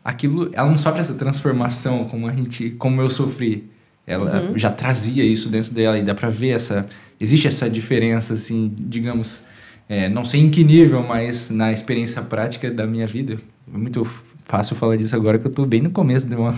aquilo, 0.03 0.49
ela 0.53 0.69
não 0.69 0.77
sofre 0.77 1.01
essa 1.01 1.13
transformação 1.13 2.05
como 2.05 2.27
a 2.27 2.33
gente, 2.33 2.71
como 2.71 3.01
eu 3.01 3.09
sofri. 3.09 3.69
Ela 4.05 4.49
uhum. 4.49 4.57
já 4.57 4.69
trazia 4.71 5.23
isso 5.23 5.49
dentro 5.49 5.71
dela 5.71 5.97
e 5.97 6.03
dá 6.03 6.13
para 6.13 6.29
ver 6.29 6.49
essa, 6.49 6.87
existe 7.19 7.47
essa 7.47 7.69
diferença 7.69 8.35
assim, 8.35 8.71
digamos, 8.77 9.43
é, 9.89 10.07
não 10.09 10.23
sei 10.23 10.41
em 10.41 10.49
que 10.49 10.63
nível, 10.63 11.03
mas 11.03 11.49
na 11.49 11.71
experiência 11.71 12.21
prática 12.21 12.69
da 12.69 12.85
minha 12.85 13.07
vida. 13.07 13.37
É 13.73 13.77
muito 13.77 14.07
fácil 14.45 14.75
falar 14.75 14.95
disso 14.95 15.15
agora 15.15 15.39
que 15.39 15.47
eu 15.47 15.51
tô 15.51 15.65
bem 15.65 15.81
no 15.81 15.89
começo 15.89 16.27
de 16.27 16.35
uma, 16.35 16.53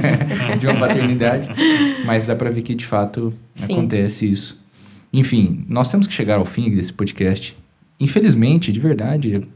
de 0.60 0.66
uma 0.66 0.78
paternidade, 0.78 1.48
mas 2.04 2.24
dá 2.24 2.36
para 2.36 2.50
ver 2.50 2.60
que 2.60 2.74
de 2.74 2.84
fato 2.84 3.32
Sim. 3.54 3.64
acontece 3.64 4.30
isso. 4.30 4.62
Enfim, 5.12 5.64
nós 5.68 5.90
temos 5.90 6.06
que 6.06 6.12
chegar 6.12 6.36
ao 6.36 6.44
fim 6.44 6.74
desse 6.74 6.92
podcast. 6.92 7.56
Infelizmente, 8.02 8.72
de 8.72 8.80
verdade, 8.80 9.46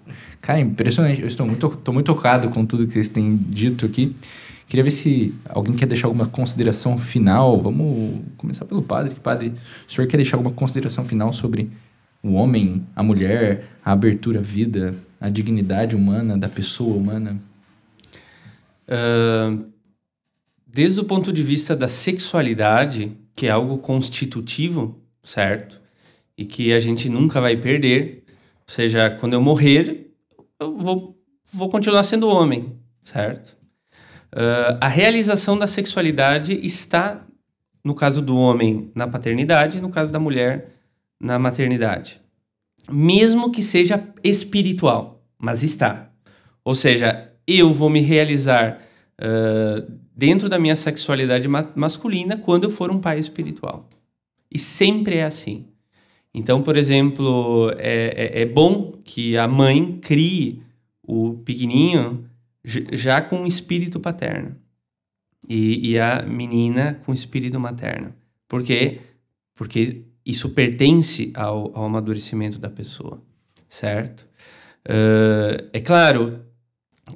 Cara, 0.46 0.60
impressionante. 0.60 1.20
Eu 1.20 1.26
estou 1.26 1.44
muito, 1.44 1.66
estou 1.66 1.92
muito 1.92 2.06
tocado 2.06 2.48
com 2.50 2.64
tudo 2.64 2.86
que 2.86 2.92
vocês 2.92 3.08
têm 3.08 3.36
dito 3.36 3.84
aqui. 3.84 4.14
Queria 4.68 4.84
ver 4.84 4.92
se 4.92 5.34
alguém 5.48 5.74
quer 5.74 5.86
deixar 5.86 6.06
alguma 6.06 6.26
consideração 6.26 6.96
final. 6.98 7.60
Vamos 7.60 8.20
começar 8.36 8.64
pelo 8.64 8.80
padre. 8.80 9.16
Padre, 9.16 9.52
o 9.88 9.92
senhor 9.92 10.06
quer 10.06 10.16
deixar 10.16 10.36
alguma 10.36 10.54
consideração 10.54 11.04
final 11.04 11.32
sobre 11.32 11.68
o 12.22 12.34
homem, 12.34 12.86
a 12.94 13.02
mulher, 13.02 13.64
a 13.84 13.90
abertura 13.90 14.38
à 14.38 14.42
vida, 14.42 14.94
a 15.20 15.28
dignidade 15.28 15.96
humana 15.96 16.38
da 16.38 16.48
pessoa 16.48 16.96
humana? 16.96 17.40
Uh, 18.88 19.64
desde 20.64 21.00
o 21.00 21.04
ponto 21.04 21.32
de 21.32 21.42
vista 21.42 21.74
da 21.74 21.88
sexualidade, 21.88 23.10
que 23.34 23.48
é 23.48 23.50
algo 23.50 23.78
constitutivo, 23.78 24.96
certo? 25.24 25.80
E 26.38 26.44
que 26.44 26.72
a 26.72 26.78
gente 26.78 27.08
nunca 27.08 27.40
vai 27.40 27.56
perder. 27.56 28.25
Ou 28.68 28.74
seja, 28.74 29.10
quando 29.10 29.34
eu 29.34 29.40
morrer, 29.40 30.10
eu 30.58 30.76
vou, 30.76 31.16
vou 31.52 31.68
continuar 31.68 32.02
sendo 32.02 32.28
homem, 32.28 32.78
certo? 33.04 33.56
Uh, 34.32 34.76
a 34.80 34.88
realização 34.88 35.56
da 35.56 35.66
sexualidade 35.66 36.52
está, 36.64 37.24
no 37.84 37.94
caso 37.94 38.20
do 38.20 38.36
homem, 38.36 38.90
na 38.94 39.06
paternidade, 39.06 39.80
no 39.80 39.88
caso 39.88 40.12
da 40.12 40.18
mulher, 40.18 40.72
na 41.20 41.38
maternidade. 41.38 42.20
Mesmo 42.90 43.50
que 43.50 43.62
seja 43.62 44.02
espiritual, 44.22 45.22
mas 45.38 45.62
está. 45.62 46.10
Ou 46.64 46.74
seja, 46.74 47.32
eu 47.46 47.72
vou 47.72 47.88
me 47.88 48.00
realizar 48.00 48.82
uh, 49.20 49.92
dentro 50.14 50.48
da 50.48 50.58
minha 50.58 50.76
sexualidade 50.76 51.46
ma 51.46 51.70
masculina 51.74 52.36
quando 52.36 52.64
eu 52.64 52.70
for 52.70 52.90
um 52.90 53.00
pai 53.00 53.18
espiritual. 53.18 53.88
E 54.52 54.58
sempre 54.58 55.16
é 55.16 55.24
assim. 55.24 55.68
Então, 56.38 56.62
por 56.62 56.76
exemplo, 56.76 57.72
é, 57.78 58.34
é, 58.34 58.42
é 58.42 58.44
bom 58.44 58.92
que 59.02 59.38
a 59.38 59.48
mãe 59.48 59.98
crie 60.02 60.62
o 61.02 61.32
pequenininho 61.32 62.28
já 62.62 63.22
com 63.22 63.46
espírito 63.46 63.98
paterno 63.98 64.54
e, 65.48 65.92
e, 65.92 65.98
a 65.98 66.22
menina 66.26 67.00
com 67.06 67.14
espírito 67.14 67.58
materno. 67.58 68.12
Por 68.46 68.62
quê? 68.62 69.00
Porque 69.54 70.02
isso 70.26 70.50
pertence 70.50 71.32
ao, 71.34 71.74
ao 71.74 71.86
amadurecimento 71.86 72.58
da 72.58 72.68
pessoa, 72.68 73.18
certo? 73.66 74.26
Uh, 74.86 75.70
é 75.72 75.80
claro 75.80 76.44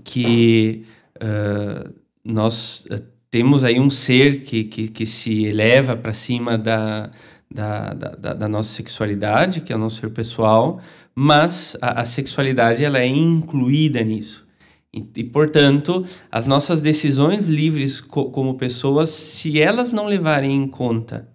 que 0.03 0.87
uh, 1.17 1.93
nós 2.25 2.87
temos 3.31 3.65
aí 3.65 3.79
um 3.79 3.91
ser 3.91 4.45
que, 4.45 4.65
que, 4.65 4.89
que 4.89 5.05
se 5.05 5.45
eleva 5.45 5.95
para 5.95 6.15
cima 6.15 6.57
da, 6.57 7.11
da, 7.53 7.93
da, 7.95 8.35
da, 8.35 8.49
nossa 8.49 8.73
sexualidade, 8.73 9.61
que 9.61 9.73
é 9.73 9.77
o 9.77 9.79
nosso 9.79 10.01
ser 10.01 10.11
pessoal, 10.11 10.81
mas 11.15 11.77
a, 11.81 12.03
a 12.03 12.05
sexualidade 12.05 12.85
ela 12.85 12.99
é 12.99 13.07
incluída 13.07 14.03
nisso. 14.03 14.47
E, 14.93 15.05
e, 15.17 15.25
portanto, 15.25 16.05
as 16.31 16.47
nossas 16.47 16.81
decisões 16.81 17.49
livres 17.49 18.01
co 18.01 18.31
como 18.31 18.55
pessoas, 18.55 19.11
se 19.11 19.61
elas 19.61 19.93
não 19.93 20.07
levarem 20.07 20.53
em 20.53 20.67
conta 20.69 21.29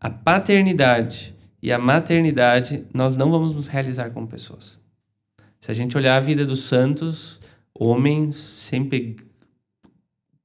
a 0.00 0.08
paternidade 0.08 1.34
e 1.62 1.72
a 1.72 1.78
maternidade, 1.78 2.84
nós 2.94 3.16
não 3.16 3.30
vamos 3.30 3.54
nos 3.54 3.68
realizar 3.68 4.10
como 4.10 4.26
pessoas. 4.26 4.78
Se 5.60 5.70
a 5.70 5.74
gente 5.74 5.96
olhar 5.96 6.16
a 6.16 6.20
vida 6.20 6.46
dos 6.46 6.62
santos, 6.62 7.40
homens, 7.74 8.36
sempre 8.36 9.16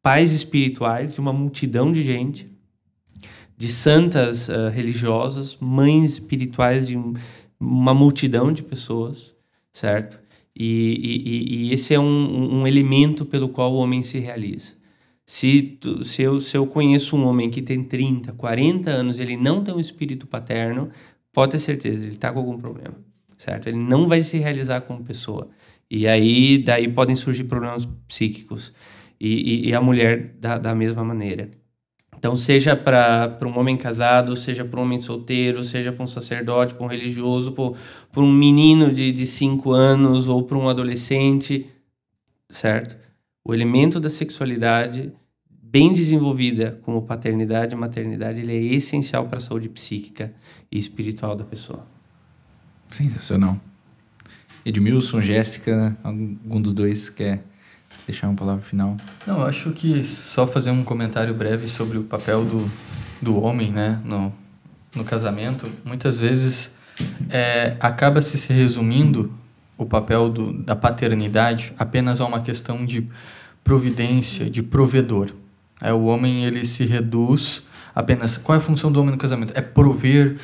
pais 0.01 0.33
espirituais 0.33 1.13
de 1.13 1.19
uma 1.19 1.31
multidão 1.31 1.91
de 1.91 2.01
gente, 2.01 2.52
de 3.57 3.69
santas 3.69 4.49
uh, 4.49 4.69
religiosas, 4.71 5.57
mães 5.59 6.13
espirituais 6.13 6.87
de 6.87 6.97
uma 7.59 7.93
multidão 7.93 8.51
de 8.51 8.63
pessoas, 8.63 9.33
certo? 9.71 10.19
E, 10.55 10.65
e, 11.25 11.67
e 11.69 11.73
esse 11.73 11.93
é 11.93 11.99
um, 11.99 12.59
um, 12.59 12.67
elemento 12.67 13.25
pelo 13.25 13.49
qual 13.49 13.73
o 13.73 13.77
homem 13.77 14.03
se 14.03 14.19
realiza. 14.19 14.73
Se, 15.25 15.61
tu, 15.79 16.03
se, 16.03 16.21
eu, 16.21 16.39
se 16.39 16.55
eu 16.55 16.67
conheço 16.67 17.15
um 17.15 17.25
homem 17.25 17.49
que 17.49 17.61
tem 17.61 17.83
30, 17.83 18.33
40 18.33 18.89
anos, 18.89 19.19
ele 19.19 19.37
não 19.37 19.63
tem 19.63 19.73
um 19.73 19.79
espírito 19.79 20.27
paterno, 20.27 20.89
pode 21.31 21.53
ter 21.53 21.59
certeza, 21.59 22.03
ele 22.03 22.13
está 22.13 22.31
com 22.31 22.39
algum 22.39 22.57
problema, 22.57 22.95
certo? 23.37 23.67
Ele 23.67 23.77
não 23.77 24.07
vai 24.07 24.21
se 24.21 24.37
realizar 24.37 24.81
como 24.81 25.03
pessoa. 25.03 25.49
E 25.89 26.07
aí, 26.07 26.57
daí 26.57 26.87
podem 26.87 27.15
surgir 27.15 27.45
problemas 27.45 27.87
psíquicos. 28.07 28.73
E, 29.19 29.67
e, 29.67 29.69
e 29.69 29.73
a 29.73 29.81
mulher 29.81 30.35
da, 30.39 30.57
da 30.57 30.75
mesma 30.75 31.03
maneira. 31.03 31.49
Então, 32.23 32.37
seja 32.37 32.73
para 32.73 33.37
um 33.43 33.59
homem 33.59 33.75
casado, 33.75 34.37
seja 34.37 34.63
para 34.63 34.79
um 34.79 34.83
homem 34.83 34.97
solteiro, 34.97 35.61
seja 35.61 35.91
para 35.91 36.05
um 36.05 36.07
sacerdote, 36.07 36.73
para 36.73 36.85
um 36.85 36.87
religioso, 36.87 37.51
para 37.51 38.23
um 38.23 38.31
menino 38.31 38.93
de 38.93 39.25
5 39.25 39.73
anos 39.73 40.29
ou 40.29 40.41
para 40.41 40.57
um 40.57 40.69
adolescente, 40.69 41.67
certo? 42.49 42.95
O 43.43 43.53
elemento 43.53 43.99
da 43.99 44.09
sexualidade 44.09 45.11
bem 45.49 45.91
desenvolvida 45.91 46.79
como 46.83 47.01
paternidade 47.01 47.75
e 47.75 47.77
maternidade, 47.77 48.39
ele 48.39 48.53
é 48.53 48.73
essencial 48.73 49.27
para 49.27 49.39
a 49.39 49.41
saúde 49.41 49.67
psíquica 49.67 50.33
e 50.71 50.79
espiritual 50.79 51.35
da 51.35 51.43
pessoa. 51.43 51.85
Sensacional. 52.89 53.59
Edmilson, 54.65 55.19
Jéssica, 55.19 55.97
algum 56.01 56.61
dos 56.61 56.71
dois 56.71 57.09
quer 57.09 57.43
deixar 58.05 58.27
uma 58.27 58.35
palavra 58.35 58.61
final? 58.61 58.97
Não, 59.25 59.39
eu 59.39 59.47
acho 59.47 59.71
que 59.71 60.03
só 60.03 60.45
fazer 60.45 60.71
um 60.71 60.83
comentário 60.83 61.33
breve 61.33 61.67
sobre 61.67 61.97
o 61.97 62.03
papel 62.03 62.43
do, 62.43 62.69
do 63.21 63.41
homem 63.41 63.71
né, 63.71 63.99
no, 64.03 64.33
no 64.95 65.03
casamento. 65.03 65.69
Muitas 65.85 66.19
vezes 66.19 66.71
é, 67.29 67.75
acaba-se 67.79 68.37
se 68.37 68.51
resumindo 68.53 69.31
o 69.77 69.85
papel 69.85 70.29
do, 70.29 70.53
da 70.53 70.75
paternidade 70.75 71.73
apenas 71.77 72.21
a 72.21 72.25
uma 72.25 72.41
questão 72.41 72.85
de 72.85 73.07
providência, 73.63 74.49
de 74.49 74.61
provedor. 74.61 75.31
É, 75.81 75.91
o 75.91 76.03
homem 76.03 76.45
ele 76.45 76.65
se 76.65 76.85
reduz 76.85 77.63
apenas. 77.95 78.37
Qual 78.37 78.55
é 78.55 78.59
a 78.59 78.61
função 78.61 78.91
do 78.91 78.99
homem 78.99 79.11
no 79.11 79.17
casamento? 79.17 79.53
É 79.55 79.61
prover 79.61 80.37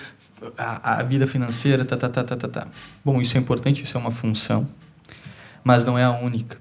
a, 0.57 0.99
a 0.99 1.03
vida 1.03 1.27
financeira, 1.27 1.85
tá, 1.85 1.97
tá, 1.97 2.09
tá, 2.09 2.23
tá, 2.23 2.35
tá, 2.35 2.47
tá. 2.47 2.67
Bom, 3.03 3.21
isso 3.21 3.37
é 3.37 3.39
importante, 3.39 3.83
isso 3.83 3.97
é 3.97 3.99
uma 3.99 4.11
função, 4.11 4.67
mas 5.63 5.83
não 5.83 5.97
é 5.97 6.03
a 6.03 6.11
única. 6.11 6.57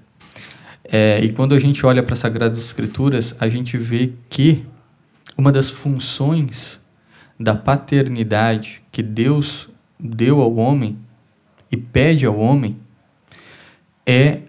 É, 0.91 1.23
e 1.23 1.31
quando 1.31 1.53
a 1.53 1.59
gente 1.59 1.85
olha 1.85 2.01
para 2.01 2.13
as 2.13 2.19
Sagradas 2.19 2.57
Escrituras, 2.57 3.35
a 3.39 3.47
gente 3.47 3.77
vê 3.77 4.13
que 4.27 4.65
uma 5.37 5.51
das 5.51 5.69
funções 5.69 6.79
da 7.39 7.53
paternidade 7.53 8.81
que 8.91 9.03
Deus 9.03 9.69
deu 9.99 10.41
ao 10.41 10.55
homem 10.55 10.97
e 11.71 11.77
pede 11.77 12.25
ao 12.25 12.37
homem 12.39 12.77
é 14.03 14.39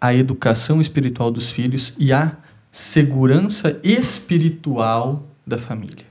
a 0.00 0.14
educação 0.14 0.80
espiritual 0.80 1.30
dos 1.30 1.50
filhos 1.50 1.92
e 1.98 2.12
a 2.12 2.34
segurança 2.72 3.78
espiritual 3.84 5.28
da 5.46 5.58
família. 5.58 6.08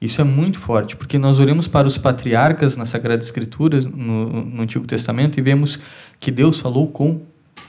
Isso 0.00 0.22
é 0.22 0.24
muito 0.24 0.58
forte, 0.58 0.96
porque 0.96 1.18
nós 1.18 1.38
olhamos 1.38 1.68
para 1.68 1.86
os 1.86 1.98
patriarcas 1.98 2.74
na 2.74 2.86
Sagrada 2.86 3.22
Escritura, 3.22 3.78
no, 3.82 4.46
no 4.46 4.62
Antigo 4.62 4.86
Testamento, 4.86 5.38
e 5.38 5.42
vemos 5.42 5.78
que 6.18 6.30
Deus 6.30 6.58
falou 6.58 6.88
com 6.88 7.20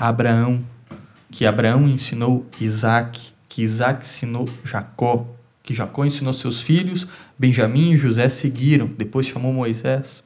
Abraão, 0.02 0.66
que 1.30 1.46
Abraão 1.46 1.88
ensinou 1.88 2.48
Isaac, 2.60 3.32
que 3.48 3.62
Isaac 3.62 4.04
ensinou 4.04 4.50
Jacó, 4.66 5.28
que 5.62 5.76
Jacó 5.76 6.04
ensinou 6.04 6.34
seus 6.34 6.60
filhos, 6.60 7.08
Benjamim 7.38 7.92
e 7.92 7.98
José 7.98 8.28
seguiram, 8.28 8.88
depois 8.88 9.28
chamou 9.28 9.54
Moisés. 9.54 10.24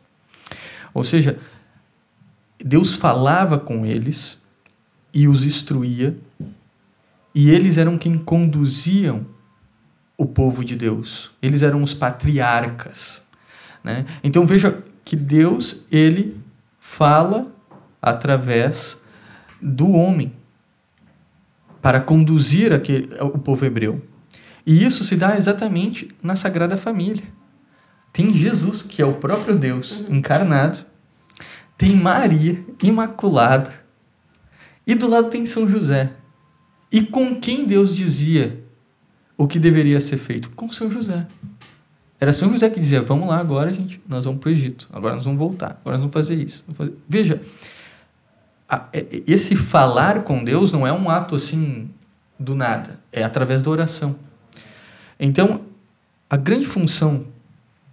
Ou 0.93 1.03
seja, 1.03 1.38
Deus 2.57 2.95
falava 2.95 3.60
com 3.60 3.85
eles 3.85 4.38
e 5.14 5.27
os 5.27 5.43
instruía 5.43 6.18
e 7.34 7.49
eles 7.52 7.77
eram 7.77 7.97
quem 7.97 8.18
conduziam 8.18 9.26
o 10.18 10.26
povo 10.26 10.64
de 10.64 10.73
Deus. 10.77 11.31
Eles 11.41 11.61
eram 11.61 11.84
os 11.84 11.93
patriarcas. 11.93 13.22
Né? 13.84 14.06
Então 14.23 14.45
veja 14.45 14.81
que 15.03 15.18
Deus 15.18 15.84
ele 15.91 16.39
fala 16.80 17.52
através 18.02 18.97
do 19.61 19.90
homem 19.91 20.34
para 21.82 21.99
conduzir 21.99 22.73
aquele, 22.73 23.10
o 23.22 23.38
povo 23.38 23.65
hebreu. 23.65 24.02
E 24.65 24.84
isso 24.84 25.03
se 25.03 25.15
dá 25.15 25.38
exatamente 25.38 26.07
na 26.22 26.36
Sagrada 26.36 26.77
Família. 26.77 27.23
Tem 28.11 28.34
Jesus, 28.34 28.82
que 28.82 29.02
é 29.02 29.06
o 29.06 29.14
próprio 29.14 29.56
Deus 29.56 30.03
encarnado. 30.10 30.80
Tem 31.77 31.95
Maria, 31.95 32.64
imaculada. 32.82 33.72
E 34.88 34.95
do 34.95 35.07
lado 35.07 35.30
tem 35.30 35.45
São 35.45 35.68
José, 35.68 36.14
e 36.91 37.02
com 37.02 37.40
quem 37.40 37.65
Deus 37.65 37.95
dizia 37.95 38.64
o 39.38 39.48
que 39.48 39.60
deveria 39.60 39.99
ser 39.99 40.18
feito? 40.18 40.49
Com 40.52 40.72
São 40.72 40.90
José. 40.90 41.27
Era 42.19 42.34
São 42.34 42.52
José 42.53 42.69
que 42.69 42.80
dizia: 42.80 43.02
Vamos 43.02 43.27
lá 43.27 43.40
agora, 43.40 43.73
gente, 43.73 44.02
nós 44.07 44.26
vamos 44.26 44.40
para 44.40 44.49
o 44.49 44.52
Egito, 44.52 44.88
agora 44.94 45.15
nós 45.15 45.26
vamos 45.26 45.40
voltar, 45.40 45.80
agora 45.82 45.98
nós 45.98 45.99
vamos 45.99 46.14
fazer 46.14 46.36
isso. 46.36 46.64
Vamos 46.68 46.77
fazer... 46.77 46.94
Veja, 47.10 47.41
esse 49.28 49.56
falar 49.56 50.24
com 50.24 50.44
Deus 50.44 50.72
não 50.72 50.86
é 50.86 50.92
um 50.92 51.10
ato 51.10 51.36
assim 51.36 51.90
do 52.40 52.56
nada, 52.56 53.00
é 53.12 53.24
através 53.24 53.62
da 53.62 53.70
oração. 53.70 54.16
Então, 55.20 55.62
a 56.30 56.36
grande 56.36 56.66
função 56.66 57.26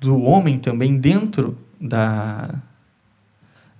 do 0.00 0.20
homem 0.22 0.58
também 0.58 0.98
dentro 0.98 1.56
da, 1.80 2.54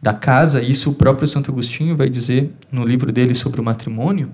da 0.00 0.14
casa, 0.14 0.62
isso 0.62 0.90
o 0.90 0.94
próprio 0.94 1.26
Santo 1.26 1.50
Agostinho 1.50 1.96
vai 1.96 2.08
dizer 2.08 2.52
no 2.70 2.84
livro 2.84 3.10
dele 3.10 3.34
sobre 3.34 3.60
o 3.60 3.64
matrimônio, 3.64 4.30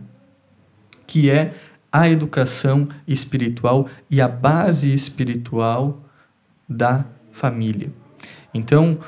que 1.06 1.30
é 1.30 1.54
a 1.90 2.08
educação 2.08 2.88
espiritual 3.06 3.88
e 4.10 4.20
a 4.20 4.28
base 4.28 4.92
espiritual 4.92 6.02
da 6.68 7.04
família. 7.32 7.90
Então, 8.52 8.98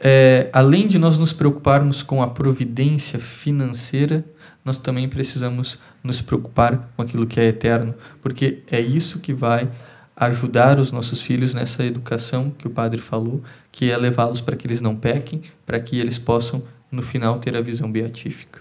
é, 0.00 0.48
além 0.52 0.86
de 0.86 0.98
nós 0.98 1.18
nos 1.18 1.32
preocuparmos 1.32 2.02
com 2.02 2.22
a 2.22 2.28
providência 2.28 3.18
financeira, 3.18 4.24
nós 4.64 4.78
também 4.78 5.08
precisamos 5.08 5.78
nos 6.02 6.20
preocupar 6.20 6.90
com 6.96 7.02
aquilo 7.02 7.26
que 7.26 7.40
é 7.40 7.44
eterno, 7.44 7.94
porque 8.20 8.62
é 8.70 8.80
isso 8.80 9.18
que 9.18 9.32
vai 9.32 9.68
ajudar 10.16 10.78
os 10.80 10.90
nossos 10.90 11.20
filhos 11.22 11.54
nessa 11.54 11.84
educação 11.84 12.50
que 12.50 12.66
o 12.66 12.70
padre 12.70 13.00
falou, 13.00 13.42
que 13.70 13.90
é 13.90 13.96
levá-los 13.96 14.40
para 14.40 14.56
que 14.56 14.66
eles 14.66 14.80
não 14.80 14.96
pequem, 14.96 15.42
para 15.64 15.78
que 15.78 15.98
eles 15.98 16.18
possam, 16.18 16.62
no 16.90 17.02
final, 17.02 17.38
ter 17.38 17.56
a 17.56 17.60
visão 17.60 17.90
beatífica. 17.90 18.60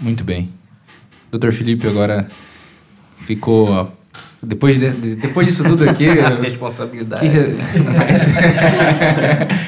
Muito 0.00 0.24
bem. 0.24 0.50
Doutor 1.30 1.52
Felipe 1.52 1.86
agora 1.86 2.28
ficou. 3.20 3.92
Depois, 4.42 4.78
de, 4.78 5.16
depois 5.16 5.46
disso 5.48 5.64
tudo 5.64 5.88
aqui. 5.88 6.06
responsabilidade. 6.40 7.28
Que, 7.28 7.56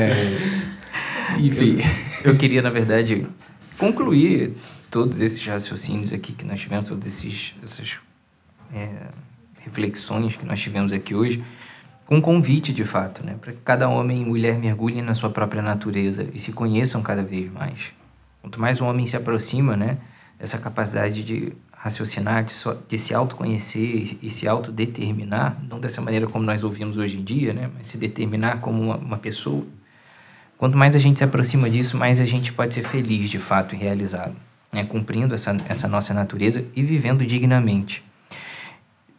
é, 0.00 1.36
enfim. 1.38 1.78
Eu, 2.24 2.32
eu 2.32 2.38
queria, 2.38 2.62
na 2.62 2.70
verdade, 2.70 3.26
concluir 3.78 4.54
todos 4.90 5.20
esses 5.20 5.44
raciocínios 5.46 6.12
aqui 6.12 6.32
que 6.32 6.44
nós 6.44 6.60
tivemos, 6.60 6.88
todas 6.88 7.06
esses, 7.06 7.54
essas 7.62 7.98
é, 8.74 8.88
reflexões 9.60 10.36
que 10.36 10.44
nós 10.44 10.60
tivemos 10.60 10.92
aqui 10.92 11.14
hoje, 11.14 11.42
com 12.06 12.16
um 12.16 12.20
convite 12.20 12.72
de 12.72 12.84
fato, 12.84 13.24
né, 13.24 13.36
para 13.40 13.52
que 13.52 13.60
cada 13.64 13.88
homem 13.88 14.22
e 14.22 14.24
mulher 14.24 14.58
mergulhem 14.58 15.00
na 15.00 15.14
sua 15.14 15.30
própria 15.30 15.62
natureza 15.62 16.28
e 16.34 16.40
se 16.40 16.52
conheçam 16.52 17.02
cada 17.02 17.22
vez 17.22 17.50
mais. 17.52 17.92
Quanto 18.42 18.60
mais 18.60 18.80
um 18.80 18.86
homem 18.86 19.06
se 19.06 19.16
aproxima, 19.16 19.76
né, 19.76 19.98
essa 20.38 20.58
capacidade 20.58 21.22
de 21.22 21.52
raciocinar, 21.72 22.44
de, 22.44 22.52
so, 22.52 22.76
de 22.88 22.98
se 22.98 23.14
autoconhecer 23.14 24.18
e 24.20 24.28
se 24.28 24.48
autodeterminar, 24.48 25.62
não 25.68 25.78
dessa 25.78 26.00
maneira 26.00 26.26
como 26.26 26.44
nós 26.44 26.64
ouvimos 26.64 26.96
hoje 26.96 27.16
em 27.16 27.22
dia, 27.22 27.52
né, 27.52 27.70
mas 27.74 27.86
se 27.86 27.96
determinar 27.96 28.60
como 28.60 28.82
uma, 28.82 28.96
uma 28.96 29.18
pessoa. 29.18 29.64
Quanto 30.60 30.76
mais 30.76 30.94
a 30.94 30.98
gente 30.98 31.16
se 31.16 31.24
aproxima 31.24 31.70
disso, 31.70 31.96
mais 31.96 32.20
a 32.20 32.26
gente 32.26 32.52
pode 32.52 32.74
ser 32.74 32.82
feliz 32.82 33.30
de 33.30 33.38
fato 33.38 33.74
e 33.74 33.78
realizado, 33.78 34.36
né, 34.70 34.84
cumprindo 34.84 35.34
essa, 35.34 35.56
essa 35.66 35.88
nossa 35.88 36.12
natureza 36.12 36.62
e 36.76 36.82
vivendo 36.82 37.24
dignamente. 37.24 38.04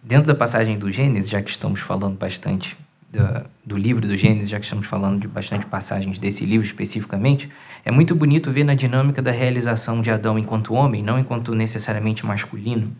Dentro 0.03 0.27
da 0.27 0.35
passagem 0.35 0.77
do 0.77 0.91
Gênesis, 0.91 1.27
já 1.27 1.41
que 1.41 1.49
estamos 1.49 1.79
falando 1.79 2.15
bastante 2.15 2.77
do, 3.11 3.43
do 3.65 3.75
livro 3.75 4.07
do 4.07 4.15
Gênesis, 4.15 4.51
já 4.51 4.59
que 4.59 4.65
estamos 4.65 4.85
falando 4.85 5.19
de 5.19 5.27
bastante 5.27 5.65
passagens 5.65 6.19
desse 6.19 6.45
livro 6.45 6.63
especificamente, 6.63 7.49
é 7.83 7.89
muito 7.89 8.13
bonito 8.13 8.51
ver 8.51 8.63
na 8.63 8.75
dinâmica 8.75 9.19
da 9.19 9.31
realização 9.31 9.99
de 9.99 10.11
Adão 10.11 10.37
enquanto 10.37 10.75
homem, 10.75 11.01
não 11.01 11.17
enquanto 11.17 11.55
necessariamente 11.55 12.23
masculino, 12.23 12.95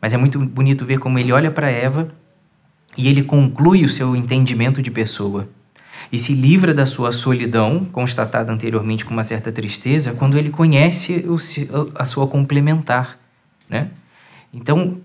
mas 0.00 0.14
é 0.14 0.16
muito 0.16 0.38
bonito 0.38 0.86
ver 0.86 0.98
como 0.98 1.18
ele 1.18 1.32
olha 1.32 1.50
para 1.50 1.70
Eva 1.70 2.08
e 2.96 3.08
ele 3.08 3.22
conclui 3.22 3.84
o 3.84 3.90
seu 3.90 4.16
entendimento 4.16 4.80
de 4.80 4.90
pessoa 4.90 5.46
e 6.12 6.18
se 6.18 6.34
livra 6.34 6.72
da 6.72 6.86
sua 6.86 7.12
solidão, 7.12 7.84
constatada 7.86 8.52
anteriormente 8.52 9.04
com 9.04 9.12
uma 9.12 9.24
certa 9.24 9.50
tristeza, 9.50 10.14
quando 10.14 10.38
ele 10.38 10.50
conhece 10.50 11.24
o, 11.26 11.36
a 11.94 12.04
sua 12.04 12.26
complementar, 12.26 13.18
né? 13.68 13.90
Então, 14.52 14.98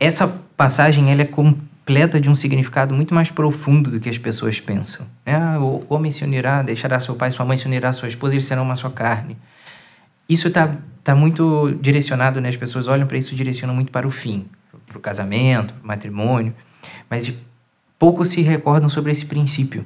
essa 0.00 0.26
passagem 0.56 1.10
ela 1.12 1.22
é 1.22 1.26
completa 1.26 2.20
de 2.20 2.30
um 2.30 2.34
significado 2.34 2.94
muito 2.94 3.14
mais 3.14 3.30
profundo 3.30 3.90
do 3.90 4.00
que 4.00 4.08
as 4.08 4.18
pessoas 4.18 4.58
pensam. 4.58 5.06
Né? 5.24 5.34
Ah, 5.34 5.58
o 5.60 5.84
homem 5.88 6.10
se 6.10 6.24
unirá, 6.24 6.62
deixará 6.62 6.98
seu 6.98 7.14
pai, 7.14 7.30
sua 7.30 7.44
mãe 7.44 7.56
se 7.56 7.66
unirá, 7.66 7.92
sua 7.92 8.08
esposa, 8.08 8.34
eles 8.34 8.46
serão 8.46 8.62
uma 8.62 8.76
só 8.76 8.88
carne. 8.88 9.36
Isso 10.28 10.48
está 10.48 10.76
tá 11.04 11.14
muito 11.14 11.74
direcionado, 11.80 12.40
né? 12.40 12.48
as 12.48 12.56
pessoas 12.56 12.88
olham 12.88 13.06
para 13.06 13.18
isso 13.18 13.32
e 13.32 13.36
direcionam 13.36 13.74
muito 13.74 13.92
para 13.92 14.06
o 14.06 14.10
fim, 14.10 14.46
para 14.86 14.98
o 14.98 15.00
casamento, 15.00 15.74
para 15.74 15.84
o 15.84 15.86
matrimônio, 15.86 16.54
mas 17.08 17.32
de, 17.98 18.08
pouco 18.08 18.24
se 18.24 18.42
recordam 18.42 18.88
sobre 18.88 19.10
esse 19.10 19.26
princípio 19.26 19.84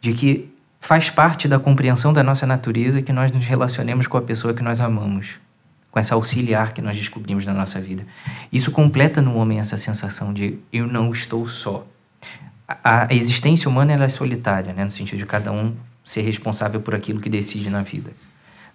de 0.00 0.12
que 0.12 0.48
faz 0.80 1.10
parte 1.10 1.48
da 1.48 1.58
compreensão 1.58 2.12
da 2.12 2.22
nossa 2.22 2.46
natureza 2.46 3.02
que 3.02 3.12
nós 3.12 3.32
nos 3.32 3.44
relacionemos 3.44 4.06
com 4.06 4.16
a 4.16 4.22
pessoa 4.22 4.54
que 4.54 4.62
nós 4.62 4.80
amamos, 4.80 5.34
com 5.90 5.98
essa 5.98 6.14
auxiliar 6.14 6.72
que 6.72 6.80
nós 6.80 6.96
descobrimos 6.96 7.44
na 7.44 7.52
nossa 7.52 7.80
vida. 7.80 8.06
Isso 8.52 8.70
completa 8.70 9.20
no 9.20 9.36
homem 9.36 9.58
essa 9.58 9.76
sensação 9.76 10.32
de 10.32 10.58
eu 10.72 10.86
não 10.86 11.10
estou 11.10 11.48
só. 11.48 11.86
A, 12.68 13.12
a 13.12 13.14
existência 13.14 13.68
humana 13.68 13.92
é 13.92 14.08
solitária, 14.08 14.72
né, 14.72 14.84
no 14.84 14.92
sentido 14.92 15.18
de 15.18 15.26
cada 15.26 15.52
um 15.52 15.74
ser 16.04 16.22
responsável 16.22 16.80
por 16.80 16.94
aquilo 16.94 17.20
que 17.20 17.28
decide 17.28 17.68
na 17.68 17.82
vida. 17.82 18.12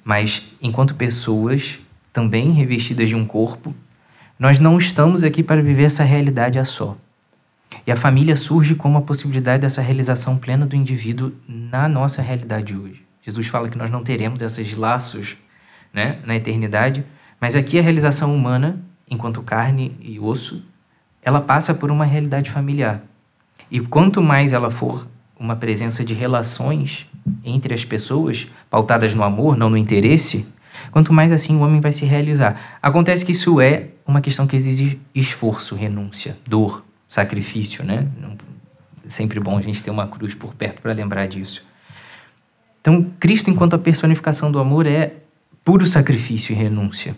Mas 0.03 0.43
enquanto 0.61 0.95
pessoas 0.95 1.79
também 2.11 2.51
revestidas 2.51 3.07
de 3.07 3.15
um 3.15 3.25
corpo, 3.25 3.73
nós 4.37 4.59
não 4.59 4.77
estamos 4.77 5.23
aqui 5.23 5.43
para 5.43 5.61
viver 5.61 5.83
essa 5.83 6.03
realidade 6.03 6.59
a 6.59 6.65
só. 6.65 6.97
E 7.85 7.91
a 7.91 7.95
família 7.95 8.35
surge 8.35 8.75
como 8.75 8.97
a 8.97 9.01
possibilidade 9.01 9.61
dessa 9.61 9.81
realização 9.81 10.37
plena 10.37 10.65
do 10.65 10.75
indivíduo 10.75 11.31
na 11.47 11.87
nossa 11.87 12.21
realidade 12.21 12.75
hoje. 12.75 13.03
Jesus 13.21 13.47
fala 13.47 13.69
que 13.69 13.77
nós 13.77 13.89
não 13.89 14.03
teremos 14.03 14.41
esses 14.41 14.75
laços 14.75 15.37
né, 15.93 16.19
na 16.25 16.35
eternidade, 16.35 17.03
mas 17.39 17.55
aqui 17.55 17.79
a 17.79 17.81
realização 17.81 18.35
humana, 18.35 18.79
enquanto 19.09 19.41
carne 19.41 19.95
e 20.01 20.19
osso, 20.19 20.63
ela 21.21 21.41
passa 21.41 21.73
por 21.73 21.91
uma 21.91 22.05
realidade 22.05 22.49
familiar. 22.49 23.01
E 23.69 23.79
quanto 23.79 24.21
mais 24.21 24.53
ela 24.53 24.71
for 24.71 25.07
uma 25.39 25.55
presença 25.55 26.03
de 26.03 26.13
relações 26.13 27.07
entre 27.43 27.73
as 27.73 27.85
pessoas, 27.85 28.47
pautadas 28.69 29.13
no 29.13 29.23
amor, 29.23 29.55
não 29.55 29.69
no 29.69 29.77
interesse, 29.77 30.53
quanto 30.91 31.13
mais 31.13 31.31
assim 31.31 31.55
o 31.55 31.61
homem 31.61 31.79
vai 31.79 31.91
se 31.91 32.05
realizar. 32.05 32.79
Acontece 32.81 33.25
que 33.25 33.31
isso 33.31 33.61
é 33.61 33.89
uma 34.05 34.21
questão 34.21 34.47
que 34.47 34.55
exige 34.55 34.99
esforço, 35.13 35.75
renúncia, 35.75 36.37
dor, 36.47 36.83
sacrifício, 37.11 37.83
né? 37.83 38.07
Sempre 39.05 39.37
bom 39.37 39.57
a 39.57 39.61
gente 39.61 39.83
ter 39.83 39.91
uma 39.91 40.07
cruz 40.07 40.33
por 40.33 40.55
perto 40.55 40.81
para 40.81 40.93
lembrar 40.93 41.27
disso. 41.27 41.61
Então, 42.79 43.05
Cristo, 43.19 43.49
enquanto 43.49 43.73
a 43.73 43.77
personificação 43.77 44.49
do 44.49 44.57
amor, 44.57 44.87
é 44.87 45.15
puro 45.65 45.85
sacrifício 45.85 46.53
e 46.53 46.55
renúncia. 46.55 47.13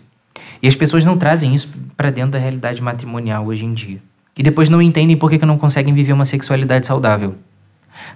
E 0.60 0.66
as 0.66 0.74
pessoas 0.74 1.04
não 1.04 1.16
trazem 1.16 1.54
isso 1.54 1.72
para 1.96 2.10
dentro 2.10 2.32
da 2.32 2.40
realidade 2.40 2.82
matrimonial 2.82 3.46
hoje 3.46 3.64
em 3.64 3.72
dia. 3.72 4.02
E 4.36 4.42
depois 4.42 4.68
não 4.68 4.82
entendem 4.82 5.16
por 5.16 5.30
que, 5.30 5.38
que 5.38 5.46
não 5.46 5.56
conseguem 5.56 5.94
viver 5.94 6.12
uma 6.12 6.24
sexualidade 6.24 6.86
saudável. 6.88 7.36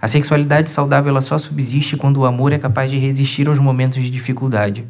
A 0.02 0.08
sexualidade 0.08 0.70
saudável 0.70 1.10
ela 1.10 1.20
só 1.20 1.38
subsiste 1.38 1.96
quando 1.96 2.16
o 2.16 2.26
amor 2.26 2.52
é 2.52 2.58
capaz 2.58 2.90
de 2.90 2.98
resistir 2.98 3.46
aos 3.46 3.60
momentos 3.60 4.02
de 4.02 4.10
dificuldade. 4.10 4.84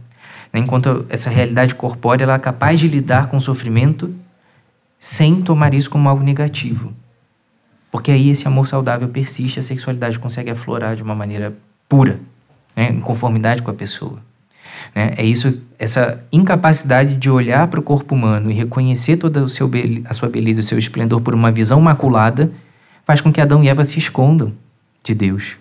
Enquanto 0.54 1.04
essa 1.10 1.28
realidade 1.28 1.74
corpórea 1.74 2.24
ela 2.24 2.36
é 2.36 2.38
capaz 2.38 2.80
de 2.80 2.88
lidar 2.88 3.28
com 3.28 3.36
o 3.36 3.40
sofrimento 3.42 4.14
sem 4.98 5.42
tomar 5.42 5.74
isso 5.74 5.90
como 5.90 6.08
algo 6.08 6.22
negativo. 6.22 6.92
Porque 7.90 8.10
aí 8.10 8.30
esse 8.30 8.46
amor 8.46 8.66
saudável 8.66 9.08
persiste, 9.08 9.60
a 9.60 9.62
sexualidade 9.62 10.18
consegue 10.18 10.50
aflorar 10.50 10.96
de 10.96 11.02
uma 11.02 11.14
maneira 11.14 11.56
pura, 11.88 12.20
né, 12.76 12.90
em 12.90 13.00
conformidade 13.00 13.62
com 13.62 13.70
a 13.70 13.74
pessoa. 13.74 14.18
Né? 14.94 15.14
É 15.16 15.24
isso, 15.24 15.62
essa 15.78 16.22
incapacidade 16.30 17.14
de 17.14 17.30
olhar 17.30 17.66
para 17.68 17.80
o 17.80 17.82
corpo 17.82 18.14
humano 18.14 18.50
e 18.50 18.54
reconhecer 18.54 19.16
toda 19.16 19.42
o 19.42 19.48
seu 19.48 19.70
a 20.04 20.12
sua 20.12 20.28
beleza, 20.28 20.60
o 20.60 20.64
seu 20.64 20.78
esplendor 20.78 21.20
por 21.20 21.34
uma 21.34 21.50
visão 21.50 21.80
maculada, 21.80 22.50
faz 23.06 23.20
com 23.20 23.32
que 23.32 23.40
Adão 23.40 23.64
e 23.64 23.68
Eva 23.68 23.84
se 23.84 23.98
escondam 23.98 24.52
de 25.02 25.14
Deus. 25.14 25.56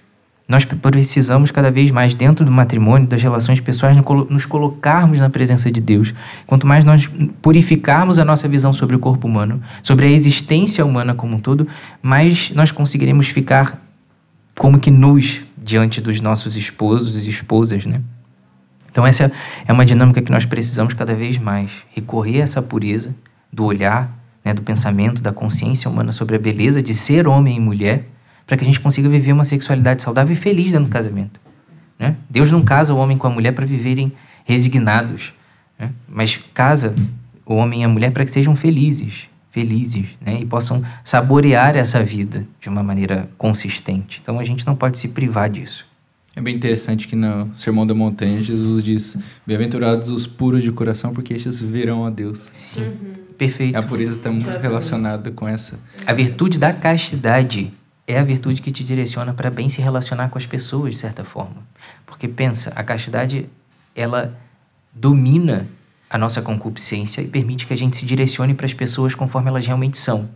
Nós 0.48 0.64
precisamos 0.64 1.52
cada 1.52 1.70
vez 1.70 1.92
mais, 1.92 2.16
dentro 2.16 2.46
do 2.46 2.52
matrimônio, 2.52 3.06
das 3.06 3.22
relações 3.22 3.60
pessoais, 3.60 3.98
nos 4.30 4.46
colocarmos 4.46 5.20
na 5.20 5.30
presença 5.30 5.70
de 5.70 5.82
Deus. 5.82 6.14
Quanto 6.46 6.66
mais 6.66 6.86
nós 6.86 7.10
purificarmos 7.42 8.18
a 8.18 8.24
nossa 8.24 8.48
visão 8.48 8.74
sobre 8.74 8.96
o 8.96 9.00
corpo 9.00 9.28
humano, 9.28 9.62
sobre 9.84 10.06
a 10.06 10.10
existência 10.10 10.86
humana 10.86 11.14
como 11.14 11.36
um 11.36 11.40
todo, 11.40 11.68
mais 12.02 12.52
nós 12.52 12.72
conseguiremos 12.72 13.28
ficar 13.28 13.78
como 14.56 14.80
que 14.80 14.90
nus 14.90 15.42
diante 15.58 16.00
dos 16.00 16.22
nossos 16.22 16.56
esposos 16.56 17.28
e 17.28 17.30
esposas, 17.30 17.86
né? 17.86 18.02
Então 18.90 19.06
essa 19.06 19.30
é 19.68 19.74
uma 19.74 19.86
dinâmica 19.86 20.22
que 20.22 20.32
nós 20.32 20.46
precisamos 20.46 20.94
cada 20.94 21.14
vez 21.14 21.38
mais 21.38 21.70
recorrer 21.94 22.40
a 22.40 22.44
essa 22.44 22.62
pureza 22.62 23.14
do 23.52 23.66
olhar, 23.66 24.10
né, 24.46 24.54
do 24.54 24.62
pensamento, 24.62 25.22
da 25.22 25.34
consciência 25.34 25.92
humana 25.92 26.14
sobre 26.14 26.38
a 26.38 26.40
beleza 26.40 26.82
de 26.82 26.94
ser 26.94 27.28
homem 27.28 27.58
e 27.58 27.60
mulher 27.60 28.06
para 28.48 28.56
que 28.56 28.64
a 28.64 28.68
gente 28.68 28.80
consiga 28.80 29.10
viver 29.10 29.34
uma 29.34 29.44
sexualidade 29.44 30.02
saudável 30.02 30.34
e 30.34 30.38
feliz 30.38 30.72
dentro 30.72 30.86
do 30.86 30.92
casamento. 30.92 31.40
Né? 32.00 32.16
Deus 32.30 32.50
não 32.50 32.64
casa 32.64 32.94
o 32.94 32.98
homem 32.98 33.18
com 33.18 33.28
a 33.28 33.30
mulher 33.30 33.52
para 33.52 33.66
viverem 33.66 34.14
resignados, 34.46 35.34
né? 35.78 35.92
mas 36.08 36.40
casa 36.54 36.96
o 37.46 37.56
homem 37.56 37.82
e 37.82 37.84
a 37.84 37.90
mulher 37.90 38.12
para 38.12 38.24
que 38.24 38.32
sejam 38.32 38.56
felizes, 38.56 39.28
felizes, 39.52 40.06
né? 40.22 40.40
e 40.40 40.46
possam 40.46 40.82
saborear 41.04 41.76
essa 41.76 42.02
vida 42.02 42.48
de 42.62 42.70
uma 42.70 42.82
maneira 42.82 43.30
consistente. 43.38 44.22
Então 44.24 44.40
a 44.40 44.44
gente 44.44 44.66
não 44.66 44.76
pode 44.76 44.98
se 44.98 45.10
privar 45.10 45.50
disso. 45.50 45.86
É 46.34 46.40
bem 46.40 46.56
interessante 46.56 47.08
que 47.08 47.16
no 47.16 47.50
Sermão 47.56 47.86
da 47.86 47.96
Montanha 47.96 48.44
Jesus 48.44 48.84
diz: 48.84 49.18
Bem-aventurados 49.46 50.08
os 50.10 50.28
puros 50.28 50.62
de 50.62 50.72
coração, 50.72 51.12
porque 51.12 51.34
estes 51.34 51.60
verão 51.60 52.06
a 52.06 52.12
Deus. 52.12 52.48
Sim, 52.54 52.82
uhum. 52.82 53.14
perfeito. 53.36 53.76
A 53.76 53.82
pureza 53.82 54.18
está 54.18 54.32
muito 54.32 54.56
relacionada 54.60 55.32
com 55.32 55.48
essa. 55.48 55.80
A 56.06 56.14
virtude 56.14 56.60
da 56.60 56.72
castidade 56.72 57.74
é 58.08 58.18
a 58.18 58.24
virtude 58.24 58.62
que 58.62 58.72
te 58.72 58.84
direciona 58.86 59.34
para 59.34 59.52
bem 59.52 59.68
se 59.68 59.82
relacionar 59.82 60.30
com 60.30 60.38
as 60.38 60.46
pessoas, 60.46 60.94
de 60.94 61.00
certa 61.00 61.26
forma. 61.26 61.58
Porque 62.06 62.28
pensa, 62.28 62.72
a 62.74 62.84
castidade, 62.84 63.50
ela 63.94 64.34
domina 64.94 65.68
a 66.10 66.18
nossa 66.18 66.42
concupiscência 66.42 67.22
e 67.22 67.28
permite 67.28 67.68
que 67.68 67.74
a 67.74 67.78
gente 67.78 67.98
se 67.98 68.06
direcione 68.06 68.54
para 68.54 68.66
as 68.66 68.74
pessoas 68.74 69.14
conforme 69.14 69.50
elas 69.50 69.66
realmente 69.66 69.98
são. 69.98 70.30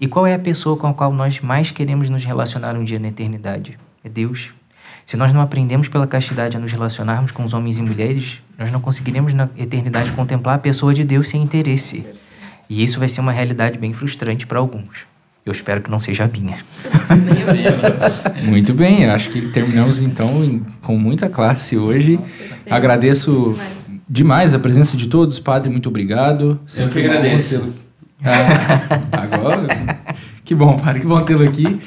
E 0.00 0.08
qual 0.08 0.26
é 0.26 0.34
a 0.34 0.38
pessoa 0.38 0.78
com 0.78 0.86
a 0.86 0.94
qual 0.94 1.12
nós 1.12 1.40
mais 1.40 1.70
queremos 1.70 2.08
nos 2.08 2.24
relacionar 2.24 2.74
um 2.74 2.82
dia 2.82 2.98
na 2.98 3.08
eternidade? 3.08 3.78
É 4.02 4.08
Deus. 4.08 4.50
Se 5.04 5.14
nós 5.14 5.30
não 5.32 5.42
aprendemos 5.42 5.88
pela 5.88 6.06
castidade 6.06 6.56
a 6.56 6.60
nos 6.60 6.72
relacionarmos 6.72 7.32
com 7.32 7.44
os 7.44 7.52
homens 7.52 7.76
e 7.76 7.82
mulheres, 7.82 8.40
nós 8.56 8.72
não 8.72 8.80
conseguiremos 8.80 9.34
na 9.34 9.50
eternidade 9.58 10.10
contemplar 10.12 10.54
a 10.54 10.58
pessoa 10.58 10.94
de 10.94 11.04
Deus 11.04 11.28
sem 11.28 11.42
interesse. 11.42 12.06
E 12.68 12.82
isso 12.82 12.98
vai 12.98 13.08
ser 13.10 13.20
uma 13.20 13.32
realidade 13.32 13.78
bem 13.78 13.92
frustrante 13.92 14.46
para 14.46 14.58
alguns. 14.58 15.04
Eu 15.44 15.52
espero 15.52 15.80
que 15.80 15.90
não 15.90 15.98
seja 15.98 16.24
a 16.24 16.28
minha. 16.28 16.58
Muito 18.44 18.74
bem, 18.74 19.06
acho 19.06 19.30
que 19.30 19.40
terminamos 19.48 20.02
então 20.02 20.60
com 20.82 20.98
muita 20.98 21.28
classe 21.28 21.78
hoje. 21.78 22.16
Nossa, 22.16 22.74
Agradeço 22.74 23.56
demais. 23.56 23.72
demais. 24.08 24.54
a 24.54 24.58
presença 24.58 24.96
de 24.96 25.08
todos. 25.08 25.38
Padre, 25.38 25.70
muito 25.70 25.88
obrigado. 25.88 26.60
Eu 26.76 26.88
que 26.88 26.98
agradeço. 26.98 27.72
Ah, 28.22 29.00
agora? 29.12 29.66
que 30.44 30.54
bom, 30.54 30.76
Padre, 30.76 31.00
que 31.00 31.06
bom 31.06 31.22
tê-lo 31.22 31.42
aqui. 31.42 31.80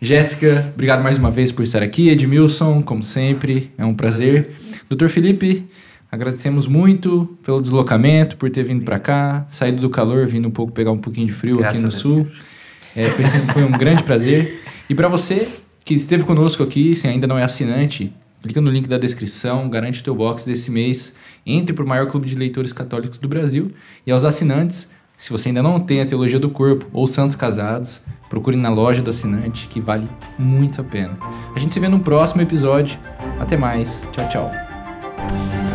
Jéssica, 0.00 0.70
obrigado 0.74 1.02
mais 1.02 1.16
uma 1.16 1.30
vez 1.30 1.52
por 1.52 1.62
estar 1.62 1.82
aqui. 1.82 2.08
Edmilson, 2.08 2.82
como 2.82 3.02
sempre, 3.02 3.70
é 3.78 3.84
um 3.84 3.94
prazer. 3.94 4.50
Doutor 4.90 5.08
Felipe, 5.08 5.64
agradecemos 6.10 6.66
muito 6.66 7.38
pelo 7.44 7.60
deslocamento, 7.60 8.36
por 8.36 8.50
ter 8.50 8.64
vindo 8.64 8.84
para 8.84 8.98
cá, 8.98 9.46
saído 9.50 9.80
do 9.80 9.88
calor, 9.88 10.26
vindo 10.26 10.48
um 10.48 10.50
pouco 10.50 10.72
pegar 10.72 10.90
um 10.90 10.98
pouquinho 10.98 11.28
de 11.28 11.32
frio 11.32 11.58
Graças 11.58 11.78
aqui 11.78 11.84
no 11.84 11.92
sul. 11.92 12.24
Deus. 12.24 12.55
É, 12.96 13.10
foi, 13.10 13.24
foi 13.52 13.64
um 13.64 13.72
grande 13.72 14.02
prazer. 14.02 14.62
E 14.88 14.94
para 14.94 15.06
você 15.06 15.48
que 15.84 15.94
esteve 15.94 16.24
conosco 16.24 16.62
aqui, 16.62 16.96
se 16.96 17.06
ainda 17.06 17.26
não 17.26 17.38
é 17.38 17.44
assinante, 17.44 18.12
clica 18.42 18.60
no 18.60 18.70
link 18.70 18.88
da 18.88 18.98
descrição, 18.98 19.68
garante 19.68 20.02
teu 20.02 20.14
box 20.14 20.44
desse 20.44 20.70
mês, 20.70 21.14
entre 21.44 21.74
para 21.74 21.84
o 21.84 21.88
maior 21.88 22.06
clube 22.06 22.26
de 22.26 22.34
leitores 22.34 22.72
católicos 22.72 23.18
do 23.18 23.28
Brasil. 23.28 23.70
E 24.06 24.10
aos 24.10 24.24
assinantes, 24.24 24.90
se 25.18 25.30
você 25.30 25.48
ainda 25.48 25.62
não 25.62 25.80
tem 25.80 26.00
a 26.00 26.06
Teologia 26.06 26.38
do 26.38 26.50
Corpo 26.50 26.86
ou 26.92 27.06
Santos 27.06 27.36
Casados, 27.36 28.00
procure 28.28 28.56
na 28.56 28.68
loja 28.68 29.02
do 29.02 29.10
assinante, 29.10 29.66
que 29.68 29.80
vale 29.80 30.08
muito 30.38 30.80
a 30.80 30.84
pena. 30.84 31.16
A 31.54 31.58
gente 31.58 31.72
se 31.72 31.80
vê 31.80 31.88
no 31.88 32.00
próximo 32.00 32.42
episódio. 32.42 32.98
Até 33.38 33.56
mais. 33.56 34.06
Tchau, 34.12 34.28
tchau. 34.28 35.65